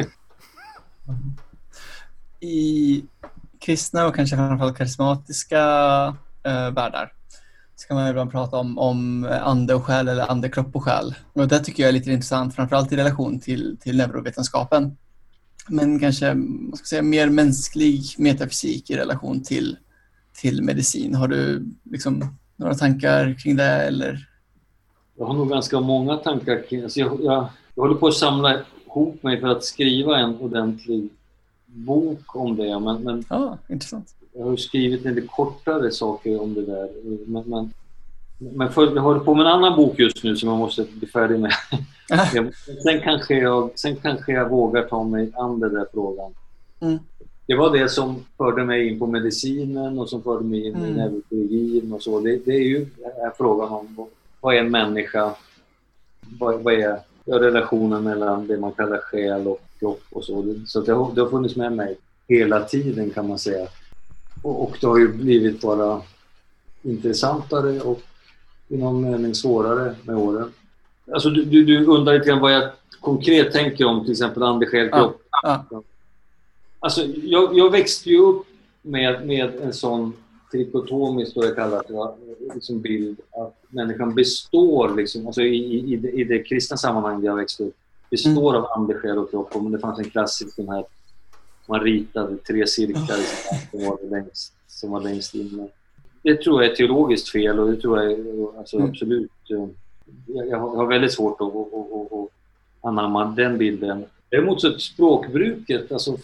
I 2.40 3.04
kristna 3.58 4.06
och 4.06 4.14
kanske 4.14 4.36
framförallt 4.36 4.78
karismatiska 4.78 5.60
eh, 6.42 6.70
världar 6.70 7.12
så 7.76 7.88
kan 7.88 7.96
man 7.96 8.08
ibland 8.08 8.30
prata 8.30 8.56
om, 8.56 8.78
om 8.78 9.28
ande 9.42 9.74
och 9.74 9.84
själ 9.84 10.08
eller 10.08 10.30
ande, 10.30 10.48
kropp 10.48 10.76
och 10.76 10.84
själ. 10.84 11.14
Och 11.32 11.48
det 11.48 11.58
tycker 11.58 11.82
jag 11.82 11.88
är 11.88 11.92
lite 11.92 12.10
intressant, 12.10 12.54
framförallt 12.54 12.92
i 12.92 12.96
relation 12.96 13.40
till, 13.40 13.76
till 13.80 13.96
neurovetenskapen. 13.96 14.96
Men 15.68 16.00
kanske 16.00 16.34
vad 16.70 16.78
ska 16.78 16.86
säga, 16.86 17.02
mer 17.02 17.28
mänsklig 17.28 18.02
metafysik 18.18 18.90
i 18.90 18.96
relation 18.96 19.42
till, 19.42 19.76
till 20.40 20.62
medicin. 20.62 21.14
Har 21.14 21.28
du 21.28 21.66
liksom 21.84 22.24
några 22.56 22.74
tankar 22.74 23.36
kring 23.42 23.56
det 23.56 23.64
eller? 23.64 24.28
Jag 25.16 25.26
har 25.26 25.34
nog 25.34 25.48
ganska 25.50 25.80
många 25.80 26.16
tankar 26.16 26.62
kring... 26.68 26.82
Alltså 26.82 27.00
jag, 27.00 27.18
jag, 27.22 27.46
jag 27.74 27.82
håller 27.82 27.94
på 27.94 28.06
att 28.06 28.14
samla 28.14 28.60
ihop 28.86 29.22
mig 29.22 29.40
för 29.40 29.48
att 29.48 29.64
skriva 29.64 30.18
en 30.18 30.36
ordentlig 30.36 31.08
bok 31.66 32.36
om 32.36 32.56
det. 32.56 32.78
Men, 32.78 33.02
men 33.02 33.24
Ja, 33.30 33.58
intressant. 33.68 34.14
jag 34.32 34.44
har 34.44 34.56
skrivit 34.56 35.04
lite 35.04 35.20
kortare 35.20 35.90
saker 35.90 36.42
om 36.42 36.54
det 36.54 36.66
där. 36.66 36.88
Men, 37.26 37.42
men, 37.46 37.72
men 38.38 38.72
för, 38.72 38.94
jag 38.94 39.02
håller 39.02 39.20
på 39.20 39.34
med 39.34 39.46
en 39.46 39.52
annan 39.52 39.76
bok 39.76 39.98
just 39.98 40.24
nu 40.24 40.36
som 40.36 40.48
jag 40.48 40.58
måste 40.58 40.86
bli 40.92 41.08
färdig 41.08 41.40
med. 41.40 41.52
Sen, 42.82 43.00
kanske 43.02 43.34
jag, 43.34 43.70
sen 43.74 43.96
kanske 43.96 44.32
jag 44.32 44.48
vågar 44.48 44.82
ta 44.82 45.04
mig 45.04 45.32
an 45.34 45.60
den 45.60 45.74
där 45.74 45.86
frågan. 45.92 46.34
Mm. 46.80 46.98
Det 47.46 47.56
var 47.56 47.78
det 47.78 47.88
som 47.88 48.24
förde 48.36 48.64
mig 48.64 48.88
in 48.88 48.98
på 48.98 49.06
medicinen 49.06 49.98
och 49.98 50.08
som 50.08 50.22
förde 50.22 50.44
mig 50.44 50.66
in 50.66 50.76
i 50.76 50.78
Mm. 50.78 50.92
neurokirurgin 50.94 51.92
och 51.92 52.02
så. 52.02 52.20
Det, 52.20 52.36
det 52.44 52.50
är 52.54 52.62
ju 52.64 52.86
frågan 53.36 53.68
om 53.72 54.06
vad 54.40 54.54
är 54.54 54.58
en 54.60 54.70
människa? 54.70 55.34
Vad, 56.38 56.60
vad 56.62 56.74
är 56.74 56.98
ja, 57.24 57.38
relationen 57.40 58.04
mellan 58.04 58.46
det 58.46 58.58
man 58.58 58.72
kallar 58.72 58.98
själ 58.98 59.46
och 59.46 59.60
kropp 59.78 60.02
och 60.10 60.24
så. 60.24 60.42
Det- 60.42 60.66
Så 60.66 60.80
det 60.80 60.92
har, 60.92 61.14
det 61.14 61.20
har 61.20 61.28
funnits 61.28 61.56
med 61.56 61.72
mig 61.72 61.96
hela 62.28 62.60
tiden 62.64 63.10
kan 63.10 63.28
man 63.28 63.38
säga. 63.38 63.66
Och, 64.42 64.62
och 64.62 64.76
det 64.80 64.86
har 64.86 64.98
ju 64.98 65.08
blivit 65.12 65.60
bara 65.60 66.02
intressantare 66.82 67.80
och 67.80 68.00
i 68.68 68.76
någon 68.76 69.10
mening 69.10 69.34
svårare 69.34 69.94
med 70.02 70.16
åren. 70.16 70.52
Alltså 71.12 71.30
du, 71.30 71.44
du, 71.44 71.64
du 71.64 71.84
undrar 71.86 72.14
lite 72.14 72.26
grann 72.26 72.40
vad 72.40 72.52
jag 72.54 72.70
konkret 73.00 73.52
tänker 73.52 73.84
om 73.84 74.02
till 74.02 74.12
exempel 74.12 74.42
ande, 74.42 74.66
själ, 74.66 74.88
Ja, 74.92 74.98
kropp. 74.98 75.22
ja. 75.42 75.82
Alltså, 76.80 77.04
jag, 77.22 77.58
jag 77.58 77.70
växte 77.70 78.10
ju 78.10 78.18
upp 78.18 78.46
med, 78.82 79.26
med 79.26 79.54
en 79.62 79.72
sån 79.72 80.12
trikotomisk, 80.52 81.34
då 81.34 81.44
jag 81.44 81.54
kallar 81.56 81.82
det, 81.88 82.54
liksom 82.54 82.80
bild 82.80 83.20
att 83.30 83.54
människan 83.68 84.14
består, 84.14 84.94
liksom, 84.96 85.26
alltså 85.26 85.42
i, 85.42 85.56
i, 85.56 85.92
i, 86.20 86.24
det, 86.24 86.42
kristna 86.42 86.76
sammanhang 86.76 87.20
där 87.20 87.28
jag 87.28 87.36
växte 87.36 87.62
upp, 87.64 87.74
består 88.10 88.54
av 88.54 88.66
ande, 88.72 88.94
själ 88.94 89.18
och 89.18 89.30
kropp. 89.30 89.56
Och 89.56 89.70
det 89.70 89.78
fanns 89.78 89.98
en 89.98 90.10
klassisk, 90.10 90.56
den 90.56 90.68
här, 90.68 90.84
man 91.66 91.80
ritade 91.80 92.36
tre 92.36 92.66
cirklar 92.66 93.18
som 93.70 93.84
var 93.84 94.10
längst, 94.10 94.52
som 94.68 94.90
var 94.90 95.00
längst 95.00 95.34
inne. 95.34 95.68
Det 96.22 96.42
tror 96.42 96.62
jag 96.62 96.72
är 96.72 96.76
teologiskt 96.76 97.28
fel 97.28 97.60
och 97.60 97.70
det 97.70 97.76
tror 97.76 98.02
jag 98.02 98.12
är, 98.12 98.58
alltså, 98.58 98.76
Mm. 98.76 98.90
absolut... 98.90 99.30
eh, 99.50 99.66
Jag, 100.26 100.48
jag 100.48 100.58
har 100.58 100.86
väldigt 100.86 101.12
svårt 101.12 101.40
att, 101.40 101.46
att, 101.48 101.72
att, 101.74 102.12
att 102.12 102.28
anamma 102.80 103.24
den 103.24 103.58
bilden. 103.58 104.04
Däremot 104.30 104.60
så 104.60 104.78
språkbruket, 104.78 105.92
alltså, 105.92 106.16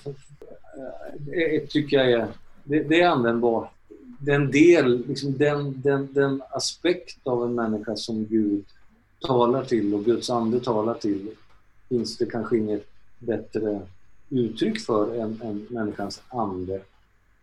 tycker 1.69 1.97
jag 1.97 2.11
är, 2.13 2.29
det, 2.65 2.83
det 2.83 3.01
är 3.01 3.09
användbart. 3.09 3.71
Den 4.19 4.51
del, 4.51 5.05
liksom 5.09 5.39
den, 5.39 5.81
den, 5.83 6.09
den 6.13 6.43
aspekt 6.51 7.19
av 7.27 7.45
en 7.45 7.55
människa 7.55 7.97
som 7.97 8.25
Gud 8.27 8.65
talar 9.21 9.65
till 9.65 9.95
och 9.95 10.05
Guds 10.05 10.31
ande 10.31 10.61
talar 10.61 10.95
till 10.95 11.29
finns 11.89 12.17
det 12.17 12.27
kanske 12.27 12.57
inget 12.57 12.87
bättre 13.19 13.81
uttryck 14.31 14.81
för 14.81 15.15
en, 15.15 15.41
en 15.45 15.67
människans 15.71 16.23
ande. 16.29 16.81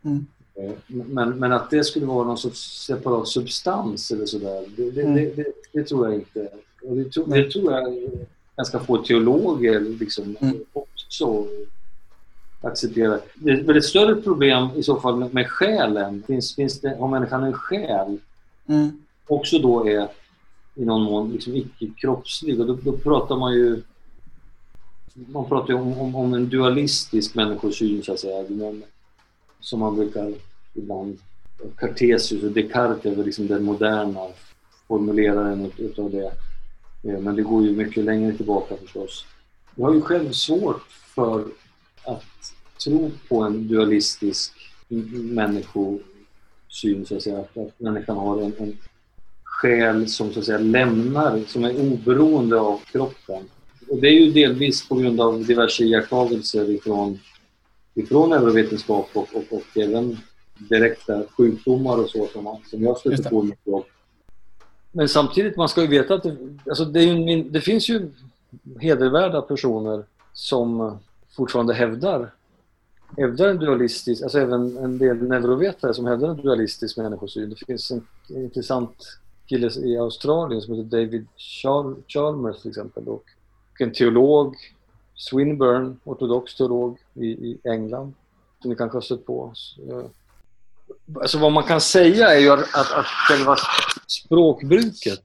Mm. 0.04 0.26
Eh, 0.56 0.72
Men, 0.88 1.40
men 1.40 1.52
att 1.52 1.70
det 1.70 1.84
skulle 1.84 2.06
vara 2.06 2.26
någon 2.28 2.38
sorts 2.38 2.86
separat 2.86 3.28
substans 3.28 4.12
eller 4.12 4.26
sådär, 4.26 4.66
det, 4.78 4.92
det, 4.92 5.02
Mm. 5.02 5.16
det, 5.16 5.36
det, 5.36 5.52
det 5.74 5.84
tror 5.84 6.06
jag 6.08 6.16
inte. 6.16 6.50
Och 6.84 6.96
det, 6.96 7.10
tror- 7.12 7.28
det 7.28 7.52
tror 7.52 7.74
jag 7.74 8.10
ganska 8.56 8.80
få 8.80 8.98
teologer 8.98 9.80
liksom 9.80 10.36
Mm. 10.40 10.58
också 10.74 11.48
accepterar. 12.62 13.20
Det 13.36 13.52
är 13.52 13.76
ett 13.78 13.86
större 13.86 14.16
problem 14.16 14.68
i 14.76 14.84
så 14.84 15.00
fall 15.00 15.30
med, 15.34 15.48
själen. 15.50 16.24
Finns, 16.28 16.56
finns 16.56 16.82
det, 16.82 16.98
har 17.00 17.08
människan 17.08 17.44
en 17.44 17.54
själ 17.54 18.18
Mm. 18.68 18.90
också 19.28 19.60
då 19.60 19.88
är 19.88 20.08
i 20.76 20.86
någon 20.86 21.02
mån 21.02 21.32
liksom 21.32 21.56
icke-kroppslig 21.56 22.60
och 22.60 22.66
då, 22.68 22.74
då 22.84 22.92
pratar 22.98 23.36
man 23.36 23.54
ju 23.54 23.82
man 25.14 25.46
pratar 25.50 25.68
ju 25.74 25.80
om, 25.80 25.98
om, 26.00 26.16
om 26.16 26.34
en 26.34 26.50
dualistisk 26.50 27.36
människosyn 27.36 28.04
så 28.04 28.14
att 28.14 28.20
säga. 28.20 28.46
Men, 28.50 28.84
som 29.60 29.80
man 29.80 29.96
brukar 29.96 30.34
ibland 30.74 31.18
Cartesius 31.78 32.44
och 32.44 32.52
Descartes 32.52 33.06
är 33.06 33.16
väl 33.16 33.26
liksom 33.26 33.48
den 33.48 33.64
moderna 33.64 34.28
formuleraren 34.88 35.66
ut- 35.66 35.80
utav 35.80 36.12
det. 36.12 36.32
Eh, 37.12 37.20
Men 37.20 37.36
det 37.36 37.42
går 37.42 37.64
ju 37.64 37.76
mycket 37.76 38.04
längre 38.06 38.34
tillbaka 38.34 38.76
förstås. 38.78 39.26
Jag 39.76 39.86
har 39.86 39.94
ju 39.94 40.02
själv 40.02 40.32
svårt 40.32 40.82
för 41.16 41.46
att 42.04 42.54
tro 42.84 43.12
på 43.30 43.42
en 43.42 43.68
dualistisk 43.68 44.54
människosyn 44.88 47.06
så 47.06 47.16
att 47.16 47.24
säga. 47.24 47.40
Att, 47.40 47.80
människan 47.80 48.18
har 48.18 48.42
en, 48.42 48.54
en 48.58 48.78
själ 49.44 50.08
som 50.08 50.34
så 50.34 50.40
att 50.40 50.46
säga 50.46 50.58
lämnar, 50.58 51.44
som 51.48 51.64
är 51.64 51.92
oberoende 51.92 52.60
av 52.60 52.80
kroppen. 52.92 53.44
Och 53.90 53.98
det 53.98 54.08
är 54.08 54.12
ju 54.12 54.32
delvis 54.32 54.90
på 54.90 54.96
grund 54.96 55.22
av 55.22 55.46
diverse 55.46 55.84
iakttagelser 55.84 56.70
ifrån, 56.70 57.20
ifrån 57.94 58.30
neurovetenskap 58.30 59.10
och, 59.14 59.28
och, 59.34 59.44
och 59.50 59.78
även 59.78 60.18
direkta 60.58 61.24
sjukdomar 61.38 61.98
och 61.98 62.10
så 62.10 62.28
som, 62.28 62.58
som 62.70 62.84
jag 62.84 62.98
stöter 62.98 63.30
på 63.30 63.44
mycket 63.44 63.74
av. 63.74 63.84
Men 64.92 65.10
samtidigt, 65.10 65.58
man 65.58 65.70
ska 65.70 65.82
ju 65.82 65.88
veta 65.88 66.14
att 66.14 66.24
det, 66.24 66.38
alltså 66.70 66.86
det, 66.86 67.00
är 67.00 67.04
ju, 67.04 67.44
det 67.44 67.62
finns 67.62 67.90
ju 67.90 68.12
hedervärda 68.80 69.42
personer 69.42 70.04
som 70.34 70.98
fortfarande 71.36 71.74
hävdar 71.74 72.34
hävdar 73.18 73.48
en 73.48 73.58
dualistisk, 73.60 74.24
alltså 74.24 74.40
även 74.40 74.78
en 74.78 74.98
del 74.98 75.18
neurovetare 75.18 75.94
som 75.94 76.06
hävdar 76.06 76.30
en 76.30 76.42
dualistisk 76.42 76.98
människosyn. 76.98 77.50
Det 77.50 77.66
finns 77.66 77.92
en 77.92 78.06
intressant 78.30 79.20
kille 79.46 79.72
i 79.84 79.98
Australien 79.98 80.62
som 80.62 80.74
heter 80.76 80.98
David 80.98 81.28
Chal- 81.38 82.04
Chalmers 82.08 82.62
till 82.62 82.70
exempel 82.70 83.08
och 83.08 83.24
en 83.80 83.94
teolog, 83.94 84.56
Swinburne, 85.16 85.96
ortodox 86.04 86.56
teolog 86.56 86.98
i, 87.14 87.26
i 87.26 87.58
England, 87.64 88.14
som 88.62 88.70
ni 88.70 88.76
kanske 88.76 88.96
har 88.96 89.02
stött 89.02 89.26
på. 89.26 89.52
Så, 89.54 90.10
Alltså 91.16 91.38
vad 91.38 91.52
man 91.52 91.64
kan 91.64 91.82
säga 91.82 92.28
är 92.36 92.40
ju 92.40 92.50
att, 92.50 92.60
att, 92.60 92.92
att 92.92 93.06
själva 93.06 93.56
språkbruket 94.08 95.24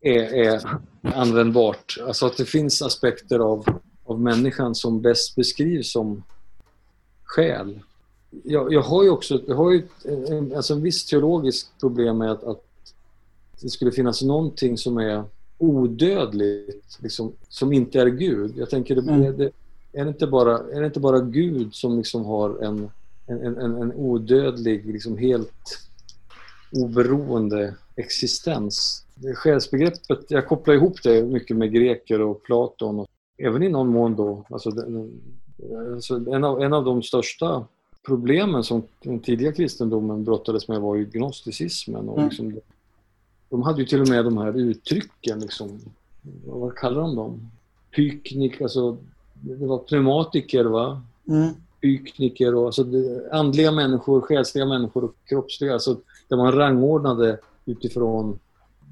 är, 0.00 0.34
är 0.34 0.62
användbart. 1.02 1.96
Alltså 2.06 2.26
att 2.26 2.36
det 2.36 2.44
finns 2.44 2.82
aspekter 2.82 3.38
av, 3.38 3.80
av 4.10 4.20
människan 4.20 4.74
som 4.74 5.00
bäst 5.00 5.36
beskrivs 5.36 5.92
som 5.92 6.22
själ. 7.24 7.80
Jag, 8.44 8.72
jag 8.72 8.82
har 8.82 9.02
ju 9.02 9.10
också 9.10 9.40
jag 9.46 9.56
har 9.56 9.72
ju 9.72 9.82
en, 10.04 10.56
alltså 10.56 10.74
en 10.74 10.82
viss 10.82 11.06
teologisk 11.06 11.66
problem 11.80 12.18
med 12.18 12.30
att, 12.30 12.44
att 12.44 12.64
det 13.60 13.68
skulle 13.68 13.92
finnas 13.92 14.22
någonting 14.22 14.78
som 14.78 14.98
är 14.98 15.24
odödligt, 15.58 16.98
liksom, 17.02 17.32
som 17.48 17.72
inte 17.72 18.00
är 18.00 18.06
Gud. 18.06 18.52
Jag 18.56 18.70
tänker, 18.70 18.94
det, 18.94 19.12
Mm. 19.12 19.36
det, 19.36 19.50
är, 19.92 20.04
det 20.04 20.08
inte 20.08 20.26
bara, 20.26 20.58
är 20.58 20.80
det 20.80 20.86
inte 20.86 21.00
bara 21.00 21.20
Gud 21.20 21.74
som 21.74 21.98
liksom 21.98 22.24
har 22.24 22.64
en, 22.64 22.90
en, 23.26 23.56
en, 23.56 23.82
en 23.82 23.92
odödlig, 23.92 24.86
liksom 24.86 25.18
helt 25.18 25.78
oberoende 26.72 27.74
existens? 27.96 29.04
Själsbegreppet, 29.34 30.24
jag 30.28 30.48
kopplar 30.48 30.74
ihop 30.74 31.02
det 31.02 31.22
mycket 31.22 31.56
med 31.56 31.72
greker 31.72 32.20
och 32.20 32.42
Platon 32.42 33.00
och 33.00 33.09
även 33.40 33.62
i 33.62 33.68
någon 33.68 33.88
mån 33.88 34.16
då, 34.16 34.44
alltså, 34.50 34.70
den, 34.70 35.20
alltså 35.94 36.14
en, 36.14 36.44
av, 36.44 36.62
en 36.62 36.72
av 36.72 36.84
de 36.84 37.02
största 37.02 37.64
problemen 38.06 38.64
som 38.64 38.82
den 39.02 39.20
tidiga 39.20 39.52
kristendomen 39.52 40.24
brottades 40.24 40.68
med 40.68 40.80
var 40.80 40.96
ju 40.96 41.04
gnosticismen. 41.04 42.08
Och 42.08 42.18
Mm. 42.18 42.28
liksom, 42.28 42.60
de 43.48 43.62
hade 43.62 43.80
ju 43.80 43.86
till 43.86 44.00
och 44.00 44.08
med 44.08 44.24
de 44.24 44.38
här 44.38 44.56
uttrycken, 44.56 45.40
liksom, 45.40 45.80
vad 46.44 46.74
kallar 46.74 47.00
de 47.00 47.16
dem? 47.16 47.50
Pyknik, 47.96 48.60
alltså 48.60 48.96
det 49.34 49.66
var 49.66 49.78
pneumatiker 49.78 50.64
va? 50.64 51.02
Mm. 51.28 51.50
Pykniker 51.80 52.54
och 52.54 52.66
alltså, 52.66 52.84
andliga 53.32 53.72
människor, 53.72 54.20
själsliga 54.20 54.66
människor 54.66 55.04
och 55.04 55.14
kroppsliga. 55.24 55.72
Alltså, 55.72 55.96
där 56.28 56.36
man 56.36 56.52
rangordnade 56.52 57.38
utifrån 57.66 58.38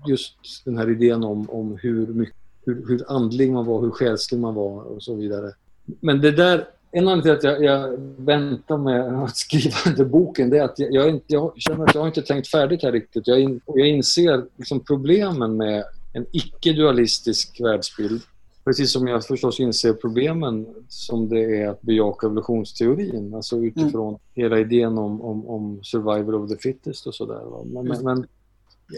just 0.07 0.65
den 0.65 0.79
här 0.79 0.91
idén 0.91 1.25
om, 1.25 1.51
om 1.51 1.79
hur, 1.83 2.07
mycket, 2.07 2.35
hur, 2.69 2.89
hur 2.89 3.05
andlig 3.09 3.53
man 3.53 3.67
var, 3.67 3.81
hur 3.81 3.91
själslig 3.91 4.41
man 4.41 4.55
var 4.55 4.83
och 4.83 5.03
så 5.03 5.15
vidare. 5.15 5.53
Men 6.01 6.21
det 6.21 6.31
där, 6.31 6.69
en 6.91 7.09
anledning 7.09 7.23
till 7.23 7.33
att 7.33 7.61
jag, 7.61 7.65
jag 7.65 7.97
väntar 8.17 8.77
med 8.79 9.23
att 9.23 9.37
skriva 9.37 9.77
den 9.85 9.97
där 9.97 10.05
boken 10.05 10.51
det 10.51 10.59
är 10.59 10.65
att 10.65 10.79
jag, 10.79 10.93
jag, 10.93 11.21
jag 11.27 11.53
känner 11.57 11.85
att 11.85 11.95
jag 11.95 12.07
inte 12.07 12.23
tänkt 12.23 12.49
färdigt 12.49 12.83
här 12.83 12.93
riktigt. 12.93 13.27
Jag, 13.27 13.41
in, 13.41 13.61
jag 13.67 13.87
inser 13.87 14.45
liksom 14.57 14.81
problemen 14.81 15.57
med 15.57 15.85
en 16.13 16.27
icke-dualistisk 16.33 17.61
världsbild. 17.61 18.23
Precis 18.65 18.93
som 18.93 19.09
jag 19.09 19.25
förstås 19.25 19.61
inser 19.61 19.93
problemen 19.93 20.67
som 20.89 21.29
det 21.29 21.63
är 21.63 21.69
att 21.69 21.83
bejaka 21.83 22.27
evolutionsteorin. 22.27 23.35
Alltså 23.35 23.57
utifrån 23.57 24.19
hela 24.35 24.59
idén 24.59 24.99
om, 24.99 25.21
om, 25.21 25.49
om 25.49 25.81
survival 25.83 26.35
of 26.35 26.51
the 26.51 26.57
fittest 26.57 27.07
och 27.07 27.15
sådär. 27.15 27.65
Men, 27.65 27.89
men, 27.89 28.05
men 28.05 28.27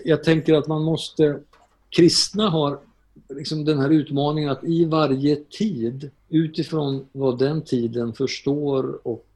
jag 0.05 0.25
tänker 0.25 0.55
att 0.55 0.67
man 0.67 0.83
måste... 0.83 1.39
Kristna 1.97 2.51
har 2.51 2.79
liksom 3.29 3.65
den 3.65 3.79
här 3.79 3.91
utmaningen 3.91 4.51
att 4.51 4.65
i 4.65 4.85
varje 4.85 5.37
tid, 5.37 6.11
utifrån 6.29 7.07
vad 7.13 7.39
den 7.39 7.63
tiden 7.63 8.13
förstår 8.13 9.09
och 9.09 9.27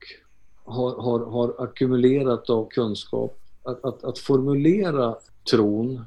har, 0.65 1.03
har, 1.03 1.27
har 1.27 1.55
ackumulerat 1.59 2.51
av 2.51 2.69
kunskap, 2.69 3.39
att, 3.63 3.85
att, 3.85 4.05
att 4.05 4.19
formulera 4.19 5.17
tron 5.51 6.05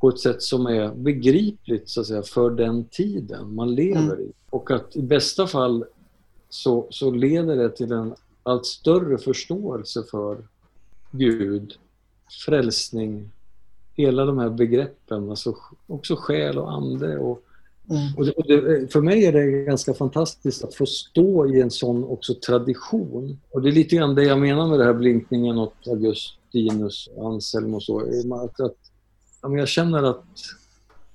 på 0.00 0.08
ett 0.08 0.18
sätt 0.18 0.42
som 0.42 0.66
är 0.66 0.94
begripligt 0.94 1.88
så 1.88 2.00
att 2.00 2.06
säga, 2.06 2.22
för 2.22 2.50
den 2.50 2.84
tiden 2.84 3.54
man 3.54 3.74
lever 3.74 4.20
i. 4.20 4.32
Och 4.50 4.70
att 4.70 4.96
i 4.96 5.02
bästa 5.02 5.46
fall 5.46 5.84
så, 6.48 6.86
så 6.90 7.10
leder 7.10 7.56
det 7.56 7.70
till 7.70 7.92
en 7.92 8.14
allt 8.42 8.66
större 8.66 9.18
förståelse 9.18 10.02
för 10.10 10.38
Gud, 11.10 11.74
frälsning, 12.44 13.30
hela 14.00 14.24
de 14.24 14.38
här 14.38 14.50
begreppen, 14.50 15.30
alltså 15.30 15.56
också 15.86 16.16
själ 16.16 16.58
och 16.58 16.72
ande. 16.72 17.18
Och, 17.18 17.42
Mm. 17.90 18.16
och 18.16 18.24
det, 18.24 18.32
och 18.32 18.46
det, 18.46 18.92
för 18.92 19.00
mig 19.00 19.26
är 19.26 19.32
det 19.32 19.64
ganska 19.64 19.94
fantastiskt 19.94 20.64
att 20.64 20.74
få 20.74 20.86
stå 20.86 21.54
i 21.54 21.60
en 21.60 21.70
sån 21.70 22.04
också 22.04 22.34
tradition. 22.34 23.40
Och 23.50 23.62
det 23.62 23.68
är 23.68 23.72
lite 23.72 23.96
grann 23.96 24.14
det 24.14 24.24
jag 24.24 24.38
menar 24.38 24.68
med 24.68 24.78
det 24.78 24.84
här 24.84 24.94
blinkningen 24.94 25.58
åt 25.58 25.74
Augustinus, 25.86 27.08
Anselm 27.18 27.74
och 27.74 27.82
så. 27.82 28.00
Att, 28.34 28.60
att, 28.60 28.76
ja, 29.42 29.56
jag 29.56 29.68
känner 29.68 30.02
att 30.02 30.24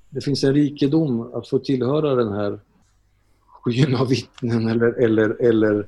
det 0.09 0.21
finns 0.21 0.43
en 0.43 0.53
rikedom 0.53 1.33
att 1.33 1.47
få 1.47 1.59
tillhöra 1.59 2.15
den 2.15 2.33
här 2.33 2.59
skyn 3.47 3.95
av 3.95 4.07
vittnen 4.07 4.67
eller, 4.67 5.03
eller, 5.03 5.41
eller 5.41 5.87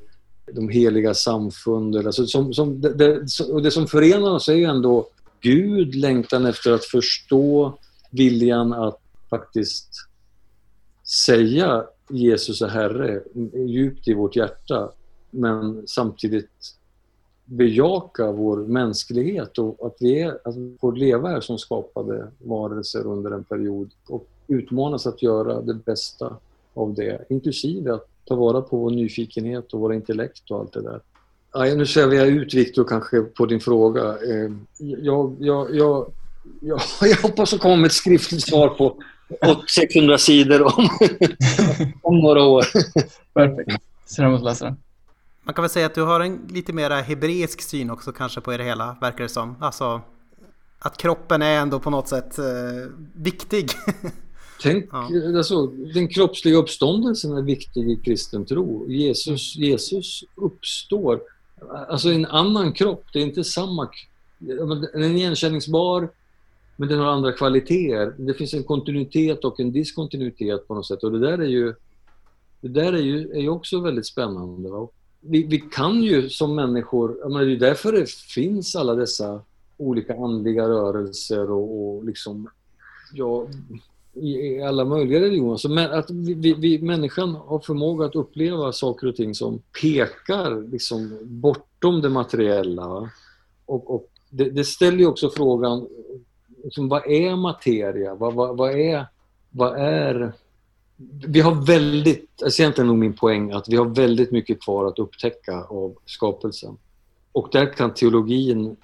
de 0.54 0.70
heliga 0.70 1.14
samfunden. 1.14 2.06
Alltså 2.06 2.26
som, 2.26 2.54
som, 2.54 2.82
det, 2.82 2.94
det, 2.94 3.26
och 3.52 3.62
det 3.62 3.72
som 3.72 3.88
förenar 3.88 4.32
oss 4.32 4.50
är 4.50 4.54
ju 4.54 4.64
ändå 4.64 5.08
Gud, 5.48 5.96
längtan 5.96 6.46
efter 6.46 6.72
att 6.72 6.86
förstå, 6.86 7.78
viljan 8.12 8.74
att 8.74 9.00
faktiskt 9.30 9.90
säga 11.26 11.86
Jesus 12.10 12.62
är 12.62 12.68
Herre 12.68 13.22
djupt 13.68 14.08
i 14.08 14.14
vårt 14.14 14.36
hjärta 14.36 14.92
men 15.32 15.88
samtidigt 15.88 16.76
bejaka 17.46 18.32
vår 18.32 18.58
mänsklighet 18.58 19.58
och 19.58 19.88
att 19.88 19.96
vi, 20.00 20.22
är, 20.22 20.40
att 20.44 20.56
vi 20.56 20.78
får 20.82 20.96
leva 20.96 21.30
här 21.30 21.42
som 21.42 21.58
skapade 21.58 22.28
varelser 22.38 23.08
under 23.08 23.32
en 23.32 23.44
period 23.44 23.90
och 24.08 24.28
utmanas 24.48 25.08
att 25.08 25.22
göra 25.22 25.62
det 25.62 25.74
bästa 25.74 26.38
av 26.74 26.94
det, 26.94 27.26
inklusive 27.30 27.94
att 27.94 28.08
ta 28.26 28.36
vara 28.36 28.62
på 28.62 28.78
vår 28.78 28.92
nyfikenhet 28.92 29.74
och 29.74 29.80
våra 29.80 29.96
intellekt 29.96 30.52
och 30.52 30.60
allt 30.60 30.74
det 30.74 30.82
där. 30.82 31.02
Ja, 31.66 31.76
nu 31.76 31.86
ser 31.86 32.14
jag 32.14 32.28
ut 32.28 32.54
Viktor 32.54 32.84
kanske 32.84 33.22
på 33.22 33.46
din 33.46 33.60
fråga. 33.60 34.02
Eh, 34.04 34.52
Jag, 34.78 35.36
jag, 35.40 35.76
jag, 35.76 36.14
jag, 36.62 36.82
jag 37.02 37.18
hoppas 37.18 37.54
att 37.54 37.60
komma 37.60 37.76
med 37.76 37.86
ett 37.86 37.94
skriftligt 37.94 38.44
svar 38.44 38.68
på 38.70 39.04
600 39.76 40.18
sidor 40.18 40.64
om, 40.64 40.90
om 42.02 42.20
några 42.20 42.44
år. 42.44 42.66
Perfekt. 43.34 43.84
Ser 44.06 44.16
fram 44.16 44.32
emot 44.32 44.44
läsa 44.44 44.66
den. 44.66 44.78
Man 45.44 45.54
kan 45.54 45.62
väl 45.62 45.70
säga 45.70 45.86
att 45.86 45.96
du 45.96 46.02
har 46.02 46.20
en 46.20 46.48
lite 46.50 46.74
mera 46.74 46.96
hebreisk 47.02 47.62
syn 47.62 47.90
också 47.90 48.12
kanske 48.12 48.42
på 48.42 48.58
det 48.58 48.64
hela, 48.64 48.98
verkar 49.02 49.24
det 49.24 49.30
som. 49.30 49.56
Alltså 49.60 50.02
att 50.80 50.98
kroppen 50.98 51.42
är 51.42 51.60
ändå 51.60 51.80
på 51.80 51.90
något 51.90 52.08
sätt 52.08 52.40
eh, 52.40 52.46
viktig. 53.16 53.70
Tänk, 54.62 54.90
ja. 54.92 55.10
alltså, 55.38 55.68
den 55.68 56.08
kroppsliga 56.08 56.58
uppståndelsen 56.58 57.38
är 57.38 57.42
viktig 57.42 57.92
i 57.92 57.96
kristen 57.96 58.46
tro. 58.46 58.92
Jesus, 58.92 59.56
Jesus 59.56 60.24
uppstår. 60.36 61.20
Alltså 61.90 62.10
en 62.10 62.26
annan 62.26 62.74
kropp, 62.74 63.04
det 63.14 63.20
är 63.20 63.24
inte 63.24 63.44
samma... 63.44 63.90
Den 64.40 65.04
är 65.04 65.16
igenkänningsbar, 65.16 66.10
men 66.76 66.90
den 66.90 67.00
har 67.00 67.06
andra 67.06 67.32
kvaliteter. 67.32 68.14
Det 68.18 68.34
finns 68.34 68.54
en 68.54 68.64
kontinuitet 68.64 69.46
och 69.46 69.60
en 69.60 69.72
diskontinuitet 69.72 70.68
på 70.68 70.76
något 70.76 70.88
sätt. 70.88 71.04
Och 71.04 71.12
det 71.12 71.20
där 71.20 71.38
är 71.38 71.48
ju, 71.48 71.74
det 72.62 72.68
där 72.68 72.94
är 72.94 73.02
ju, 73.02 73.32
är 73.32 73.42
ju 73.42 73.50
också 73.50 73.80
väldigt 73.80 74.06
spännande. 74.06 74.70
Va? 74.70 74.88
Vi, 75.20 75.44
vi 75.44 75.60
kan 75.60 76.04
ju 76.04 76.30
som 76.30 76.56
människor, 76.56 77.30
menar, 77.30 77.46
det 77.46 77.52
är 77.52 77.60
därför 77.60 77.92
det 77.92 78.10
finns 78.10 78.76
alla 78.76 78.96
dessa 78.96 79.42
olika 79.78 80.16
andliga 80.16 80.70
rörelser 80.70 81.52
och, 81.52 81.96
och 81.96 82.06
liksom, 82.06 82.50
ja, 83.14 83.48
i, 84.22 84.62
alla 84.62 84.86
möjliga 84.86 85.20
religioner. 85.20 85.58
Så 85.58 85.80
att 85.80 86.10
vi, 86.10 86.54
vi, 86.54 86.80
människan 86.82 87.36
har 87.36 87.60
förmåga 87.60 88.06
att 88.06 88.16
uppleva 88.16 88.72
saker 88.72 89.08
och 89.08 89.16
ting 89.16 89.36
som 89.36 89.60
pekar 89.82 90.72
liksom 90.72 91.18
bortom 91.22 92.02
det 92.02 92.10
materiella. 92.10 93.10
Och, 93.66 93.96
och 93.96 94.10
det, 94.30 94.50
det, 94.50 94.64
ställer 94.64 94.98
ju 94.98 95.08
också 95.08 95.30
frågan, 95.30 95.88
liksom, 96.64 96.90
vad 96.90 97.08
är 97.08 97.36
materia? 97.36 98.16
Vad, 98.16 98.34
vad, 98.34 98.58
vad, 98.58 98.80
är, 98.80 99.06
vad 99.50 99.80
är... 99.80 100.34
Vi 101.28 101.40
har 101.40 101.66
väldigt, 101.66 102.44
alltså 102.44 102.62
egentligen 102.62 102.88
nog 102.88 102.98
min 102.98 103.14
poäng, 103.14 103.52
att 103.52 103.70
vi 103.70 103.76
har 103.76 103.86
väldigt 103.86 104.32
mycket 104.32 104.62
kvar 104.62 104.86
att 104.86 105.00
upptäcka 105.00 105.64
av 105.64 105.96
skapelsen. 106.06 106.78
Och 107.32 107.50
där 107.52 107.74
kan 107.74 107.94
teologin 107.94 108.76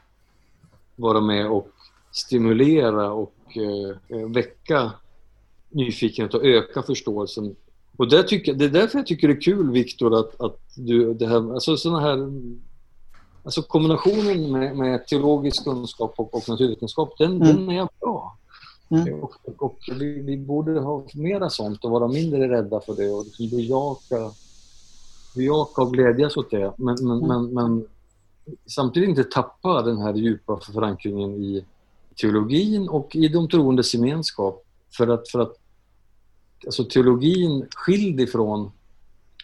vara 0.95 1.21
med 1.21 1.49
och 1.51 1.69
stimulera 2.11 3.11
och 3.11 3.33
eh, 4.09 4.27
väcka 4.27 4.91
nyfikenhet 5.73 6.33
och 6.33 6.45
öka 6.45 6.83
förståelsen. 6.83 7.55
Och 7.97 8.09
det, 8.09 8.23
tycker, 8.23 8.53
det 8.53 8.65
är 8.65 8.69
därför 8.69 8.97
jag 8.99 9.07
tycker 9.07 9.27
det 9.27 9.33
är 9.33 9.41
kul, 9.41 9.71
Viktor, 9.71 10.19
att, 10.19 10.41
att 10.41 10.59
du, 10.75 11.13
det 11.13 11.27
här, 11.27 11.53
alltså 11.53 11.77
såna 11.77 11.99
här 11.99 12.17
Alltså 13.45 13.61
kombinationen 13.61 14.51
med, 14.51 14.77
med 14.77 15.07
teologisk 15.07 15.63
kunskap 15.63 16.13
och, 16.17 16.33
och 16.33 16.49
naturvetenskap, 16.49 17.17
den, 17.17 17.41
mm. 17.41 17.47
den 17.47 17.69
är 17.69 17.87
bra. 17.99 18.37
Mm. 18.89 19.23
Och, 19.23 19.35
och, 19.43 19.63
och 19.63 19.79
vi, 19.99 20.21
vi, 20.21 20.37
borde 20.37 20.79
ha 20.79 21.05
mera 21.13 21.49
sånt 21.49 21.85
och 21.85 21.91
vara 21.91 22.07
mindre 22.07 22.49
rädda 22.49 22.79
för 22.79 22.95
det 22.95 23.11
och 23.11 23.25
liksom 23.25 23.49
bejaka, 23.49 24.31
bejaka 25.35 25.81
och 25.81 25.93
glädjas 25.93 26.37
åt 26.37 26.51
det. 26.51 26.73
Men, 26.77 26.95
men, 27.01 27.23
mm. 27.23 27.27
men, 27.27 27.53
men 27.53 27.85
samtidigt 28.65 29.09
inte 29.09 29.23
tappa 29.23 29.81
den 29.81 29.97
här 29.97 30.13
djupa 30.13 30.59
förankringen 30.59 31.33
i 31.33 31.65
teologin 32.21 32.89
och 32.89 33.15
i 33.15 33.27
de 33.27 33.47
troendes 33.47 33.93
gemenskap. 33.93 34.65
För 34.97 35.07
att, 35.07 35.29
för 35.29 35.39
att 35.39 35.57
alltså 36.65 36.83
teologin 36.83 37.67
skild 37.75 38.19
ifrån 38.19 38.71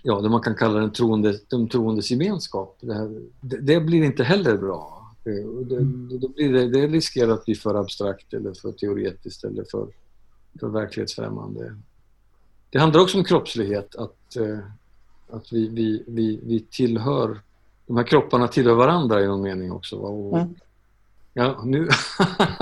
ja, 0.04 0.22
det 0.22 0.30
man 0.30 0.42
kan 0.42 0.56
kalla 0.56 0.80
den 0.80 0.92
troende, 0.92 1.40
de 1.48 1.70
troendes 1.70 2.12
gemenskap. 2.12 2.78
Det, 2.82 2.94
här, 2.94 3.22
det, 3.42 3.58
det, 3.58 3.82
blir 3.82 4.04
inte 4.04 4.24
heller 4.24 4.58
bra. 4.58 5.12
Det, 5.24 5.32
det, 6.20 6.30
blir 6.30 6.54
det, 6.54 6.70
det 6.70 6.88
riskerar 6.88 7.32
att 7.32 7.46
bli 7.46 7.56
för 7.56 7.76
abstrakt 7.76 8.34
eller 8.34 8.54
för 8.54 8.72
teoretiskt 8.72 9.44
eller 9.44 9.64
för, 9.72 9.88
för 10.60 10.68
verklighetsfrämmande. 10.68 11.76
Det 12.70 12.80
handlar 12.80 13.02
också 13.02 13.18
om 13.18 13.24
kroppslighet, 13.24 13.96
att, 13.96 14.36
eh, 14.36 14.60
att 15.30 15.54
vi, 15.54 15.68
vi, 15.68 16.04
vi, 16.08 16.40
vi 16.44 16.60
tillhör, 16.60 17.40
de 17.88 17.98
här 17.98 18.04
kropparna 18.04 18.48
tillhör 18.48 18.76
varandra 18.76 19.24
i 19.24 19.28
någon 19.28 19.42
mening 19.42 19.72
också. 19.72 19.96
Och, 19.96 20.38
mm. 20.38 20.56
Ja, 21.34 21.62
nu, 21.66 21.90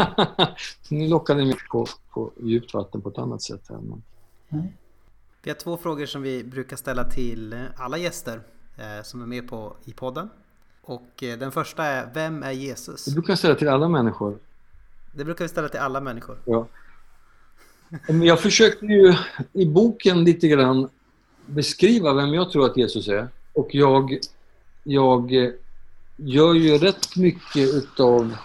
nu 0.89 1.07
lockar 1.07 1.35
ni 1.35 1.45
mig 1.45 1.55
på, 1.71 1.87
på 2.13 2.31
djupt 2.43 2.73
vatten 2.73 3.01
på 3.01 3.09
ett 3.09 3.17
annat 3.17 3.41
sätt. 3.41 3.61
Här, 3.69 3.77
men... 3.77 4.03
Mm. 4.49 4.67
Vi 5.43 5.49
har 5.49 5.55
två 5.55 5.77
frågor 5.77 6.05
som 6.05 6.21
vi 6.21 6.43
brukar 6.43 6.77
ställa 6.77 7.03
till 7.03 7.55
alla 7.75 7.97
gäster 7.97 8.41
eh, 8.77 9.03
som 9.03 9.21
är 9.21 9.25
med 9.25 9.49
på, 9.49 9.75
i 9.85 9.93
podden. 9.93 10.29
Och 10.81 11.23
eh, 11.23 11.37
den 11.37 11.51
första 11.51 11.83
är, 11.83 12.09
vem 12.13 12.43
är 12.43 12.51
Jesus? 12.51 13.05
Det 13.05 13.11
brukar 13.11 13.31
jag 13.31 13.37
ställa 13.37 13.55
till 13.55 13.69
alla 13.69 13.87
människor. 13.87 14.37
Det 15.11 15.25
brukar 15.25 15.45
vi 15.45 15.49
ställa 15.49 15.69
till 15.69 15.79
alla 15.79 16.01
människor. 16.01 16.37
Ja. 16.45 16.67
Jag 18.07 18.39
försökte 18.39 18.85
ju 18.85 19.15
i 19.53 19.65
boken 19.65 20.23
lite 20.23 20.47
grann 20.47 20.89
beskriva 21.45 22.13
vem 22.13 22.33
jag 22.33 22.51
tror 22.51 22.65
att 22.65 22.77
Jesus 22.77 23.07
är. 23.07 23.27
Och 23.53 23.75
jag, 23.75 24.19
jag 24.83 25.31
gör 26.15 26.53
ju 26.53 26.77
rätt 26.77 27.15
mycket 27.15 27.73
utav, 27.73 28.35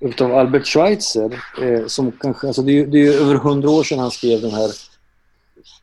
utav 0.00 0.34
Albert 0.34 0.66
Schweitzer. 0.66 1.42
Eh, 1.62 1.86
som 1.86 2.12
kanske, 2.12 2.46
alltså 2.46 2.62
det, 2.62 2.78
är, 2.78 2.86
det 2.86 3.06
är 3.06 3.20
över 3.20 3.34
hundra 3.34 3.70
år 3.70 3.82
sedan 3.82 3.98
han 3.98 4.10
skrev 4.10 4.40
den 4.40 4.50
här 4.50 4.70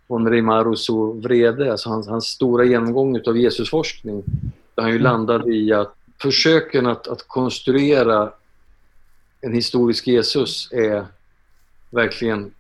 von 0.08 0.30
Rimaruso 0.30 1.12
vrede, 1.12 1.72
alltså 1.72 1.90
hans, 1.90 2.08
hans 2.08 2.26
stora 2.26 2.66
genomgång 2.66 3.22
av 3.28 3.38
Jesusforskning. 3.38 4.24
Där 4.76 4.84
han 4.84 4.92
ju 4.92 4.98
mm. 4.98 5.04
landade 5.04 5.54
i 5.54 5.74
att 5.74 5.94
försöken 6.22 6.86
att, 6.86 7.08
att 7.08 7.28
konstruera 7.28 8.32
en 9.42 9.54
historisk 9.54 10.08
Jesus 10.08 10.72
är 10.72 11.06
verkligen 11.90 12.52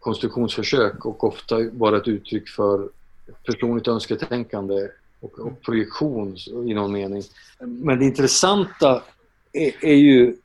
konstruktionsförsök 0.00 1.06
och 1.06 1.24
ofta 1.24 1.70
bara 1.72 1.96
ett 1.96 2.08
uttryck 2.08 2.48
för 2.48 2.88
personligt 3.46 3.88
önsketänkande 3.88 4.88
och, 5.20 5.38
och 5.38 5.62
projektion 5.62 6.36
i 6.66 6.74
någon 6.74 6.92
mening. 6.92 7.22
Men 7.58 7.98
det 7.98 8.04
intressanta 8.04 9.02
är, 9.52 9.84
är 9.84 9.94
ju 9.94 10.36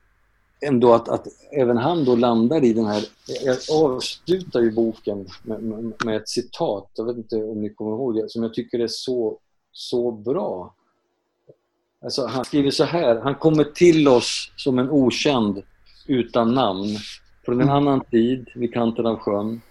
ändå 0.62 0.93
att, 0.93 1.09
att 1.09 1.28
även 1.51 1.78
han 1.78 2.05
då 2.05 2.16
landar 2.16 2.64
i 2.64 2.74
den 2.74 2.86
här... 2.86 3.03
Jag 3.45 3.57
avslutar 3.72 4.59
ju 4.62 4.72
boken 4.72 5.28
med, 5.43 5.64
med, 5.64 5.93
med, 6.05 6.18
ett 6.18 6.30
citat, 6.30 6.91
jag 6.93 7.05
vet 7.05 7.18
inte 7.18 7.36
om 7.36 7.62
ni 7.62 7.70
kommer 7.70 7.91
ihåg 7.91 8.16
det, 8.16 8.30
som 8.30 8.43
jag 8.43 8.53
tycker 8.53 8.80
är 8.80 8.88
så, 8.88 9.38
så 9.72 10.12
bra. 10.12 10.76
Alltså, 12.03 12.26
han 12.26 12.45
skriver 12.45 12.72
så 12.72 12.84
här, 12.84 13.20
han 13.20 13.36
kommer 13.36 13.64
till 13.64 14.07
oss 14.07 14.51
som 14.55 14.80
en 14.80 14.89
okänd 14.89 15.64
utan 16.07 16.53
namn 16.53 16.97
från 17.45 17.62
en 17.62 17.70
annan 17.70 18.01
tid 18.01 18.49
vid 18.55 18.74
kanten 18.74 19.05
av 19.05 19.20
sjön. 19.20 19.62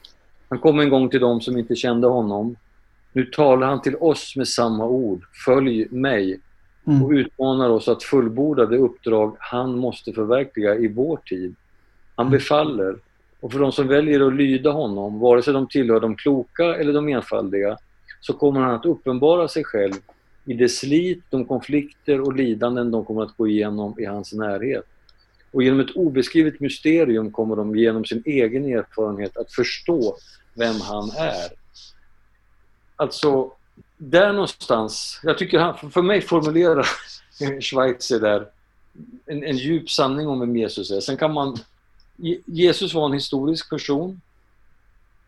Han 0.49 0.59
kom 0.59 0.81
en 0.81 0.91
gång 0.91 1.11
till 1.11 1.21
dem 1.21 1.41
som 1.41 1.59
inte 1.59 1.77
kände 1.77 2.07
honom. 2.07 2.57
Nu 3.13 3.25
talar 3.25 3.67
han 3.67 3.83
till 3.83 3.97
oss 3.97 4.37
med 4.37 4.49
samma 4.49 4.87
ord. 4.87 5.25
Följ 5.45 5.89
mig 5.91 6.41
mm. 6.91 7.03
och 7.03 7.11
utmanar 7.11 7.71
oss 7.71 7.89
att 7.89 8.03
fullborda 8.03 8.67
det 8.67 8.77
uppdrag 8.77 9.37
han 9.39 9.79
måste 9.79 10.13
förverkliga 10.13 10.75
i 10.75 10.89
vår 10.89 11.17
tid. 11.17 11.55
Han 12.15 12.27
mm. 12.27 12.39
befaller 12.39 12.97
och 13.41 13.53
för 13.53 13.59
de 13.59 13.73
som 13.73 13.89
väljer 13.89 14.27
att 14.27 14.35
lyda 14.35 14.71
honom, 14.71 15.19
vare 15.19 15.43
sig 15.43 15.53
de 15.53 15.69
tillhör 15.69 16.01
de 16.01 16.17
kloka 16.17 16.65
eller 16.65 16.93
de 16.93 17.09
enfaldiga, 17.09 17.79
så 18.21 18.33
kommer 18.33 18.61
han 18.61 18.75
att 18.75 18.87
uppenbara 18.87 19.49
sig 19.49 19.65
själv 19.65 19.95
i 20.45 20.55
det 20.55 20.69
slit, 20.69 21.23
de 21.31 21.45
konflikter 21.45 22.21
och 22.21 22.37
lidanden 22.37 22.91
de 22.91 23.05
kommer 23.05 23.23
att 23.23 23.37
gå 23.37 23.49
igenom 23.49 23.95
i 23.99 24.05
hans 24.05 24.33
närhet. 24.33 24.85
Och 25.53 25.63
genom 25.63 25.81
ett 25.81 25.97
obeskrivet 25.97 26.61
mysterium 26.61 27.31
kommer 27.31 27.57
de 27.57 27.77
genom 27.77 28.05
sin 28.05 28.23
egen 28.27 28.65
erfarenhet 28.65 29.37
att 29.37 29.53
förstå 29.53 30.17
vem 30.55 30.81
han 30.81 31.11
är. 31.11 31.51
Alltså, 32.97 33.53
där 34.03 34.33
någonstans, 34.33 35.21
jag 35.23 35.39
tycker 35.39 35.59
han, 35.59 35.91
för 35.91 36.03
mig 36.03 36.21
formulerar 36.21 36.87
Schweitzer 37.61 38.21
där 38.21 38.47
en, 39.27 39.45
en 39.45 39.57
djup 39.57 39.91
sanning 39.91 40.29
om 40.29 40.41
vem 40.41 40.57
Jesus 40.57 40.91
är. 40.91 41.01
Sen 41.01 41.17
kan 41.17 41.33
man, 41.33 41.59
Jesus 42.47 42.95
var 42.95 43.07
en 43.07 43.13
historisk 43.13 43.71
person. 43.71 44.21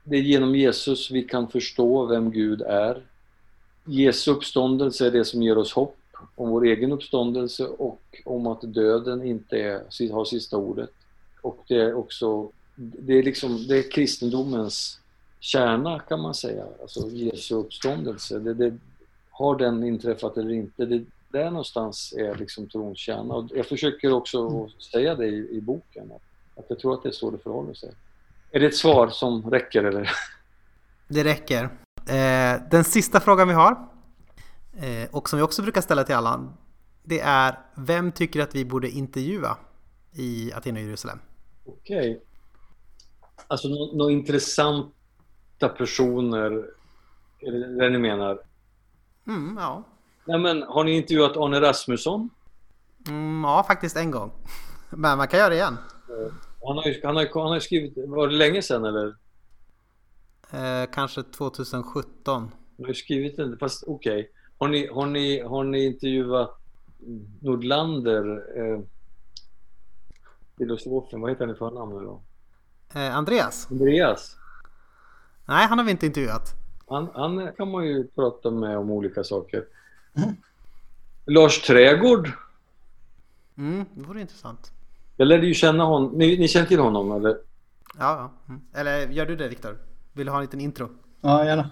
Det 0.04 0.16
är 0.16 0.20
genom 0.20 0.54
Jesus 0.54 1.10
vi 1.10 1.22
kan 1.22 1.48
förstå 1.48 2.06
vem 2.06 2.30
Gud 2.30 2.62
är. 2.62 3.02
Jesu 3.84 4.30
uppståndelse 4.30 5.06
är 5.06 5.10
det 5.10 5.24
som 5.24 5.42
ger 5.42 5.58
oss 5.58 5.72
hopp 5.72 5.98
om 6.34 6.50
vår 6.50 6.64
egen 6.64 6.92
uppståndelse 6.92 7.66
och 7.66 8.02
om 8.24 8.46
att 8.46 8.60
döden 8.62 9.24
inte 9.24 9.56
är, 9.56 10.12
har 10.12 10.24
sista 10.24 10.56
ordet. 10.56 10.90
Och 11.42 11.64
det 11.68 11.80
är 11.80 11.94
också, 11.94 12.50
det 12.76 13.18
är 13.18 13.22
liksom, 13.22 13.66
det 13.68 13.78
är 13.78 13.90
kristendomens 13.90 15.00
kärna 15.42 15.98
kan 15.98 16.20
man 16.20 16.34
säga, 16.34 16.64
alltså 16.82 17.08
Jesu 17.08 17.54
uppståndelse. 17.54 18.38
Det, 18.38 18.54
det, 18.54 18.78
har 19.30 19.58
den 19.58 19.84
inträffat 19.84 20.36
eller 20.36 20.52
inte? 20.52 20.84
Det, 20.84 21.04
där 21.28 21.50
någonstans 21.50 22.14
är 22.18 22.34
liksom 22.34 22.68
trons 22.68 22.98
kärna. 22.98 23.34
Och 23.34 23.50
jag 23.54 23.66
försöker 23.66 24.12
också 24.12 24.38
mm. 24.38 24.68
säga 24.92 25.14
det 25.14 25.26
i, 25.26 25.56
i 25.56 25.60
boken, 25.60 26.12
att, 26.12 26.58
att 26.58 26.64
jag 26.68 26.78
tror 26.78 26.94
att 26.94 27.02
det 27.02 27.08
är 27.08 27.12
så 27.12 27.30
det 27.30 27.38
förhåller 27.38 27.74
sig. 27.74 27.92
Är 28.50 28.60
det 28.60 28.66
ett 28.66 28.76
svar 28.76 29.08
som 29.08 29.50
räcker 29.50 29.84
eller? 29.84 30.10
Det 31.08 31.24
räcker. 31.24 31.64
Eh, 32.08 32.62
den 32.70 32.84
sista 32.84 33.20
frågan 33.20 33.48
vi 33.48 33.54
har, 33.54 33.88
eh, 34.76 35.08
och 35.10 35.28
som 35.28 35.36
vi 35.36 35.42
också 35.42 35.62
brukar 35.62 35.80
ställa 35.80 36.04
till 36.04 36.14
alla, 36.14 36.52
det 37.02 37.20
är 37.20 37.58
vem 37.74 38.12
tycker 38.12 38.40
att 38.40 38.54
vi 38.54 38.64
borde 38.64 38.90
intervjua 38.90 39.56
i 40.12 40.52
Aten 40.52 40.76
och 40.76 40.82
Jerusalem? 40.82 41.18
Okej. 41.66 42.10
Okay. 42.10 42.20
Alltså 43.46 43.68
något, 43.68 43.94
något 43.94 44.10
intressant 44.10 44.94
personer, 45.68 46.66
är 47.40 47.52
det 47.52 47.78
det 47.78 47.90
ni 47.90 47.98
menar? 47.98 48.38
Mm, 49.26 49.56
ja. 49.60 49.84
Nej, 50.24 50.38
men, 50.38 50.62
har 50.62 50.84
ni 50.84 50.96
intervjuat 50.96 51.36
Arne 51.36 51.60
Rasmusson? 51.60 52.30
Mm, 53.08 53.42
ja, 53.44 53.64
faktiskt 53.68 53.96
en 53.96 54.10
gång. 54.10 54.32
Men 54.90 55.18
man 55.18 55.28
kan 55.28 55.38
göra 55.38 55.48
det 55.48 55.54
igen. 55.54 55.76
Han 56.64 56.76
har 56.76 56.86
ju, 56.86 57.00
han 57.04 57.16
har, 57.16 57.42
han 57.42 57.52
har 57.52 57.60
skrivit, 57.60 57.92
var 57.96 58.28
det 58.28 58.34
länge 58.34 58.62
sedan 58.62 58.84
eller? 58.84 59.14
Eh, 60.50 60.90
kanske 60.92 61.22
2017. 61.22 62.50
Du 62.76 62.86
har 62.86 62.92
skrivit 62.92 63.36
den, 63.36 63.58
fast 63.58 63.84
okej. 63.86 64.20
Okay. 64.20 64.28
Har, 64.58 64.68
ni, 64.68 64.86
har, 64.86 65.06
ni, 65.06 65.40
har 65.40 65.64
ni 65.64 65.86
intervjuat 65.86 66.58
Nordlander, 67.40 68.44
eh, 68.58 68.80
filosofen, 70.58 71.20
vad 71.20 71.30
heter 71.30 71.46
han 71.46 71.54
i 71.54 71.58
förnamn? 71.58 72.20
Eh, 72.94 73.16
Andreas? 73.16 73.68
Andreas? 73.70 74.36
Nej, 75.46 75.66
han 75.66 75.78
har 75.78 75.84
vi 75.84 75.90
inte 75.90 76.06
intervjuat. 76.06 76.54
Han, 76.88 77.08
han 77.14 77.52
kan 77.52 77.70
man 77.70 77.86
ju 77.86 78.06
prata 78.06 78.50
med 78.50 78.78
om 78.78 78.90
olika 78.90 79.24
saker. 79.24 79.64
Mm. 80.16 80.36
Lars 81.26 81.62
Trägård? 81.62 82.30
Mm, 83.56 83.84
det 83.94 84.02
vore 84.02 84.20
intressant. 84.20 84.70
Jag 85.16 85.28
lärde 85.28 85.46
ju 85.46 85.54
känna 85.54 85.84
honom. 85.84 86.18
Ni, 86.18 86.38
ni 86.38 86.48
känner 86.48 86.66
till 86.66 86.80
honom 86.80 87.12
eller? 87.12 87.30
Ja, 87.30 87.40
ja. 87.98 88.32
Mm. 88.48 88.60
Eller 88.74 89.08
gör 89.08 89.26
du 89.26 89.36
det 89.36 89.48
Viktor? 89.48 89.78
Vill 90.12 90.26
du 90.26 90.32
ha 90.32 90.38
en 90.38 90.44
liten 90.44 90.60
intro? 90.60 90.88
Ja, 91.20 91.44
gärna. 91.44 91.70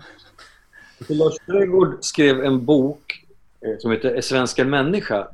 Lars 1.09 1.35
Trägård 1.47 1.99
skrev 2.01 2.45
en 2.45 2.65
bok 2.65 3.27
eh, 3.61 3.79
som 3.79 3.91
heter 3.91 4.21
Svenska 4.21 4.65
människa. 4.65 5.29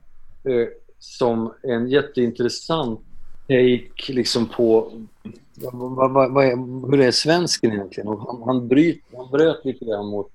Eh, 0.45 0.69
som 0.99 1.55
en 1.63 1.89
jätteintressant 1.89 3.01
take 3.49 4.13
liksom 4.13 4.49
på 4.49 4.93
vad, 5.57 6.13
vad, 6.13 6.33
vad 6.33 6.45
är, 6.45 6.91
hur 6.91 7.01
är 7.01 7.11
svensken 7.11 7.73
egentligen. 7.73 8.09
Och 8.09 8.21
han, 8.21 8.43
han, 8.43 8.69
bryt, 8.69 9.03
han 9.17 9.31
bröt 9.31 9.65
lite 9.65 9.85
grann 9.85 10.07
mot 10.07 10.31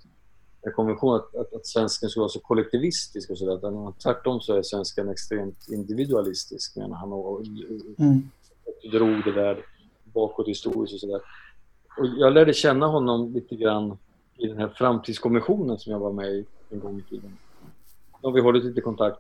konventionen 0.76 1.16
att, 1.16 1.36
att, 1.36 1.54
att 1.54 1.68
svensken 1.68 2.10
skulle 2.10 2.22
vara 2.22 2.30
så 2.30 2.40
kollektivistisk 2.40 3.30
och 3.30 3.38
sådär. 3.38 3.94
Tvärtom 4.04 4.42
så 4.42 4.56
är 4.56 4.62
svensken 4.62 5.10
extremt 5.10 5.70
individualistisk 5.70 6.76
menar 6.76 6.96
han 6.96 7.14
och, 7.14 7.42
mm. 7.98 8.30
och 8.66 8.92
drog 8.92 9.24
det 9.26 9.32
där 9.32 9.66
bakåt 10.04 10.48
historiskt 10.48 10.94
och 10.94 11.00
sådär. 11.00 11.22
Och 11.98 12.06
jag 12.18 12.34
lärde 12.34 12.54
känna 12.54 12.88
honom 12.88 13.34
lite 13.34 13.56
grann 13.56 13.98
i 14.38 14.48
den 14.48 14.58
här 14.58 14.74
framtidskommissionen 14.78 15.80
som 15.80 15.92
jag 15.92 16.00
var 16.00 16.14
med 16.14 16.32
i 16.32 16.46
en 16.70 16.80
gång 16.80 17.00
i 17.00 17.10
tiden. 17.10 17.38
Då 18.22 18.28
har 18.28 18.34
vi 18.34 18.42
hållit 18.42 18.66
lite 18.66 18.82
kontakt. 18.82 19.20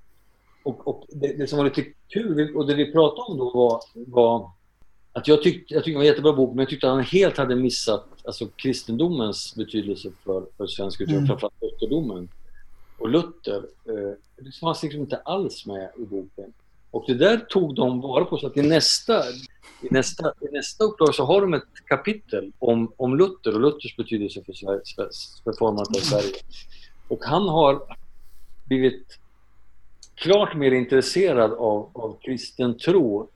Och, 0.64 0.88
och 0.88 1.06
det, 1.10 1.38
det, 1.38 1.48
som 1.48 1.58
var 1.58 1.66
lite 1.66 1.86
kul 2.08 2.56
och 2.56 2.68
det 2.68 2.76
vi 2.76 2.92
pratade 2.92 3.22
om 3.22 3.38
då 3.38 3.50
var, 3.50 3.82
var 3.94 4.52
att 5.14 5.28
jag 5.28 5.44
tyckte, 5.44 5.74
jag 5.74 5.84
tyckte 5.84 5.92
det 5.92 5.98
var 5.98 6.04
en 6.04 6.08
jättebra 6.08 6.34
bok 6.34 6.50
men 6.50 6.60
jag 6.60 6.70
tyckte 6.70 6.88
att 6.88 6.94
han 6.94 7.04
helt 7.04 7.38
hade 7.38 7.56
missat 7.56 8.08
alltså, 8.26 8.48
kristendomens 8.48 9.56
betydelse 9.56 10.12
för, 10.24 10.46
för 10.58 10.68
svensk 10.68 10.98
kultur, 10.98 11.16
mm. 11.16 11.28
framförallt 11.28 11.62
Lutherdomen. 11.62 12.30
Och 12.98 13.10
Luther, 13.10 13.58
eh, 13.86 14.18
det 14.38 14.56
fanns 14.60 14.84
liksom 14.84 15.02
inte 15.02 15.18
alls 15.18 15.66
med 15.66 15.90
i 15.98 16.06
boken. 16.06 16.54
Och 16.92 17.04
det 17.08 17.14
där 17.14 17.38
tog 17.38 17.76
de 17.76 18.02
vara 18.02 18.26
på 18.26 18.38
så 18.38 18.48
att 18.48 18.58
i 18.58 18.62
nästa, 18.62 19.24
i 19.82 19.88
nästa, 19.92 20.34
i 20.42 20.52
nästa 20.52 20.84
upplaga 20.84 21.14
så 21.14 21.26
har 21.26 21.42
de 21.42 21.54
ett 21.54 21.86
kapitel 21.86 22.52
om, 22.60 22.94
om 22.98 23.18
Luther 23.18 23.56
och 23.56 23.62
Luthers 23.62 23.96
betydelse 23.98 24.44
för, 24.44 24.54
Sverige, 24.54 24.82
för 25.44 25.54
formandet 25.60 25.98
av 25.98 26.02
Sverige. 26.02 26.34
Och 27.08 27.24
han 27.24 27.48
har 27.48 27.98
blivit 28.66 29.20
klart 30.16 30.56
mer 30.56 30.72
intresserad 30.72 31.52
av, 31.52 31.90
av 31.94 32.18
kristen 32.22 32.78
tro 32.78 33.30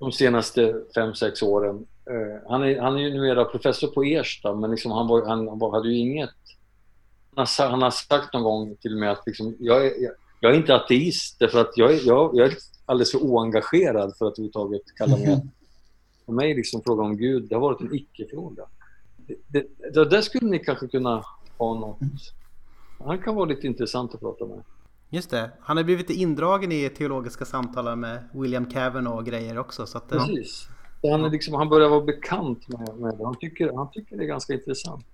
de 0.00 0.12
senaste 0.12 0.82
fem 0.94 1.14
sex 1.14 1.42
åren. 1.42 1.86
Uh, 2.10 2.48
han, 2.48 2.62
är, 2.62 2.80
han 2.80 2.96
är 2.96 3.00
ju 3.00 3.10
numera 3.14 3.44
professor 3.44 3.88
på 3.88 4.02
Ersta, 4.02 4.54
men 4.54 4.70
liksom 4.70 4.92
han, 4.92 5.08
var, 5.08 5.26
han 5.26 5.58
var, 5.58 5.70
hade 5.70 5.88
ju 5.88 5.96
inget... 5.96 6.30
Han 7.34 7.46
har, 7.58 7.68
han 7.68 7.82
har 7.82 7.90
sagt 7.90 8.32
någon 8.34 8.42
gång 8.42 8.76
till 8.76 8.96
mig 8.96 9.08
att 9.08 9.22
liksom, 9.26 9.56
jag, 9.58 9.86
är, 9.86 10.02
jag, 10.02 10.12
jag, 10.40 10.52
är 10.52 10.56
inte 10.56 10.74
ateist, 10.74 11.38
därför 11.38 11.60
att 11.60 11.72
jag, 11.76 11.92
jag, 11.92 12.30
jag 12.34 12.46
är 12.46 12.54
alldeles 12.86 13.10
för 13.10 13.18
oengagerad 13.18 14.16
för 14.18 14.26
att 14.26 14.32
överhuvudtaget 14.32 14.82
kalla 14.96 15.16
mig 15.16 15.26
mm. 15.26 15.50
För 16.26 16.32
mig 16.32 16.54
liksom 16.54 16.82
frågan 16.82 17.06
om 17.06 17.16
Gud, 17.16 17.48
det 17.48 17.54
har 17.54 17.62
varit 17.62 17.80
en 17.80 17.94
icke-fråga. 17.94 18.64
Det, 19.16 19.36
det, 19.48 19.66
det, 19.92 20.04
där 20.04 20.20
skulle 20.20 20.50
ni 20.50 20.58
kanske 20.58 20.88
kunna 20.88 21.24
ha 21.58 21.74
något... 21.74 21.98
Han 22.98 23.18
kan 23.18 23.34
vara 23.34 23.44
lite 23.44 23.66
intressant 23.66 24.14
att 24.14 24.20
prata 24.20 24.46
med. 24.46 24.62
Just 25.10 25.30
det. 25.30 25.50
Han 25.60 25.76
har 25.76 25.84
blivit 25.84 26.10
indragen 26.10 26.72
i 26.72 26.88
teologiska 26.88 27.44
samtal 27.44 27.96
med 27.96 28.28
William 28.32 28.66
Kavanaugh 28.66 29.16
och 29.16 29.26
grejer 29.26 29.58
också. 29.58 29.86
Så 29.86 29.98
att, 29.98 30.08
Precis. 30.08 30.68
Han, 31.02 31.24
är 31.24 31.30
liksom, 31.30 31.54
han 31.54 31.68
börjar 31.68 31.88
vara 31.88 32.00
bekant 32.00 32.68
med, 32.68 32.98
med 32.98 33.18
det. 33.18 33.24
Han 33.24 33.36
tycker, 33.38 33.72
han 33.72 33.90
tycker 33.90 34.16
det 34.16 34.24
är 34.24 34.26
ganska 34.26 34.54
intressant. 34.54 35.06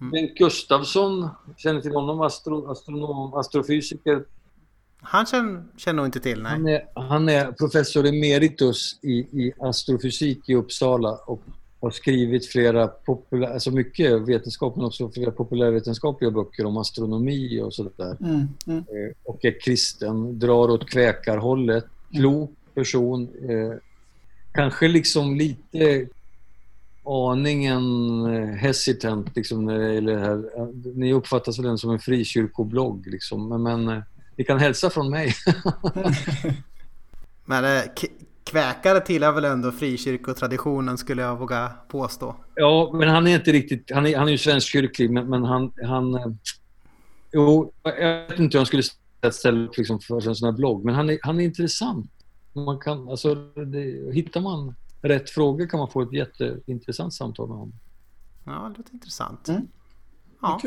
Mm. 0.00 0.10
Bengt 0.10 0.38
Gustafsson, 0.38 1.28
känner 1.56 1.80
till 1.80 1.94
honom, 1.94 2.20
astro, 2.20 2.70
astronom, 2.70 3.34
astrofysiker. 3.34 4.24
Han 5.00 5.26
känner, 5.26 5.64
känner 5.76 5.96
nog 5.96 6.06
inte 6.06 6.20
till, 6.20 6.42
nej. 6.42 6.52
Han 6.52 6.68
är, 6.68 6.88
han 6.94 7.28
är 7.28 7.52
professor 7.52 8.06
emeritus 8.06 8.98
i, 9.02 9.12
i 9.12 9.52
astrofysik 9.60 10.48
i 10.48 10.54
Uppsala 10.54 11.12
och 11.26 11.42
har 11.80 11.90
skrivit 11.90 12.46
flera 12.46 12.88
populär, 12.88 13.48
alltså 13.48 13.70
mycket 13.70 14.28
vetenskap 14.28 14.76
men 14.76 14.84
också 14.84 15.10
flera 15.10 15.30
populärvetenskapliga 15.30 16.30
böcker 16.30 16.66
om 16.66 16.76
astronomi 16.76 17.60
och 17.60 17.74
sådär. 17.74 18.16
Mm, 18.20 18.48
mm. 18.66 18.78
Eh, 18.78 19.12
och 19.24 19.44
är 19.44 19.60
kristen, 19.60 20.38
drar 20.38 20.70
åt 20.70 20.90
kväkarhållet, 20.90 21.84
klok 22.12 22.50
person. 22.74 23.28
Eh, 23.48 23.78
kanske 24.52 24.88
liksom 24.88 25.36
lite 25.36 26.08
aningen 27.04 27.84
eh, 28.34 28.54
hesitant 28.54 29.36
liksom 29.36 29.64
när 29.64 29.78
det 29.78 29.94
gäller 29.94 30.14
det 30.14 30.20
här. 30.20 30.44
Ni 30.94 31.12
uppfattas 31.12 31.58
väl 31.58 31.78
som 31.78 31.90
en 31.90 31.98
frikyrkoblogg 31.98 33.06
liksom, 33.06 33.48
men, 33.48 33.62
men 33.62 34.02
ni 34.36 34.44
kan 34.44 34.58
hälsa 34.58 34.90
från 34.90 35.10
mig. 35.10 35.34
men 37.44 37.88
kväkare 38.48 39.00
tillhör 39.00 39.32
väl 39.32 39.44
ändå 39.44 39.72
frikyrkotraditionen 39.72 40.98
skulle 40.98 41.22
jag 41.22 41.36
våga 41.36 41.72
påstå. 41.88 42.36
Ja, 42.54 42.90
men 42.94 43.08
han 43.08 43.26
är 43.26 43.34
inte 43.34 43.52
riktigt, 43.52 43.90
han 43.94 44.06
är, 44.06 44.18
han 44.18 44.28
är 44.28 44.32
ju 44.32 44.38
svenskkyrklig 44.38 45.10
men, 45.10 45.30
men 45.30 45.44
han, 45.44 45.72
han... 45.86 46.14
Eh, 46.14 46.26
jo, 47.32 47.72
jag 47.82 48.28
vet 48.28 48.38
inte 48.38 48.56
hur 48.56 48.60
han 48.60 48.66
skulle 48.66 48.82
ställa 49.30 49.66
upp 49.66 49.76
liksom 49.76 50.00
för 50.00 50.28
en 50.28 50.34
sån 50.34 50.46
här 50.46 50.56
blogg, 50.56 50.84
men 50.84 50.94
han 50.94 51.10
är, 51.10 51.18
han 51.22 51.40
är 51.40 51.44
intressant. 51.44 52.10
Man 52.52 52.78
kan, 52.78 53.08
alltså, 53.08 53.34
det, 53.54 54.14
hittar 54.14 54.40
man 54.40 54.74
rätt 55.02 55.30
frågor 55.30 55.66
kan 55.66 55.78
man 55.78 55.90
få 55.90 56.02
ett 56.02 56.12
jätteintressant 56.12 57.14
samtal 57.14 57.48
med 57.48 57.56
honom. 57.56 57.74
Ja, 58.44 58.52
det 58.52 58.78
låter 58.78 58.94
intressant. 58.94 59.48
Mm. 59.48 59.68
Ja. 60.42 60.60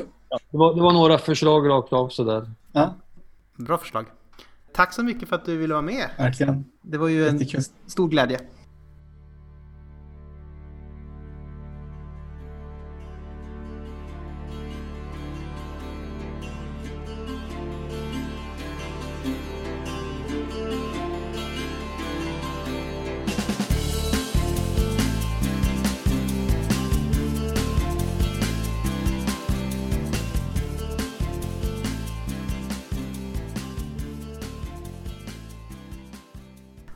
Det, 0.51 0.57
var, 0.57 0.75
det 0.75 0.81
var 0.81 0.93
några 0.93 1.17
förslag 1.17 1.69
rakt 1.69 1.93
av 1.93 2.09
sådär. 2.09 2.51
Ja. 2.71 2.95
Bra 3.55 3.77
förslag. 3.77 4.05
Tack 4.73 4.93
så 4.93 5.03
mycket 5.03 5.29
för 5.29 5.35
att 5.35 5.45
du 5.45 5.57
ville 5.57 5.73
vara 5.73 5.81
med. 5.81 6.09
Verkligen. 6.17 6.65
Det 6.81 6.97
var 6.97 7.07
ju 7.07 7.27
en 7.27 7.37
Jättekul. 7.37 7.61
stor 7.87 8.07
glädje. 8.09 8.39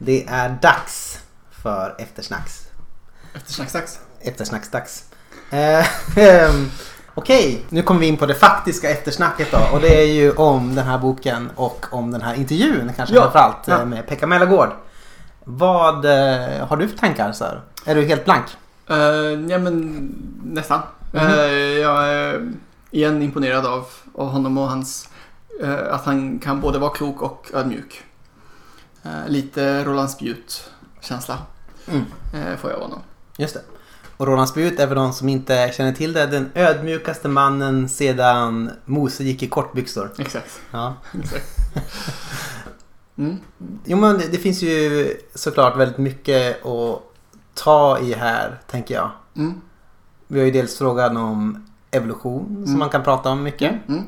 Det 0.06 0.26
är 0.28 0.58
dags 0.62 1.20
för 1.52 1.96
eftersnacks. 1.98 2.68
Eftersnacksdags. 3.34 4.00
Eftersnacksdags. 4.22 5.04
Eh, 5.52 6.18
ehm, 6.18 6.72
Okej, 7.14 7.66
nu 7.70 7.82
kommer 7.82 8.00
vi 8.00 8.08
in 8.08 8.18
på 8.18 8.26
det 8.26 8.34
faktiska 8.34 8.90
eftersnacket 8.90 9.52
då. 9.52 9.60
Och 9.74 9.82
det 9.82 10.02
är 10.02 10.06
ju 10.06 10.32
om 10.32 10.76
den 10.76 10.86
här 10.86 10.98
boken 10.98 11.50
och 11.56 11.86
om 11.92 12.12
den 12.12 12.22
här 12.22 12.36
intervjun 12.36 12.92
kanske 12.96 13.16
ja. 13.16 13.22
framförallt 13.22 13.68
ja. 13.68 13.86
med 13.86 14.08
Pekka 14.08 14.28
Mellagård. 14.28 14.70
Vad 15.44 16.06
eh, 16.06 16.68
har 16.68 16.78
du 16.78 16.88
för 16.88 16.98
tankar? 16.98 17.32
Så 17.32 17.44
här? 17.44 17.62
Är 17.86 17.96
du 17.96 18.06
helt 18.06 18.26
blank? 18.26 18.46
Uh, 18.92 18.98
ja 19.52 19.58
men 19.58 20.10
nästan. 20.44 20.82
Mm 21.14 21.28
-hmm. 21.28 21.50
uh, 21.50 21.80
jag 21.80 22.08
är 22.08 22.52
igen 22.92 23.22
imponerad 23.22 23.66
av, 23.66 23.86
av 24.16 24.28
honom 24.28 24.58
och 24.58 24.70
hans 24.70 25.10
uh, 25.64 25.94
att 25.94 26.06
han 26.06 26.40
kan 26.40 26.62
både 26.62 26.80
vara 26.80 26.92
klok 26.92 27.22
och 27.22 27.52
ödmjuk. 27.54 28.04
Eh, 29.06 29.30
lite 29.30 29.84
Roland 29.84 30.10
Spjut-känsla 30.10 31.38
mm. 31.88 32.06
eh, 32.34 32.58
får 32.58 32.72
jag 32.72 32.78
av 32.78 32.84
honom. 32.84 33.00
Just 33.38 33.54
det. 33.54 33.62
Och 34.18 34.28
Roland 34.28 34.50
Spjut 34.50 34.80
är 34.80 34.88
för 34.88 34.96
de 34.96 35.14
som 35.14 35.30
inte 35.30 35.72
känner 35.74 35.92
till 35.92 36.14
det 36.14 36.26
den 36.26 36.52
ödmjukaste 36.56 37.28
mannen 37.28 37.90
sedan 37.90 38.72
Mose 38.86 39.24
gick 39.24 39.44
i 39.44 39.48
kortbyxor. 39.48 40.14
Exakt. 40.18 40.62
Ja. 40.72 40.94
Exakt. 41.20 41.46
mm. 43.18 43.38
Jo 43.86 43.98
men 43.98 44.18
det, 44.18 44.28
det, 44.28 44.38
finns 44.38 44.62
ju 44.62 45.08
såklart 45.36 45.78
väldigt 45.78 45.98
mycket 45.98 46.66
att 46.66 47.02
ta 47.54 48.00
i 48.00 48.14
här 48.14 48.62
tänker 48.68 48.96
jag. 48.96 49.12
Mm. 49.36 49.62
Vi 50.28 50.40
har 50.40 50.46
ju 50.46 50.52
dels 50.52 50.78
frågan 50.78 51.18
om 51.18 51.66
evolution 51.92 52.46
som 52.48 52.64
mm. 52.64 52.80
man 52.80 52.90
kan 52.90 53.04
prata 53.04 53.30
om 53.30 53.44
mycket. 53.44 53.90
Mm. 53.90 54.04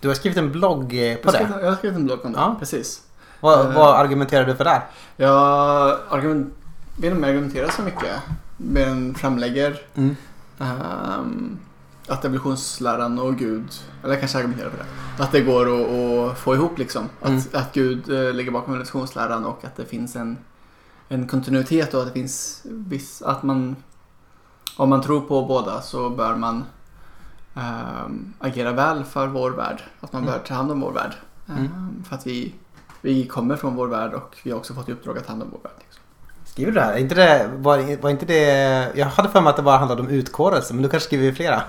Du 0.00 0.08
har 0.08 0.14
skrivit 0.14 0.38
en 0.38 0.52
blogg 0.52 0.90
på 0.90 0.96
jag 0.96 1.32
det. 1.32 1.48
jag 1.60 1.70
har 1.70 1.76
skrivit 1.76 1.98
en 1.98 2.06
blogg 2.06 2.24
om 2.24 2.32
det, 2.32 2.38
ja. 2.38 2.56
precis. 2.58 3.02
Vad, 3.42 3.66
uh, 3.68 3.74
vad 3.74 3.96
argumenterar 4.00 4.44
du 4.46 4.54
för 4.56 4.64
där? 4.64 4.82
Jag 5.16 5.98
argument, 6.10 6.54
vet 6.96 7.04
inte 7.04 7.16
om 7.16 7.22
jag 7.22 7.30
argumenterar 7.30 7.68
så 7.68 7.82
mycket. 7.82 8.10
Mer 8.56 8.86
än 8.86 9.14
framlägger. 9.14 9.80
Mm. 9.94 10.16
Um, 10.58 11.58
att 12.08 12.24
evolutionsläran 12.24 13.18
och 13.18 13.36
Gud, 13.36 13.68
eller 14.02 14.12
jag 14.12 14.20
kanske 14.20 14.38
argumenterar 14.38 14.70
för 14.70 14.78
det, 14.78 15.22
att 15.24 15.32
det 15.32 15.40
går 15.40 15.66
att, 15.80 15.88
att 16.32 16.38
få 16.38 16.54
ihop 16.54 16.78
liksom. 16.78 17.08
Att, 17.20 17.28
Mm. 17.28 17.42
att 17.52 17.72
Gud 17.74 18.10
eh, 18.10 18.32
ligger 18.34 18.50
bakom 18.50 18.74
evolutionsläran 18.74 19.44
och 19.44 19.64
att 19.64 19.76
det 19.76 19.84
finns 19.84 20.16
en, 20.16 20.38
en 21.08 21.28
kontinuitet 21.28 21.94
och 21.94 22.00
att 22.00 22.06
det 22.06 22.12
finns 22.12 22.60
viss, 22.64 23.22
att 23.22 23.42
man, 23.42 23.76
om 24.76 24.88
man 24.88 25.02
tror 25.02 25.20
på 25.20 25.44
båda 25.46 25.80
så 25.82 26.10
bör 26.10 26.34
man 26.36 26.64
ehm, 27.54 28.34
agera 28.38 28.72
väl 28.72 29.04
för 29.04 29.26
vår 29.26 29.50
värld. 29.50 29.82
Att 30.00 30.12
man 30.12 30.22
Mm. 30.22 30.32
bör 30.34 30.40
ta 30.46 30.54
hand 30.54 30.70
om 30.72 30.80
vår 30.80 30.92
värld. 30.92 31.12
Mm. 31.48 31.64
Ehm, 31.64 32.04
för 32.08 32.16
att 32.16 32.26
vi, 32.26 32.54
vi 33.02 33.26
kommer 33.26 33.56
från 33.56 33.76
vår 33.76 33.86
värld 33.88 34.14
och 34.14 34.36
vi 34.42 34.50
har 34.50 34.58
också 34.58 34.74
fått 34.74 34.88
i 34.88 34.92
uppdrag 34.92 35.18
att 35.18 35.24
ta 35.24 35.30
hand 35.32 35.42
om 35.42 35.48
vår 35.52 35.60
värld. 35.62 35.72
Liksom. 35.78 36.02
Skriver 36.44 36.72
du 36.72 36.78
det 36.78 36.84
här? 36.84 36.92
Är 36.92 36.98
Inte 36.98 37.14
det, 37.14 37.50
var, 37.56 38.02
var 38.02 38.10
inte 38.10 38.26
det... 38.26 38.88
Jag 38.94 39.06
hade 39.06 39.28
för 39.28 39.40
mig 39.40 39.50
att 39.50 39.56
det 39.56 39.62
bara 39.62 39.76
handlade 39.78 40.02
om 40.02 40.08
utkårelse, 40.08 40.74
men 40.74 40.82
du 40.82 40.88
kanske 40.88 41.06
skriver 41.06 41.32
flera? 41.32 41.62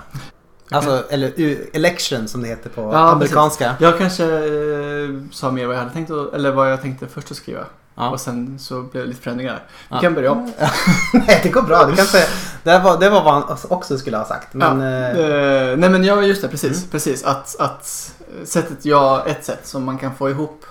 Alltså, 0.70 1.04
eller 1.10 1.32
election 1.76 2.28
som 2.28 2.42
det 2.42 2.48
heter 2.48 2.70
på 2.70 2.80
Ja, 2.80 2.98
amerikanska. 3.10 3.74
Jag 3.80 3.98
kanske 3.98 4.24
eh, 4.24 5.10
sa 5.32 5.50
mer 5.50 5.66
vad 5.66 5.74
jag 5.76 5.80
hade 5.80 5.92
tänkt, 5.92 6.10
eller 6.10 6.52
vad 6.52 6.72
jag 6.72 6.82
tänkte 6.82 7.06
först 7.06 7.30
att 7.30 7.36
skriva. 7.36 7.64
Ja. 7.94 8.10
Och 8.10 8.20
sen 8.20 8.58
så 8.58 8.82
blev 8.82 9.02
det 9.02 9.08
lite 9.08 9.22
förändringar. 9.22 9.62
Vi 9.68 9.94
Ja. 9.94 10.00
kan 10.00 10.14
börja 10.14 10.32
om. 10.32 10.52
Nej, 11.12 11.40
det 11.42 11.48
går 11.48 11.62
bra. 11.62 11.84
Du 11.84 11.96
kan 11.96 12.06
säga, 12.06 12.26
det, 12.62 12.78
var, 12.78 13.00
det 13.00 13.10
var 13.10 13.24
vad 13.24 13.34
han 13.34 13.58
också 13.68 13.98
skulle 13.98 14.16
ha 14.16 14.24
sagt. 14.24 14.54
Men, 14.54 14.80
eh, 14.80 15.10
Eh, 15.10 15.76
nej 15.76 15.90
men 15.90 16.04
ja, 16.04 16.22
just 16.22 16.42
det, 16.42 16.48
precis. 16.48 16.78
Mm. 16.78 16.90
precis. 16.90 17.24
Att, 17.24 17.56
att 17.60 18.12
sättet, 18.44 18.84
ja, 18.84 19.24
ett 19.26 19.44
sätt 19.44 19.66
som 19.66 19.84
man 19.84 19.98
kan 19.98 20.14
få 20.14 20.30
ihop 20.30 20.64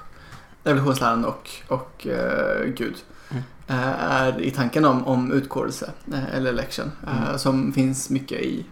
evolutionsläran 0.64 1.26
och, 1.26 1.50
och 1.68 2.08
eh, 2.08 2.66
Gud 2.66 2.96
Mm. 3.32 3.44
eh, 3.68 4.04
är 4.04 4.42
i 4.42 4.52
tanken 4.52 4.86
om, 4.86 5.06
om 5.08 5.32
utkårelse 5.32 5.92
eh, 6.14 6.36
eller 6.36 6.50
election 6.50 6.92
Mm. 7.08 7.40
som 7.40 7.74
finns 7.74 8.10
mycket 8.10 8.42
i, 8.42 8.66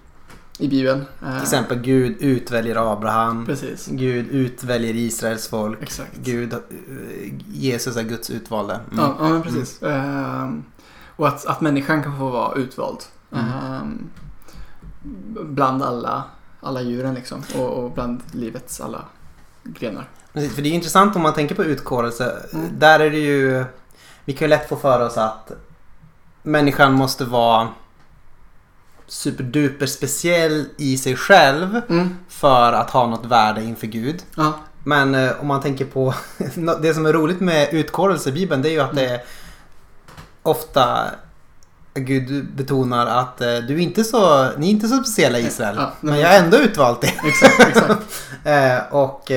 i 0.59 0.67
Bibeln. 0.67 1.05
Till 1.19 1.41
exempel 1.41 1.79
Gud 1.79 2.15
utväljer 2.19 2.93
Abraham. 2.93 3.45
Precis, 3.45 3.87
Gud 3.87 4.27
utväljer 4.29 4.93
Israels 4.95 5.47
folk. 5.47 5.81
exakt. 5.81 6.17
Gud, 6.23 6.55
Jesus 7.47 7.97
är 7.97 8.03
Guds 8.03 8.29
utvalde. 8.29 8.73
Mm. 8.73 8.97
Ja, 8.97 9.15
ja 9.19 9.41
precis. 9.43 9.83
Ehm, 9.83 10.63
och 11.15 11.27
att, 11.27 11.45
att 11.45 11.61
människan 11.61 12.03
kan 12.03 12.17
få 12.17 12.29
vara 12.29 12.55
utvald. 12.55 12.99
Mm. 13.31 14.09
Bland 15.45 15.83
alla, 15.83 16.23
alla 16.59 16.81
djuren 16.81 17.13
liksom. 17.13 17.43
Och, 17.55 17.69
och 17.83 17.91
bland 17.91 18.21
livets 18.31 18.81
alla 18.81 19.05
grenar. 19.63 20.07
Precis, 20.33 20.55
För 20.55 20.61
det 20.61 20.69
är 20.69 20.73
intressant 20.73 21.15
om 21.15 21.21
man 21.21 21.33
tänker 21.33 21.55
på 21.55 21.63
utkårelse. 21.63 22.35
Mm. 22.53 22.69
Där 22.79 22.99
är 22.99 23.09
det 23.09 23.17
ju... 23.19 23.65
Vi 24.25 24.33
kan 24.33 24.45
ju 24.45 24.49
lätt 24.49 24.69
få 24.69 24.75
för 24.75 25.05
oss 25.05 25.17
att 25.17 25.51
människan 26.43 26.93
måste 26.93 27.25
vara 27.25 27.67
superduper 29.07 29.85
speciell 29.85 30.65
i 30.77 30.97
sig 30.97 31.15
själv 31.15 31.81
Mm. 31.89 32.17
för 32.29 32.73
att 32.73 32.89
ha 32.89 33.07
något 33.07 33.25
värde 33.25 33.63
inför 33.63 33.87
Gud. 33.87 34.23
Ja, 34.35 34.53
Men 34.83 35.15
eh, 35.15 35.31
om 35.41 35.47
man 35.47 35.61
tänker 35.61 35.85
på 35.85 36.13
det 36.81 36.93
som 36.93 37.05
är 37.05 37.13
roligt 37.13 37.39
med 37.39 37.73
utkårelse 37.73 38.29
i 38.29 38.31
Bibeln 38.31 38.61
det 38.61 38.69
är 38.69 38.71
ju 38.73 38.79
att 38.79 38.95
det 38.95 39.05
är 39.09 39.21
ofta 40.43 41.05
Gud 41.93 42.45
betonar 42.55 43.05
att 43.07 43.41
eh, 43.41 43.47
du 43.47 43.73
är 43.75 43.79
inte 43.79 44.03
så, 44.03 44.49
ni 44.57 44.67
är 44.67 44.71
inte 44.71 44.87
så 44.87 44.97
speciella 44.97 45.39
i 45.39 45.45
Israel. 45.47 45.75
Ja, 45.77 45.91
men 46.01 46.19
jag 46.19 46.29
har 46.29 46.35
ändå 46.35 46.57
utvalt 46.57 47.03
er. 47.03 47.13
exakt. 47.23 47.59
exakt. 47.69 48.01
Eh, 48.43 48.93
och 48.93 49.31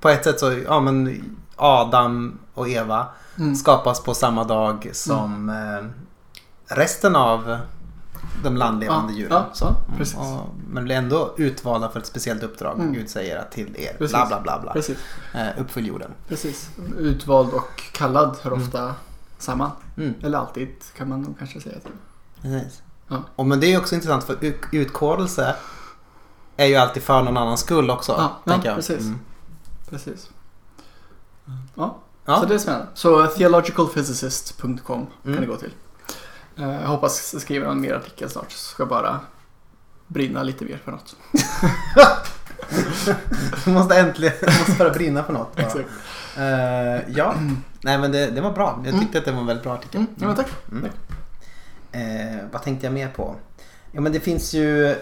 på 0.00 0.08
ett 0.08 0.24
sätt 0.24 0.40
så, 0.40 0.52
ja 0.66 0.80
men 0.80 1.22
Adam 1.56 2.38
och 2.54 2.68
Eva 2.68 3.06
Mm. 3.38 3.54
skapas 3.56 4.00
på 4.02 4.14
samma 4.14 4.44
dag 4.44 4.90
som 4.92 5.48
eh, 5.48 6.74
resten 6.76 7.16
av 7.16 7.58
de 8.44 8.56
landlevande 8.56 9.12
Ja, 9.12 9.18
djuren. 9.18 9.42
ja, 9.60 9.66
Mm, 9.68 9.98
precis. 9.98 10.16
Och, 10.16 10.48
men 10.68 10.84
blir 10.84 10.96
ändå 10.96 11.34
utvalda 11.36 11.88
för 11.88 12.00
ett 12.00 12.06
speciellt 12.06 12.42
uppdrag. 12.42 12.78
Mm. 12.78 12.92
Gud 12.92 13.10
säger 13.10 13.38
att 13.38 13.52
till 13.52 13.76
er, 13.78 13.94
Precis. 13.98 14.12
bla 14.16 14.26
bla 14.26 14.40
bla 14.40 14.60
bla. 14.60 14.72
Precis, 14.72 14.98
Eh, 15.34 15.46
uppfyll 15.60 15.86
jorden. 15.86 16.10
precis. 16.28 16.70
Utvald 16.98 17.52
och 17.52 17.82
kallad 17.92 18.36
hör 18.42 18.50
Mm. 18.52 18.62
ofta 18.62 18.94
samman. 19.38 19.70
Mm, 19.96 20.14
Eller 20.22 20.38
alltid 20.38 20.68
kan 20.96 21.08
man 21.08 21.22
nog 21.22 21.38
kanske 21.38 21.60
säga. 21.60 21.76
Precis. 22.42 22.82
Ja. 23.08 23.16
Och 23.36 23.46
men 23.46 23.60
det 23.60 23.66
är 23.74 23.78
också 23.78 23.94
intressant 23.94 24.24
för 24.24 24.36
ut- 24.44 24.60
utkårelse 24.72 25.56
är 26.56 26.66
ju 26.66 26.76
alltid 26.76 27.02
för 27.02 27.22
någon 27.22 27.36
annans 27.36 27.60
skull 27.60 27.90
också. 27.90 28.30
Ja, 28.44 28.58
ja, 28.64 28.74
precis. 28.74 29.00
Mm. 29.00 29.18
Precis. 29.90 30.30
Ja, 31.74 31.98
Ja. 32.24 32.40
så 32.40 32.46
det 32.46 32.54
är 32.54 32.58
spännande. 32.58 32.86
Så 32.94 33.26
theologicalphysicist.com 33.26 34.82
kan 34.84 35.06
Mm. 35.26 35.40
ni 35.40 35.46
gå 35.46 35.56
till. 35.56 35.74
Eh, 36.58 36.70
Jag 36.80 36.88
hoppas 36.88 37.40
skriva 37.40 37.66
någon 37.68 37.80
mer 37.80 37.94
artikel 37.94 38.30
snart. 38.30 38.52
Så 38.52 38.58
ska 38.58 38.82
jag 38.82 38.88
bara 38.88 39.20
brinna 40.06 40.42
lite 40.42 40.64
mer 40.64 40.80
för 40.84 40.90
något. 40.92 41.16
Du 43.64 43.70
måste 43.70 43.96
äntligen 43.98 44.34
du 44.40 44.46
måste 44.46 44.72
börja 44.78 44.92
brinna 44.92 45.24
för 45.24 45.32
något. 45.32 45.56
bara. 45.56 45.62
Exakt. 45.66 45.88
Eh, 46.36 47.10
ja, 47.16 47.34
nej 47.80 47.98
men 47.98 48.12
det, 48.12 48.26
det 48.30 48.40
var 48.40 48.52
bra. 48.52 48.82
Jag 48.84 49.00
tyckte 49.00 49.18
att 49.18 49.24
det 49.24 49.32
var 49.32 49.40
en 49.40 49.46
väldigt 49.46 49.64
bra 49.64 49.74
artikel. 49.74 50.00
Mm, 50.00 50.10
ja, 50.16 50.34
tack. 50.36 50.48
Mm. 50.72 50.82
tack. 50.82 50.92
Eh, 51.92 52.36
vad 52.52 52.62
tänkte 52.62 52.86
jag 52.86 52.92
mer 52.92 53.08
på? 53.08 53.36
Ja 53.92 54.00
men 54.00 54.12
det 54.12 54.20
finns 54.20 54.54
ju... 54.54 54.96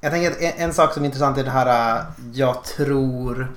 Jag 0.00 0.12
tänker 0.12 0.30
att 0.30 0.38
en, 0.40 0.52
en 0.56 0.74
sak 0.74 0.94
som 0.94 1.02
är 1.02 1.06
intressant 1.06 1.38
är 1.38 1.44
det 1.44 1.50
här 1.50 1.96
eh, 1.98 2.04
jag 2.32 2.64
tror 2.64 3.52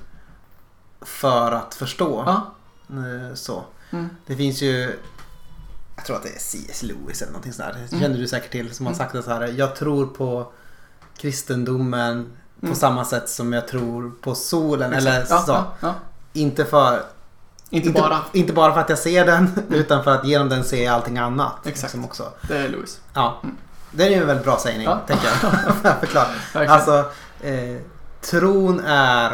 för 1.00 1.52
att 1.52 1.74
förstå. 1.74 2.22
Ja. 2.26 2.54
Eh, 2.90 3.34
Så. 3.34 3.64
Mm. 3.90 4.08
Det 4.26 4.36
finns 4.36 4.62
ju... 4.62 4.98
Jag 5.96 6.04
tror 6.04 6.16
att 6.16 6.22
det 6.22 6.28
är 6.28 6.38
C.S. 6.38 6.82
Lewis 6.82 7.22
eller 7.22 7.32
någonting 7.32 7.52
sånt 7.52 7.68
där. 7.68 7.74
Det 7.80 7.88
Mm. 7.88 8.00
känner 8.00 8.18
du 8.18 8.28
säkert 8.28 8.50
till. 8.52 8.74
Som 8.74 8.86
har 8.86 8.92
Mm. 8.92 8.98
sagt 8.98 9.12
det 9.12 9.22
så 9.22 9.30
här. 9.30 9.46
Jag 9.46 9.76
tror 9.76 10.06
på 10.06 10.52
kristendomen 11.16 12.32
på 12.60 12.66
Mm. 12.66 12.76
samma 12.78 13.04
sätt 13.04 13.28
som 13.28 13.52
jag 13.52 13.68
tror 13.68 14.10
på 14.22 14.34
solen. 14.34 14.92
Exakt. 14.92 15.06
Eller 15.06 15.24
så. 15.24 15.52
Ja, 15.52 15.74
ja. 15.80 15.94
Inte 16.32 16.64
för 16.64 17.02
Inte, 17.70 17.90
bara. 17.90 18.18
inte 18.32 18.52
bara 18.52 18.72
för 18.74 18.80
att 18.80 18.88
jag 18.88 18.98
ser 18.98 19.26
den 19.26 19.50
utan 19.70 20.04
för 20.04 20.10
att 20.14 20.24
genom 20.26 20.48
den 20.48 20.64
ser 20.64 20.84
jag 20.84 20.94
allting 20.94 21.18
annat. 21.18 21.66
Exakt. 21.66 21.82
Liksom 21.82 22.04
också. 22.04 22.32
Det 22.48 22.58
är 22.58 22.68
Louis. 22.68 23.00
Ja. 23.14 23.40
Mm. 23.42 23.56
Det 23.92 24.04
är 24.06 24.10
ju 24.10 24.14
en 24.16 24.26
väldigt 24.26 24.44
bra 24.44 24.58
sägning, 24.58 24.84
Ja. 24.86 25.00
tänker 25.06 25.26
jag. 25.26 25.36
Förklara. 26.00 26.26
Alltså, 26.68 27.10
eh, 27.40 27.80
tron 28.20 28.80
är 28.86 29.32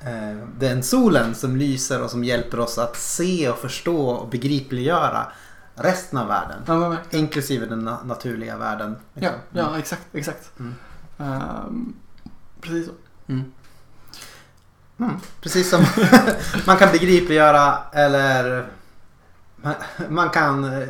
eh, 0.00 0.36
den 0.58 0.82
solen 0.82 1.34
som 1.34 1.56
lyser 1.56 2.02
och 2.02 2.10
som 2.10 2.24
hjälper 2.24 2.60
oss 2.60 2.78
att 2.78 2.96
se 2.96 3.48
och 3.48 3.58
förstå 3.58 4.08
och 4.08 4.28
begripliggöra 4.28 5.26
resten 5.74 6.18
av 6.18 6.28
världen. 6.28 6.62
ja. 6.66 6.96
Inklusive 7.10 7.66
den 7.66 7.88
na- 7.88 8.06
naturliga 8.06 8.56
världen. 8.56 8.96
ja, 9.14 9.20
liksom. 9.20 9.72
ja, 9.72 9.78
exakt. 9.78 10.02
exakt. 10.12 10.50
Mm. 10.58 10.74
Ehm, 11.18 11.94
precis 12.60 12.86
så. 12.86 12.92
Mm. 13.28 13.52
Mm. 15.00 15.16
Precis 15.40 15.70
som 15.70 15.84
man 16.66 16.76
kan 16.76 16.92
begripliggöra 16.92 17.78
eller 17.92 18.66
man, 19.56 19.74
man 20.08 20.30
kan 20.30 20.64
eh, 20.82 20.88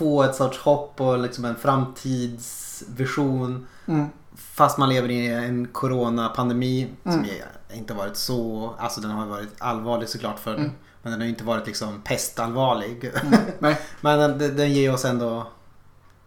få 0.00 0.22
ett 0.22 0.34
sorts 0.34 0.58
hopp 0.58 1.00
och 1.00 1.18
liksom 1.18 1.44
en 1.44 1.56
framtidsvision 1.56 3.66
Mm. 3.86 4.06
fast 4.36 4.78
man 4.78 4.88
lever 4.88 5.10
i 5.10 5.26
en 5.34 5.68
coronapandemi 5.72 6.88
som 7.02 7.12
Mm. 7.12 7.24
ju 7.24 7.42
inte 7.76 7.94
varit 7.94 8.16
så, 8.16 8.70
alltså 8.78 9.00
den 9.00 9.10
har 9.10 9.26
varit 9.26 9.48
allvarlig 9.58 10.08
såklart 10.08 10.38
för 10.38 10.54
Mm. 10.54 10.70
men 11.02 11.10
den 11.12 11.20
har 11.20 11.24
ju 11.24 11.30
inte 11.30 11.44
varit 11.44 11.66
liksom 11.66 12.00
pestallvarlig. 12.04 13.10
Mm. 13.22 13.40
Men 14.00 14.18
den, 14.18 14.38
den 14.38 14.56
den 14.56 14.72
ger 14.72 14.94
oss 14.94 15.04
ändå 15.04 15.46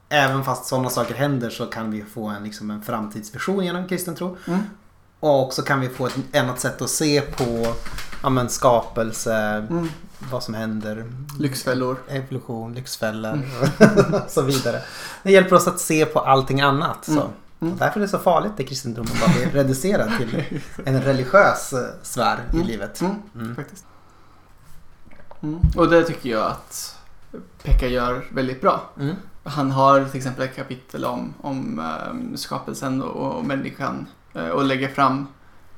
Även 0.09 0.43
fast 0.43 0.65
sådana 0.65 0.89
saker 0.89 1.15
händer 1.15 1.49
så 1.49 1.65
kan 1.65 1.91
vi 1.91 2.01
få 2.03 2.27
en, 2.27 2.43
liksom 2.43 2.71
en 2.71 2.81
framtidsvision 2.81 3.65
genom 3.65 3.87
kristen 3.87 4.15
tro. 4.15 4.37
Och 5.23 5.41
också 5.41 5.61
kan 5.61 5.79
vi 5.79 5.89
få 5.89 6.05
ett 6.07 6.35
annat 6.35 6.59
sätt 6.59 6.81
att 6.81 6.89
se 6.89 7.21
på 7.21 7.73
ja, 8.23 8.29
men 8.29 8.49
skapelse, 8.49 9.35
Mm. 9.69 9.89
vad 10.31 10.43
som 10.43 10.53
händer, 10.53 11.05
Lyxfällor. 11.39 11.97
evolution, 12.09 12.73
lyxfällor 12.73 13.31
Mm. 13.33 14.13
och 14.13 14.21
så 14.31 14.41
vidare. 14.41 14.81
Det 15.23 15.31
hjälper 15.31 15.55
oss 15.55 15.67
att 15.67 15.79
se 15.79 16.05
på 16.05 16.19
allting 16.19 16.61
annat. 16.61 17.05
Så. 17.05 17.11
Mm. 17.11 17.23
Mm. 17.61 17.77
Därför 17.77 17.99
är 17.99 18.01
det 18.01 18.07
så 18.07 18.19
farligt 18.19 18.51
att 18.59 18.67
kristendomen 18.67 19.11
bara 19.21 19.33
blir 19.33 19.49
reducerad 19.63 20.11
till 20.17 20.43
en 20.85 21.01
religiös 21.01 21.73
eh, 21.73 21.79
sfär 22.03 22.39
i 22.51 22.55
Mm. 22.55 22.67
livet. 22.67 23.01
Mm. 23.01 23.55
Faktiskt. 23.55 23.85
Och 25.75 25.89
det 25.89 26.03
tycker 26.03 26.29
jag 26.29 26.43
att 26.51 26.95
Pekka 27.63 27.87
gör 27.87 28.25
väldigt 28.31 28.61
bra. 28.61 28.89
Han 29.43 29.71
har 29.71 30.05
till 30.05 30.17
exempel 30.17 30.43
ett 30.45 30.55
kapitel 30.55 31.05
om, 31.05 31.33
om 31.41 31.79
ehm, 31.79 32.37
skapelsen 32.37 33.01
och, 33.03 33.37
och 33.37 33.45
människan 33.45 33.95
eh, 33.99 34.05
och 34.33 34.63
lägger 34.65 34.87
fram, 34.89 35.27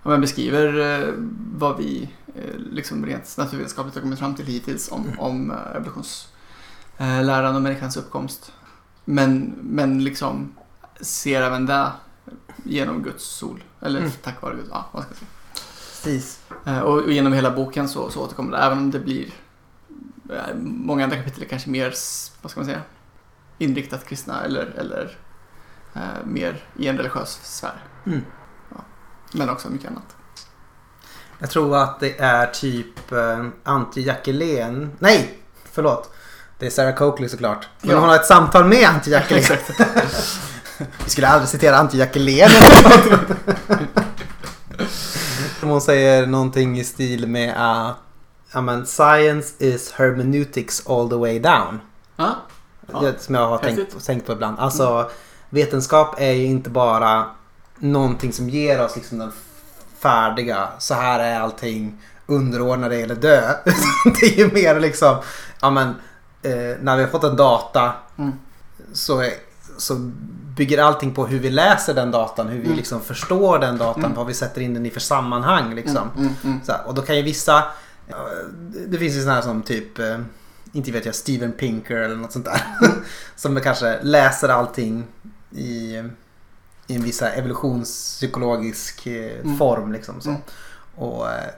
men 0.04 0.22
beskriver 0.22 0.80
eh, 1.02 1.14
vad 1.56 1.78
vi 1.78 2.10
eh, 2.36 2.56
liksom 2.72 3.06
rent 3.06 3.36
naturvetenskapligt 3.38 3.96
har 3.96 4.02
kommit 4.02 4.20
fram 4.20 4.36
till 4.36 4.46
hittills 4.46 4.92
om, 4.92 5.06
Mm. 5.06 5.20
om 5.20 5.52
eh, 5.52 5.58
evolutionsläran 5.76 7.56
och 7.56 7.62
människans 7.62 7.98
uppkomst. 7.98 8.52
Men, 9.06 9.54
men 9.62 10.04
liksom 10.04 10.54
ser 11.02 11.42
även 11.42 11.66
det 11.66 11.92
genom 12.64 13.04
Guds 13.04 13.24
sol. 13.26 13.64
Eller 13.82 14.00
Mm. 14.00 14.12
tack 14.22 14.42
vare 14.42 14.56
Gud. 14.56 14.66
Ja, 14.72 14.86
vad 14.92 15.04
ska 15.04 15.12
jag 15.12 15.18
säga. 15.18 15.30
Precis. 16.04 16.40
Eh, 16.66 16.80
Och, 16.80 17.04
och 17.04 17.12
genom 17.12 17.34
hela 17.34 17.52
boken 17.52 17.90
så, 17.90 18.10
så 18.10 18.22
återkommer 18.24 18.52
det, 18.52 18.58
även 18.58 18.78
om 18.78 18.92
det 18.92 19.00
blir 19.00 19.26
eh, 20.30 20.56
många 20.62 21.04
andra 21.04 21.18
kapitel 21.18 21.44
är 21.44 21.48
kanske 21.48 21.70
mer, 21.70 21.94
vad 22.42 22.52
ska 22.52 22.60
man 22.60 22.66
säga, 22.66 22.82
inriktat 23.58 24.06
kristna 24.06 24.44
eller, 24.44 24.66
eller 24.66 25.18
eh, 25.96 26.02
mer 26.26 26.64
i 26.78 26.88
en 26.88 26.98
religiös 26.98 27.40
sfär. 27.44 27.84
Mm. 28.06 28.22
Men 29.38 29.50
också 29.50 29.70
mycket 29.70 29.92
annat. 29.92 30.16
Jag 31.40 31.50
tror 31.50 31.78
att 31.78 32.00
det 32.00 32.20
är 32.20 32.48
typ 32.48 33.12
eh, 33.12 33.46
Antje 33.64 34.04
Jackelén. 34.04 34.92
Nej, 35.00 35.40
förlåt. 35.72 36.10
Det 36.60 36.66
är 36.66 36.70
Sarah 36.70 36.96
Coakley 36.96 37.30
såklart. 37.30 37.68
Men 37.82 37.92
Ja. 37.92 38.00
hon 38.00 38.10
har 38.10 38.16
ett 38.16 38.26
samtal 38.26 38.66
med 38.66 38.90
Antje 38.90 39.14
Jackelén. 39.14 39.44
Vi 41.04 41.10
skulle 41.10 41.28
aldrig 41.28 41.50
citera 41.50 41.78
Antje 41.78 42.00
Jackelén. 42.00 42.50
hon 45.62 45.82
säger 45.82 46.28
någonting 46.28 46.80
i 46.80 46.84
stil 46.84 47.28
med 47.28 47.54
att 47.58 47.96
ja, 48.54 48.62
men, 48.62 48.86
science 48.86 49.54
is 49.60 49.92
hermeneutics 49.92 50.88
all 50.88 51.10
the 51.10 51.16
way 51.16 51.40
down. 51.40 51.80
Ja. 52.16 52.36
Ja. 52.94 53.00
Det 53.00 53.22
Som 53.22 53.36
jag 53.36 53.48
har 53.48 53.58
tänkt, 53.58 54.06
tänkt 54.06 54.26
på 54.26 54.32
ibland. 54.32 54.60
Alltså 54.60 55.10
vetenskap 55.50 56.16
är 56.18 56.32
ju 56.32 56.46
inte 56.46 56.70
bara 56.70 57.26
någonting 57.80 58.34
som 58.34 58.50
ger 58.50 58.82
oss 58.86 58.96
liksom 58.96 59.18
den 59.18 59.32
färdiga, 60.00 60.70
så 60.80 60.94
här 60.94 61.20
är 61.20 61.40
allting 61.40 62.02
underordnade 62.26 62.96
eller 62.96 63.16
dö. 63.16 63.54
det 64.20 64.26
är 64.26 64.38
ju 64.38 64.52
mer 64.52 64.80
liksom, 64.80 65.18
ja 65.62 65.70
men 65.70 65.88
eh, 66.42 66.78
när 66.82 66.98
vi 66.98 67.04
har 67.04 67.10
fått 67.10 67.24
en 67.24 67.36
data 67.36 67.94
Mm. 68.18 68.32
så, 68.94 69.20
är, 69.22 69.32
så 69.78 69.96
bygger 70.56 70.78
allting 70.84 71.14
på 71.14 71.26
hur 71.28 71.40
vi 71.40 71.50
läser 71.50 71.94
den 71.94 72.12
datan, 72.12 72.48
hur 72.48 72.60
vi 72.60 72.66
Mm. 72.66 72.78
liksom 72.78 73.02
förstår 73.02 73.60
den 73.60 73.78
datan, 73.78 74.04
Mm. 74.04 74.16
vad 74.18 74.28
vi 74.28 74.34
sätter 74.34 74.62
in 74.62 74.74
den 74.74 74.86
i 74.86 74.90
för 74.90 75.00
sammanhang 75.00 75.76
liksom. 75.76 75.98
Mm, 75.98 76.12
mm, 76.18 76.34
mm. 76.44 76.60
Så 76.66 76.72
här, 76.72 76.82
och 76.88 76.94
då 76.94 77.02
kan 77.02 77.16
ju 77.18 77.22
vissa, 77.22 77.64
det 78.88 78.98
finns 78.98 79.16
ju 79.16 79.20
sådana 79.20 79.36
här 79.36 79.42
som 79.42 79.62
typ, 79.62 80.00
eh, 80.00 80.18
inte 80.74 80.92
vet 80.92 81.06
jag, 81.06 81.16
Steven 81.16 81.52
Pinker 81.52 81.96
eller 81.96 82.16
något 82.16 82.32
sånt 82.32 82.46
där. 82.46 82.62
som 83.36 83.62
kanske 83.62 84.00
läser 84.04 84.50
allting 84.50 85.04
i, 85.52 86.04
i 86.88 86.96
en 86.96 87.04
viss 87.04 87.18
så 87.18 87.26
evolutionspsykologisk 87.26 89.08
eh, 89.08 89.40
Mm. 89.40 89.58
form. 89.58 89.92
Liksom, 89.92 90.22
så. 90.22 90.30
Mm. 90.30 90.42
Och, 90.96 91.30
eh, 91.32 91.50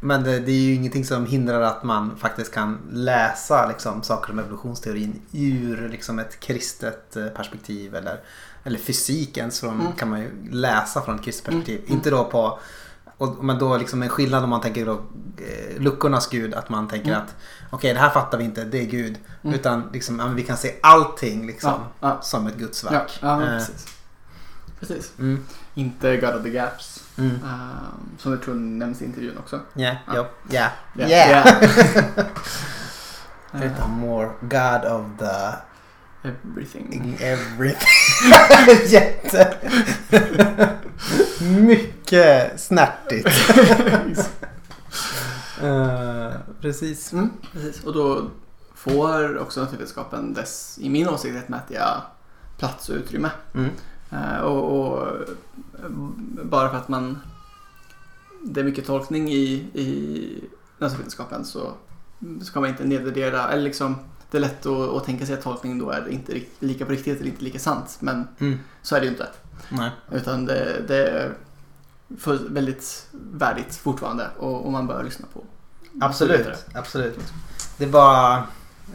men 0.00 0.24
det, 0.24 0.40
det 0.40 0.52
är 0.52 0.60
ju 0.60 0.74
ingenting 0.74 1.04
som 1.04 1.26
hindrar 1.26 1.60
att 1.60 1.82
man 1.82 2.16
faktiskt 2.16 2.52
kan 2.52 2.78
läsa 2.90 3.66
liksom, 3.66 4.02
saker 4.02 4.32
om 4.32 4.38
evolutionsteorin 4.38 5.20
ur 5.32 5.88
liksom, 5.88 6.18
ett 6.18 6.40
kristet 6.40 7.16
eh, 7.16 7.26
perspektiv. 7.26 7.94
Eller, 7.94 8.20
eller 8.64 8.78
fysik 8.78 9.36
ens 9.36 9.60
från, 9.60 9.80
Mm. 9.80 9.92
kan 9.92 10.10
man 10.10 10.20
ju 10.20 10.30
läsa 10.50 11.02
från 11.02 11.14
ett 11.16 11.24
kristet 11.24 11.44
perspektiv. 11.44 11.80
Mm. 11.80 11.92
Inte 11.92 12.10
då 12.10 12.24
på 12.24 12.58
och, 13.18 13.44
men 13.44 13.58
då 13.58 13.76
liksom 13.76 14.02
en 14.02 14.08
skillnad 14.08 14.44
om 14.44 14.50
man 14.50 14.60
tänker 14.60 14.86
då 14.86 14.92
eh, 14.92 15.80
luckornas 15.82 16.28
gud. 16.30 16.54
Att 16.54 16.68
man 16.68 16.88
tänker 16.88 17.08
Mm. 17.10 17.22
att 17.22 17.34
okej 17.70 17.94
det 17.94 18.00
här 18.00 18.10
fattar 18.10 18.38
vi 18.38 18.44
inte, 18.44 18.64
det 18.64 18.78
är 18.78 18.84
Gud. 18.86 19.18
Mm. 19.42 19.54
Utan 19.54 19.90
liksom, 19.92 20.18
ja, 20.18 20.26
vi 20.26 20.42
kan 20.42 20.56
se 20.56 20.74
allting 20.82 21.46
liksom, 21.46 21.70
Ja, 22.00 22.08
ja. 22.08 22.18
som 22.22 22.46
ett 22.46 22.56
gudsverk. 22.56 23.18
ja 23.22 23.42
Eh, 23.42 23.62
precis. 24.80 25.12
Mm, 25.18 25.44
Inte 25.74 26.16
God 26.16 26.34
of 26.34 26.42
the 26.42 26.50
Gaps. 26.50 27.02
mm. 27.18 27.30
ehm, 27.30 28.18
som 28.18 28.32
jag 28.32 28.42
tror 28.42 28.54
nämns 28.54 29.02
i 29.02 29.04
intervjun 29.04 29.38
också. 29.38 29.60
Yeah, 29.76 29.96
Ja. 30.06 30.14
ja, 30.14 30.54
yeah, 30.54 30.70
Ja, 30.94 31.08
yeah. 31.08 31.46
ja. 32.16 32.24
Lite 33.52 33.86
more 33.88 34.30
God 34.40 34.92
of 34.92 35.04
the 35.18 35.56
Everything. 36.28 37.16
everything. 37.20 37.88
Jätte. 38.88 39.56
Mycket 41.40 42.60
snärtigt. 42.60 43.28
Eh, 45.62 46.32
precis. 46.60 47.12
Mm, 47.12 47.30
precis. 47.52 47.84
Och 47.84 47.92
då 47.92 48.30
får 48.74 49.38
också 49.38 49.60
naturvetenskapen 49.60 50.34
dess, 50.34 50.78
i 50.80 50.88
min 50.88 51.08
åsikt, 51.08 51.34
rättmätiga 51.34 52.02
plats 52.58 52.88
och 52.88 52.94
utrymme. 52.96 53.30
Mm. 53.54 53.70
Eh, 54.10 54.38
och, 54.40 54.80
och 54.80 55.06
eh, 55.08 55.88
bara 56.42 56.70
för 56.70 56.76
att 56.76 56.88
man 56.88 57.18
det 58.44 58.60
är 58.60 58.64
mycket 58.64 58.86
tolkning 58.86 59.28
i, 59.32 59.52
i 59.74 60.44
naturvetenskapen 60.78 61.44
så 61.44 61.72
ska 62.42 62.60
man 62.60 62.68
inte 62.68 62.84
nedvärdera, 62.84 63.48
eller 63.48 63.62
liksom 63.62 63.96
det 64.30 64.36
är 64.36 64.40
lätt 64.40 64.66
att, 64.66 64.88
att 64.90 65.04
tänka 65.04 65.26
sig 65.26 65.34
att 65.34 65.42
tolkning 65.42 65.78
då 65.78 65.90
är 65.90 66.08
inte 66.08 66.40
lika 66.58 66.86
på 66.86 66.92
riktigt 66.92 67.20
eller 67.20 67.30
inte 67.30 67.44
lika 67.44 67.58
sant. 67.58 67.96
Men 68.00 68.28
Mm. 68.38 68.58
så 68.82 68.96
är 68.96 69.00
det 69.00 69.06
ju 69.06 69.12
inte. 69.12 69.28
Nej. 69.68 69.90
Utan 70.12 70.44
det, 70.46 70.82
det 70.88 71.08
är 71.08 71.32
väldigt 72.48 73.08
värdigt 73.12 73.76
fortfarande 73.76 74.26
och, 74.38 74.64
och 74.66 74.72
man 74.72 74.86
bör 74.86 75.02
lyssna 75.04 75.26
på. 75.34 75.44
Absolut, 76.00 76.66
absolut. 76.74 77.18
Det 77.78 77.84
är 77.84 77.88
bara... 77.88 78.44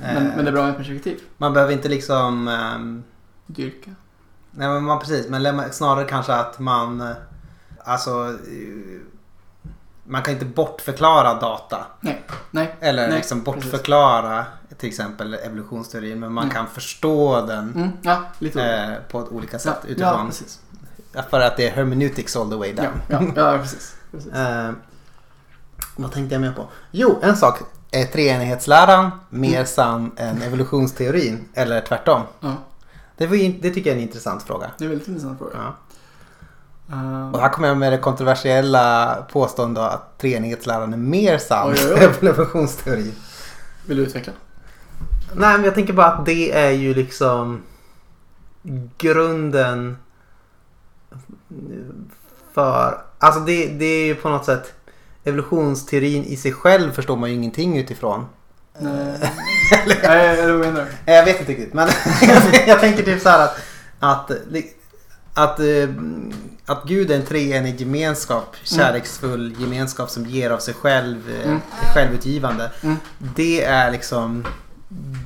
Men, 0.02 0.18
eh, 0.18 0.36
men 0.36 0.46
det 0.46 0.52
är 0.52 0.54
bra 0.54 0.66
med 0.66 0.78
perspektiv. 0.78 1.20
Man 1.38 1.54
behöver 1.54 1.74
inte 1.74 1.90
liksom... 1.90 2.48
ehm, 2.48 3.04
Dyrka. 3.48 3.92
Nej 4.52 4.68
men 4.70 4.84
man 4.84 5.00
precis, 5.00 5.30
men 5.30 5.74
snarare 5.74 6.06
kanske 6.06 6.34
att 6.34 6.60
man... 6.60 7.02
eh, 7.02 7.08
Alltså... 7.84 8.28
eh, 8.30 9.02
Man 10.04 10.22
kan 10.24 10.34
inte 10.34 10.46
bortförklara 10.46 11.34
data. 11.34 11.86
Nej. 12.52 12.76
Eller 12.80 13.08
Nej, 13.08 13.16
liksom 13.18 13.44
bortförklara 13.44 14.46
till 14.78 14.90
exempel 14.90 15.34
evolutionsteorin. 15.34 16.20
Men 16.20 16.34
man 16.34 16.44
Mm. 16.44 16.54
kan 16.56 16.68
förstå 16.68 17.46
den 17.46 17.74
Mm, 17.76 17.90
ja, 18.02 18.22
eh, 18.62 18.94
på 19.12 19.20
ett 19.20 19.28
olika 19.30 19.56
ja, 19.56 19.60
sätt. 19.60 19.78
ja, 19.84 19.90
utifrån, 19.90 20.28
precis. 20.28 20.60
för 21.30 21.40
att 21.40 21.58
det 21.58 21.68
är 21.68 21.72
hermeneutics 21.72 22.36
all 22.36 22.50
the 22.50 22.56
way 22.56 22.74
Ja, 22.78 22.84
down. 22.84 23.34
ja, 23.36 23.52
ja, 23.52 23.58
precis. 23.58 23.96
precis. 24.12 24.34
Eh, 24.34 24.72
vad 25.96 26.12
tänkte 26.12 26.36
jag 26.36 26.42
mer 26.42 26.52
på? 26.54 26.68
Jo, 26.92 27.20
en 27.22 27.36
sak. 27.38 27.60
Är 27.92 28.06
treenighetsläran 28.06 29.12
mer 29.30 29.54
Mm. 29.56 29.66
sann 29.66 30.12
än 30.18 30.42
evolutionsteorin? 30.42 31.50
Eller 31.54 31.82
tvärtom? 31.82 32.22
Ja, 32.40 32.56
Det, 33.22 33.28
var, 33.28 33.38
det 33.62 33.70
tycker 33.70 33.90
jag 33.90 33.98
är 33.98 34.02
en 34.02 34.08
intressant 34.08 34.44
fråga. 34.44 34.72
det 34.78 34.84
är 34.84 34.86
en 34.86 34.90
väldigt 34.90 35.08
intressant 35.08 35.38
fråga. 35.38 35.52
Ja. 35.54 35.76
Ehm, 36.96 37.34
Och 37.34 37.40
här 37.40 37.50
kommer 37.50 37.68
jag 37.68 37.78
med 37.78 37.92
det 37.94 37.98
kontroversiella 37.98 39.16
påståendet 39.32 39.84
att 39.84 40.18
treenighetsläran 40.18 40.94
är 40.94 40.98
mer 40.98 41.38
sann 41.38 41.70
än 41.70 42.04
evolutionsteorin. 42.04 43.16
vill 43.86 43.98
du 43.98 44.04
utveckla? 44.04 44.34
Nej, 45.36 45.56
men 45.58 45.64
jag 45.64 45.76
tänker 45.76 45.94
bara 45.94 46.08
att 46.08 46.26
det 46.26 46.52
är 46.52 46.72
ju 46.72 46.94
liksom 46.94 47.62
grunden 48.98 49.98
för... 52.54 53.02
Alltså 53.18 53.40
det, 53.40 53.68
det 53.68 53.86
är 53.86 54.06
ju 54.06 54.16
på 54.16 54.30
något 54.30 54.46
sätt 54.46 54.74
evolutionsteorin 55.24 56.24
i 56.24 56.36
sig 56.36 56.54
själv 56.54 56.92
förstår 56.92 57.16
man 57.18 57.30
ju 57.30 57.36
ingenting 57.36 57.78
utifrån. 57.78 58.26
Nej, 58.82 60.40
eller 60.40 60.52
vad 60.54 60.60
menar 60.68 60.86
du? 61.06 61.12
Jag 61.14 61.26
vet 61.26 61.40
inte 61.40 61.52
riktigt 61.52 61.74
men 61.74 61.90
jag 62.68 62.80
tänker 62.80 63.04
typ 63.04 63.22
så 63.22 63.30
här 63.30 63.44
att, 63.44 63.58
att, 64.00 64.32
att, 65.34 65.60
eh, 65.60 65.90
att 66.66 66.84
Gud 66.84 67.12
är 67.12 67.16
en 67.16 67.26
treenig 67.26 67.80
gemenskap, 67.82 68.56
kärleksfull 68.64 69.56
gemenskap 69.60 70.10
som 70.10 70.26
ger 70.26 70.50
av 70.52 70.58
sig 70.60 70.74
själv, 70.74 71.30
eh, 71.30 71.46
Mm. 71.46 71.62
självutgivande. 71.94 72.72
Mm. 72.84 72.98
Det 73.36 73.64
är 73.64 73.92
liksom 73.92 74.46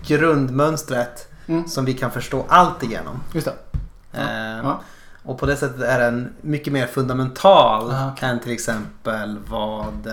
grundmönstret 0.07 1.27
Mm. 1.47 1.67
som 1.67 1.85
vi 1.85 1.93
kan 1.93 2.11
förstå 2.11 2.45
allt 2.49 2.83
igenom. 2.83 3.23
Just 3.33 3.47
det. 3.47 3.53
Eh, 4.19 4.57
Ja. 4.63 4.81
Och 5.23 5.39
på 5.39 5.45
det 5.45 5.55
sättet 5.55 5.81
är 5.81 5.99
den 5.99 6.33
mycket 6.41 6.73
mer 6.73 6.87
fundamental 6.87 7.91
Ah, 7.91 8.11
okej. 8.11 8.29
än 8.29 8.39
till 8.39 8.51
exempel 8.51 9.37
vad 9.47 10.07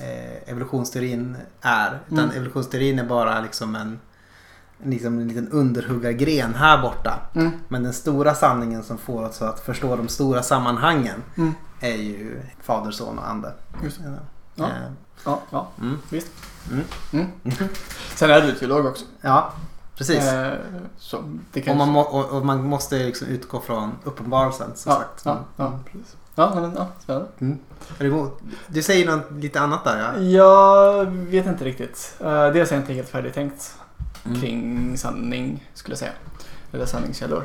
eh, 0.00 0.50
evolutionsteorin 0.50 1.36
är. 1.60 1.98
Utan 2.06 2.18
Mm. 2.24 2.36
evolutionsteorin 2.36 2.98
är 2.98 3.04
bara 3.04 3.40
liksom 3.40 3.74
en, 3.74 4.00
liksom 4.84 5.18
en 5.18 5.28
liten 5.28 5.48
underhuggargren 5.48 6.54
här 6.54 6.82
borta. 6.82 7.20
Mm. 7.34 7.50
Men 7.68 7.82
den 7.82 7.92
stora 7.92 8.34
sanningen 8.34 8.82
som 8.82 8.98
får 8.98 9.24
oss 9.24 9.42
att 9.42 9.60
förstå 9.60 9.96
de 9.96 10.08
stora 10.08 10.42
sammanhangen 10.42 11.22
Mm. 11.36 11.54
är 11.80 11.96
ju 11.96 12.40
Fader, 12.62 12.90
Son 12.90 13.18
och 13.18 13.28
Ande. 13.28 13.52
Just. 13.84 14.00
Ja. 14.04 14.10
Ja. 14.54 14.66
Ja, 15.24 15.40
ja, 15.50 15.68
Mm. 15.80 15.98
visst. 16.10 16.28
Mm. 16.72 16.84
Mm. 17.12 17.26
Sen 18.14 18.30
är 18.30 18.40
du 18.40 18.52
teolog 18.52 18.86
också. 18.86 19.04
ja, 19.20 19.52
precis. 19.94 20.24
Eh, 20.24 20.54
så 20.98 21.18
och, 21.68 21.76
man 21.76 21.88
må, 21.88 22.00
och, 22.00 22.24
och 22.36 22.46
man 22.46 22.64
måste 22.64 22.96
liksom 22.98 23.28
utgå 23.28 23.60
från 23.60 23.92
uppenbarelsen 24.04 24.70
som 24.74 24.92
ja, 24.92 24.98
sagt. 24.98 25.22
ja, 25.24 25.44
ja, 25.56 25.78
precis. 25.84 26.16
Ja, 26.38 26.52
men, 26.54 26.72
ja, 26.76 26.88
spännande. 27.02 27.28
Är 27.98 28.04
du, 28.68 28.82
säger 28.82 29.06
något 29.06 29.30
lite 29.32 29.60
annat 29.60 29.84
där 29.84 29.98
ja? 30.14 30.20
Jag 30.20 31.04
vet 31.06 31.46
inte 31.46 31.64
riktigt. 31.64 32.14
Uh, 32.20 32.48
dels 32.48 32.70
är 32.72 32.76
jag 32.76 32.82
inte 32.82 32.92
helt 32.92 33.08
färdigtänkt 33.08 33.74
Mm. 34.26 34.40
kring 34.40 34.98
sanning, 34.98 35.68
skulle 35.74 35.92
jag 35.92 35.98
säga. 35.98 36.10
Eller 36.72 36.86
sanningskällor. 36.86 37.44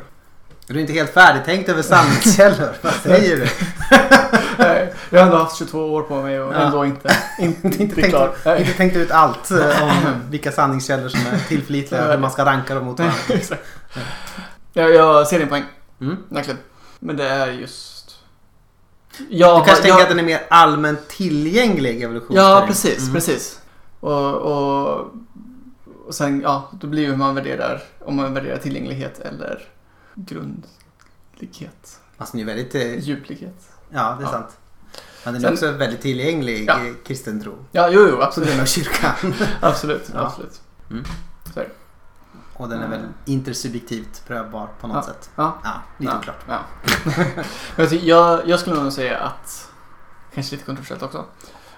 Är 0.67 0.73
du 0.73 0.81
inte 0.81 0.93
helt 0.93 1.09
färdigtänkt 1.09 1.69
över 1.69 1.81
sanningskällor? 1.81 2.69
Vad 2.81 2.93
säger 2.93 3.37
du? 3.37 3.47
Nej, 4.57 4.93
jag 5.09 5.19
har 5.19 5.25
ändå 5.25 5.37
haft 5.37 5.57
22 5.57 5.79
år 5.93 6.01
på 6.01 6.21
mig 6.21 6.39
och 6.41 6.53
Ja. 6.53 6.57
ändå 6.57 6.85
inte, 6.85 7.15
inte, 7.39 7.67
inte, 7.67 7.83
Inte 7.83 7.95
tänkt, 8.01 8.59
inte 8.59 8.73
tänkt 8.77 8.95
ut 8.95 9.11
allt 9.11 9.51
eh, 9.51 9.83
om 9.83 9.91
vilka 10.29 10.51
sanningskällor 10.51 11.09
som 11.09 11.19
är 11.19 11.37
tillförlitliga 11.47 12.05
och 12.05 12.11
hur 12.11 12.17
man 12.19 12.31
ska 12.31 12.45
ranka 12.45 12.75
dem 12.75 12.85
mot 12.85 12.99
varandra. 12.99 13.17
Jag, 14.73 14.93
jag 14.93 15.27
ser 15.27 15.39
din 15.39 15.47
poäng, 15.49 15.63
Mm. 16.01 16.17
verkligen. 16.29 16.59
Men 16.99 17.17
det 17.17 17.27
är 17.29 17.47
just... 17.47 17.92
Jag, 19.29 19.61
Du 19.61 19.65
kanske 19.65 19.71
jag, 19.71 19.81
tänker 19.81 20.01
att 20.03 20.09
den 20.09 20.19
är 20.19 20.23
mer 20.23 20.41
allmänt 20.49 21.07
tillgänglig 21.07 22.01
evolutionsteori? 22.03 22.49
Ja, 22.61 22.63
precis, 22.67 22.99
Mm. 23.01 23.13
precis. 23.13 23.59
Och, 23.99 24.33
och, 24.35 25.11
och 26.07 26.15
sen, 26.15 26.41
ja, 26.41 26.69
då 26.81 26.87
blir 26.87 27.01
det 27.03 27.09
hur 27.09 27.17
man 27.17 27.35
värderar, 27.35 27.81
om 28.05 28.15
man 28.15 28.33
värderar 28.33 28.57
tillgänglighet 28.57 29.19
eller 29.19 29.67
grundlighet, 30.15 31.99
Fast 32.17 32.31
den 32.31 32.41
är 32.41 32.45
väldigt... 32.45 32.75
eh, 32.75 32.99
djuplighet. 32.99 33.69
Ja, 33.89 34.15
det 34.19 34.23
är 34.23 34.27
Ja. 34.27 34.31
sant. 34.31 34.57
Men 35.23 35.33
den 35.33 35.41
Sen- 35.41 35.49
är 35.49 35.53
också 35.53 35.71
väldigt 35.71 36.01
tillgänglig 36.01 36.65
Ja. 36.67 36.75
kristen 37.05 37.41
tro. 37.43 37.53
Ja, 37.71 37.89
jo, 37.91 38.07
jo, 38.11 38.21
absolut. 38.21 38.59
av 38.61 38.65
kyrkan. 38.65 39.33
Absolut, 39.61 40.11
Ja. 40.13 40.19
absolut. 40.19 40.61
Mm. 40.91 41.03
Och 42.63 42.69
den 42.69 42.81
är 42.81 42.87
väl 42.87 42.99
intersubjektivt 43.25 44.23
prövbar 44.27 44.67
på 44.81 44.87
något 44.87 45.05
sätt. 45.05 45.29
Ja. 45.35 45.57
Ja, 45.63 45.71
lite 45.97 46.17
oklart. 46.17 46.45
Ja. 46.47 46.59
Jag, 48.01 48.47
jag, 48.47 48.59
skulle 48.59 48.83
nog 48.83 48.93
säga 48.93 49.17
att, 49.19 49.71
kanske 50.33 50.55
lite 50.55 50.65
kontroversiellt 50.65 51.03
också, 51.03 51.25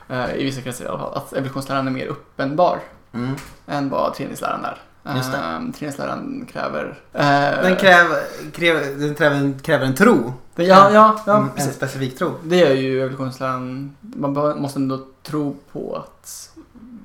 eh, 0.09 0.35
i 0.35 0.43
vissa 0.43 0.61
kretsar 0.61 0.85
i 0.85 0.87
alla 0.87 0.99
fall, 0.99 1.13
att 1.17 1.33
evolutionsläran 1.33 1.87
är 1.87 1.91
mer 1.91 2.07
uppenbar 2.07 2.79
Mm. 3.13 3.35
än 3.67 3.89
vad 3.89 4.13
treningsläran 4.13 4.65
är. 4.65 4.81
Just 5.15 5.31
det. 5.31 5.37
Eh, 5.37 5.71
treningsläran 5.77 6.47
kräver... 6.51 6.99
eh, 7.13 7.21
Den, 7.63 7.75
kräver, 7.75 8.51
kräver, 8.51 8.81
den 8.99 9.15
kräver, 9.15 9.35
en, 9.35 9.59
kräver 9.59 9.85
en 9.85 9.95
tro. 9.95 10.33
den- 10.55 10.65
ja, 10.65 10.91
ja, 10.91 11.19
ja, 11.25 11.37
en 11.37 11.49
precis. 11.49 11.75
specifik 11.75 12.17
tro. 12.17 12.33
Det 12.43 12.61
är 12.63 12.73
ju 12.73 13.01
evolutionsläran, 13.01 13.95
man 14.01 14.33
måste 14.61 14.79
ändå 14.79 14.99
tro 15.23 15.57
på 15.71 15.95
att 15.95 16.49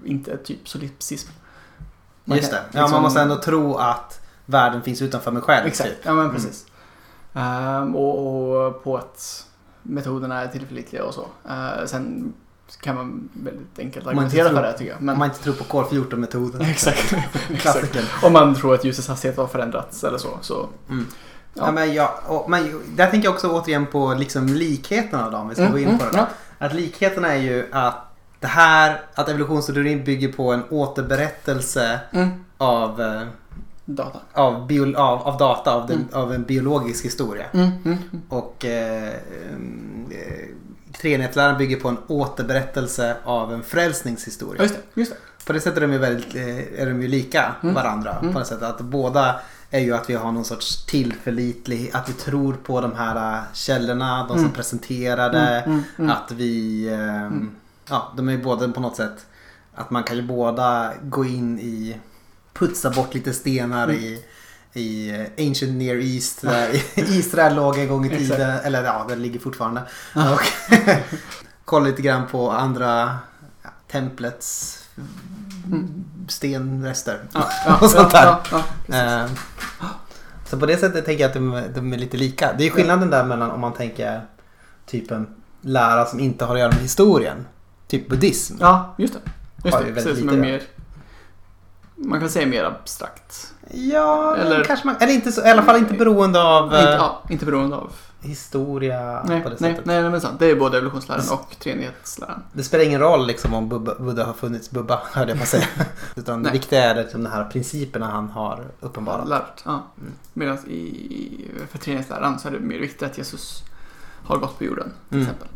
inte 0.04 0.36
typ 0.36 0.68
solipsism. 0.68 1.30
Just 2.36 2.50
det. 2.50 2.56
kan 2.56 2.66
Ja, 2.72 2.80
liksom- 2.80 2.92
man 2.92 3.02
måste 3.02 3.20
ändå 3.20 3.36
tro 3.36 3.74
att 3.76 4.20
världen 4.46 4.82
finns 4.82 5.02
utanför 5.02 5.30
mig 5.30 5.42
själv. 5.42 5.66
Exakt, 5.66 5.88
Typ. 5.90 5.98
ja 6.02 6.12
men 6.12 6.24
Mm. 6.24 6.34
precis. 6.36 6.66
Ehm, 7.34 7.96
och, 7.96 8.18
och 8.66 8.84
på 8.84 8.96
att 8.96 9.46
metoderna 9.82 10.40
är 10.42 10.48
tillförlitliga 10.48 11.04
och 11.04 11.14
så. 11.14 11.20
Uh, 11.20 11.86
sen 11.86 12.32
kan 12.80 12.94
man 12.96 13.28
väldigt 13.32 13.78
enkelt 13.78 14.06
argumentera 14.06 14.48
för 14.48 14.62
det 14.62 14.72
tycker 14.78 14.90
jag. 14.92 15.00
Men, 15.02 15.12
Om 15.12 15.18
man 15.18 15.28
inte 15.28 15.42
tror 15.42 15.54
på 15.54 15.64
kol-14-metoden. 15.64 16.60
exakt. 16.70 17.14
Klassiken. 17.60 18.02
Om 18.22 18.32
man 18.32 18.54
tror 18.54 18.74
att 18.74 18.84
ljusets 18.84 19.08
hastighet 19.08 19.36
har 19.36 19.46
förändrats 19.46 20.04
eller 20.04 20.18
så. 20.18 20.28
så 20.40 20.68
Mm. 20.88 21.06
Ja. 21.54 21.62
Ja. 21.66 21.72
men 21.72 21.94
jag, 21.94 22.10
och, 22.26 22.50
men, 22.50 22.80
där 22.96 23.10
tänker 23.10 23.26
jag 23.28 23.34
också 23.34 23.48
återigen 23.50 23.86
på 23.86 24.14
liksom 24.14 24.46
likheterna 24.46 25.30
då, 25.30 25.36
om 25.36 25.48
vi 25.48 25.54
ska 25.54 25.68
gå 25.68 25.78
in 25.78 25.98
på 25.98 26.04
det. 26.04 26.10
Då. 26.10 26.16
ja. 26.18 26.26
Att 26.66 26.74
likheterna 26.74 27.28
är 27.34 27.38
ju 27.38 27.68
att 27.72 28.09
det 28.40 28.46
här, 28.46 29.00
att 29.14 29.28
evolutionsteorin 29.28 30.04
bygger 30.04 30.32
på 30.32 30.52
en 30.52 30.62
återberättelse 30.70 32.00
Mm. 32.12 32.28
av, 32.58 33.00
eh, 33.00 33.22
Data. 33.84 34.18
av, 34.32 34.66
bio, 34.66 34.96
av, 34.96 35.22
av 35.22 35.38
data, 35.38 35.74
av, 35.74 35.86
den, 35.86 35.96
Mm. 35.96 36.08
av 36.12 36.34
en 36.34 36.42
biologisk 36.42 37.04
historia. 37.04 37.44
Mm. 37.52 37.66
Mm. 37.66 37.78
Mm. 37.84 38.22
Och 38.28 38.64
eh, 38.64 39.08
eh, 39.08 39.14
treenighetsläran 41.00 41.58
bygger 41.58 41.76
på 41.80 41.88
en 41.88 41.96
återberättelse 42.06 43.16
av 43.24 43.52
en 43.54 43.62
frälsningshistoria. 43.62 44.62
Just 44.62 44.74
det. 44.94 45.00
Just 45.00 45.12
det. 45.12 45.44
På 45.46 45.52
det 45.52 45.60
sättet 45.60 45.76
är 45.76 45.80
de 45.80 45.92
ju, 45.92 45.98
väldigt, 45.98 46.34
eh, 46.34 46.82
är 46.82 46.86
de 46.86 47.02
ju 47.02 47.08
lika 47.08 47.54
Mm. 47.62 47.74
varandra. 47.74 48.14
På 48.32 48.38
det 48.38 48.44
sättet 48.44 48.62
att 48.68 48.80
båda 48.80 49.40
är 49.70 49.80
ju 49.80 49.94
att 49.94 50.10
vi 50.10 50.14
har 50.14 50.32
någon 50.32 50.44
sorts 50.44 50.86
tillförlitlig, 50.86 51.90
att 51.94 52.08
vi 52.08 52.12
tror 52.12 52.54
på 52.54 52.80
de 52.80 52.94
här 52.94 53.34
eh, 53.36 53.42
källorna, 53.52 54.26
de 54.28 54.38
som 54.38 54.50
presenterade. 54.50 55.64
Att 55.98 56.32
vi, 56.32 56.88
ehm, 56.88 57.50
ja 57.88 58.12
de 58.16 58.28
är 58.28 58.32
ju 58.32 58.42
båda 58.42 58.68
på 58.68 58.80
något 58.80 58.96
sätt, 58.96 59.26
att 59.74 59.90
man 59.90 60.02
kan 60.04 60.16
ju 60.16 60.22
båda 60.22 60.92
gå 61.02 61.24
in 61.24 61.58
i, 61.58 61.96
putsa 62.52 62.90
bort 62.90 63.14
lite 63.14 63.32
stenar 63.32 63.84
Mm. 63.84 63.96
i 63.96 64.24
i 64.72 65.12
Ancient 65.38 65.72
Near 65.78 65.96
East 65.96 66.40
där 66.42 66.68
Israel 66.94 67.54
låg 67.56 67.78
en 67.78 67.88
gång 67.88 68.06
i 68.06 68.18
tiden. 68.18 68.50
Eller 68.64 68.84
ja, 68.84 69.06
den 69.08 69.22
ligger 69.22 69.40
fortfarande. 69.40 69.82
Och 70.14 70.40
kolla 71.64 71.86
lite 71.86 72.02
grann 72.02 72.26
på 72.26 72.50
andra 72.50 73.18
ja, 73.62 73.70
templets 73.90 74.76
Mm. 75.66 76.04
stenrester. 76.28 77.20
Ja, 77.34 77.48
ja, 77.66 77.78
Och 77.80 77.90
sånt 77.90 78.10
där. 78.10 78.36
Eh, 78.88 79.30
så 80.50 80.58
på 80.58 80.66
det 80.66 80.76
sättet 80.76 81.04
tänker 81.04 81.22
jag 81.22 81.28
att 81.28 81.34
de, 81.34 81.62
de 81.74 81.92
är 81.92 81.98
lite 81.98 82.16
lika. 82.16 82.52
Det 82.58 82.66
är 82.66 82.70
skillnaden 82.70 83.10
där 83.10 83.24
mellan 83.24 83.50
om 83.50 83.60
man 83.60 83.72
tänker 83.72 84.26
typ 84.86 85.10
en 85.10 85.26
lära 85.60 86.06
som 86.06 86.20
inte 86.20 86.44
har 86.44 86.54
att 86.54 86.60
göra 86.60 86.70
med 86.72 86.80
historien. 86.82 87.46
Typ 87.90 88.08
buddhism. 88.08 88.56
ja, 88.60 88.94
just 88.98 89.14
det. 89.14 89.20
Just 89.64 89.76
Har 89.76 89.84
det. 89.84 89.92
Precis, 89.92 90.16
lite 90.16 90.34
där. 90.34 90.36
mer, 90.40 90.62
man 91.96 92.20
kan 92.20 92.28
säga 92.28 92.46
mer 92.46 92.64
abstrakt. 92.64 93.52
Ja, 93.70 94.36
Eller- 94.36 94.64
kanske 94.64 94.86
man, 94.86 94.96
eller 95.00 95.12
inte 95.12 95.32
så, 95.32 95.40
i 95.46 95.50
alla 95.50 95.62
fall 95.62 95.76
inte 95.76 95.94
beroende 95.94 96.42
av 96.42 96.64
Inte, 96.64 96.78
eh, 96.78 96.84
ja, 96.94 97.22
inte 97.30 97.46
beroende 97.46 97.76
av. 97.76 97.92
historia 98.20 99.22
Nej, 99.26 99.40
på 99.42 99.48
det 99.48 99.56
nej, 99.60 99.70
sättet. 99.72 99.86
nej, 99.86 100.02
nej, 100.02 100.10
men 100.10 100.20
sant. 100.20 100.38
Det 100.38 100.46
är 100.46 100.56
både 100.56 100.76
evolutionsläran 100.78 101.20
Precis. 101.20 101.32
och 101.32 101.56
treenighetsläran. 101.58 102.42
Det 102.52 102.62
spelar 102.64 102.84
ingen 102.84 103.00
roll 103.00 103.26
liksom 103.26 103.54
om 103.54 103.68
Bubba, 103.68 103.94
Buddha 103.94 104.24
har 104.24 104.32
funnits, 104.32 104.70
Bubba 104.70 105.00
hörde 105.12 105.30
jag 105.32 105.40
på 105.40 105.46
säga. 105.46 105.64
Utan 106.16 106.42
det 106.42 106.48
Nej. 106.50 106.52
viktiga 106.58 106.84
är 106.84 106.94
liksom 107.02 107.24
de 107.24 107.30
här 107.30 107.44
principerna 107.44 108.06
han 108.10 108.28
har 108.30 108.64
uppenbarat. 108.80 109.28
Lärt. 109.28 109.62
Ja. 109.64 109.70
Mm. 110.00 110.12
Medan 110.32 110.58
i, 110.58 111.50
för 111.70 111.78
treenighetsläran 111.78 112.38
så 112.38 112.48
är 112.48 112.52
det 112.52 112.60
mer 112.60 112.78
viktigt 112.80 113.02
att 113.02 113.18
Jesus 113.18 113.62
har 114.24 114.36
gått 114.38 114.58
på 114.58 114.64
jorden. 114.64 114.92
Till 115.08 115.18
Mm. 115.18 115.26
exempel. 115.30 115.48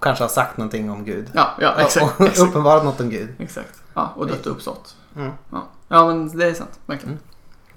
Och 0.00 0.04
kanske 0.04 0.24
har 0.24 0.28
sagt 0.28 0.56
någonting 0.56 0.90
om 0.90 1.04
Gud. 1.04 1.30
Ja, 1.34 1.50
ja 1.60 1.74
exakt. 1.78 2.20
och 2.20 2.26
exakt. 2.26 2.48
uppenbarat 2.48 2.84
något 2.84 3.00
om 3.00 3.10
Gud. 3.10 3.28
exakt. 3.38 3.82
Ja, 3.94 4.12
och 4.16 4.26
dött 4.26 4.46
och 4.46 4.52
uppstått. 4.52 4.96
Mm. 5.16 5.30
Ja. 5.50 5.66
ja, 5.88 6.06
men 6.06 6.38
det 6.38 6.46
är 6.46 6.54
sant. 6.54 6.80
Verkligen. 6.86 7.18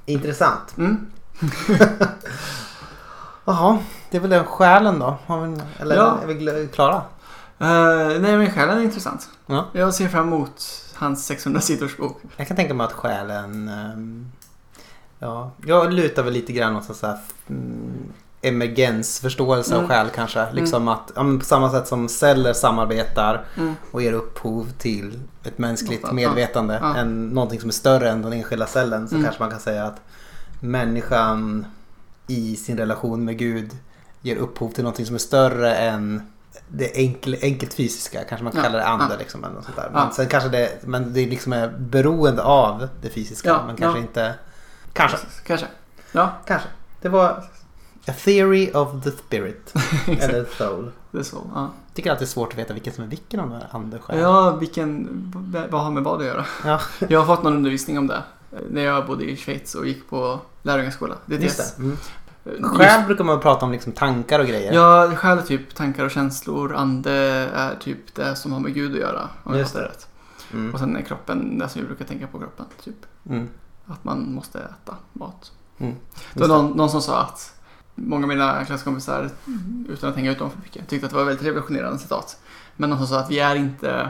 Intressant. 0.05 0.77
Mm. 0.77 1.05
Jaha, 3.45 3.79
det 4.09 4.17
är 4.17 4.21
väl 4.21 4.29
den 4.29 4.45
själen 4.45 4.99
då? 4.99 5.17
Vi, 5.27 5.61
eller 5.81 5.95
Ja. 5.95 6.19
är 6.23 6.27
vi 6.27 6.67
klara? 6.67 6.95
Eh, 7.59 8.19
nej, 8.21 8.37
men 8.37 8.51
själen 8.51 8.77
är 8.77 8.81
intressant. 8.81 9.29
Ja. 9.45 9.65
Jag 9.73 9.93
ser 9.93 10.07
fram 10.07 10.27
emot 10.27 10.83
hans 10.93 11.25
600 11.25 11.61
sidors 11.61 11.97
bok. 11.97 12.21
Jag 12.37 12.47
kan 12.47 12.57
tänka 12.57 12.73
mig 12.73 12.85
att 12.85 12.93
själen... 12.93 13.67
ehm, 13.67 14.31
ja, 15.19 15.51
jag 15.65 15.93
lutar 15.93 16.23
väl 16.23 16.33
lite 16.33 16.53
grann 16.53 16.75
åt 16.75 16.95
så 16.95 17.07
här, 17.07 17.17
mm, 17.49 18.13
emergensförståelse 18.43 19.71
Mm. 19.73 19.83
av 19.83 19.89
själ 19.89 20.09
kanske. 20.15 20.51
Liksom 20.53 20.87
att 20.87 21.11
ja, 21.15 21.23
på 21.39 21.45
samma 21.45 21.71
sätt 21.71 21.87
som 21.87 22.09
celler 22.09 22.53
samarbetar 22.53 23.45
Mm. 23.57 23.75
och 23.91 24.01
ger 24.01 24.13
upphov 24.13 24.71
till 24.77 25.19
ett 25.43 25.57
mänskligt 25.57 26.01
Ja, 26.03 26.11
medvetande. 26.11 26.79
ja. 26.81 26.95
En, 26.95 27.27
någonting 27.27 27.59
som 27.59 27.69
är 27.69 27.73
större 27.73 28.09
än 28.09 28.21
den 28.21 28.33
enskilda 28.33 28.65
cellen. 28.65 29.07
Så 29.07 29.15
Mm. 29.15 29.23
kanske 29.25 29.41
man 29.43 29.51
kan 29.51 29.59
säga 29.59 29.83
att 29.85 30.01
människan 30.59 31.65
i 32.27 32.55
sin 32.55 32.77
relation 32.77 33.25
med 33.25 33.37
Gud 33.37 33.71
ger 34.21 34.35
upphov 34.35 34.69
till 34.71 34.83
någonting 34.83 35.05
som 35.05 35.15
är 35.15 35.19
större 35.19 35.75
än 35.75 36.21
det 36.67 36.97
enkel, 36.97 37.37
enkelt 37.41 37.73
fysiska. 37.73 38.23
Kanske 38.29 38.43
man 38.43 38.53
kan 38.53 38.59
Ja, 38.59 38.63
kalla 38.69 38.77
det 38.77 38.85
ande 38.87 39.05
ja. 39.09 39.19
liksom. 39.19 39.43
Eller 39.43 39.53
något 39.55 39.63
sånt 39.65 39.75
där. 39.75 39.89
Ja. 39.93 40.03
Men 40.05 40.13
sen 40.13 40.27
kanske 40.27 40.49
det, 40.49 40.83
men 40.83 41.13
det 41.13 41.25
liksom 41.25 41.53
är 41.53 41.67
beroende 41.67 42.43
av 42.43 42.87
det 43.01 43.09
fysiska. 43.09 43.49
Ja, 43.49 43.63
men 43.67 43.75
kanske 43.75 43.99
ja. 43.99 44.03
inte... 44.03 44.33
Kanske. 44.93 45.17
Kanske. 45.45 45.67
Ja, 46.11 46.31
Kanske. 46.45 46.67
Det 47.01 47.09
var 47.09 47.43
A 48.07 48.13
theory 48.23 48.71
of 48.73 49.03
the 49.03 49.11
spirit. 49.11 49.73
eller 50.07 50.45
soul. 50.57 50.91
Det 51.11 51.19
är 51.19 51.23
så. 51.23 51.37
Ja. 51.55 51.61
Jag 51.87 51.95
tycker 51.95 52.11
alltid 52.11 52.21
det 52.21 52.29
är 52.29 52.33
svårt 52.33 52.51
att 52.53 52.59
veta 52.59 52.73
vilken 52.73 52.93
som 52.93 53.03
är 53.03 53.07
vilken 53.07 53.39
av 53.39 53.49
de 53.49 53.55
här 53.55 53.67
ande 53.71 53.97
och 53.97 54.03
själ. 54.03 54.19
Ja, 54.19 54.51
vilken, 54.55 55.07
vad 55.71 55.81
har 55.83 55.91
med 55.91 56.03
vad 56.03 56.19
att 56.21 56.25
göra? 56.27 56.45
Ja. 56.65 56.79
Jag 57.09 57.19
har 57.23 57.35
fått 57.35 57.43
någon 57.43 57.53
undervisning 57.55 57.97
om 57.97 58.07
det. 58.07 58.23
eh, 58.51 58.59
När 58.71 58.81
jag 58.81 59.05
bodde 59.07 59.23
i 59.23 59.37
Schweiz 59.37 59.75
och 59.75 59.87
gick 59.87 60.09
på 60.09 60.39
lärjungaskola. 60.61 61.15
Det 61.25 61.35
är 61.35 61.39
Just 61.39 61.75
det. 61.77 61.83
Mm. 61.83 61.97
Eh, 62.45 62.69
Själ 62.69 63.05
brukar 63.05 63.23
man 63.23 63.39
prata 63.39 63.65
om 63.65 63.71
liksom 63.71 63.91
tankar 63.91 64.39
och 64.39 64.47
grejer. 64.47 64.73
Ja, 64.73 65.11
själ 65.15 65.37
är 65.37 65.41
typ 65.41 65.75
tankar 65.75 66.05
och 66.05 66.11
känslor. 66.11 66.75
Ande 66.75 67.11
är 67.55 67.75
typ 67.75 68.15
det 68.15 68.35
som 68.35 68.51
har 68.51 68.59
med 68.59 68.73
Gud 68.73 68.93
att 68.93 68.99
göra. 68.99 69.29
Om 69.43 69.51
jag 69.53 69.59
Just 69.59 69.71
fattar 69.73 69.85
det. 69.85 69.89
rätt. 69.91 70.07
Mm. 70.53 70.73
Och 70.73 70.79
sen 70.79 70.95
är 70.97 71.01
kroppen 71.01 71.57
det 71.59 71.69
som 71.69 71.81
vi 71.81 71.87
brukar 71.87 72.05
tänka 72.05 72.27
på 72.27 72.39
kroppen. 72.39 72.65
Typ 72.83 72.95
Mm. 73.29 73.49
att 73.85 74.03
man 74.03 74.33
måste 74.33 74.59
äta 74.59 74.95
mat. 75.13 75.51
Mm. 75.77 75.95
Det 76.33 76.39
var 76.39 76.47
någon, 76.47 76.71
någon 76.71 76.89
som 76.89 77.01
sa 77.01 77.21
att 77.21 77.53
många 77.95 78.23
av 78.23 78.27
mina 78.29 78.65
klasskompisar, 78.65 79.29
utan 79.89 80.09
att 80.09 80.15
hänga 80.15 80.31
ut 80.31 80.39
dem 80.39 80.51
för 80.51 80.59
mycket, 80.61 80.87
tyckte 80.89 81.05
att 81.05 81.11
det 81.11 81.17
var 81.17 81.23
väldigt 81.25 81.45
revolutionerande 81.45 81.99
citat. 81.99 82.37
Men 82.75 82.97
som 82.97 83.07
sa 83.07 83.19
att 83.19 83.31
vi 83.31 83.39
är 83.39 83.55
inte 83.55 84.09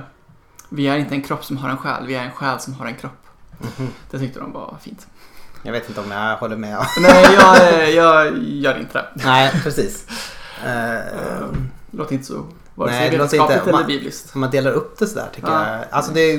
vi 0.69 0.87
är 0.87 0.97
inte 0.97 1.15
en 1.15 1.21
kropp 1.21 1.45
som 1.45 1.57
har 1.57 1.69
en 1.69 1.77
själ, 1.77 2.07
vi 2.07 2.15
är 2.15 2.23
en 2.23 2.31
själ 2.31 2.59
som 2.59 2.73
har 2.73 2.85
en 2.85 2.95
kropp. 2.95 3.25
Mhm. 3.77 3.87
Det 4.11 4.19
tyckte 4.19 4.39
de 4.39 4.51
var 4.51 4.77
fint. 4.81 5.07
Jag 5.63 5.71
vet 5.71 5.89
inte 5.89 6.01
om 6.01 6.11
jag 6.11 6.37
håller 6.37 6.57
med. 6.57 6.77
Nej, 7.01 7.33
jag, 7.33 7.91
jag 7.91 8.37
gör 8.43 8.79
inte 8.79 8.93
det. 8.97 9.07
Nej, 9.25 9.51
precis. 9.63 10.05
Eh, 10.65 11.45
Låter 11.91 12.13
inte 12.13 12.25
så 12.25 12.45
vare 12.75 12.91
Nej, 12.91 12.99
sig 12.99 13.09
det 13.09 13.23
vetenskapligt 13.23 13.61
eller 13.63 13.71
man- 13.71 13.87
bibliskt. 13.87 14.35
Om 14.35 14.41
man 14.41 14.49
delar 14.51 14.71
upp 14.71 14.99
det 14.99 15.07
sådär 15.07 15.29
tycker 15.35 15.47
Ja. 15.47 15.67
jag. 15.71 15.85
Alltså 15.91 16.11
det, 16.13 16.37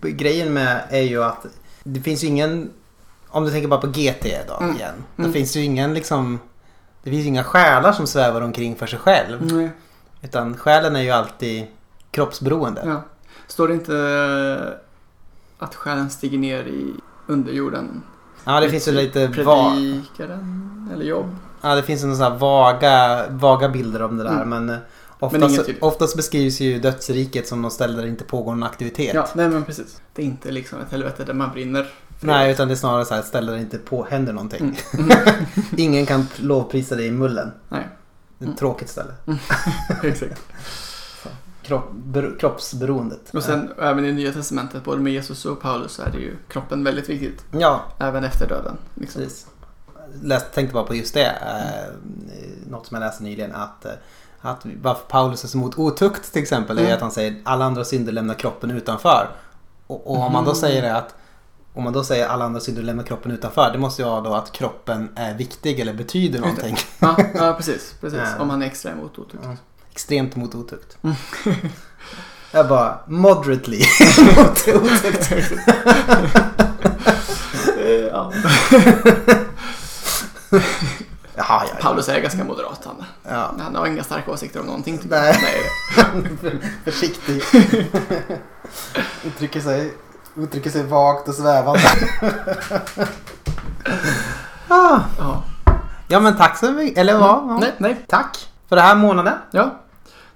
grejen 0.00 0.52
med 0.52 0.82
är 0.90 1.00
ju 1.02 1.24
att 1.24 1.46
det 1.84 2.00
finns 2.00 2.24
ju 2.24 2.26
ingen, 2.28 2.70
om 3.28 3.44
du 3.44 3.50
tänker 3.50 3.68
bara 3.68 3.80
på 3.80 3.86
GT 3.86 4.26
då 4.48 4.56
Mm. 4.60 4.76
igen. 4.76 4.94
Då 5.16 5.22
Mm. 5.22 5.32
finns 5.32 5.52
det 5.52 5.58
ju 5.58 5.64
ingen 5.64 5.94
liksom, 5.94 6.38
det 7.04 7.10
finns 7.10 7.24
ju 7.24 7.28
inga 7.28 7.44
själar 7.44 7.92
som 7.92 8.06
svävar 8.06 8.40
omkring 8.40 8.76
för 8.76 8.86
sig 8.86 8.98
själv. 8.98 9.52
Nej. 9.52 9.70
Utan 10.22 10.56
själen 10.56 10.96
är 10.96 11.00
ju 11.02 11.10
alltid 11.10 11.66
kroppsberoende. 12.10 12.82
Ja. 12.86 13.02
Står 13.46 13.68
det 13.68 13.74
inte 13.74 13.96
eh, 13.98 15.64
att 15.64 15.74
själen 15.74 16.10
stiger 16.10 16.38
ner 16.38 16.62
i 16.64 16.94
underjorden? 17.26 18.02
Ja, 18.44 18.60
det 18.60 18.70
finns 18.70 18.88
ju 18.88 18.92
lite 18.92 19.26
va- 19.26 19.32
Predikaren 19.74 20.90
eller 20.94 21.04
jobb? 21.04 21.36
Ja, 21.62 21.74
det 21.74 21.82
finns 21.82 22.02
en 22.04 22.16
sån 22.16 22.38
vaga, 22.38 23.24
vaga 23.30 23.68
bilder 23.68 24.02
om 24.02 24.16
det 24.16 24.24
där. 24.24 24.42
Mm. 24.42 24.48
Men, 24.48 24.70
eh, 24.70 24.76
Men 24.76 24.82
oftast, 25.18 25.44
inget 25.54 25.66
tydligt. 25.66 25.82
oftast 25.82 26.16
beskrivs 26.16 26.60
ju 26.60 26.78
dödsriket 26.80 27.48
som 27.48 27.62
något 27.62 27.72
ställe 27.72 27.96
där 27.96 28.02
det 28.02 28.08
inte 28.08 28.24
pågår 28.24 28.52
någon 28.52 28.62
aktivitet. 28.62 29.14
Ja, 29.14 29.28
nej 29.34 29.48
men 29.48 29.64
precis. 29.64 30.00
Det 30.14 30.22
är 30.22 30.26
inte 30.26 30.50
liksom 30.50 30.80
ett 30.80 30.90
helvete 30.90 31.24
där 31.24 31.34
man 31.34 31.50
brinner. 31.52 31.86
Nej, 32.26 32.52
utan 32.52 32.68
det 32.68 32.74
är 32.74 32.76
snarare 32.76 33.04
så 33.04 33.14
här 33.14 33.24
där 33.32 33.52
det 33.52 33.58
inte 33.60 33.78
på, 33.78 34.06
händer 34.10 34.32
någonting. 34.32 34.80
Mm. 34.98 35.10
Ingen 35.76 36.06
kan 36.06 36.26
lovprisa 36.36 36.94
dig 36.94 37.06
i 37.06 37.10
mullen. 37.10 37.52
Nej, 37.68 37.88
Det 38.38 38.44
är 38.44 38.46
ett 38.46 38.48
Mm. 38.48 38.56
tråkigt 38.56 38.88
ställe. 38.90 39.12
exakt. 40.02 40.40
Kropp, 41.62 41.90
ber, 41.92 42.36
kroppsberoendet. 42.40 43.34
Och 43.34 43.42
sen 43.42 43.72
även 43.82 44.04
i 44.04 44.12
Nya 44.12 44.32
Testamentet, 44.32 44.84
både 44.84 45.00
med 45.02 45.12
Jesus 45.12 45.44
och 45.44 45.60
Paulus, 45.62 45.92
så 45.92 46.02
är 46.02 46.10
det 46.10 46.18
ju 46.18 46.36
kroppen 46.48 46.84
väldigt 46.84 47.08
viktigt. 47.08 47.44
Ja, 47.58 47.80
Även 47.98 48.24
efter 48.24 48.48
döden. 48.48 48.76
Liksom. 48.94 49.22
precis. 49.22 49.46
Läst, 50.22 50.52
tänkte 50.52 50.74
bara 50.74 50.84
på 50.84 50.94
just 50.94 51.14
det. 51.14 51.26
Eh, 51.26 51.92
något 52.70 52.86
som 52.86 52.94
jag 52.94 53.00
läste 53.00 53.22
nyligen. 53.22 53.54
Att, 53.54 53.84
eh, 53.84 53.90
att 54.40 54.66
varför 54.82 55.02
Paulus 55.08 55.44
är 55.44 55.48
så 55.48 55.58
emot 55.58 55.78
otukt 55.78 56.32
till 56.32 56.42
exempel. 56.42 56.78
är 56.78 56.82
Mm. 56.82 56.94
att 56.94 57.00
han 57.00 57.10
säger 57.10 57.36
alla 57.44 57.64
andra 57.64 57.84
synder 57.84 58.12
lämnar 58.12 58.34
kroppen 58.34 58.70
utanför. 58.70 59.28
Och, 59.86 60.06
och 60.10 60.18
om 60.26 60.32
man 60.32 60.44
då 60.44 60.50
Mhm. 60.50 60.56
säger 60.60 60.82
det 60.82 60.96
att 60.96 61.14
om 61.74 61.84
man 61.84 61.92
då 61.92 62.04
säger 62.04 62.28
alla 62.28 62.44
andra 62.44 62.60
synder 62.60 62.82
lämnar 62.82 63.04
kroppen 63.04 63.32
utanför. 63.32 63.72
Det 63.72 63.78
måste 63.78 64.02
ju 64.02 64.08
vara 64.08 64.20
då 64.20 64.34
att 64.34 64.52
kroppen 64.52 65.08
är 65.16 65.34
viktig 65.34 65.80
eller 65.80 65.92
betyder 65.94 66.40
någonting. 66.40 66.76
Ja, 66.98 67.16
ja, 67.34 67.52
precis. 67.52 67.94
precis. 68.00 68.18
Ja. 68.36 68.42
Om 68.42 68.48
man 68.48 68.62
är 68.62 68.66
extra 68.66 68.90
emot 68.92 69.18
otukt. 69.18 69.44
Ja. 69.44 69.56
Extremt 69.92 70.36
emot 70.36 70.54
otukt. 70.54 70.96
Mm. 71.02 71.16
Jag 72.52 72.68
bara 72.68 72.98
moderately 73.06 73.82
emot 74.18 74.68
otukt. 74.68 75.30
Ja. 78.10 78.32
Jaha, 81.36 81.62
ja, 81.64 81.64
ja. 81.68 81.76
Paulus 81.80 82.08
är 82.08 82.20
ganska 82.20 82.44
moderat 82.44 82.80
han. 82.84 83.04
ja. 83.22 83.54
Han 83.58 83.74
har 83.74 83.86
inga 83.86 84.04
starka 84.04 84.30
åsikter 84.30 84.60
om 84.60 84.66
någonting. 84.66 84.98
Typ. 84.98 85.10
Nej. 85.10 85.36
Nej. 85.42 86.58
Försiktig. 86.84 87.42
uttrycker, 89.24 89.60
sig, 89.60 89.94
uttrycker 90.36 90.70
sig 90.70 90.82
vagt 90.82 91.28
och 91.28 91.34
svävande. 91.34 91.80
ah. 94.68 95.00
Ja. 95.18 95.42
Ja 96.08 96.20
men 96.20 96.36
tack 96.36 96.58
så 96.58 96.72
mycket. 96.72 96.98
Eller 96.98 97.18
vad? 97.18 97.30
Ja. 97.30 97.58
Nej, 97.60 97.72
nej. 97.78 98.04
Tack 98.08 98.48
för 98.68 98.76
den 98.76 98.84
här 98.84 98.94
månaden. 98.94 99.34
Ja. 99.50 99.74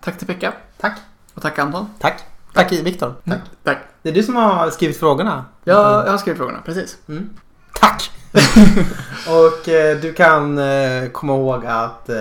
Tack 0.00 0.18
till 0.18 0.26
Pekka. 0.26 0.52
Tack. 0.80 0.98
Och 1.34 1.42
tack 1.42 1.58
Anton. 1.58 1.90
Tack. 1.98 2.24
Tack 2.54 2.72
Viktor. 2.72 3.14
Tack. 3.28 3.38
Tack. 3.64 3.78
Det 4.02 4.08
är 4.08 4.12
du 4.14 4.22
som 4.22 4.36
har 4.36 4.70
skrivit 4.70 5.00
frågorna. 5.00 5.44
Jag, 5.64 6.06
jag 6.06 6.10
har 6.10 6.18
skrivit 6.18 6.38
frågorna, 6.38 6.58
precis. 6.64 6.96
Mm. 7.08 7.30
Tack! 7.74 8.10
och 9.28 9.68
eh, 9.68 9.96
du 9.96 10.12
kan 10.12 10.58
eh, 10.58 11.08
komma 11.12 11.34
ihåg 11.34 11.66
att 11.66 12.08
eh, 12.08 12.16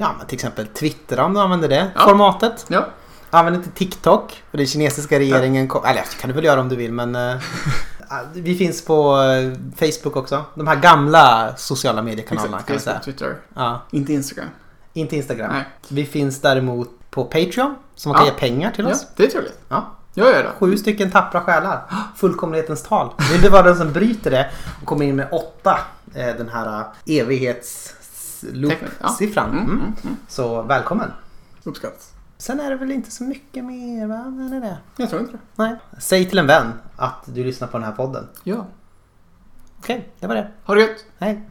ja, 0.00 0.14
men 0.18 0.26
till 0.26 0.34
exempel 0.36 0.66
Twitter 0.66 1.20
om 1.20 1.34
du 1.34 1.40
använder 1.40 1.68
det 1.68 1.90
Ja. 1.94 2.00
formatet. 2.00 2.66
Ja. 2.68 2.86
Använd 3.30 3.56
inte 3.56 3.70
TikTok 3.70 4.42
för 4.50 4.58
den 4.58 4.66
kinesiska 4.66 5.18
regeringen 5.18 5.68
kom, 5.68 5.84
eller 5.84 6.02
kan 6.20 6.28
du 6.28 6.34
väl 6.34 6.44
göra 6.44 6.60
om 6.60 6.68
du 6.68 6.76
vill 6.76 6.92
men 6.92 7.14
eh, 7.14 7.36
vi 8.32 8.54
finns 8.54 8.84
på 8.84 9.22
eh, 9.22 9.52
Facebook 9.90 10.16
också. 10.16 10.44
De 10.54 10.66
här 10.66 10.76
gamla 10.76 11.54
sociala 11.56 12.02
mediekanalerna 12.02 12.62
kan. 12.62 12.78
Facebook, 12.78 13.04
Twitter. 13.04 13.36
Ja, 13.54 13.82
Inte 13.90 14.12
Instagram. 14.12 14.48
inte 14.92 15.16
Instagram. 15.16 15.52
Nej. 15.52 15.64
Vi 15.88 16.06
finns 16.06 16.40
däremot 16.40 16.88
på 17.10 17.24
Patreon 17.24 17.74
som 17.94 18.10
man 18.12 18.18
kan 18.18 18.26
Ja. 18.26 18.32
ge 18.32 18.38
pengar 18.38 18.70
till 18.70 18.84
Ja, 18.84 18.90
oss. 18.90 19.06
det 19.16 19.24
är 19.24 19.28
trevligt. 19.30 19.58
Ja. 19.68 19.94
Jag 20.14 20.26
gör 20.30 20.42
det. 20.42 20.50
Sju 20.58 20.76
stycken 20.76 21.10
tappra 21.10 21.40
själar. 21.40 21.82
Fullkomlighetens 22.16 22.82
tal. 22.82 23.12
Vill 23.32 23.42
du 23.42 23.48
vara 23.48 23.62
den 23.62 23.76
som 23.76 23.92
bryter 23.92 24.30
det 24.30 24.50
och 24.80 24.86
kommer 24.86 25.04
in 25.06 25.16
med 25.16 25.28
åtta, 25.32 25.78
eh, 26.14 26.26
den 26.36 26.48
här 26.48 26.84
evighetsloop-siffran. 27.06 29.50
Mm, 29.50 29.58
Mm. 29.64 29.70
mm, 29.70 29.80
mm. 30.04 30.16
Så 30.28 30.62
välkommen. 30.62 31.12
Uppskattas. 31.64 32.10
Sen 32.38 32.60
är 32.60 32.70
det 32.70 32.76
väl 32.76 32.92
inte 32.92 33.10
så 33.10 33.24
mycket 33.24 33.64
mer 33.64 34.06
va? 34.06 34.24
Eller 34.46 34.56
är 34.56 34.60
det? 34.60 34.78
Jag 34.96 35.08
tror 35.10 35.20
inte 35.20 35.32
det. 35.32 35.38
Nej. 35.56 35.76
Säg 35.98 36.28
till 36.28 36.38
en 36.38 36.46
vän 36.46 36.72
att 36.96 37.24
du 37.26 37.44
lyssnar 37.44 37.68
på 37.68 37.78
den 37.78 37.86
här 37.86 37.92
podden. 37.92 38.28
Ja. 38.44 38.66
Okej, 39.78 40.08
det 40.20 40.26
var 40.26 40.34
det. 40.34 40.50
Ha 40.64 40.74
det 40.74 40.80
gött. 40.80 41.04
Hej. 41.18 41.42